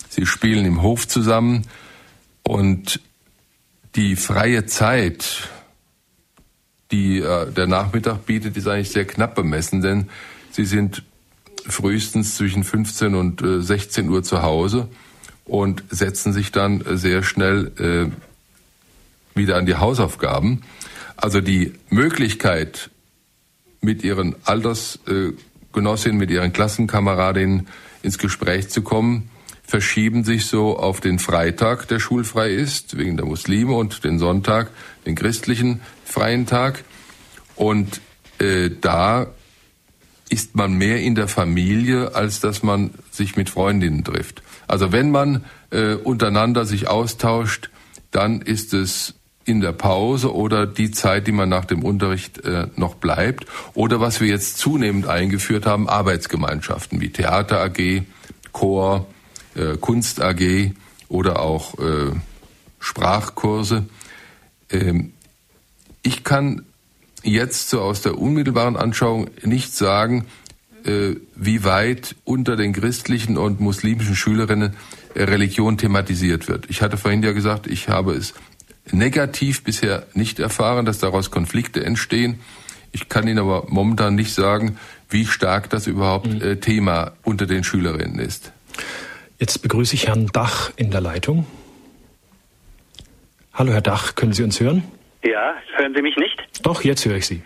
Sie 0.08 0.24
spielen 0.24 0.64
im 0.64 0.80
Hof 0.80 1.06
zusammen 1.06 1.66
und 2.42 3.02
die 3.94 4.16
freie 4.16 4.64
Zeit, 4.64 5.50
die 6.92 7.18
äh, 7.18 7.52
der 7.52 7.66
Nachmittag 7.66 8.24
bietet, 8.24 8.56
ist 8.56 8.66
eigentlich 8.66 8.92
sehr 8.92 9.04
knapp 9.04 9.34
bemessen, 9.34 9.82
denn 9.82 10.08
sie 10.50 10.64
sind 10.64 11.02
frühestens 11.66 12.36
zwischen 12.36 12.64
15 12.64 13.14
und 13.14 13.42
äh, 13.42 13.60
16 13.62 14.08
Uhr 14.08 14.22
zu 14.22 14.42
Hause 14.42 14.88
und 15.44 15.82
setzen 15.90 16.32
sich 16.32 16.52
dann 16.52 16.80
äh, 16.82 16.96
sehr 16.96 17.22
schnell 17.22 17.72
äh, 17.78 19.36
wieder 19.36 19.56
an 19.56 19.66
die 19.66 19.76
Hausaufgaben. 19.76 20.62
Also 21.16 21.40
die 21.40 21.74
Möglichkeit, 21.90 22.90
mit 23.80 24.02
ihren 24.02 24.34
Altersgenossinnen, 24.44 26.18
mit 26.18 26.30
ihren 26.30 26.52
Klassenkameradinnen 26.52 27.68
ins 28.02 28.18
Gespräch 28.18 28.68
zu 28.68 28.82
kommen, 28.82 29.30
verschieben 29.62 30.24
sich 30.24 30.46
so 30.46 30.78
auf 30.78 31.00
den 31.00 31.18
Freitag, 31.18 31.88
der 31.88 32.00
schulfrei 32.00 32.50
ist, 32.50 32.96
wegen 32.96 33.16
der 33.16 33.26
Muslime, 33.26 33.74
und 33.74 34.02
den 34.02 34.18
Sonntag, 34.18 34.70
den 35.06 35.14
christlichen 35.14 35.80
freien 36.04 36.46
Tag. 36.46 36.84
Und 37.54 38.00
äh, 38.38 38.70
da 38.80 39.28
ist 40.28 40.54
man 40.54 40.74
mehr 40.74 41.00
in 41.00 41.14
der 41.14 41.28
Familie, 41.28 42.14
als 42.14 42.40
dass 42.40 42.62
man 42.62 42.90
sich 43.10 43.36
mit 43.36 43.50
Freundinnen 43.50 44.04
trifft. 44.04 44.42
Also 44.66 44.92
wenn 44.92 45.10
man 45.10 45.44
äh, 45.70 45.94
untereinander 45.94 46.66
sich 46.66 46.88
austauscht, 46.88 47.70
dann 48.10 48.42
ist 48.42 48.74
es 48.74 49.14
in 49.44 49.60
der 49.62 49.72
Pause 49.72 50.34
oder 50.34 50.66
die 50.66 50.90
Zeit, 50.90 51.26
die 51.26 51.32
man 51.32 51.48
nach 51.48 51.64
dem 51.64 51.82
Unterricht 51.82 52.44
äh, 52.44 52.66
noch 52.76 52.96
bleibt. 52.96 53.46
Oder 53.72 53.98
was 53.98 54.20
wir 54.20 54.28
jetzt 54.28 54.58
zunehmend 54.58 55.06
eingeführt 55.06 55.64
haben, 55.64 55.88
Arbeitsgemeinschaften 55.88 57.00
wie 57.00 57.08
Theater 57.08 57.62
AG, 57.62 58.02
Chor, 58.52 59.06
äh, 59.54 59.78
Kunst 59.78 60.20
AG 60.20 60.72
oder 61.08 61.40
auch 61.40 61.78
äh, 61.78 62.12
Sprachkurse. 62.78 63.86
Ähm, 64.70 65.12
ich 66.02 66.24
kann 66.24 66.66
jetzt 67.28 67.70
so 67.70 67.80
aus 67.80 68.02
der 68.02 68.18
unmittelbaren 68.18 68.76
Anschauung 68.76 69.28
nicht 69.42 69.74
sagen, 69.74 70.26
äh, 70.84 71.16
wie 71.34 71.64
weit 71.64 72.16
unter 72.24 72.56
den 72.56 72.72
christlichen 72.72 73.36
und 73.36 73.60
muslimischen 73.60 74.16
Schülerinnen 74.16 74.74
Religion 75.14 75.78
thematisiert 75.78 76.48
wird. 76.48 76.66
Ich 76.68 76.82
hatte 76.82 76.96
vorhin 76.96 77.22
ja 77.22 77.32
gesagt, 77.32 77.66
ich 77.66 77.88
habe 77.88 78.14
es 78.14 78.34
negativ 78.92 79.64
bisher 79.64 80.06
nicht 80.14 80.38
erfahren, 80.38 80.84
dass 80.84 80.98
daraus 80.98 81.30
Konflikte 81.30 81.84
entstehen. 81.84 82.40
Ich 82.92 83.08
kann 83.08 83.28
Ihnen 83.28 83.38
aber 83.38 83.66
momentan 83.68 84.14
nicht 84.14 84.32
sagen, 84.32 84.78
wie 85.10 85.26
stark 85.26 85.70
das 85.70 85.86
überhaupt 85.86 86.28
mhm. 86.28 86.40
äh, 86.40 86.56
Thema 86.56 87.12
unter 87.22 87.46
den 87.46 87.64
Schülerinnen 87.64 88.18
ist. 88.18 88.52
Jetzt 89.38 89.62
begrüße 89.62 89.94
ich 89.94 90.06
Herrn 90.06 90.26
Dach 90.28 90.70
in 90.76 90.90
der 90.90 91.00
Leitung. 91.00 91.46
Hallo 93.52 93.72
Herr 93.72 93.82
Dach, 93.82 94.14
können 94.14 94.32
Sie 94.32 94.42
uns 94.42 94.60
hören? 94.60 94.84
Ja, 95.28 95.56
hören 95.76 95.94
Sie 95.94 96.00
mich 96.00 96.16
nicht? 96.16 96.42
Doch, 96.62 96.82
jetzt 96.82 97.04
höre 97.04 97.16
ich 97.16 97.26
Sie. 97.26 97.42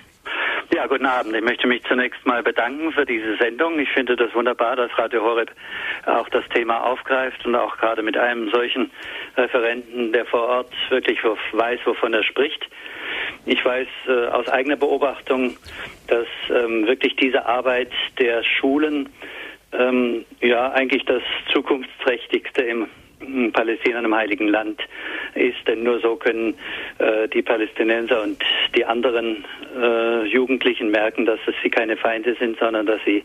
Ja, 0.73 0.87
guten 0.87 1.05
Abend. 1.05 1.35
Ich 1.35 1.43
möchte 1.43 1.67
mich 1.67 1.83
zunächst 1.83 2.25
mal 2.25 2.41
bedanken 2.41 2.93
für 2.93 3.05
diese 3.05 3.37
Sendung. 3.39 3.77
Ich 3.81 3.89
finde 3.91 4.15
das 4.15 4.33
wunderbar, 4.35 4.77
dass 4.77 4.97
Radio 4.97 5.21
Horeb 5.23 5.51
auch 6.07 6.29
das 6.29 6.45
Thema 6.55 6.85
aufgreift 6.85 7.45
und 7.45 7.57
auch 7.57 7.77
gerade 7.79 8.03
mit 8.03 8.17
einem 8.17 8.51
solchen 8.51 8.93
Referenten, 9.37 10.13
der 10.13 10.25
vor 10.27 10.43
Ort 10.43 10.73
wirklich 10.91 11.19
weiß, 11.25 11.81
wovon 11.85 12.15
er 12.15 12.23
spricht. 12.23 12.69
Ich 13.47 13.65
weiß 13.65 13.89
äh, 14.07 14.27
aus 14.29 14.49
eigener 14.49 14.77
Beobachtung, 14.77 15.57
dass 16.07 16.29
ähm, 16.51 16.87
wirklich 16.87 17.17
diese 17.17 17.45
Arbeit 17.47 17.91
der 18.21 18.45
Schulen 18.45 19.09
ähm, 19.73 20.25
ja 20.41 20.71
eigentlich 20.71 21.05
das 21.05 21.23
zukunftsträchtigste 21.53 22.63
im 22.63 22.87
Palästina 23.53 24.01
im 24.01 24.15
Heiligen 24.15 24.49
Land 24.49 24.81
ist, 25.35 25.67
denn 25.67 25.83
nur 25.83 26.01
so 26.01 26.17
können 26.17 26.55
äh, 26.99 27.29
die 27.29 27.43
Palästinenser 27.43 28.23
und 28.23 28.43
die 28.75 28.85
anderen 28.85 29.45
äh, 29.77 30.25
Jugendlichen 30.27 30.91
merken, 30.91 31.27
dass 31.27 31.41
sie 31.63 31.71
keine 31.71 31.97
Feinde 31.97 32.35
sind, 32.39 32.59
sondern 32.59 32.87
dass 32.87 33.01
sie 33.05 33.25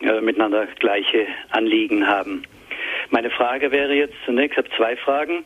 äh, 0.00 0.20
miteinander 0.20 0.66
gleiche 0.78 1.26
Anliegen 1.50 2.06
haben. 2.06 2.42
Meine 3.10 3.30
Frage 3.30 3.72
wäre 3.72 3.94
jetzt 3.94 4.14
zunächst, 4.24 4.52
ich 4.52 4.64
habe 4.64 4.76
zwei 4.76 4.96
Fragen. 4.96 5.44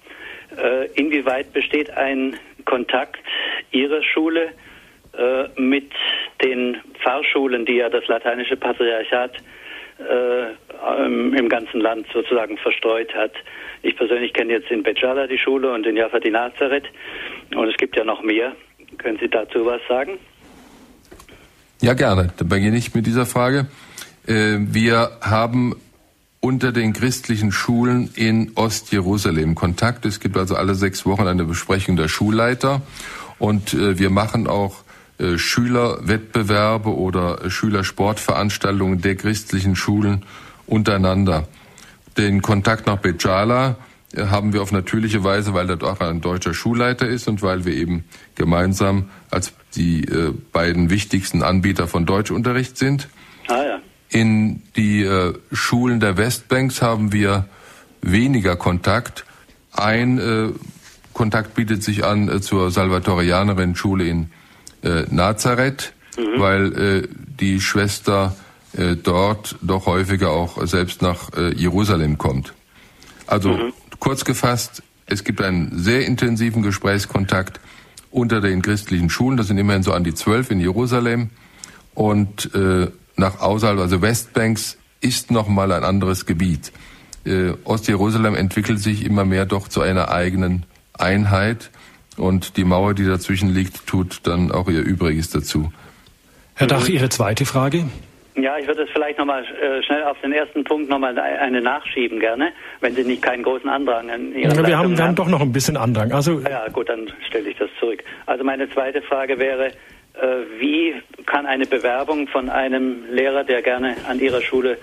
Äh, 0.57 0.87
inwieweit 0.95 1.53
besteht 1.53 1.91
ein 1.91 2.37
Kontakt 2.65 3.21
Ihrer 3.73 4.03
Schule 4.03 4.53
äh, 5.17 5.49
mit 5.61 5.91
den 6.43 6.79
Pfarrschulen, 7.03 7.65
die 7.65 7.77
ja 7.77 7.89
das 7.89 8.07
lateinische 8.09 8.57
Patriarchat 8.57 9.37
äh, 9.37 9.41
im 11.07 11.49
ganzen 11.49 11.81
Land 11.81 12.07
sozusagen 12.13 12.59
verstreut 12.59 13.15
hat. 13.15 13.33
Ich 13.83 13.97
persönlich 13.97 14.33
kenne 14.33 14.53
jetzt 14.53 14.71
in 14.71 14.83
Bechala 14.83 15.27
die 15.27 15.39
Schule 15.39 15.73
und 15.73 15.87
in 15.87 15.97
Jaffa 15.97 16.19
die 16.19 16.31
Nazareth 16.31 16.85
und 17.55 17.69
es 17.69 17.77
gibt 17.77 17.97
ja 17.97 18.05
noch 18.05 18.23
mehr. 18.23 18.53
Können 18.99 19.19
Sie 19.21 19.29
dazu 19.29 19.67
was 19.67 19.81
sagen? 19.89 20.19
Ja, 21.81 21.95
gerne. 21.95 22.33
Dann 22.37 22.49
beginne 22.49 22.77
ich 22.77 22.95
mit 22.95 23.07
dieser 23.07 23.27
Frage. 23.27 23.67
Äh, 24.27 24.57
wir 24.59 25.19
haben 25.21 25.75
unter 26.41 26.73
den 26.73 26.93
christlichen 26.93 27.53
Schulen 27.53 28.11
in 28.17 28.53
Ostjerusalem 28.55 29.55
Kontakt. 29.55 30.05
Es 30.07 30.21
gibt 30.21 30.37
also 30.37 30.57
alle 30.57 30.75
sechs 30.75 31.07
Wochen 31.07 31.27
eine 31.27 31.45
Besprechung 31.45 31.97
der 31.97 32.09
Schulleiter 32.09 32.83
und 33.39 33.75
äh, 33.75 33.99
wir 33.99 34.11
machen 34.11 34.47
auch 34.47 34.81
äh, 34.81 34.84
Schülerwettbewerbe 35.37 36.95
oder 36.95 37.49
Schülersportveranstaltungen 37.49 39.01
der 39.01 39.17
christlichen 39.17 39.77
Schulen 39.77 40.25
untereinander. 40.67 41.47
Den 42.17 42.43
Kontakt 42.43 42.87
nach 42.87 42.99
Bejala 42.99 43.77
äh, 44.15 44.27
haben 44.27 44.53
wir 44.53 44.63
auf 44.63 44.73
natürliche 44.73 45.25
Weise, 45.25 45.55
weil 45.55 45.67
dort 45.67 45.83
auch 45.85 46.01
ein 46.01 46.21
deutscher 46.21 46.55
Schulleiter 46.55 47.07
ist 47.07 47.29
und 47.29 47.43
weil 47.43 47.65
wir 47.65 47.75
eben 47.75 48.05
gemeinsam 48.35 49.11
als 49.31 49.53
die 49.75 50.05
äh, 50.05 50.33
beiden 50.53 50.91
wichtigsten 50.91 51.43
Anbieter 51.43 51.89
von 51.89 52.07
Deutschunterricht 52.07 52.79
sind. 52.79 53.09
Ah, 53.49 53.63
ja. 53.63 53.79
In 54.09 54.63
die 54.77 55.03
äh, 55.03 55.35
Schulen 55.53 55.99
der 55.99 56.17
Westbanks 56.17 56.83
haben 56.83 57.13
wir 57.13 57.47
weniger 58.01 58.55
Kontakt. 58.55 59.25
Ein 59.73 60.19
äh, 60.19 60.49
Kontakt 61.13 61.55
bietet 61.55 61.83
sich 61.83 62.05
an 62.05 62.29
äh, 62.29 62.41
zur 62.41 62.71
Salvatorianerin-Schule 62.71 64.05
in 64.05 64.31
äh, 64.85 65.05
Nazareth, 65.11 65.93
mhm. 66.17 66.41
weil 66.41 67.09
die 67.41 67.61
Schwester 67.61 68.37
äh, 68.77 68.97
dort 68.97 69.57
doch 69.63 69.87
häufiger 69.87 70.31
auch 70.31 70.65
selbst 70.67 71.01
nach 71.03 71.33
äh, 71.37 71.55
Jerusalem 71.55 72.19
kommt. 72.19 72.55
Also 73.27 73.51
mhm. 73.51 73.73
kurz 74.01 74.25
gefasst, 74.25 74.83
es 75.07 75.23
gibt 75.23 75.41
einen 75.43 75.79
sehr 75.79 76.07
intensiven 76.07 76.63
Gesprächskontakt 76.63 77.61
unter 78.11 78.41
den 78.41 78.63
christlichen 78.63 79.11
Schulen. 79.11 79.37
Das 79.37 79.49
sind 79.49 79.59
immerhin 79.59 79.83
so 79.83 79.93
an 79.93 80.05
die 80.05 80.15
zwölf 80.15 80.51
in 80.51 80.61
Jerusalem. 80.61 81.31
Und 81.95 82.53
äh, 82.55 82.89
nach 83.17 83.41
außerhalb, 83.41 83.79
also 83.79 84.03
Westbanks, 84.03 84.79
ist 85.01 85.31
nochmal 85.31 85.71
ein 85.73 85.85
anderes 85.85 86.27
Gebiet. 86.27 86.73
Äh, 87.25 87.53
Ostjerusalem 87.65 88.35
entwickelt 88.35 88.81
sich 88.81 89.05
immer 89.05 89.25
mehr 89.25 89.47
doch 89.47 89.69
zu 89.69 89.83
einer 89.83 90.11
eigenen 90.11 90.65
Einheit. 90.95 91.71
Und 92.17 92.57
die 92.57 92.65
Mauer, 92.65 92.95
die 92.95 93.07
dazwischen 93.07 93.53
liegt, 93.53 93.87
tut 93.87 94.27
dann 94.27 94.53
auch 94.53 94.69
ihr 94.69 94.83
Übriges 94.83 95.31
dazu. 95.31 95.73
Herr 96.55 96.69
Dach, 96.69 96.89
Ihre 96.89 97.09
zweite 97.09 97.45
Frage? 97.45 97.85
Ja, 98.37 98.59
ich 98.59 98.67
würde 98.67 98.83
es 98.83 98.91
vielleicht 98.91 99.19
nochmal 99.19 99.45
äh, 99.45 99.83
schnell 99.85 100.03
auf 100.05 100.21
den 100.21 100.33
ersten 100.33 100.65
Punkt 100.65 100.89
nochmal 100.89 101.17
eine 101.19 101.61
nachschieben 101.61 102.19
gerne, 102.19 102.53
wenn 102.81 102.95
Sie 102.95 103.05
nicht 103.05 103.23
keinen 103.23 103.45
großen 103.45 103.69
Andrang 103.69 104.11
an 104.11 104.35
Ihrer 104.35 104.55
ja, 104.55 104.67
wir 104.67 104.79
haben, 104.79 104.97
wir 104.97 105.05
haben 105.05 105.15
doch 105.15 105.29
noch 105.29 105.41
ein 105.41 105.53
bisschen 105.53 105.77
Andrang. 105.77 106.13
Also 106.13 106.41
ja, 106.41 106.69
gut, 106.69 106.89
dann 106.89 107.13
stelle 107.29 107.51
ich 107.51 107.57
das 107.59 107.71
zurück. 107.79 108.03
Also 108.27 108.43
meine 108.43 108.69
zweite 108.71 109.03
Frage 109.03 109.39
wäre, 109.39 109.67
äh, 109.67 109.73
wie 110.59 110.95
kann 111.27 111.47
eine 111.47 111.67
Bewerbung 111.67 112.27
von 112.27 112.51
einem 112.51 113.05
Lehrer, 113.09 113.45
der 113.45 113.63
gerne 113.63 113.97
an 114.09 114.19
Ihrer 114.19 114.41
Schule 114.41 114.79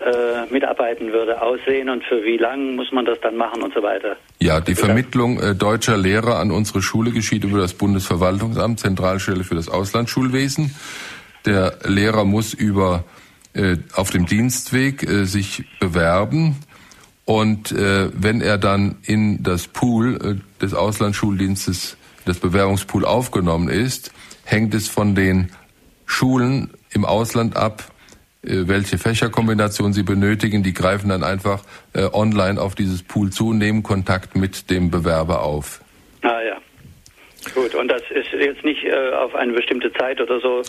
äh, 0.00 0.52
mitarbeiten 0.52 1.12
würde, 1.12 1.40
aussehen 1.40 1.88
und 1.88 2.04
für 2.04 2.22
wie 2.24 2.36
lang 2.36 2.76
muss 2.76 2.92
man 2.92 3.04
das 3.04 3.18
dann 3.20 3.36
machen 3.36 3.62
und 3.62 3.74
so 3.74 3.82
weiter? 3.82 4.16
Ja, 4.40 4.60
die 4.60 4.74
Vermittlung 4.74 5.40
äh, 5.40 5.54
deutscher 5.54 5.96
Lehrer 5.96 6.38
an 6.38 6.50
unsere 6.50 6.82
Schule 6.82 7.10
geschieht 7.10 7.44
über 7.44 7.58
das 7.58 7.74
Bundesverwaltungsamt, 7.74 8.80
Zentralstelle 8.80 9.44
für 9.44 9.54
das 9.54 9.68
Auslandsschulwesen. 9.68 10.74
Der 11.46 11.78
Lehrer 11.84 12.24
muss 12.24 12.54
über 12.54 13.04
äh, 13.54 13.76
auf 13.94 14.10
dem 14.10 14.26
Dienstweg 14.26 15.02
äh, 15.02 15.24
sich 15.24 15.64
bewerben 15.80 16.56
und 17.28 17.72
äh, 17.72 18.08
wenn 18.14 18.40
er 18.40 18.56
dann 18.56 18.96
in 19.02 19.42
das 19.42 19.66
Pool 19.66 20.40
äh, 20.40 20.62
des 20.62 20.72
Auslandsschuldienstes, 20.72 21.98
das 22.24 22.38
Bewerbungspool 22.38 23.04
aufgenommen 23.04 23.68
ist, 23.68 24.12
hängt 24.44 24.72
es 24.72 24.88
von 24.88 25.14
den 25.14 25.50
Schulen 26.06 26.70
im 26.90 27.04
Ausland 27.04 27.54
ab, 27.54 27.84
welche 28.48 28.98
Fächerkombination 28.98 29.92
sie 29.92 30.02
benötigen. 30.02 30.62
Die 30.62 30.74
greifen 30.74 31.08
dann 31.08 31.22
einfach 31.22 31.62
äh, 31.92 32.04
online 32.12 32.60
auf 32.60 32.74
dieses 32.74 33.02
Pool 33.02 33.30
zu 33.30 33.48
und 33.48 33.58
nehmen 33.58 33.82
Kontakt 33.82 34.36
mit 34.36 34.70
dem 34.70 34.90
Bewerber 34.90 35.42
auf. 35.42 35.80
Ah 36.22 36.40
ja. 36.46 36.56
Gut, 37.54 37.74
und 37.74 37.88
das 37.88 38.02
ist 38.10 38.32
jetzt 38.32 38.64
nicht 38.64 38.84
äh, 38.84 39.14
auf 39.14 39.34
eine 39.34 39.52
bestimmte 39.52 39.92
Zeit 39.92 40.20
oder 40.20 40.40
so 40.40 40.62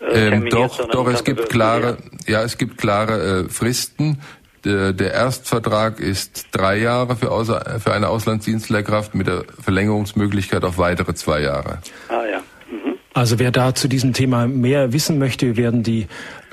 äh, 0.00 0.28
ähm, 0.28 0.48
doch, 0.48 0.88
doch, 0.88 1.08
es 1.08 1.24
gibt 1.24 1.48
klare, 1.48 1.98
ja, 2.26 2.42
es 2.42 2.58
gibt 2.58 2.78
klare 2.78 3.46
äh, 3.46 3.48
Fristen. 3.48 4.20
Der, 4.64 4.92
der 4.92 5.12
Erstvertrag 5.12 6.00
ist 6.00 6.48
drei 6.50 6.78
Jahre 6.78 7.16
für, 7.16 7.30
außer, 7.30 7.78
für 7.80 7.92
eine 7.92 8.08
Auslandsdienstlehrkraft 8.08 9.14
mit 9.14 9.28
der 9.28 9.44
Verlängerungsmöglichkeit 9.60 10.64
auf 10.64 10.78
weitere 10.78 11.14
zwei 11.14 11.42
Jahre. 11.42 11.78
Ah 12.08 12.24
ja. 12.30 12.38
Mhm. 12.70 12.94
Also 13.14 13.38
wer 13.38 13.50
da 13.50 13.74
zu 13.74 13.88
diesem 13.88 14.12
Thema 14.12 14.46
mehr 14.46 14.92
wissen 14.92 15.18
möchte, 15.18 15.56
werden 15.56 15.82
die 15.82 16.06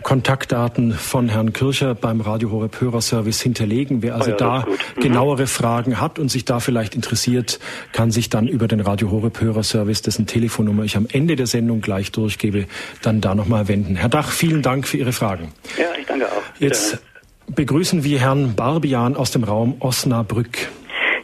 Kontaktdaten 0.06 0.91
von 0.91 1.30
Herrn 1.30 1.52
Kircher 1.52 1.95
beim 1.95 2.22
Radio 2.22 2.52
Horeb 2.52 2.80
Hörerservice 2.80 3.41
hinterlegen. 3.41 4.03
Wer 4.03 4.14
also 4.14 4.27
oh 4.27 4.32
ja, 4.34 4.38
da 4.38 4.60
mhm. 4.60 5.02
genauere 5.02 5.48
Fragen 5.48 5.99
hat 5.99 6.19
und 6.19 6.30
sich 6.30 6.45
da 6.45 6.60
vielleicht 6.60 6.94
interessiert, 6.94 7.60
kann 7.91 8.11
sich 8.11 8.30
dann 8.30 8.48
über 8.48 8.68
den 8.68 8.82
Radio 8.82 9.10
Horeb 9.10 9.41
Hörerservice, 9.41 10.03
dessen 10.03 10.27
Telefonnummer 10.27 10.84
ich 10.84 10.95
am 10.95 11.07
Ende 11.11 11.36
der 11.36 11.48
Sendung 11.48 11.82
gleich 11.82 12.11
durchgebe, 12.11 12.68
dann 13.02 13.19
da 13.19 13.34
nochmal 13.34 13.68
wenden. 13.68 13.95
Herr 13.95 14.10
Dach, 14.10 14.30
vielen 14.30 14.61
Dank 14.61 14.88
für 14.88 14.98
Ihre 14.98 15.11
Fragen. 15.11 15.52
Ja, 15.76 15.88
ich 15.99 16.06
danke 16.06 16.27
auch. 16.27 16.44
Jetzt 16.60 16.99
begrüßen 17.48 18.03
wir 18.03 18.19
Herrn 18.19 18.56
Barbian 18.56 19.15
aus 19.15 19.32
dem 19.32 19.44
Raum 19.44 19.77
Osnabrück. 19.80 20.69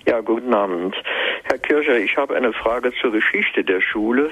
Ja, 0.07 0.21
guten 0.21 0.55
Abend. 0.55 0.95
Herr 1.43 1.59
Kircher, 1.59 1.99
ich 1.99 2.17
habe 2.17 2.35
eine 2.35 2.51
Frage 2.51 2.91
zur 2.99 3.11
Geschichte 3.11 3.63
der 3.63 3.81
Schule. 3.81 4.31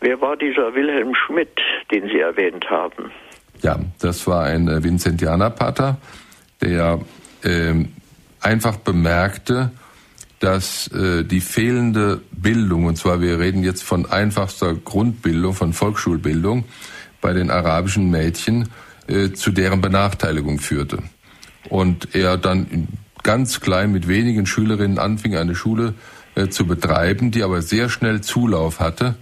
Wer 0.00 0.22
war 0.22 0.38
dieser 0.38 0.74
Wilhelm 0.74 1.14
Schmidt, 1.14 1.60
den 1.92 2.08
Sie 2.08 2.20
erwähnt 2.20 2.70
haben? 2.70 3.12
Ja, 3.62 3.78
das 3.98 4.26
war 4.26 4.44
ein 4.44 4.68
äh, 4.68 4.82
Vincentianerpater, 4.82 5.98
der 6.60 7.00
äh, 7.42 7.74
einfach 8.40 8.76
bemerkte, 8.76 9.70
dass 10.38 10.88
äh, 10.88 11.24
die 11.24 11.42
fehlende 11.42 12.22
Bildung, 12.32 12.86
und 12.86 12.96
zwar 12.96 13.20
wir 13.20 13.38
reden 13.38 13.62
jetzt 13.62 13.82
von 13.82 14.10
einfachster 14.10 14.74
Grundbildung, 14.74 15.52
von 15.52 15.74
Volksschulbildung, 15.74 16.64
bei 17.20 17.34
den 17.34 17.50
arabischen 17.50 18.10
Mädchen 18.10 18.70
äh, 19.06 19.32
zu 19.32 19.50
deren 19.50 19.82
Benachteiligung 19.82 20.58
führte. 20.58 21.02
Und 21.68 22.14
er 22.14 22.38
dann 22.38 22.88
ganz 23.22 23.60
klein 23.60 23.92
mit 23.92 24.08
wenigen 24.08 24.46
Schülerinnen 24.46 24.98
anfing, 24.98 25.36
eine 25.36 25.54
Schule 25.54 25.92
äh, 26.34 26.48
zu 26.48 26.66
betreiben, 26.66 27.30
die 27.30 27.42
aber 27.42 27.60
sehr 27.60 27.90
schnell 27.90 28.22
Zulauf 28.22 28.80
hatte 28.80 29.16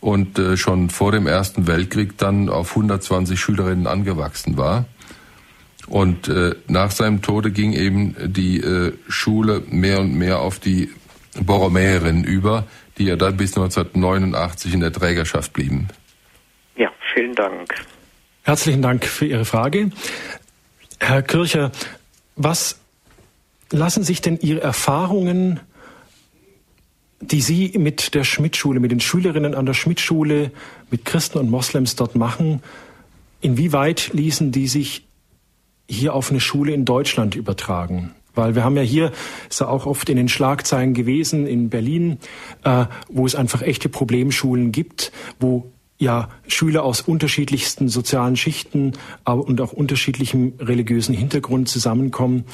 und 0.00 0.38
äh, 0.38 0.56
schon 0.56 0.90
vor 0.90 1.12
dem 1.12 1.26
Ersten 1.26 1.66
Weltkrieg 1.66 2.16
dann 2.18 2.48
auf 2.48 2.70
120 2.70 3.38
Schülerinnen 3.38 3.86
angewachsen 3.86 4.56
war. 4.56 4.86
Und 5.88 6.28
äh, 6.28 6.54
nach 6.66 6.90
seinem 6.90 7.22
Tode 7.22 7.50
ging 7.50 7.72
eben 7.72 8.14
die 8.18 8.60
äh, 8.60 8.92
Schule 9.08 9.62
mehr 9.68 10.00
und 10.00 10.14
mehr 10.14 10.40
auf 10.40 10.58
die 10.58 10.90
Borromäerinnen 11.40 12.24
über, 12.24 12.66
die 12.98 13.04
ja 13.04 13.16
dann 13.16 13.36
bis 13.36 13.56
1989 13.56 14.74
in 14.74 14.80
der 14.80 14.92
Trägerschaft 14.92 15.52
blieben. 15.52 15.88
Ja, 16.76 16.90
vielen 17.14 17.34
Dank. 17.34 17.74
Herzlichen 18.42 18.82
Dank 18.82 19.04
für 19.04 19.26
Ihre 19.26 19.44
Frage. 19.44 19.90
Herr 21.00 21.22
Kircher, 21.22 21.72
was 22.36 22.80
lassen 23.70 24.02
sich 24.02 24.20
denn 24.20 24.38
Ihre 24.40 24.60
Erfahrungen 24.60 25.60
die 27.20 27.40
Sie 27.40 27.72
mit 27.78 28.14
der 28.14 28.24
Schmidt-Schule, 28.24 28.80
mit 28.80 28.92
den 28.92 29.00
Schülerinnen 29.00 29.54
an 29.54 29.66
der 29.66 29.74
Schmidt-Schule, 29.74 30.52
mit 30.90 31.04
Christen 31.04 31.38
und 31.38 31.50
Moslems 31.50 31.96
dort 31.96 32.14
machen, 32.14 32.62
inwieweit 33.40 34.10
ließen 34.12 34.52
die 34.52 34.68
sich 34.68 35.06
hier 35.88 36.14
auf 36.14 36.30
eine 36.30 36.40
Schule 36.40 36.72
in 36.72 36.84
Deutschland 36.84 37.34
übertragen? 37.34 38.14
Weil 38.34 38.54
wir 38.54 38.62
haben 38.62 38.76
ja 38.76 38.82
hier, 38.82 39.10
ist 39.48 39.60
ja 39.60 39.66
auch 39.66 39.86
oft 39.86 40.08
in 40.08 40.16
den 40.16 40.28
Schlagzeilen 40.28 40.94
gewesen, 40.94 41.46
in 41.46 41.70
Berlin, 41.70 42.18
äh, 42.62 42.84
wo 43.08 43.26
es 43.26 43.34
einfach 43.34 43.62
echte 43.62 43.88
Problemschulen 43.88 44.70
gibt, 44.70 45.10
wo 45.40 45.72
ja 45.98 46.28
Schüler 46.46 46.84
aus 46.84 47.00
unterschiedlichsten 47.00 47.88
sozialen 47.88 48.36
Schichten 48.36 48.92
und 49.24 49.60
auch 49.60 49.72
unterschiedlichem 49.72 50.52
religiösen 50.60 51.14
Hintergrund 51.14 51.68
zusammenkommen 51.68 52.44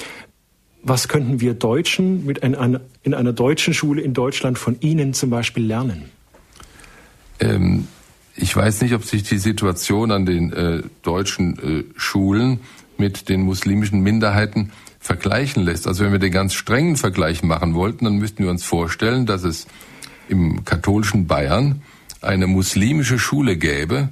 was 0.85 1.09
könnten 1.09 1.41
wir 1.41 1.55
Deutschen 1.55 2.27
mit 2.27 2.43
einer, 2.43 2.81
in 3.03 3.15
einer 3.15 3.33
deutschen 3.33 3.75
Schule 3.75 4.03
in 4.03 4.13
Deutschland 4.13 4.59
von 4.59 4.77
Ihnen 4.81 5.15
zum 5.15 5.31
Beispiel 5.31 5.65
lernen? 5.65 6.11
Ähm, 7.41 7.89
ich 8.37 8.55
weiß 8.55 8.83
nicht, 8.83 8.95
ob 8.95 9.05
sich 9.05 9.23
die 9.23 9.39
Situation 9.39 10.11
an 10.11 10.27
den 10.27 10.53
äh, 10.53 10.83
deutschen 11.03 11.59
äh, 11.59 11.85
Schulen 11.97 12.61
mit 12.99 13.29
den 13.29 13.43
muslimischen 13.43 14.01
Minderheiten 14.01 14.73
vergleichen 15.01 15.63
lässt. 15.63 15.87
Also 15.87 16.05
wenn 16.05 16.13
wir 16.13 16.19
den 16.19 16.33
ganz 16.33 16.55
strengen 16.55 16.97
Vergleich 16.97 17.43
machen 17.43 17.75
wollten, 17.75 18.05
dann 18.05 18.17
müssten 18.17 18.45
wir 18.45 18.51
uns 18.51 18.63
vorstellen, 18.63 19.27
dass 19.27 19.43
es 19.43 19.67
im 20.29 20.65
katholischen 20.65 21.27
Bayern 21.27 21.83
eine 22.21 22.47
muslimische 22.47 23.19
Schule 23.19 23.57
gäbe, 23.57 24.11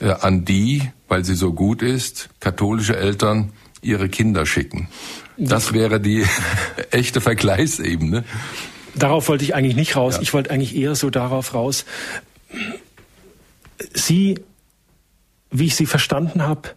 äh, 0.00 0.10
an 0.10 0.44
die, 0.44 0.82
weil 1.08 1.24
sie 1.24 1.34
so 1.34 1.52
gut 1.52 1.82
ist, 1.82 2.28
katholische 2.40 2.96
Eltern 2.96 3.52
ihre 3.82 4.08
Kinder 4.08 4.46
schicken. 4.46 4.88
Das 5.36 5.72
wäre 5.72 6.00
die 6.00 6.24
echte 6.90 7.20
Vergleichsebene. 7.20 8.24
Darauf 8.94 9.28
wollte 9.28 9.44
ich 9.44 9.54
eigentlich 9.54 9.76
nicht 9.76 9.96
raus. 9.96 10.16
Ja. 10.16 10.22
Ich 10.22 10.34
wollte 10.34 10.50
eigentlich 10.50 10.76
eher 10.76 10.94
so 10.94 11.10
darauf 11.10 11.54
raus. 11.54 11.84
Sie, 13.94 14.38
wie 15.50 15.66
ich 15.66 15.76
Sie 15.76 15.86
verstanden 15.86 16.42
habe, 16.42 16.70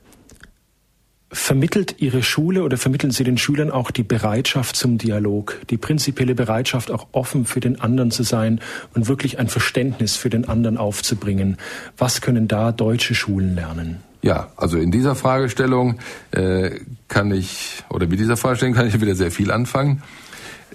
vermittelt 1.34 1.96
Ihre 1.98 2.22
Schule 2.22 2.64
oder 2.64 2.78
vermitteln 2.78 3.12
Sie 3.12 3.24
den 3.24 3.38
Schülern 3.38 3.72
auch 3.72 3.92
die 3.92 4.04
Bereitschaft 4.04 4.76
zum 4.76 5.00
Dialog, 5.00 5.60
die 5.70 5.78
prinzipielle 5.78 6.36
Bereitschaft, 6.36 6.92
auch 6.92 7.08
offen 7.12 7.46
für 7.46 7.60
den 7.60 7.82
anderen 7.82 8.12
zu 8.12 8.24
sein 8.24 8.62
und 8.94 9.08
wirklich 9.08 9.40
ein 9.40 9.50
Verständnis 9.50 10.16
für 10.16 10.30
den 10.30 10.48
anderen 10.48 10.78
aufzubringen. 10.78 11.58
Was 11.98 12.22
können 12.22 12.48
da 12.48 12.72
deutsche 12.72 13.16
Schulen 13.16 13.56
lernen? 13.56 14.04
Ja, 14.24 14.52
also 14.56 14.78
in 14.78 14.90
dieser 14.90 15.16
Fragestellung 15.16 16.00
äh, 16.32 16.80
kann 17.10 17.32
ich, 17.32 17.84
oder 17.90 18.08
mit 18.08 18.20
dieser 18.22 18.38
Fragestellung 18.38 18.74
kann 18.74 18.88
ich 18.88 19.00
wieder 19.00 19.16
sehr 19.16 19.32
viel 19.32 19.52
anfangen. 19.52 20.02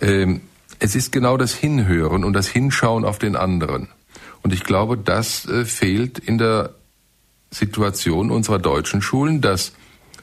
Ähm, 0.03 0.43
es 0.79 0.95
ist 0.95 1.13
genau 1.13 1.39
das 1.39 1.55
Hinhören 1.55 2.25
und 2.25 2.35
das 2.35 2.47
Hinschauen 2.47 3.07
auf 3.07 3.19
den 3.19 3.37
anderen. 3.37 3.89
Und 4.43 4.53
ich 4.53 4.65
glaube, 4.65 4.99
das 4.99 5.47
äh, 5.47 5.65
fehlt 5.65 6.19
in 6.19 6.37
der 6.37 6.75
Situation 7.51 8.31
unserer 8.31 8.59
deutschen 8.59 9.01
Schulen, 9.01 9.41
dass 9.41 9.73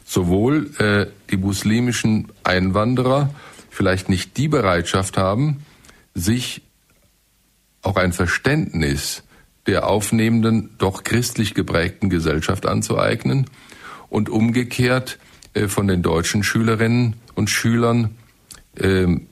sowohl 0.05 0.69
äh, 0.77 1.07
die 1.31 1.37
muslimischen 1.37 2.31
Einwanderer 2.43 3.31
vielleicht 3.71 4.07
nicht 4.07 4.37
die 4.37 4.47
Bereitschaft 4.47 5.17
haben, 5.17 5.65
sich 6.13 6.61
auch 7.81 7.95
ein 7.95 8.13
Verständnis 8.13 9.23
der 9.67 9.87
aufnehmenden, 9.87 10.71
doch 10.77 11.03
christlich 11.03 11.53
geprägten 11.53 12.09
Gesellschaft 12.09 12.65
anzueignen 12.65 13.47
und 14.09 14.29
umgekehrt 14.29 15.17
äh, 15.53 15.67
von 15.67 15.87
den 15.87 16.01
deutschen 16.01 16.43
Schülerinnen 16.43 17.15
und 17.33 17.49
Schülern 17.49 18.15
ähm, 18.77 19.27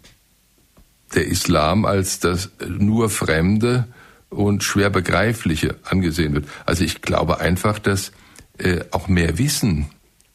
der 1.14 1.28
Islam 1.28 1.86
als 1.86 2.20
das 2.20 2.52
nur 2.68 3.10
Fremde 3.10 3.88
und 4.30 4.64
schwer 4.64 4.90
begreifliche 4.90 5.76
angesehen 5.84 6.34
wird. 6.34 6.46
Also 6.66 6.84
ich 6.84 7.02
glaube 7.02 7.40
einfach, 7.40 7.78
dass 7.80 8.12
äh, 8.58 8.82
auch 8.92 9.08
mehr 9.08 9.38
Wissen 9.38 9.88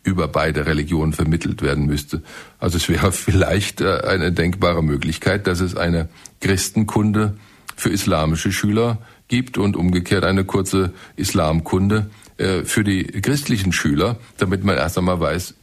über 0.05 0.29
beide 0.29 0.67
Religionen 0.67 1.13
vermittelt 1.13 1.63
werden 1.63 1.87
müsste. 1.87 2.23
Also 2.59 2.77
es 2.77 2.89
wäre 2.89 3.13
vielleicht 3.13 3.81
äh, 3.81 4.01
eine 4.01 4.33
denkbare 4.33 4.83
Möglichkeit, 4.83 5.47
dass 5.47 5.61
es 5.61 5.77
eine 5.77 6.09
Christenkunde 6.41 7.37
für 7.77 7.91
islamische 7.91 8.53
Schüler 8.53 8.99
gibt 9.29 9.59
und 9.59 9.77
umgekehrt 9.77 10.25
eine 10.25 10.45
kurze 10.45 10.93
Islamkunde 11.17 12.11
äh, 12.39 12.65
für 12.65 12.85
die 12.85 13.05
christlichen 13.05 13.73
Schüler, 13.73 14.19
damit 14.39 14.65
man 14.65 14.77
erst 14.77 14.99
einmal 14.99 15.21
weiß, 15.21 15.55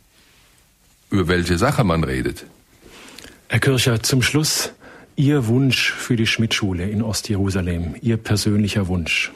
über 1.10 1.28
welche 1.28 1.58
Sache 1.58 1.84
man 1.84 2.04
redet. 2.04 2.46
Herr 3.48 3.60
Kircher, 3.60 4.02
zum 4.02 4.22
Schluss 4.22 4.72
Ihr 5.18 5.48
Wunsch 5.48 5.92
für 5.92 6.16
die 6.16 6.28
Schmidt-Schule 6.28 6.90
in 6.90 7.02
Ostjerusalem, 7.02 7.96
Ihr 8.02 8.18
persönlicher 8.18 8.88
Wunsch. 8.88 9.32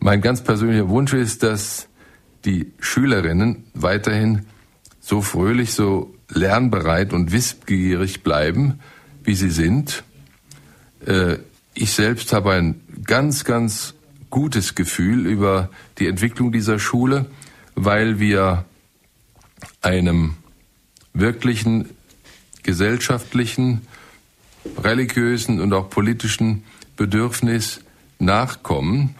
Mein 0.00 0.20
ganz 0.20 0.42
persönlicher 0.44 0.88
Wunsch 0.88 1.12
ist, 1.12 1.42
dass 1.42 1.88
die 2.44 2.72
Schülerinnen 2.78 3.64
weiterhin 3.74 4.46
so 5.00 5.22
fröhlich, 5.22 5.72
so 5.72 6.14
lernbereit 6.28 7.12
und 7.12 7.32
wissbegierig 7.32 8.22
bleiben, 8.22 8.80
wie 9.24 9.34
sie 9.34 9.50
sind. 9.50 10.04
Äh, 11.06 11.38
ich 11.74 11.92
selbst 11.92 12.32
habe 12.32 12.52
ein 12.52 12.80
ganz, 13.08 13.44
ganz 13.44 13.94
gutes 14.30 14.76
Gefühl 14.76 15.26
über 15.26 15.70
die 15.98 16.06
Entwicklung 16.06 16.52
dieser 16.52 16.78
Schule, 16.78 17.26
weil 17.74 18.20
wir 18.20 18.64
einem 19.82 20.36
wirklichen 21.14 21.88
gesellschaftlichen, 22.62 23.86
religiösen 24.84 25.60
und 25.60 25.72
auch 25.72 25.88
politischen 25.90 26.64
Bedürfnis 26.96 27.80
nachkommen 28.18 29.14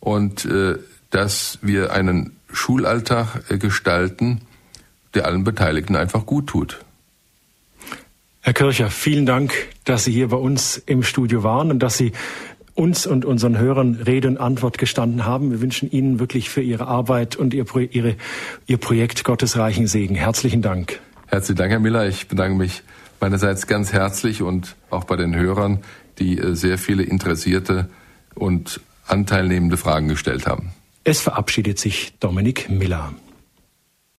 und 0.00 0.44
äh, 0.44 0.76
dass 1.10 1.58
wir 1.62 1.92
einen 1.92 2.36
Schulalltag 2.52 3.50
äh, 3.50 3.56
gestalten, 3.56 4.42
der 5.14 5.24
allen 5.24 5.44
Beteiligten 5.44 5.96
einfach 5.96 6.26
gut 6.26 6.48
tut. 6.48 6.84
Herr 8.42 8.52
Kircher, 8.52 8.90
vielen 8.90 9.24
Dank, 9.24 9.54
dass 9.84 10.04
Sie 10.04 10.12
hier 10.12 10.28
bei 10.28 10.36
uns 10.36 10.76
im 10.76 11.02
Studio 11.02 11.42
waren 11.42 11.70
und 11.70 11.78
dass 11.78 11.96
Sie 11.96 12.12
uns 12.74 13.06
und 13.06 13.24
unseren 13.24 13.58
Hörern 13.58 13.94
Rede 14.06 14.28
und 14.28 14.38
Antwort 14.38 14.78
gestanden 14.78 15.24
haben. 15.24 15.50
Wir 15.50 15.60
wünschen 15.60 15.90
Ihnen 15.90 16.18
wirklich 16.18 16.50
für 16.50 16.60
Ihre 16.60 16.86
Arbeit 16.86 17.36
und 17.36 17.54
Ihr, 17.54 17.64
Pro 17.64 17.78
Ihre, 17.78 18.16
Ihr 18.66 18.78
Projekt 18.78 19.24
Gottes 19.24 19.56
reichen 19.56 19.86
Segen. 19.86 20.14
Herzlichen 20.14 20.62
Dank. 20.62 21.00
Herzlichen 21.26 21.58
Dank, 21.58 21.70
Herr 21.70 21.80
Miller. 21.80 22.06
Ich 22.08 22.28
bedanke 22.28 22.56
mich 22.56 22.82
meinerseits 23.20 23.66
ganz 23.66 23.92
herzlich 23.92 24.42
und 24.42 24.76
auch 24.90 25.04
bei 25.04 25.16
den 25.16 25.34
Hörern, 25.34 25.78
die 26.18 26.38
äh, 26.38 26.54
sehr 26.54 26.78
viele 26.78 27.04
interessierte 27.04 27.88
und 28.34 28.80
anteilnehmende 29.06 29.76
Fragen 29.76 30.08
gestellt 30.08 30.46
haben. 30.46 30.72
Es 31.04 31.20
verabschiedet 31.20 31.78
sich 31.78 32.14
Dominik 32.18 32.68
Miller. 32.70 33.12